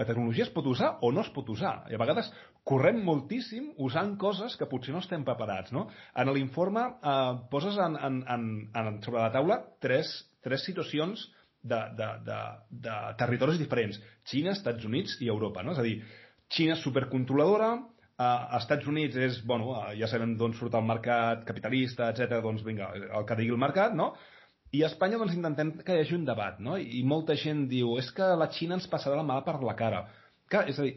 la 0.00 0.06
tecnologia 0.08 0.46
es 0.46 0.52
pot 0.54 0.64
usar 0.70 0.94
o 1.04 1.10
no 1.12 1.20
es 1.24 1.30
pot 1.34 1.48
usar. 1.52 1.74
I 1.92 1.96
a 1.96 2.00
vegades 2.00 2.30
correm 2.64 3.02
moltíssim 3.04 3.70
usant 3.84 4.14
coses 4.20 4.56
que 4.56 4.68
potser 4.70 4.94
no 4.96 5.02
estem 5.04 5.24
preparats. 5.28 5.74
No? 5.76 5.86
En 6.16 6.32
l'informe 6.32 6.86
eh, 6.88 7.34
poses 7.52 7.76
en, 7.76 8.00
en, 8.08 8.22
en, 8.36 8.48
en, 8.72 8.98
sobre 9.04 9.20
la 9.20 9.32
taula 9.34 9.60
tres, 9.84 10.12
tres 10.44 10.64
situacions 10.64 11.26
de, 11.62 11.80
de, 11.96 12.08
de, 12.26 12.40
de 12.88 12.96
territoris 13.20 13.60
diferents. 13.60 14.00
Xina, 14.28 14.54
Estats 14.56 14.84
Units 14.88 15.16
i 15.20 15.28
Europa. 15.28 15.64
No? 15.64 15.74
És 15.76 15.80
a 15.82 15.86
dir, 15.86 15.98
Xina 16.50 16.76
és 16.76 16.84
supercontroladora, 16.84 17.70
eh, 18.16 18.56
Estats 18.60 18.88
Units 18.90 19.16
és, 19.28 19.40
bueno, 19.46 19.74
eh, 19.76 19.96
ja 20.00 20.08
sabem 20.10 20.36
d'on 20.40 20.56
surt 20.56 20.76
el 20.78 20.86
mercat 20.88 21.44
capitalista, 21.48 22.10
etc. 22.10 22.40
doncs 22.44 22.64
vinga, 22.66 22.92
el 22.94 23.26
que 23.28 23.38
digui 23.38 23.54
el 23.56 23.60
mercat, 23.60 23.94
no? 23.96 24.14
I 24.70 24.84
a 24.84 24.88
Espanya 24.92 25.18
doncs 25.18 25.34
intentem 25.34 25.72
que 25.82 25.94
hi 25.96 26.04
hagi 26.04 26.14
un 26.14 26.24
debat, 26.26 26.60
no? 26.62 26.76
I 26.78 27.02
molta 27.02 27.34
gent 27.34 27.66
diu, 27.70 27.96
és 27.98 28.10
que 28.14 28.26
la 28.38 28.50
Xina 28.54 28.78
ens 28.78 28.86
passarà 28.90 29.18
la 29.18 29.26
mà 29.26 29.40
per 29.46 29.58
la 29.66 29.74
cara. 29.78 30.04
Clar, 30.50 30.68
és 30.70 30.78
a 30.78 30.86
dir, 30.86 30.94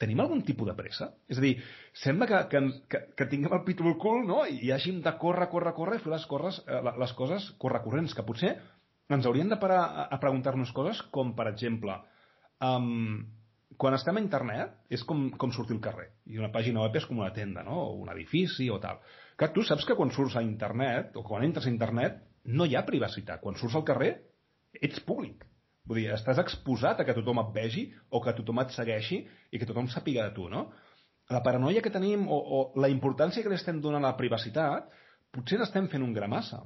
tenim 0.00 0.22
algun 0.24 0.40
tipus 0.46 0.70
de 0.70 0.74
pressa? 0.78 1.10
És 1.28 1.38
a 1.38 1.44
dir, 1.44 1.54
sembla 2.02 2.28
que, 2.30 2.40
que, 2.52 2.62
que, 2.88 3.00
que 3.18 3.28
tinguem 3.28 3.52
el 3.58 3.64
pit 3.66 3.82
al 3.84 3.98
cul, 4.00 4.24
no? 4.28 4.46
I 4.48 4.72
hàgim 4.72 5.02
de 5.04 5.12
córrer, 5.20 5.50
córrer, 5.52 5.74
córrer 5.76 6.00
i 6.00 6.04
fer 6.04 6.14
les, 6.14 6.24
corres, 6.30 6.62
eh, 6.64 6.80
les 7.02 7.12
coses 7.18 7.50
correcorrents, 7.60 8.16
que 8.16 8.24
potser 8.24 8.54
ens 9.16 9.26
hauríem 9.26 9.50
de 9.50 9.58
parar 9.60 9.82
a, 10.06 10.18
preguntar-nos 10.22 10.72
coses 10.76 11.02
com, 11.14 11.34
per 11.36 11.48
exemple, 11.50 11.96
um, 12.62 13.20
quan 13.80 13.96
estem 13.96 14.18
a 14.18 14.22
internet 14.22 14.74
és 14.92 15.02
com, 15.06 15.28
com 15.40 15.52
sortir 15.54 15.76
al 15.76 15.84
carrer. 15.84 16.08
I 16.30 16.38
una 16.38 16.52
pàgina 16.54 16.84
web 16.84 16.98
és 17.00 17.06
com 17.08 17.22
una 17.22 17.32
tenda, 17.34 17.64
no? 17.66 17.78
o 17.88 17.94
un 18.02 18.10
edifici 18.12 18.68
o 18.70 18.78
tal. 18.82 19.00
Que 19.40 19.48
tu 19.54 19.64
saps 19.66 19.86
que 19.88 19.96
quan 19.98 20.12
surts 20.14 20.36
a 20.36 20.44
internet, 20.44 21.14
o 21.16 21.24
quan 21.26 21.46
entres 21.46 21.66
a 21.66 21.72
internet, 21.72 22.20
no 22.44 22.66
hi 22.66 22.76
ha 22.76 22.84
privacitat. 22.86 23.40
Quan 23.42 23.56
surts 23.56 23.78
al 23.78 23.86
carrer, 23.88 24.12
ets 24.76 25.00
públic. 25.06 25.46
Vull 25.88 26.02
dir, 26.02 26.10
estàs 26.14 26.38
exposat 26.42 27.00
a 27.00 27.06
que 27.08 27.16
tothom 27.16 27.40
et 27.42 27.54
vegi 27.54 27.86
o 28.14 28.20
que 28.22 28.34
tothom 28.36 28.60
et 28.62 28.74
segueixi 28.76 29.22
i 29.26 29.58
que 29.58 29.66
tothom 29.66 29.88
sàpiga 29.90 30.28
de 30.28 30.36
tu, 30.36 30.48
no? 30.52 30.68
La 31.30 31.42
paranoia 31.46 31.82
que 31.82 31.92
tenim 31.94 32.26
o, 32.28 32.36
o 32.36 32.60
la 32.82 32.90
importància 32.90 33.42
que 33.42 33.50
li 33.50 33.58
estem 33.58 33.80
donant 33.80 34.04
a 34.04 34.12
la 34.12 34.18
privacitat 34.18 34.90
potser 35.34 35.58
n'estem 35.60 35.88
fent 35.90 36.04
un 36.04 36.12
gramassa. 36.14 36.60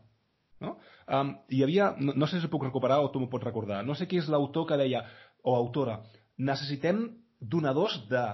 No? 0.64 0.76
Um, 1.04 1.34
hi 1.52 1.62
havia, 1.66 1.92
no, 1.98 2.14
no 2.16 2.28
sé 2.30 2.40
si 2.40 2.50
puc 2.52 2.64
recuperar 2.66 3.02
o 3.04 3.10
tu 3.12 3.20
m'ho 3.22 3.30
pots 3.32 3.46
recordar, 3.46 3.82
no 3.84 3.96
sé 3.98 4.08
qui 4.10 4.20
és 4.22 4.30
l'autor 4.32 4.66
que 4.70 4.80
deia, 4.80 5.04
o 5.44 5.54
autora, 5.56 6.00
necessitem 6.40 7.04
donadors 7.40 8.00
de, 8.08 8.24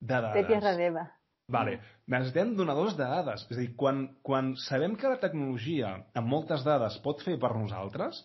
de 0.00 0.14
dades. 0.14 0.40
De 0.40 0.46
tierra 0.48 0.76
d'Eva. 0.78 1.04
Vale. 1.52 1.76
Necessitem 2.10 2.54
donadors 2.58 2.96
de 2.98 3.06
dades. 3.06 3.44
És 3.50 3.58
a 3.58 3.60
dir, 3.60 3.72
quan, 3.78 4.06
quan 4.26 4.54
sabem 4.58 4.96
que 4.98 5.10
la 5.10 5.20
tecnologia 5.22 5.92
amb 6.18 6.30
moltes 6.30 6.64
dades 6.66 6.98
pot 7.04 7.22
fer 7.22 7.36
per 7.42 7.52
nosaltres, 7.54 8.24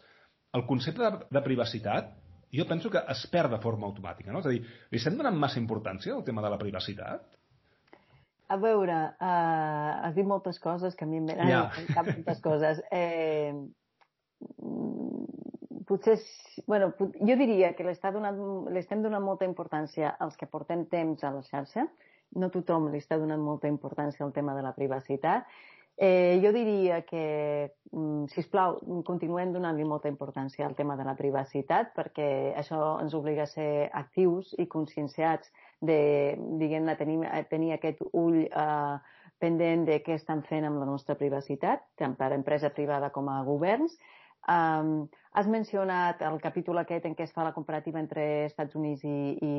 el 0.58 0.66
concepte 0.70 1.04
de, 1.06 1.28
de 1.30 1.44
privacitat 1.46 2.16
jo 2.52 2.66
penso 2.68 2.89
que 2.92 3.02
es 3.14 3.22
perd 3.32 3.54
de 3.56 3.62
forma 3.64 3.88
automàtica. 3.88 4.32
No? 4.34 4.42
És 4.42 4.50
a 4.50 4.54
dir, 4.54 4.64
li 4.92 5.00
estem 5.00 5.16
donant 5.18 5.38
massa 5.39 5.62
importància 5.62 6.16
al 6.16 6.26
tema 6.28 6.44
de 6.44 6.52
la 6.52 6.60
privacitat? 6.60 7.24
A 8.52 8.58
veure, 8.60 8.97
uh, 9.16 9.91
has 10.04 10.16
dit 10.18 10.28
moltes 10.28 10.60
coses 10.60 10.95
que 10.97 11.06
a 11.06 11.08
mi 11.08 11.22
em 11.22 11.30
venen 11.30 11.47
yeah. 11.47 11.70
cap 11.95 12.10
moltes 12.10 12.41
coses. 12.43 12.82
Eh, 12.91 13.54
potser, 15.88 16.18
bueno, 16.68 16.91
jo 16.99 17.36
diria 17.39 17.74
que 17.78 17.86
l'estem 17.88 18.16
donant, 18.16 18.39
donant 19.04 19.24
molta 19.24 19.47
importància 19.47 20.16
als 20.20 20.36
que 20.39 20.49
portem 20.52 20.86
temps 20.91 21.24
a 21.24 21.32
la 21.32 21.43
xarxa. 21.47 21.88
No 22.39 22.52
tothom 22.52 22.89
li 22.91 22.99
està 22.99 23.18
donant 23.20 23.41
molta 23.43 23.72
importància 23.72 24.26
al 24.26 24.34
tema 24.36 24.56
de 24.56 24.64
la 24.64 24.76
privacitat. 24.76 25.47
Eh, 25.97 26.39
jo 26.41 26.52
diria 26.56 27.02
que, 27.04 27.74
mm, 27.91 28.26
si 28.32 28.39
us 28.39 28.47
plau, 28.47 28.80
continuem 29.06 29.52
donant-li 29.54 29.84
molta 29.84 30.10
importància 30.10 30.66
al 30.66 30.76
tema 30.76 30.95
de 30.95 31.04
la 31.04 31.16
privacitat 31.16 31.91
perquè 31.93 32.56
això 32.58 32.99
ens 33.02 33.14
obliga 33.14 33.43
a 33.43 33.52
ser 33.52 33.89
actius 33.93 34.56
i 34.58 34.66
conscienciats 34.68 35.52
de, 35.82 36.00
diguem-ne, 36.62 36.96
tenir, 37.00 37.20
tenir 37.50 37.74
aquest 37.76 38.04
ull 38.14 38.44
eh, 38.46 38.96
pendent 39.42 39.88
de 39.90 40.00
què 40.06 40.16
estan 40.20 40.46
fent 40.48 40.68
amb 40.68 40.80
la 40.82 40.88
nostra 40.90 41.18
privacitat, 41.18 41.84
tant 41.98 42.16
per 42.20 42.32
empresa 42.38 42.70
privada 42.76 43.10
com 43.14 43.30
a 43.30 43.42
governs. 43.48 43.98
Um, 44.50 45.06
has 45.38 45.48
mencionat 45.48 46.22
el 46.26 46.40
capítol 46.42 46.82
aquest 46.82 47.06
en 47.06 47.14
què 47.16 47.28
es 47.28 47.34
fa 47.34 47.46
la 47.46 47.54
comparativa 47.54 48.02
entre 48.02 48.48
Estats 48.48 48.76
Units 48.76 49.06
i, 49.06 49.20
i, 49.38 49.54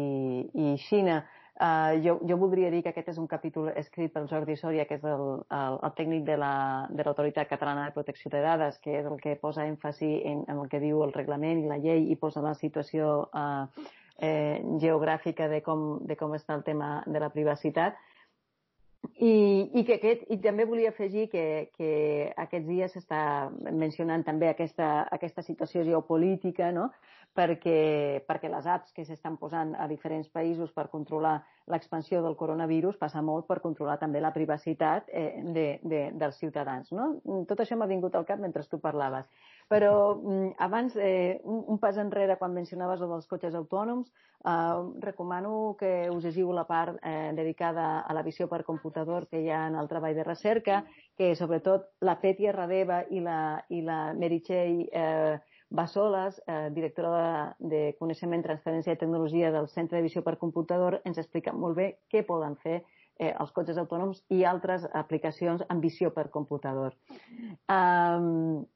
i 0.53 0.75
Xina. 0.89 1.23
Uh, 1.53 1.95
jo, 2.03 2.17
jo 2.27 2.37
voldria 2.41 2.71
dir 2.73 2.81
que 2.83 2.91
aquest 2.91 3.13
és 3.13 3.19
un 3.21 3.29
capítol 3.31 3.69
escrit 3.77 4.13
pel 4.13 4.27
Jordi 4.31 4.57
Soria, 4.59 4.87
que 4.89 4.97
és 4.99 5.07
el, 5.07 5.25
el, 5.53 5.79
el 5.87 5.95
tècnic 5.99 6.25
de 6.27 6.37
l'Autoritat 6.41 7.45
la, 7.45 7.47
de 7.47 7.51
Catalana 7.51 7.87
de 7.87 7.95
Protecció 7.95 8.33
de 8.33 8.43
Dades, 8.43 8.79
que 8.83 8.97
és 8.99 9.07
el 9.07 9.21
que 9.23 9.37
posa 9.41 9.67
èmfasi 9.69 10.13
en, 10.29 10.45
en 10.49 10.63
el 10.65 10.71
que 10.73 10.83
diu 10.83 11.03
el 11.07 11.15
reglament 11.15 11.63
i 11.63 11.71
la 11.71 11.79
llei 11.83 12.09
i 12.11 12.19
posa 12.19 12.43
la 12.45 12.55
situació 12.59 13.13
uh, 13.31 13.67
eh, 14.19 14.61
geogràfica 14.83 15.49
de 15.49 15.63
com, 15.63 16.01
de 16.07 16.17
com 16.17 16.35
està 16.35 16.57
el 16.59 16.65
tema 16.67 17.03
de 17.07 17.23
la 17.23 17.31
privacitat. 17.31 17.99
I, 19.19 19.71
i, 19.75 19.83
que 19.83 19.97
aquest, 19.99 20.29
i 20.31 20.37
també 20.39 20.65
volia 20.65 20.93
afegir 20.93 21.27
que, 21.31 21.71
que 21.75 21.89
aquests 22.39 22.69
dies 22.69 22.93
s'està 22.95 23.23
mencionant 23.75 24.23
també 24.23 24.47
aquesta, 24.47 25.09
aquesta 25.11 25.43
situació 25.43 25.83
geopolítica, 25.89 26.71
no? 26.71 26.89
perquè, 27.35 28.23
perquè 28.29 28.51
les 28.53 28.67
apps 28.69 28.93
que 28.93 29.05
s'estan 29.09 29.39
posant 29.41 29.73
a 29.81 29.87
diferents 29.89 30.29
països 30.29 30.73
per 30.77 30.89
controlar 30.93 31.39
l'expansió 31.73 32.21
del 32.23 32.37
coronavirus 32.37 32.99
passa 33.01 33.23
molt 33.25 33.47
per 33.49 33.61
controlar 33.65 33.97
també 34.01 34.21
la 34.21 34.33
privacitat 34.35 35.09
eh, 35.09 35.41
de, 35.55 35.67
de, 35.83 36.03
dels 36.19 36.39
ciutadans. 36.39 36.93
No? 36.93 37.15
Tot 37.49 37.65
això 37.65 37.79
m'ha 37.79 37.89
vingut 37.89 38.15
al 38.15 38.29
cap 38.29 38.43
mentre 38.43 38.67
tu 38.69 38.81
parlaves. 38.83 39.27
Però 39.73 40.21
mm, 40.21 40.49
abans, 40.61 40.97
eh, 41.01 41.41
un, 41.49 41.63
un 41.73 41.79
pas 41.81 41.97
enrere, 41.97 42.37
quan 42.37 42.53
mencionaves 42.53 43.01
el 43.01 43.09
dels 43.15 43.29
cotxes 43.31 43.55
autònoms, 43.57 44.11
eh, 44.45 44.81
recomano 45.01 45.77
que 45.81 46.11
us 46.13 46.27
llegiu 46.27 46.51
la 46.53 46.67
part 46.69 46.99
eh, 47.01 47.31
dedicada 47.33 47.87
a 48.01 48.13
la 48.13 48.25
visió 48.27 48.51
per 48.51 48.67
computador 48.69 49.31
que 49.31 49.41
hi 49.41 49.49
ha 49.49 49.63
en 49.71 49.79
el 49.81 49.89
treball 49.89 50.19
de 50.19 50.27
recerca, 50.29 50.83
que 51.17 51.33
sobretot 51.39 51.89
la 52.05 52.19
Petia 52.21 52.53
Radeva 52.53 53.01
i 53.09 53.25
la, 53.25 53.39
i 53.73 53.81
la 53.87 54.13
Meritxell 54.13 54.83
eh, 54.93 55.39
Bassoles, 55.73 56.43
eh, 56.47 56.69
directora 56.75 57.57
de, 57.59 57.71
de 57.73 57.81
Coneixement, 57.97 58.45
Transferència 58.45 58.93
i 58.93 59.01
Tecnologia 59.01 59.55
del 59.55 59.71
Centre 59.73 59.97
de 59.99 60.05
Visió 60.05 60.21
per 60.27 60.37
Computador, 60.37 60.99
ens 61.09 61.17
explica 61.17 61.57
molt 61.57 61.81
bé 61.81 61.89
què 62.13 62.27
poden 62.29 62.59
fer 62.61 62.83
eh, 62.83 63.33
els 63.33 63.57
cotxes 63.57 63.81
autònoms 63.81 64.21
i 64.37 64.45
altres 64.45 64.85
aplicacions 64.93 65.65
amb 65.73 65.81
visió 65.89 66.13
per 66.13 66.29
computador. 66.37 66.93
Um, 67.73 68.67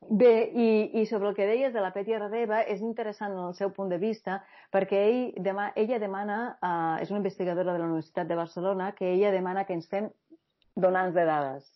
Bé, 0.00 0.50
i, 0.54 0.66
i 1.00 1.06
sobre 1.06 1.30
el 1.30 1.34
que 1.34 1.46
deies 1.48 1.72
de 1.74 1.80
la 1.82 1.90
Petia 1.94 2.18
Radeva, 2.20 2.60
és 2.62 2.82
interessant 2.84 3.32
el 3.40 3.54
seu 3.58 3.72
punt 3.74 3.88
de 3.90 3.98
vista 3.98 4.42
perquè 4.74 5.00
ell 5.08 5.22
dema, 5.42 5.70
ella 5.74 5.98
demana, 5.98 6.36
uh, 6.60 7.00
és 7.02 7.10
una 7.10 7.22
investigadora 7.22 7.72
de 7.72 7.80
la 7.80 7.88
Universitat 7.88 8.28
de 8.28 8.36
Barcelona, 8.38 8.92
que 8.94 9.08
ella 9.14 9.32
demana 9.34 9.64
que 9.64 9.74
ens 9.74 9.88
fem 9.90 10.10
donants 10.76 11.16
de 11.16 11.24
dades. 11.26 11.72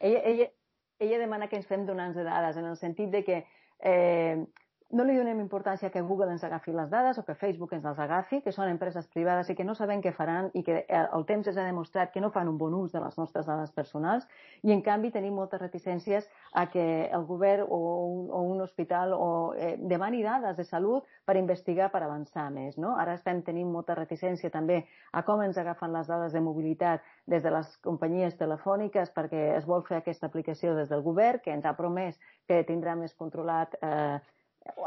Ella, 0.00 0.20
ella, 0.32 0.50
ella 0.98 1.22
demana 1.22 1.48
que 1.48 1.56
ens 1.56 1.70
fem 1.70 1.86
donants 1.86 2.18
de 2.18 2.26
dades, 2.26 2.58
en 2.58 2.66
el 2.66 2.76
sentit 2.76 3.14
de 3.14 3.24
que 3.24 3.38
eh, 3.80 4.44
no 4.90 5.04
li 5.06 5.14
donem 5.14 5.38
importància 5.38 5.90
que 5.94 6.02
Google 6.02 6.32
ens 6.34 6.42
agafi 6.42 6.72
les 6.74 6.88
dades 6.90 7.18
o 7.20 7.22
que 7.22 7.36
Facebook 7.38 7.72
ens 7.76 7.84
les 7.86 7.98
agafi, 8.02 8.40
que 8.42 8.50
són 8.52 8.70
empreses 8.72 9.06
privades 9.14 9.50
i 9.50 9.54
que 9.54 9.64
no 9.66 9.76
sabem 9.78 10.00
què 10.02 10.10
faran 10.16 10.48
i 10.58 10.64
que 10.66 10.80
eh, 10.82 11.02
el 11.14 11.26
temps 11.28 11.46
ens 11.46 11.58
ha 11.60 11.66
demostrat 11.66 12.10
que 12.10 12.20
no 12.20 12.32
fan 12.34 12.50
un 12.50 12.58
bon 12.58 12.74
ús 12.74 12.90
de 12.90 13.02
les 13.02 13.18
nostres 13.18 13.46
dades 13.46 13.70
personals 13.76 14.26
i 14.66 14.74
en 14.74 14.82
canvi 14.82 15.12
tenim 15.14 15.36
moltes 15.38 15.62
reticències 15.62 16.26
a 16.58 16.66
que 16.72 16.86
el 17.06 17.26
govern 17.28 17.68
o 17.68 17.78
un, 18.06 18.24
o 18.34 18.40
un 18.50 18.64
hospital 18.64 19.14
o, 19.14 19.28
eh, 19.54 19.76
demani 19.78 20.24
dades 20.26 20.58
de 20.58 20.66
salut 20.66 21.06
per 21.24 21.38
investigar, 21.38 21.92
per 21.94 22.02
avançar 22.02 22.48
més. 22.50 22.74
No? 22.78 22.96
Ara 22.98 23.14
estem 23.14 23.44
tenint 23.46 23.70
molta 23.70 23.94
reticència 23.94 24.50
també 24.50 24.82
a 25.12 25.22
com 25.22 25.44
ens 25.44 25.58
agafen 25.58 25.94
les 25.94 26.10
dades 26.10 26.34
de 26.34 26.42
mobilitat 26.42 27.06
des 27.30 27.46
de 27.46 27.54
les 27.54 27.70
companyies 27.86 28.34
telefòniques 28.42 29.14
perquè 29.14 29.54
es 29.54 29.70
vol 29.70 29.86
fer 29.86 30.00
aquesta 30.00 30.26
aplicació 30.26 30.74
des 30.74 30.90
del 30.90 31.06
govern 31.06 31.38
que 31.44 31.54
ens 31.54 31.64
ha 31.64 31.76
promès 31.78 32.18
que 32.50 32.64
tindrà 32.66 32.98
més 32.98 33.14
controlat 33.14 33.78
eh, 33.86 34.18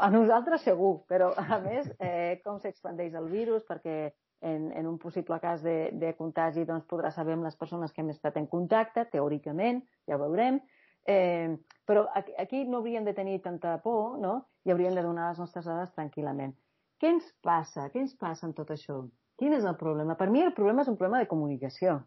a 0.00 0.10
nosaltres 0.10 0.62
segur, 0.66 1.04
però 1.10 1.32
a 1.36 1.58
més, 1.62 1.88
eh, 1.98 2.40
com 2.44 2.60
s'expandeix 2.62 3.14
el 3.18 3.26
virus, 3.32 3.64
perquè 3.68 4.12
en, 4.44 4.70
en 4.72 4.86
un 4.86 4.98
possible 4.98 5.38
cas 5.40 5.62
de, 5.64 5.90
de 5.92 6.12
contagi 6.18 6.66
doncs, 6.68 6.86
podrà 6.90 7.10
saber 7.14 7.34
amb 7.34 7.46
les 7.46 7.56
persones 7.56 7.92
que 7.92 8.02
hem 8.04 8.12
estat 8.12 8.36
en 8.40 8.46
contacte, 8.50 9.06
teòricament, 9.12 9.82
ja 10.08 10.18
ho 10.18 10.22
veurem, 10.22 10.60
eh, 11.08 11.56
però 11.88 12.06
aquí, 12.14 12.64
no 12.68 12.80
hauríem 12.82 13.04
de 13.08 13.16
tenir 13.16 13.40
tanta 13.42 13.78
por, 13.82 14.18
no? 14.20 14.36
I 14.64 14.72
hauríem 14.72 14.94
de 14.96 15.04
donar 15.04 15.30
les 15.30 15.40
nostres 15.42 15.66
dades 15.68 15.92
tranquil·lament. 15.96 16.54
Què 17.00 17.10
ens 17.16 17.26
passa? 17.44 17.88
Què 17.92 18.00
ens 18.00 18.14
passa 18.16 18.46
amb 18.46 18.56
tot 18.56 18.70
això? 18.72 19.02
Quin 19.40 19.56
és 19.56 19.64
el 19.66 19.76
problema? 19.76 20.14
Per 20.16 20.30
mi 20.30 20.44
el 20.44 20.54
problema 20.56 20.84
és 20.84 20.92
un 20.92 20.96
problema 21.00 21.20
de 21.20 21.28
comunicació. 21.28 21.98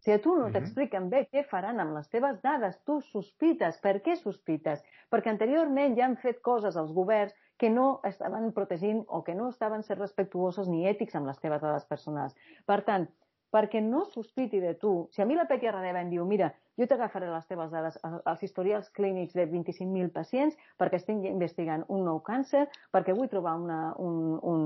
Si 0.00 0.12
a 0.12 0.18
tu 0.24 0.32
no 0.38 0.48
t'expliquen 0.52 1.10
bé 1.12 1.26
què 1.28 1.42
faran 1.48 1.80
amb 1.82 1.92
les 1.96 2.08
teves 2.08 2.38
dades, 2.44 2.78
tu 2.88 3.00
sospites. 3.10 3.76
Per 3.84 3.98
què 4.04 4.16
sospites? 4.16 4.80
Perquè 5.12 5.32
anteriorment 5.32 5.96
ja 5.98 6.06
han 6.06 6.16
fet 6.22 6.40
coses 6.46 6.78
als 6.80 6.94
governs 6.96 7.34
que 7.60 7.68
no 7.68 7.88
estaven 8.08 8.48
protegint 8.56 9.02
o 9.08 9.20
que 9.26 9.34
no 9.36 9.50
estaven 9.52 9.84
ser 9.84 9.98
respectuosos 9.98 10.70
ni 10.72 10.86
ètics 10.88 11.18
amb 11.18 11.28
les 11.28 11.42
teves 11.42 11.60
dades 11.60 11.84
personals. 11.90 12.32
Per 12.64 12.80
tant, 12.86 13.04
perquè 13.52 13.82
no 13.84 14.06
sospiti 14.08 14.62
de 14.62 14.72
tu. 14.80 14.94
Si 15.12 15.20
a 15.20 15.26
mi 15.28 15.36
la 15.36 15.44
Petia 15.50 15.74
Radeva 15.74 16.00
em 16.00 16.08
diu, 16.14 16.24
mira, 16.24 16.48
jo 16.80 16.88
t'agafaré 16.88 17.28
les 17.28 17.46
teves 17.48 17.70
dades, 17.72 17.98
els 18.02 18.42
historials 18.46 18.88
clínics 18.96 19.36
de 19.36 19.44
25.000 19.50 20.08
pacients 20.14 20.56
perquè 20.80 20.96
estic 20.96 21.26
investigant 21.28 21.84
un 21.92 22.06
nou 22.08 22.22
càncer, 22.24 22.64
perquè 22.94 23.12
vull 23.16 23.28
trobar 23.28 23.58
una, 23.60 23.80
un, 24.00 24.38
un, 24.40 24.64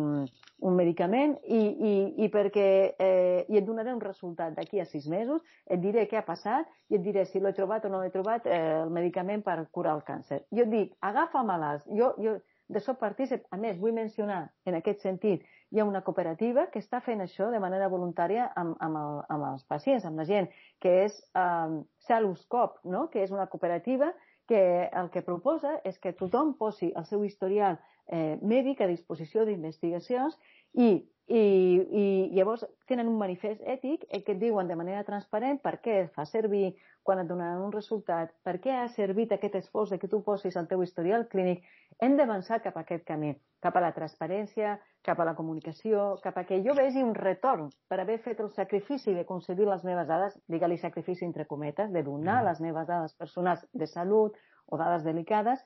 un 0.63 0.79
medicament 0.79 1.35
i, 1.43 1.59
i, 1.91 1.95
i 2.23 2.31
perquè 2.31 2.69
eh, 2.95 3.43
i 3.51 3.59
et 3.59 3.67
donaré 3.67 3.93
un 3.97 4.03
resultat 4.05 4.55
d'aquí 4.55 4.79
a 4.81 4.87
sis 4.87 5.09
mesos, 5.11 5.43
et 5.67 5.83
diré 5.83 6.07
què 6.07 6.21
ha 6.21 6.27
passat 6.27 6.71
i 6.93 7.01
et 7.01 7.05
diré 7.05 7.27
si 7.27 7.43
l'he 7.43 7.55
trobat 7.57 7.85
o 7.85 7.91
no 7.91 8.05
l'he 8.05 8.15
trobat 8.15 8.47
eh, 8.47 8.63
el 8.85 8.95
medicament 8.95 9.43
per 9.43 9.59
curar 9.75 9.99
el 9.99 10.07
càncer. 10.07 10.45
Jo 10.55 10.69
et 10.69 10.73
dic, 10.73 10.95
agafa-me-les. 11.03 11.89
Jo, 11.99 12.15
jo, 12.23 12.39
de 12.69 12.81
soc 12.81 12.99
partícip. 13.01 13.45
A 13.53 13.59
més, 13.61 13.77
vull 13.81 13.93
mencionar 13.97 14.47
en 14.69 14.79
aquest 14.79 15.03
sentit 15.05 15.45
hi 15.71 15.81
ha 15.81 15.87
una 15.89 16.03
cooperativa 16.07 16.69
que 16.73 16.81
està 16.83 17.01
fent 17.05 17.23
això 17.25 17.51
de 17.51 17.61
manera 17.63 17.89
voluntària 17.93 18.51
amb, 18.61 18.77
amb, 18.85 19.01
el, 19.01 19.19
amb 19.35 19.49
els 19.53 19.65
pacients, 19.71 20.05
amb 20.05 20.21
la 20.21 20.27
gent, 20.29 20.51
que 20.81 20.93
és 21.07 21.17
um, 21.39 21.81
Saluscop, 22.07 22.79
no? 22.85 23.09
que 23.11 23.25
és 23.25 23.33
una 23.35 23.49
cooperativa 23.51 24.13
que 24.47 24.91
el 24.93 25.11
que 25.11 25.25
proposa 25.25 25.79
és 25.89 25.99
que 25.99 26.13
tothom 26.13 26.53
posi 26.59 26.93
el 26.97 27.07
seu 27.09 27.25
historial 27.25 27.79
eh, 28.13 28.37
mèdic 28.43 28.83
a 28.85 28.91
disposició 28.91 29.47
d'investigacions 29.49 30.37
i, 30.75 31.01
i, 31.27 31.41
i 31.41 32.05
llavors 32.37 32.67
tenen 32.89 33.09
un 33.09 33.17
manifest 33.17 33.63
ètic 33.65 34.05
que 34.11 34.35
et 34.35 34.41
diuen 34.41 34.69
de 34.69 34.77
manera 34.77 35.05
transparent 35.07 35.61
per 35.63 35.79
què 35.85 36.03
fa 36.13 36.27
servir, 36.29 36.75
quan 37.05 37.21
et 37.21 37.29
donaran 37.29 37.63
un 37.65 37.73
resultat, 37.73 38.33
per 38.45 38.59
què 38.65 38.73
ha 38.77 38.89
servit 38.93 39.33
aquest 39.33 39.57
esforç 39.61 39.93
de 39.93 39.99
que 40.01 40.09
tu 40.09 40.23
posis 40.25 40.57
el 40.57 40.69
teu 40.69 40.83
historial 40.83 41.27
clínic, 41.29 41.65
hem 42.01 42.17
d'avançar 42.17 42.61
cap 42.65 42.77
a 42.77 42.85
aquest 42.85 43.05
camí, 43.09 43.35
cap 43.65 43.77
a 43.77 43.83
la 43.85 43.93
transparència, 43.97 44.79
cap 45.05 45.21
a 45.21 45.27
la 45.29 45.35
comunicació, 45.37 46.17
cap 46.25 46.37
a 46.41 46.45
que 46.49 46.61
jo 46.65 46.75
vegi 46.77 47.05
un 47.05 47.15
retorn 47.15 47.71
per 47.89 48.01
haver 48.01 48.19
fet 48.25 48.41
el 48.41 48.51
sacrifici 48.57 49.15
de 49.15 49.25
concedir 49.29 49.69
les 49.69 49.85
meves 49.85 50.09
dades, 50.09 50.37
digue-li 50.49 50.81
sacrifici 50.81 51.25
entre 51.25 51.47
cometes, 51.47 51.93
de 51.93 52.03
donar 52.03 52.43
mm. 52.43 52.49
les 52.49 52.61
meves 52.65 52.89
dades 52.89 53.17
personals 53.21 53.65
de 53.73 53.87
salut 53.87 54.37
o 54.67 54.81
dades 54.81 55.05
delicades, 55.05 55.65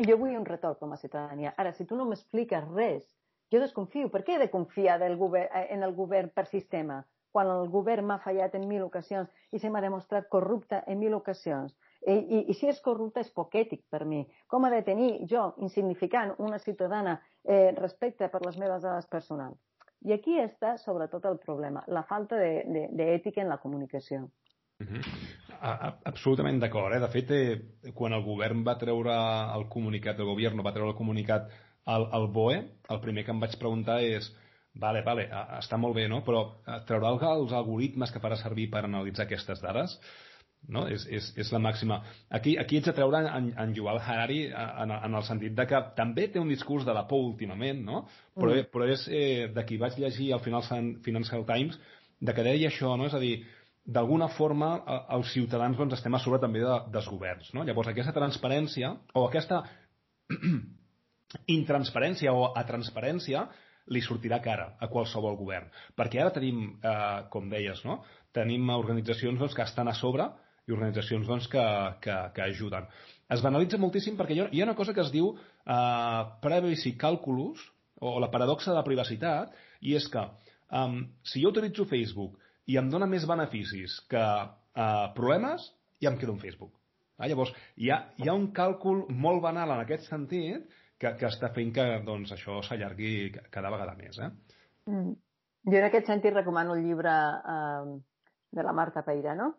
jo 0.00 0.16
vull 0.20 0.36
un 0.36 0.48
retorn 0.48 0.76
com 0.80 0.92
a 0.92 1.00
ciutadania. 1.00 1.52
Ara, 1.56 1.72
si 1.72 1.84
tu 1.84 1.96
no 1.96 2.08
m'expliques 2.08 2.64
res, 2.72 3.04
jo 3.54 3.62
desconfio. 3.62 4.10
Per 4.10 4.24
què 4.26 4.36
he 4.36 4.42
de 4.42 4.50
confiar 4.50 4.98
del 4.98 5.16
govern, 5.16 5.50
eh, 5.54 5.68
en 5.76 5.86
el 5.86 5.94
govern 5.94 6.34
per 6.34 6.46
sistema? 6.50 7.04
quan 7.34 7.50
el 7.50 7.66
govern 7.66 8.06
m'ha 8.06 8.20
fallat 8.22 8.52
en 8.54 8.68
mil 8.70 8.84
ocasions 8.86 9.26
i 9.50 9.58
se 9.58 9.70
m'ha 9.70 9.82
demostrat 9.82 10.28
corrupte 10.30 10.78
en 10.86 11.00
mil 11.00 11.16
ocasions. 11.16 11.74
I, 12.06 12.14
i, 12.14 12.42
I 12.52 12.54
si 12.54 12.68
és 12.70 12.78
corrupte 12.84 13.24
és 13.24 13.32
poc 13.34 13.56
ètic 13.58 13.82
per 13.90 14.04
mi. 14.06 14.20
Com 14.46 14.66
ha 14.66 14.70
de 14.70 14.84
tenir 14.86 15.08
jo, 15.30 15.48
insignificant, 15.66 16.36
una 16.38 16.60
ciutadana 16.62 17.16
eh, 17.42 17.72
respecte 17.80 18.28
per 18.30 18.44
les 18.44 18.60
meves 18.60 18.86
dades 18.86 19.10
personals? 19.10 19.58
I 20.06 20.14
aquí 20.14 20.38
està 20.38 20.76
sobretot 20.78 21.26
el 21.26 21.40
problema, 21.42 21.82
la 21.88 22.04
falta 22.06 22.38
d'ètica 22.38 23.42
en 23.42 23.50
la 23.50 23.58
comunicació. 23.58 24.28
Uh 24.82 24.86
-huh. 24.86 25.02
a, 25.60 25.70
a, 25.70 25.88
absolutament 26.04 26.60
d'acord. 26.60 26.94
Eh? 26.94 27.00
De 27.00 27.08
fet, 27.08 27.30
eh, 27.30 27.92
quan 27.94 28.12
el 28.12 28.22
govern 28.22 28.64
va 28.66 28.78
treure 28.78 29.14
el 29.56 29.68
comunicat, 29.68 30.18
el 30.18 30.26
govern 30.26 30.62
va 30.66 30.72
treure 30.72 30.90
el 30.90 30.96
comunicat 30.96 31.50
al, 31.84 32.08
al 32.16 32.28
BOE, 32.32 32.62
el 32.90 33.00
primer 33.04 33.24
que 33.24 33.32
em 33.34 33.42
vaig 33.42 33.58
preguntar 33.60 34.00
és 34.04 34.30
Vale, 34.74 35.04
vale, 35.06 35.28
està 35.60 35.78
molt 35.78 35.94
bé, 35.94 36.08
no? 36.10 36.24
Però 36.26 36.40
eh, 36.66 36.80
treurà 36.88 37.12
els 37.30 37.52
algoritmes 37.54 38.10
que 38.10 38.22
farà 38.22 38.34
servir 38.40 38.66
per 38.72 38.82
analitzar 38.82 39.28
aquestes 39.28 39.62
dades? 39.62 39.94
No? 40.74 40.86
És, 40.90 41.04
és, 41.06 41.28
és 41.38 41.52
la 41.52 41.60
màxima. 41.62 42.00
Aquí, 42.34 42.56
aquí 42.58 42.80
ets 42.80 42.90
a 42.90 42.94
treure 42.96 43.20
en, 43.28 43.52
en 43.60 43.74
Yuval 43.76 44.00
Harari 44.02 44.40
en, 44.48 44.90
en 44.96 45.14
el 45.14 45.26
sentit 45.28 45.54
de 45.54 45.66
que 45.70 45.80
també 45.94 46.26
té 46.32 46.42
un 46.42 46.50
discurs 46.50 46.86
de 46.88 46.94
la 46.96 47.04
por 47.06 47.22
últimament, 47.22 47.84
no? 47.86 48.02
Però, 48.34 48.50
mm. 48.50 48.70
però 48.74 48.88
és 48.90 49.06
eh, 49.12 49.46
de 49.54 49.66
qui 49.68 49.78
vaig 49.78 50.00
llegir 50.00 50.32
al 50.34 50.42
final 50.42 50.64
Financial 51.06 51.46
Times 51.46 51.78
de 52.24 52.34
que 52.34 52.46
deia 52.46 52.72
això, 52.72 52.96
no? 52.98 53.06
És 53.06 53.14
a 53.14 53.22
dir, 53.22 53.36
d'alguna 53.84 54.30
forma 54.34 54.74
els 55.14 55.30
ciutadans 55.36 55.78
doncs, 55.78 56.00
estem 56.00 56.16
a 56.16 56.22
sobre 56.24 56.40
també 56.42 56.64
de, 56.64 56.78
dels 56.90 57.10
governs. 57.12 57.52
No? 57.54 57.62
Llavors, 57.68 57.92
aquesta 57.92 58.16
transparència 58.16 58.96
o 59.12 59.28
aquesta 59.28 59.62
intransparència 61.52 62.32
o 62.32 62.50
a 62.56 62.64
transparència 62.68 63.46
li 63.92 64.00
sortirà 64.00 64.40
cara 64.44 64.70
a 64.80 64.88
qualsevol 64.88 65.36
govern. 65.36 65.68
Perquè 65.96 66.22
ara 66.22 66.32
tenim, 66.32 66.78
eh, 66.80 67.24
com 67.30 67.50
deies, 67.50 67.84
no? 67.84 68.02
tenim 68.34 68.70
organitzacions 68.74 69.38
doncs, 69.38 69.54
que 69.54 69.62
estan 69.62 69.88
a 69.88 69.94
sobre 69.94 70.26
i 70.66 70.72
organitzacions 70.72 71.28
doncs, 71.28 71.48
que, 71.48 71.64
que, 72.02 72.16
que 72.34 72.42
ajuden. 72.42 72.88
Es 73.30 73.42
banalitza 73.44 73.78
moltíssim 73.80 74.16
perquè 74.16 74.36
hi 74.36 74.60
ha 74.60 74.66
una 74.66 74.76
cosa 74.78 74.94
que 74.94 75.04
es 75.04 75.12
diu 75.12 75.34
eh, 75.34 76.22
privacy 76.42 76.96
calculus, 76.96 77.62
o 78.00 78.18
la 78.20 78.30
paradoxa 78.30 78.70
de 78.70 78.76
la 78.76 78.84
privacitat, 78.86 79.52
i 79.80 79.94
és 79.96 80.06
que 80.10 80.22
um, 80.74 80.98
si 81.24 81.42
jo 81.42 81.52
utilitzo 81.52 81.86
Facebook 81.88 82.38
i 82.68 82.78
em 82.80 82.88
dona 82.90 83.08
més 83.08 83.26
beneficis 83.28 83.96
que 84.10 84.20
uh, 84.20 85.04
problemes, 85.16 85.68
ja 86.02 86.10
em 86.10 86.18
quedo 86.20 86.34
en 86.34 86.40
Facebook. 86.42 86.72
Ah, 87.16 87.28
llavors, 87.30 87.52
hi 87.78 87.92
ha, 87.94 88.00
hi 88.18 88.28
ha 88.28 88.34
un 88.34 88.48
càlcul 88.56 89.04
molt 89.08 89.42
banal 89.44 89.70
en 89.76 89.84
aquest 89.84 90.08
sentit 90.10 90.66
que, 91.04 91.12
que 91.20 91.28
està 91.28 91.52
fent 91.54 91.72
que 91.76 91.84
doncs, 92.06 92.32
això 92.36 92.60
s'allargui 92.64 93.30
cada 93.52 93.72
vegada 93.74 93.94
més. 93.98 94.18
Eh? 94.18 94.30
Mm. 94.90 95.14
Jo 95.70 95.80
en 95.80 95.88
aquest 95.88 96.10
sentit 96.10 96.34
recomano 96.36 96.74
el 96.76 96.84
llibre 96.84 97.12
eh, 97.54 97.94
de 98.54 98.64
la 98.66 98.74
Marta 98.76 99.04
Peira, 99.04 99.34
no? 99.34 99.54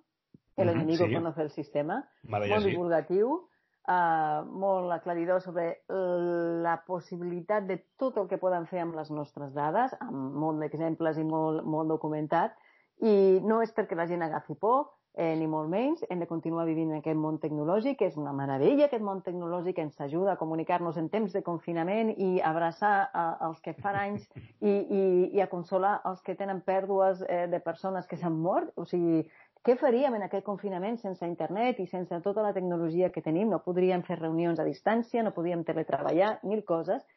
El 0.56 0.68
mm 0.68 0.70
-hmm, 0.70 0.76
enemigo 0.76 1.06
sí. 1.06 1.14
conoce 1.14 1.42
el 1.42 1.52
sistema. 1.52 2.04
Molt 2.24 2.66
divulgatiu. 2.66 3.50
uh, 3.88 4.42
molt 4.50 4.92
aclaridor 4.92 5.42
sobre 5.42 5.84
la 5.88 6.84
possibilitat 6.88 7.68
de 7.68 7.78
tot 7.98 8.18
el 8.18 8.28
que 8.28 8.40
poden 8.42 8.66
fer 8.66 8.80
amb 8.82 8.96
les 8.96 9.12
nostres 9.12 9.54
dades, 9.54 9.94
amb 10.00 10.34
molt 10.34 10.60
d'exemples 10.60 11.18
i 11.18 11.24
molt, 11.24 11.64
molt 11.64 11.90
documentat, 11.90 12.56
i 13.02 13.42
no 13.44 13.62
és 13.62 13.74
perquè 13.76 13.96
la 13.96 14.08
gent 14.08 14.24
agafi 14.24 14.56
por, 14.56 14.88
eh, 15.18 15.36
ni 15.40 15.48
molt 15.48 15.70
menys, 15.72 16.04
hem 16.10 16.20
de 16.20 16.28
continuar 16.28 16.66
vivint 16.68 16.92
en 16.92 17.00
aquest 17.00 17.18
món 17.20 17.38
tecnològic, 17.40 17.98
que 18.00 18.10
és 18.10 18.18
una 18.20 18.34
meravella, 18.36 18.90
aquest 18.90 19.04
món 19.04 19.22
tecnològic 19.24 19.80
ens 19.80 20.02
ajuda 20.04 20.34
a 20.34 20.40
comunicar-nos 20.40 21.00
en 21.00 21.08
temps 21.14 21.34
de 21.34 21.42
confinament 21.44 22.12
i 22.12 22.42
abraçar 22.44 22.94
a, 23.14 23.26
els 23.48 23.62
que 23.64 23.74
fan 23.80 23.96
anys 24.02 24.28
i, 24.36 24.72
i, 24.72 25.04
i 25.38 25.42
a 25.42 25.50
consolar 25.52 26.02
els 26.10 26.22
que 26.26 26.36
tenen 26.36 26.60
pèrdues 26.68 27.24
eh, 27.30 27.46
de 27.52 27.62
persones 27.64 28.08
que 28.08 28.20
s'han 28.20 28.36
mort. 28.36 28.74
O 28.76 28.86
sigui, 28.90 29.24
què 29.66 29.78
faríem 29.80 30.20
en 30.20 30.28
aquest 30.28 30.46
confinament 30.46 31.00
sense 31.02 31.26
internet 31.26 31.80
i 31.80 31.88
sense 31.90 32.20
tota 32.22 32.44
la 32.44 32.54
tecnologia 32.54 33.10
que 33.10 33.24
tenim? 33.26 33.50
No 33.50 33.64
podríem 33.64 34.04
fer 34.04 34.20
reunions 34.20 34.60
a 34.60 34.68
distància, 34.68 35.24
no 35.24 35.34
podríem 35.34 35.64
teletreballar, 35.64 36.40
mil 36.44 36.66
coses. 36.68 37.08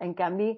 En 0.00 0.16
canvi, 0.16 0.54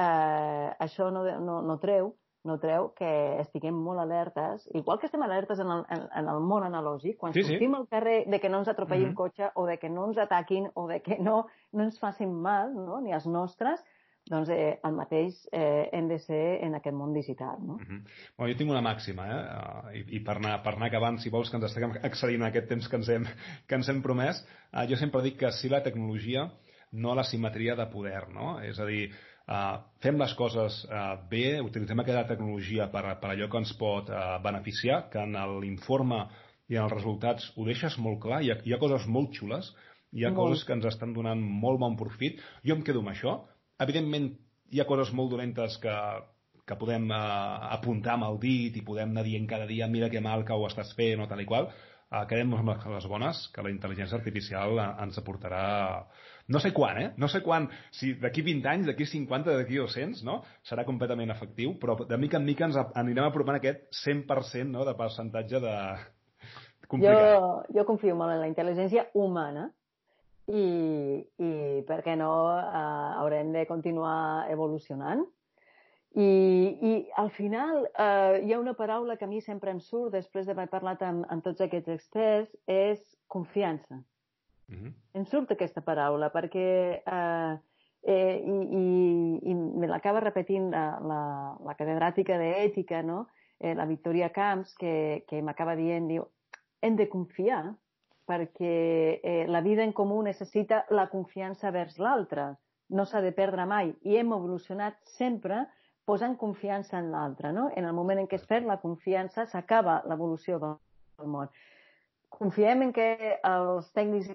eh, 0.00 0.68
això 0.80 1.12
no, 1.12 1.26
no, 1.44 1.60
no 1.62 1.78
treu 1.84 2.14
no 2.44 2.56
treu 2.60 2.90
que 2.96 3.10
estiguem 3.42 3.76
molt 3.76 4.00
alertes, 4.00 4.64
igual 4.74 4.98
que 4.98 5.06
estem 5.10 5.22
alertes 5.22 5.60
en 5.60 5.70
el, 5.74 5.84
en, 5.92 6.06
en 6.22 6.28
el 6.32 6.40
món 6.40 6.64
analògic, 6.64 7.18
quan 7.20 7.34
sí, 7.36 7.44
sortim 7.44 7.74
sí. 7.74 7.80
al 7.80 7.88
carrer 7.88 8.18
de 8.32 8.40
que 8.40 8.48
no 8.48 8.62
ens 8.62 8.68
atropelli 8.72 9.04
mm 9.04 9.08
-hmm. 9.08 9.18
un 9.18 9.22
cotxe 9.22 9.50
o 9.54 9.66
de 9.66 9.78
que 9.78 9.90
no 9.90 10.06
ens 10.08 10.18
ataquin 10.18 10.70
o 10.74 10.86
de 10.88 11.00
que 11.02 11.18
no, 11.18 11.46
no 11.72 11.82
ens 11.82 11.98
facin 12.00 12.32
mal, 12.32 12.74
no? 12.74 13.00
ni 13.00 13.12
els 13.12 13.26
nostres, 13.26 13.84
doncs 14.30 14.48
eh, 14.48 14.78
el 14.84 14.94
mateix 14.94 15.36
eh, 15.52 15.88
hem 15.92 16.08
de 16.08 16.18
ser 16.18 16.62
en 16.64 16.74
aquest 16.74 16.96
món 16.96 17.12
digital. 17.12 17.56
No? 17.60 17.74
Mm 17.74 17.86
-hmm. 17.86 18.00
bueno, 18.36 18.52
jo 18.52 18.58
tinc 18.58 18.70
una 18.70 18.82
màxima, 18.82 19.26
eh? 19.26 19.40
Uh, 19.58 19.96
i, 19.96 20.16
i 20.16 20.20
per, 20.20 20.36
anar, 20.36 20.62
per 20.62 20.74
anar 20.74 20.86
acabant, 20.86 21.18
si 21.18 21.30
vols 21.30 21.50
que 21.50 21.56
ens 21.56 21.66
estiguem 21.66 21.92
accedint 22.02 22.42
a 22.42 22.46
aquest 22.46 22.68
temps 22.68 22.88
que 22.88 22.96
ens 22.96 23.08
hem, 23.08 23.24
que 23.66 23.74
ens 23.74 23.88
hem 23.88 24.02
promès, 24.02 24.46
uh, 24.72 24.86
jo 24.88 24.96
sempre 24.96 25.22
dic 25.22 25.38
que 25.38 25.50
si 25.52 25.68
la 25.68 25.82
tecnologia 25.82 26.50
no 26.92 27.14
la 27.14 27.24
simetria 27.24 27.76
de 27.76 27.86
poder, 27.86 28.28
no? 28.28 28.60
És 28.60 28.78
a 28.78 28.86
dir, 28.86 29.10
Uh, 29.50 29.80
fem 29.98 30.14
les 30.20 30.32
coses 30.38 30.76
uh, 30.86 31.16
bé, 31.30 31.58
utilitzem 31.58 31.98
aquesta 31.98 32.28
tecnologia 32.28 32.86
per, 32.92 33.02
per 33.18 33.32
allò 33.32 33.48
que 33.50 33.58
ens 33.58 33.72
pot 33.80 34.12
uh, 34.14 34.36
beneficiar, 34.44 35.08
que 35.10 35.24
en 35.26 35.34
l'informe 35.64 36.20
i 36.70 36.78
en 36.78 36.84
els 36.84 36.94
resultats 36.94 37.48
ho 37.58 37.66
deixes 37.66 37.96
molt 37.98 38.20
clar, 38.22 38.44
hi 38.46 38.52
ha, 38.52 38.60
hi 38.62 38.76
ha 38.76 38.78
coses 38.78 39.08
molt 39.10 39.34
xules, 39.34 39.72
hi 40.14 40.22
ha 40.22 40.30
molt. 40.30 40.38
coses 40.38 40.62
que 40.66 40.76
ens 40.78 40.86
estan 40.92 41.16
donant 41.16 41.42
molt 41.42 41.82
bon 41.82 41.98
profit. 41.98 42.38
Jo 42.62 42.78
em 42.78 42.86
quedo 42.86 43.02
amb 43.02 43.10
això. 43.10 43.40
Evidentment, 43.82 44.30
hi 44.70 44.78
ha 44.78 44.86
coses 44.86 45.10
molt 45.18 45.34
dolentes 45.34 45.80
que, 45.82 45.98
que 46.62 46.78
podem 46.78 47.10
uh, 47.10 47.20
apuntar 47.74 48.14
amb 48.14 48.30
el 48.30 48.38
dit 48.42 48.78
i 48.78 48.86
podem 48.86 49.10
anar 49.10 49.26
dient 49.26 49.50
cada 49.50 49.66
dia 49.66 49.90
mira 49.90 50.10
que 50.14 50.22
mal 50.22 50.46
que 50.46 50.54
ho 50.54 50.66
estàs 50.70 50.94
fent 50.94 51.26
o 51.26 51.30
tal 51.30 51.42
i 51.42 51.50
qual. 51.50 51.72
Uh, 52.10 52.22
quedem 52.30 52.54
amb 52.54 52.70
les 52.94 53.06
bones, 53.10 53.48
que 53.54 53.66
la 53.66 53.74
intel·ligència 53.74 54.18
artificial 54.18 54.78
ens 54.78 55.18
aportarà 55.18 55.64
no 56.50 56.60
sé 56.60 56.72
quan, 56.74 56.98
eh? 56.98 57.10
No 57.16 57.28
sé 57.30 57.40
quan, 57.46 57.68
si 57.94 58.14
d'aquí 58.18 58.42
20 58.42 58.68
anys, 58.68 58.88
d'aquí 58.90 59.06
50, 59.06 59.54
d'aquí 59.54 59.78
200, 59.78 60.24
no? 60.26 60.40
Serà 60.66 60.84
completament 60.88 61.30
efectiu, 61.30 61.76
però 61.78 61.94
de 62.02 62.18
mica 62.18 62.40
en 62.40 62.48
mica 62.48 62.66
ens 62.66 62.78
anirem 62.98 63.28
apropant 63.28 63.60
aquest 63.60 63.86
100% 64.02 64.66
no, 64.74 64.86
de 64.88 64.96
percentatge 64.98 65.62
de... 65.62 65.76
Complicat. 66.90 67.36
Jo, 67.38 67.50
jo 67.76 67.84
confio 67.86 68.16
molt 68.18 68.34
en 68.34 68.40
la 68.42 68.48
intel·ligència 68.50 69.06
humana 69.14 69.68
i, 70.50 70.64
i 71.38 71.50
per 71.86 72.00
què 72.02 72.16
no, 72.18 72.32
eh, 72.58 73.12
haurem 73.22 73.52
de 73.54 73.62
continuar 73.68 74.50
evolucionant. 74.50 75.22
I, 76.18 76.26
i 76.26 76.92
al 77.22 77.30
final 77.36 77.84
eh, 77.86 78.40
hi 78.42 78.50
ha 78.50 78.58
una 78.58 78.74
paraula 78.74 79.14
que 79.14 79.28
a 79.28 79.30
mi 79.30 79.38
sempre 79.44 79.70
em 79.70 79.78
surt 79.78 80.16
després 80.16 80.48
d'haver 80.48 80.66
parlat 80.72 81.04
amb, 81.06 81.28
amb 81.30 81.46
tots 81.46 81.62
aquests 81.62 81.94
experts, 81.94 82.50
és 82.66 82.98
confiança. 83.30 84.02
Mm 84.70 84.76
-hmm. 84.76 84.92
Em 85.18 85.24
surt 85.26 85.50
aquesta 85.50 85.80
paraula 85.80 86.30
perquè 86.30 87.02
eh, 87.04 87.58
eh, 88.02 88.36
i, 88.38 88.56
i, 88.80 89.50
i 89.50 89.54
me 89.54 89.86
l'acaba 89.86 90.20
repetint 90.20 90.70
la, 90.70 90.98
la, 91.02 91.22
la 91.66 91.74
catedràtica 91.74 92.38
d'ètica, 92.38 93.02
no? 93.02 93.26
eh, 93.58 93.74
la 93.74 93.84
Victoria 93.84 94.30
Camps, 94.30 94.74
que, 94.74 95.24
que 95.28 95.42
m'acaba 95.42 95.76
dient, 95.76 96.08
diu, 96.08 96.24
hem 96.80 96.96
de 96.96 97.08
confiar 97.08 97.74
perquè 98.30 99.20
eh, 99.22 99.46
la 99.48 99.60
vida 99.60 99.84
en 99.84 99.92
comú 99.92 100.22
necessita 100.22 100.84
la 100.90 101.08
confiança 101.10 101.70
vers 101.74 101.98
l'altre. 101.98 102.54
No 102.88 103.04
s'ha 103.04 103.20
de 103.20 103.32
perdre 103.32 103.66
mai. 103.66 103.92
I 104.02 104.16
hem 104.18 104.32
evolucionat 104.32 104.96
sempre 105.18 105.66
posant 106.06 106.36
confiança 106.38 106.98
en 106.98 107.10
l'altre. 107.12 107.52
No? 107.52 107.68
En 107.76 107.84
el 107.84 107.94
moment 107.94 108.22
en 108.22 108.28
què 108.30 108.38
es 108.38 108.46
perd 108.46 108.66
la 108.66 108.80
confiança 108.82 109.46
s'acaba 109.46 110.00
l'evolució 110.08 110.58
del 110.62 111.28
món. 111.30 111.50
Confiem 112.30 112.86
en 112.86 112.94
que 112.94 113.10
els 113.46 113.90
tècnics 113.92 114.30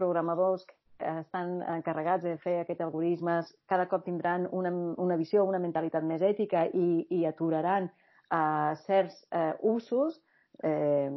programadors 0.00 0.66
que 0.66 0.76
estan 1.20 1.60
encarregats 1.76 2.24
de 2.24 2.36
fer 2.42 2.58
aquests 2.60 2.84
algoritmes 2.84 3.54
cada 3.70 3.86
cop 3.88 4.04
tindran 4.04 4.46
una, 4.52 4.72
una 5.00 5.16
visió, 5.20 5.44
una 5.48 5.62
mentalitat 5.62 6.04
més 6.04 6.24
ètica 6.24 6.66
i, 6.76 7.04
i 7.08 7.24
aturaran 7.28 7.88
uh, 7.88 8.72
certs 8.86 9.22
uh, 9.32 9.54
usos. 9.74 10.20
Eh, 10.62 11.10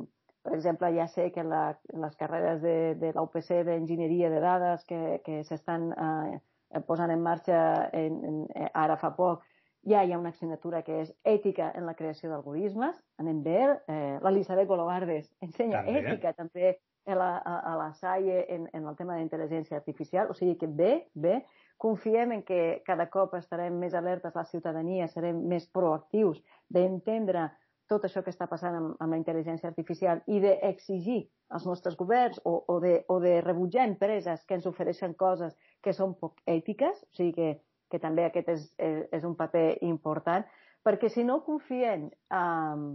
per 0.43 0.53
exemple, 0.55 0.89
ja 0.95 1.07
sé 1.07 1.29
que 1.31 1.43
la, 1.43 1.77
les 1.99 2.15
carreres 2.19 2.61
de, 2.63 2.95
de 2.99 3.11
l'UPC 3.15 3.63
d'enginyeria 3.67 4.29
de 4.31 4.39
dades 4.43 4.83
que, 4.87 5.19
que 5.23 5.41
s'estan 5.47 5.89
eh, 5.95 6.81
posant 6.87 7.11
en 7.11 7.23
marxa 7.23 7.59
en, 7.95 8.19
en, 8.27 8.39
ara 8.73 8.97
fa 8.99 9.13
poc, 9.15 9.43
ja 9.87 10.03
hi 10.03 10.13
ha 10.13 10.19
una 10.19 10.31
assignatura 10.31 10.81
que 10.83 11.01
és 11.03 11.13
ètica 11.27 11.69
en 11.75 11.87
la 11.87 11.95
creació 11.95 12.31
d'algoritmes. 12.31 12.99
Anem 13.19 13.43
bé. 13.43 13.59
Eh, 13.87 14.19
L'Elisabet 14.23 14.67
Golobardes 14.67 15.29
ensenya 15.43 15.83
també. 15.83 16.03
ètica 16.03 16.33
també 16.39 16.75
la, 17.05 17.37
a, 17.37 17.57
a 17.71 17.75
la 17.75 17.93
SAIE 17.93 18.45
en, 18.55 18.69
en 18.73 18.87
el 18.87 18.95
tema 18.95 19.17
d'intel·ligència 19.17 19.77
artificial, 19.77 20.29
o 20.31 20.37
sigui 20.37 20.55
que 20.59 20.67
bé, 20.67 21.09
bé, 21.13 21.41
confiem 21.77 22.31
en 22.37 22.43
que 22.47 22.81
cada 22.87 23.09
cop 23.11 23.35
estarem 23.35 23.75
més 23.79 23.95
alertes 23.97 24.35
la 24.35 24.45
ciutadania, 24.47 25.09
serem 25.11 25.41
més 25.51 25.67
proactius 25.67 26.39
d'entendre 26.71 27.49
tot 27.91 28.05
això 28.07 28.23
que 28.23 28.31
està 28.31 28.47
passant 28.47 28.77
amb, 28.77 28.93
amb 29.03 29.11
la 29.11 29.19
intel·ligència 29.19 29.69
artificial 29.69 30.21
i 30.31 30.39
d'exigir 30.43 31.19
als 31.53 31.67
nostres 31.67 31.97
governs 31.99 32.39
o, 32.47 32.55
o, 32.67 32.79
de, 32.79 32.95
o 33.11 33.19
de 33.19 33.39
rebutjar 33.43 33.85
empreses 33.89 34.45
que 34.47 34.55
ens 34.57 34.69
ofereixen 34.69 35.13
coses 35.19 35.57
que 35.83 35.93
són 35.93 36.15
poc 36.19 36.39
ètiques, 36.49 37.03
o 37.03 37.17
sigui 37.19 37.33
que, 37.35 37.49
que 37.91 37.99
també 38.01 38.25
aquest 38.29 38.53
és, 38.55 38.69
és, 38.79 39.03
és 39.19 39.27
un 39.27 39.35
paper 39.37 39.67
important, 39.89 40.47
perquè 40.83 41.11
si 41.11 41.27
no 41.27 41.41
confiem, 41.43 42.07
um, 42.31 42.87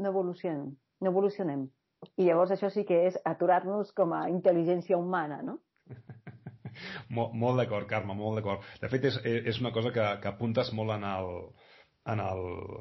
no 0.00 0.14
evolucionem, 0.14 0.72
no 1.00 1.12
evolucionem. 1.12 1.68
I 2.16 2.28
llavors 2.28 2.54
això 2.54 2.70
sí 2.72 2.86
que 2.88 3.02
és 3.10 3.18
aturar-nos 3.28 3.92
com 3.96 4.14
a 4.16 4.24
intel·ligència 4.32 4.98
humana, 5.00 5.40
no? 5.44 5.58
molt 7.16 7.36
molt 7.36 7.60
d'acord, 7.60 7.88
Carme, 7.90 8.16
molt 8.16 8.40
d'acord. 8.40 8.64
De 8.80 8.88
fet, 8.92 9.04
és, 9.10 9.20
és 9.24 9.60
una 9.60 9.72
cosa 9.76 9.92
que, 9.92 10.06
que 10.22 10.30
apuntes 10.30 10.72
molt 10.76 10.96
en 10.96 11.04
el, 11.04 11.30
en 12.14 12.24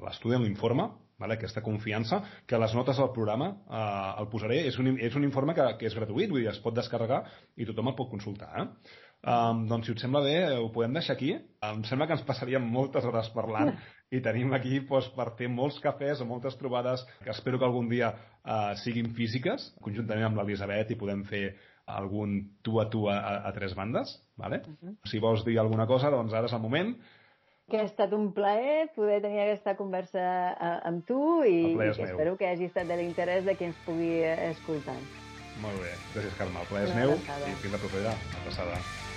l'estudi, 0.06 0.38
en 0.38 0.46
l'informe, 0.46 0.88
vale? 1.20 1.36
aquesta 1.36 1.64
confiança, 1.66 2.22
que 2.48 2.60
les 2.62 2.74
notes 2.78 2.98
del 3.02 3.12
programa 3.16 3.52
eh, 3.68 4.22
el 4.22 4.30
posaré, 4.32 4.62
és 4.72 4.80
un, 4.80 4.94
és 4.96 5.20
un 5.20 5.28
informe 5.28 5.56
que, 5.58 5.68
que 5.82 5.90
és 5.90 6.00
gratuït, 6.00 6.32
vull 6.32 6.46
dir, 6.46 6.50
es 6.54 6.64
pot 6.64 6.78
descarregar 6.78 7.26
i 7.60 7.68
tothom 7.68 7.92
el 7.92 7.98
pot 8.00 8.12
consultar. 8.14 8.50
Eh? 8.64 8.98
Um, 9.20 9.66
doncs, 9.68 9.90
si 9.90 9.92
us 9.92 10.00
sembla 10.00 10.24
bé, 10.24 10.38
ho 10.56 10.70
podem 10.72 10.96
deixar 10.96 11.18
aquí. 11.18 11.34
Em 11.68 11.82
sembla 11.90 12.08
que 12.08 12.16
ens 12.16 12.24
passaríem 12.28 12.64
moltes 12.64 13.04
hores 13.04 13.28
parlant 13.36 13.74
i 14.12 14.22
tenim 14.26 14.54
aquí 14.58 14.80
doncs, 14.82 15.10
per 15.14 15.30
fer 15.38 15.50
molts 15.54 15.80
cafès 15.84 16.22
o 16.22 16.28
moltes 16.30 16.58
trobades 16.58 17.06
que 17.24 17.30
espero 17.34 17.60
que 17.60 17.68
algun 17.68 17.90
dia 17.92 18.10
uh, 18.14 18.74
siguin 18.84 19.12
físiques, 19.18 19.70
conjuntament 19.86 20.30
amb 20.30 20.42
l'Elisabet, 20.42 20.92
i 20.92 20.98
podem 21.00 21.24
fer 21.30 21.44
algun 21.90 22.40
tu 22.66 22.80
a 22.82 22.88
tu 22.90 23.08
a, 23.10 23.20
a 23.50 23.54
tres 23.54 23.76
bandes. 23.78 24.18
Vale? 24.38 24.62
Uh 24.66 24.76
-huh. 24.82 24.96
Si 25.10 25.20
vols 25.20 25.46
dir 25.46 25.60
alguna 25.60 25.88
cosa, 25.88 26.10
doncs 26.10 26.34
ara 26.34 26.46
és 26.46 26.54
el 26.54 26.60
moment. 26.60 26.96
Que 27.70 27.78
ha 27.78 27.84
estat 27.84 28.14
un 28.14 28.34
plaer 28.34 28.90
poder 28.96 29.22
tenir 29.22 29.42
aquesta 29.42 29.76
conversa 29.76 30.56
uh, 30.60 30.88
amb 30.88 31.06
tu 31.06 31.44
i, 31.44 31.74
i 31.74 31.78
que 31.78 32.04
espero 32.04 32.38
que 32.38 32.48
hagi 32.48 32.66
estat 32.66 32.88
de 32.88 32.98
l'interès 32.98 33.46
de 33.46 33.56
qui 33.56 33.66
ens 33.66 33.78
pugui 33.86 34.24
escoltar. 34.24 34.98
Molt 35.62 35.78
bé. 35.82 35.94
Gràcies, 36.14 36.38
Carme. 36.38 36.60
El 36.60 36.68
plaer 36.68 36.88
és 36.88 36.96
meu 36.96 37.12
i 37.14 37.54
fins 37.62 37.74
la 37.74 37.78
propera. 37.78 38.10
Una 38.10 38.46
passada. 38.46 39.09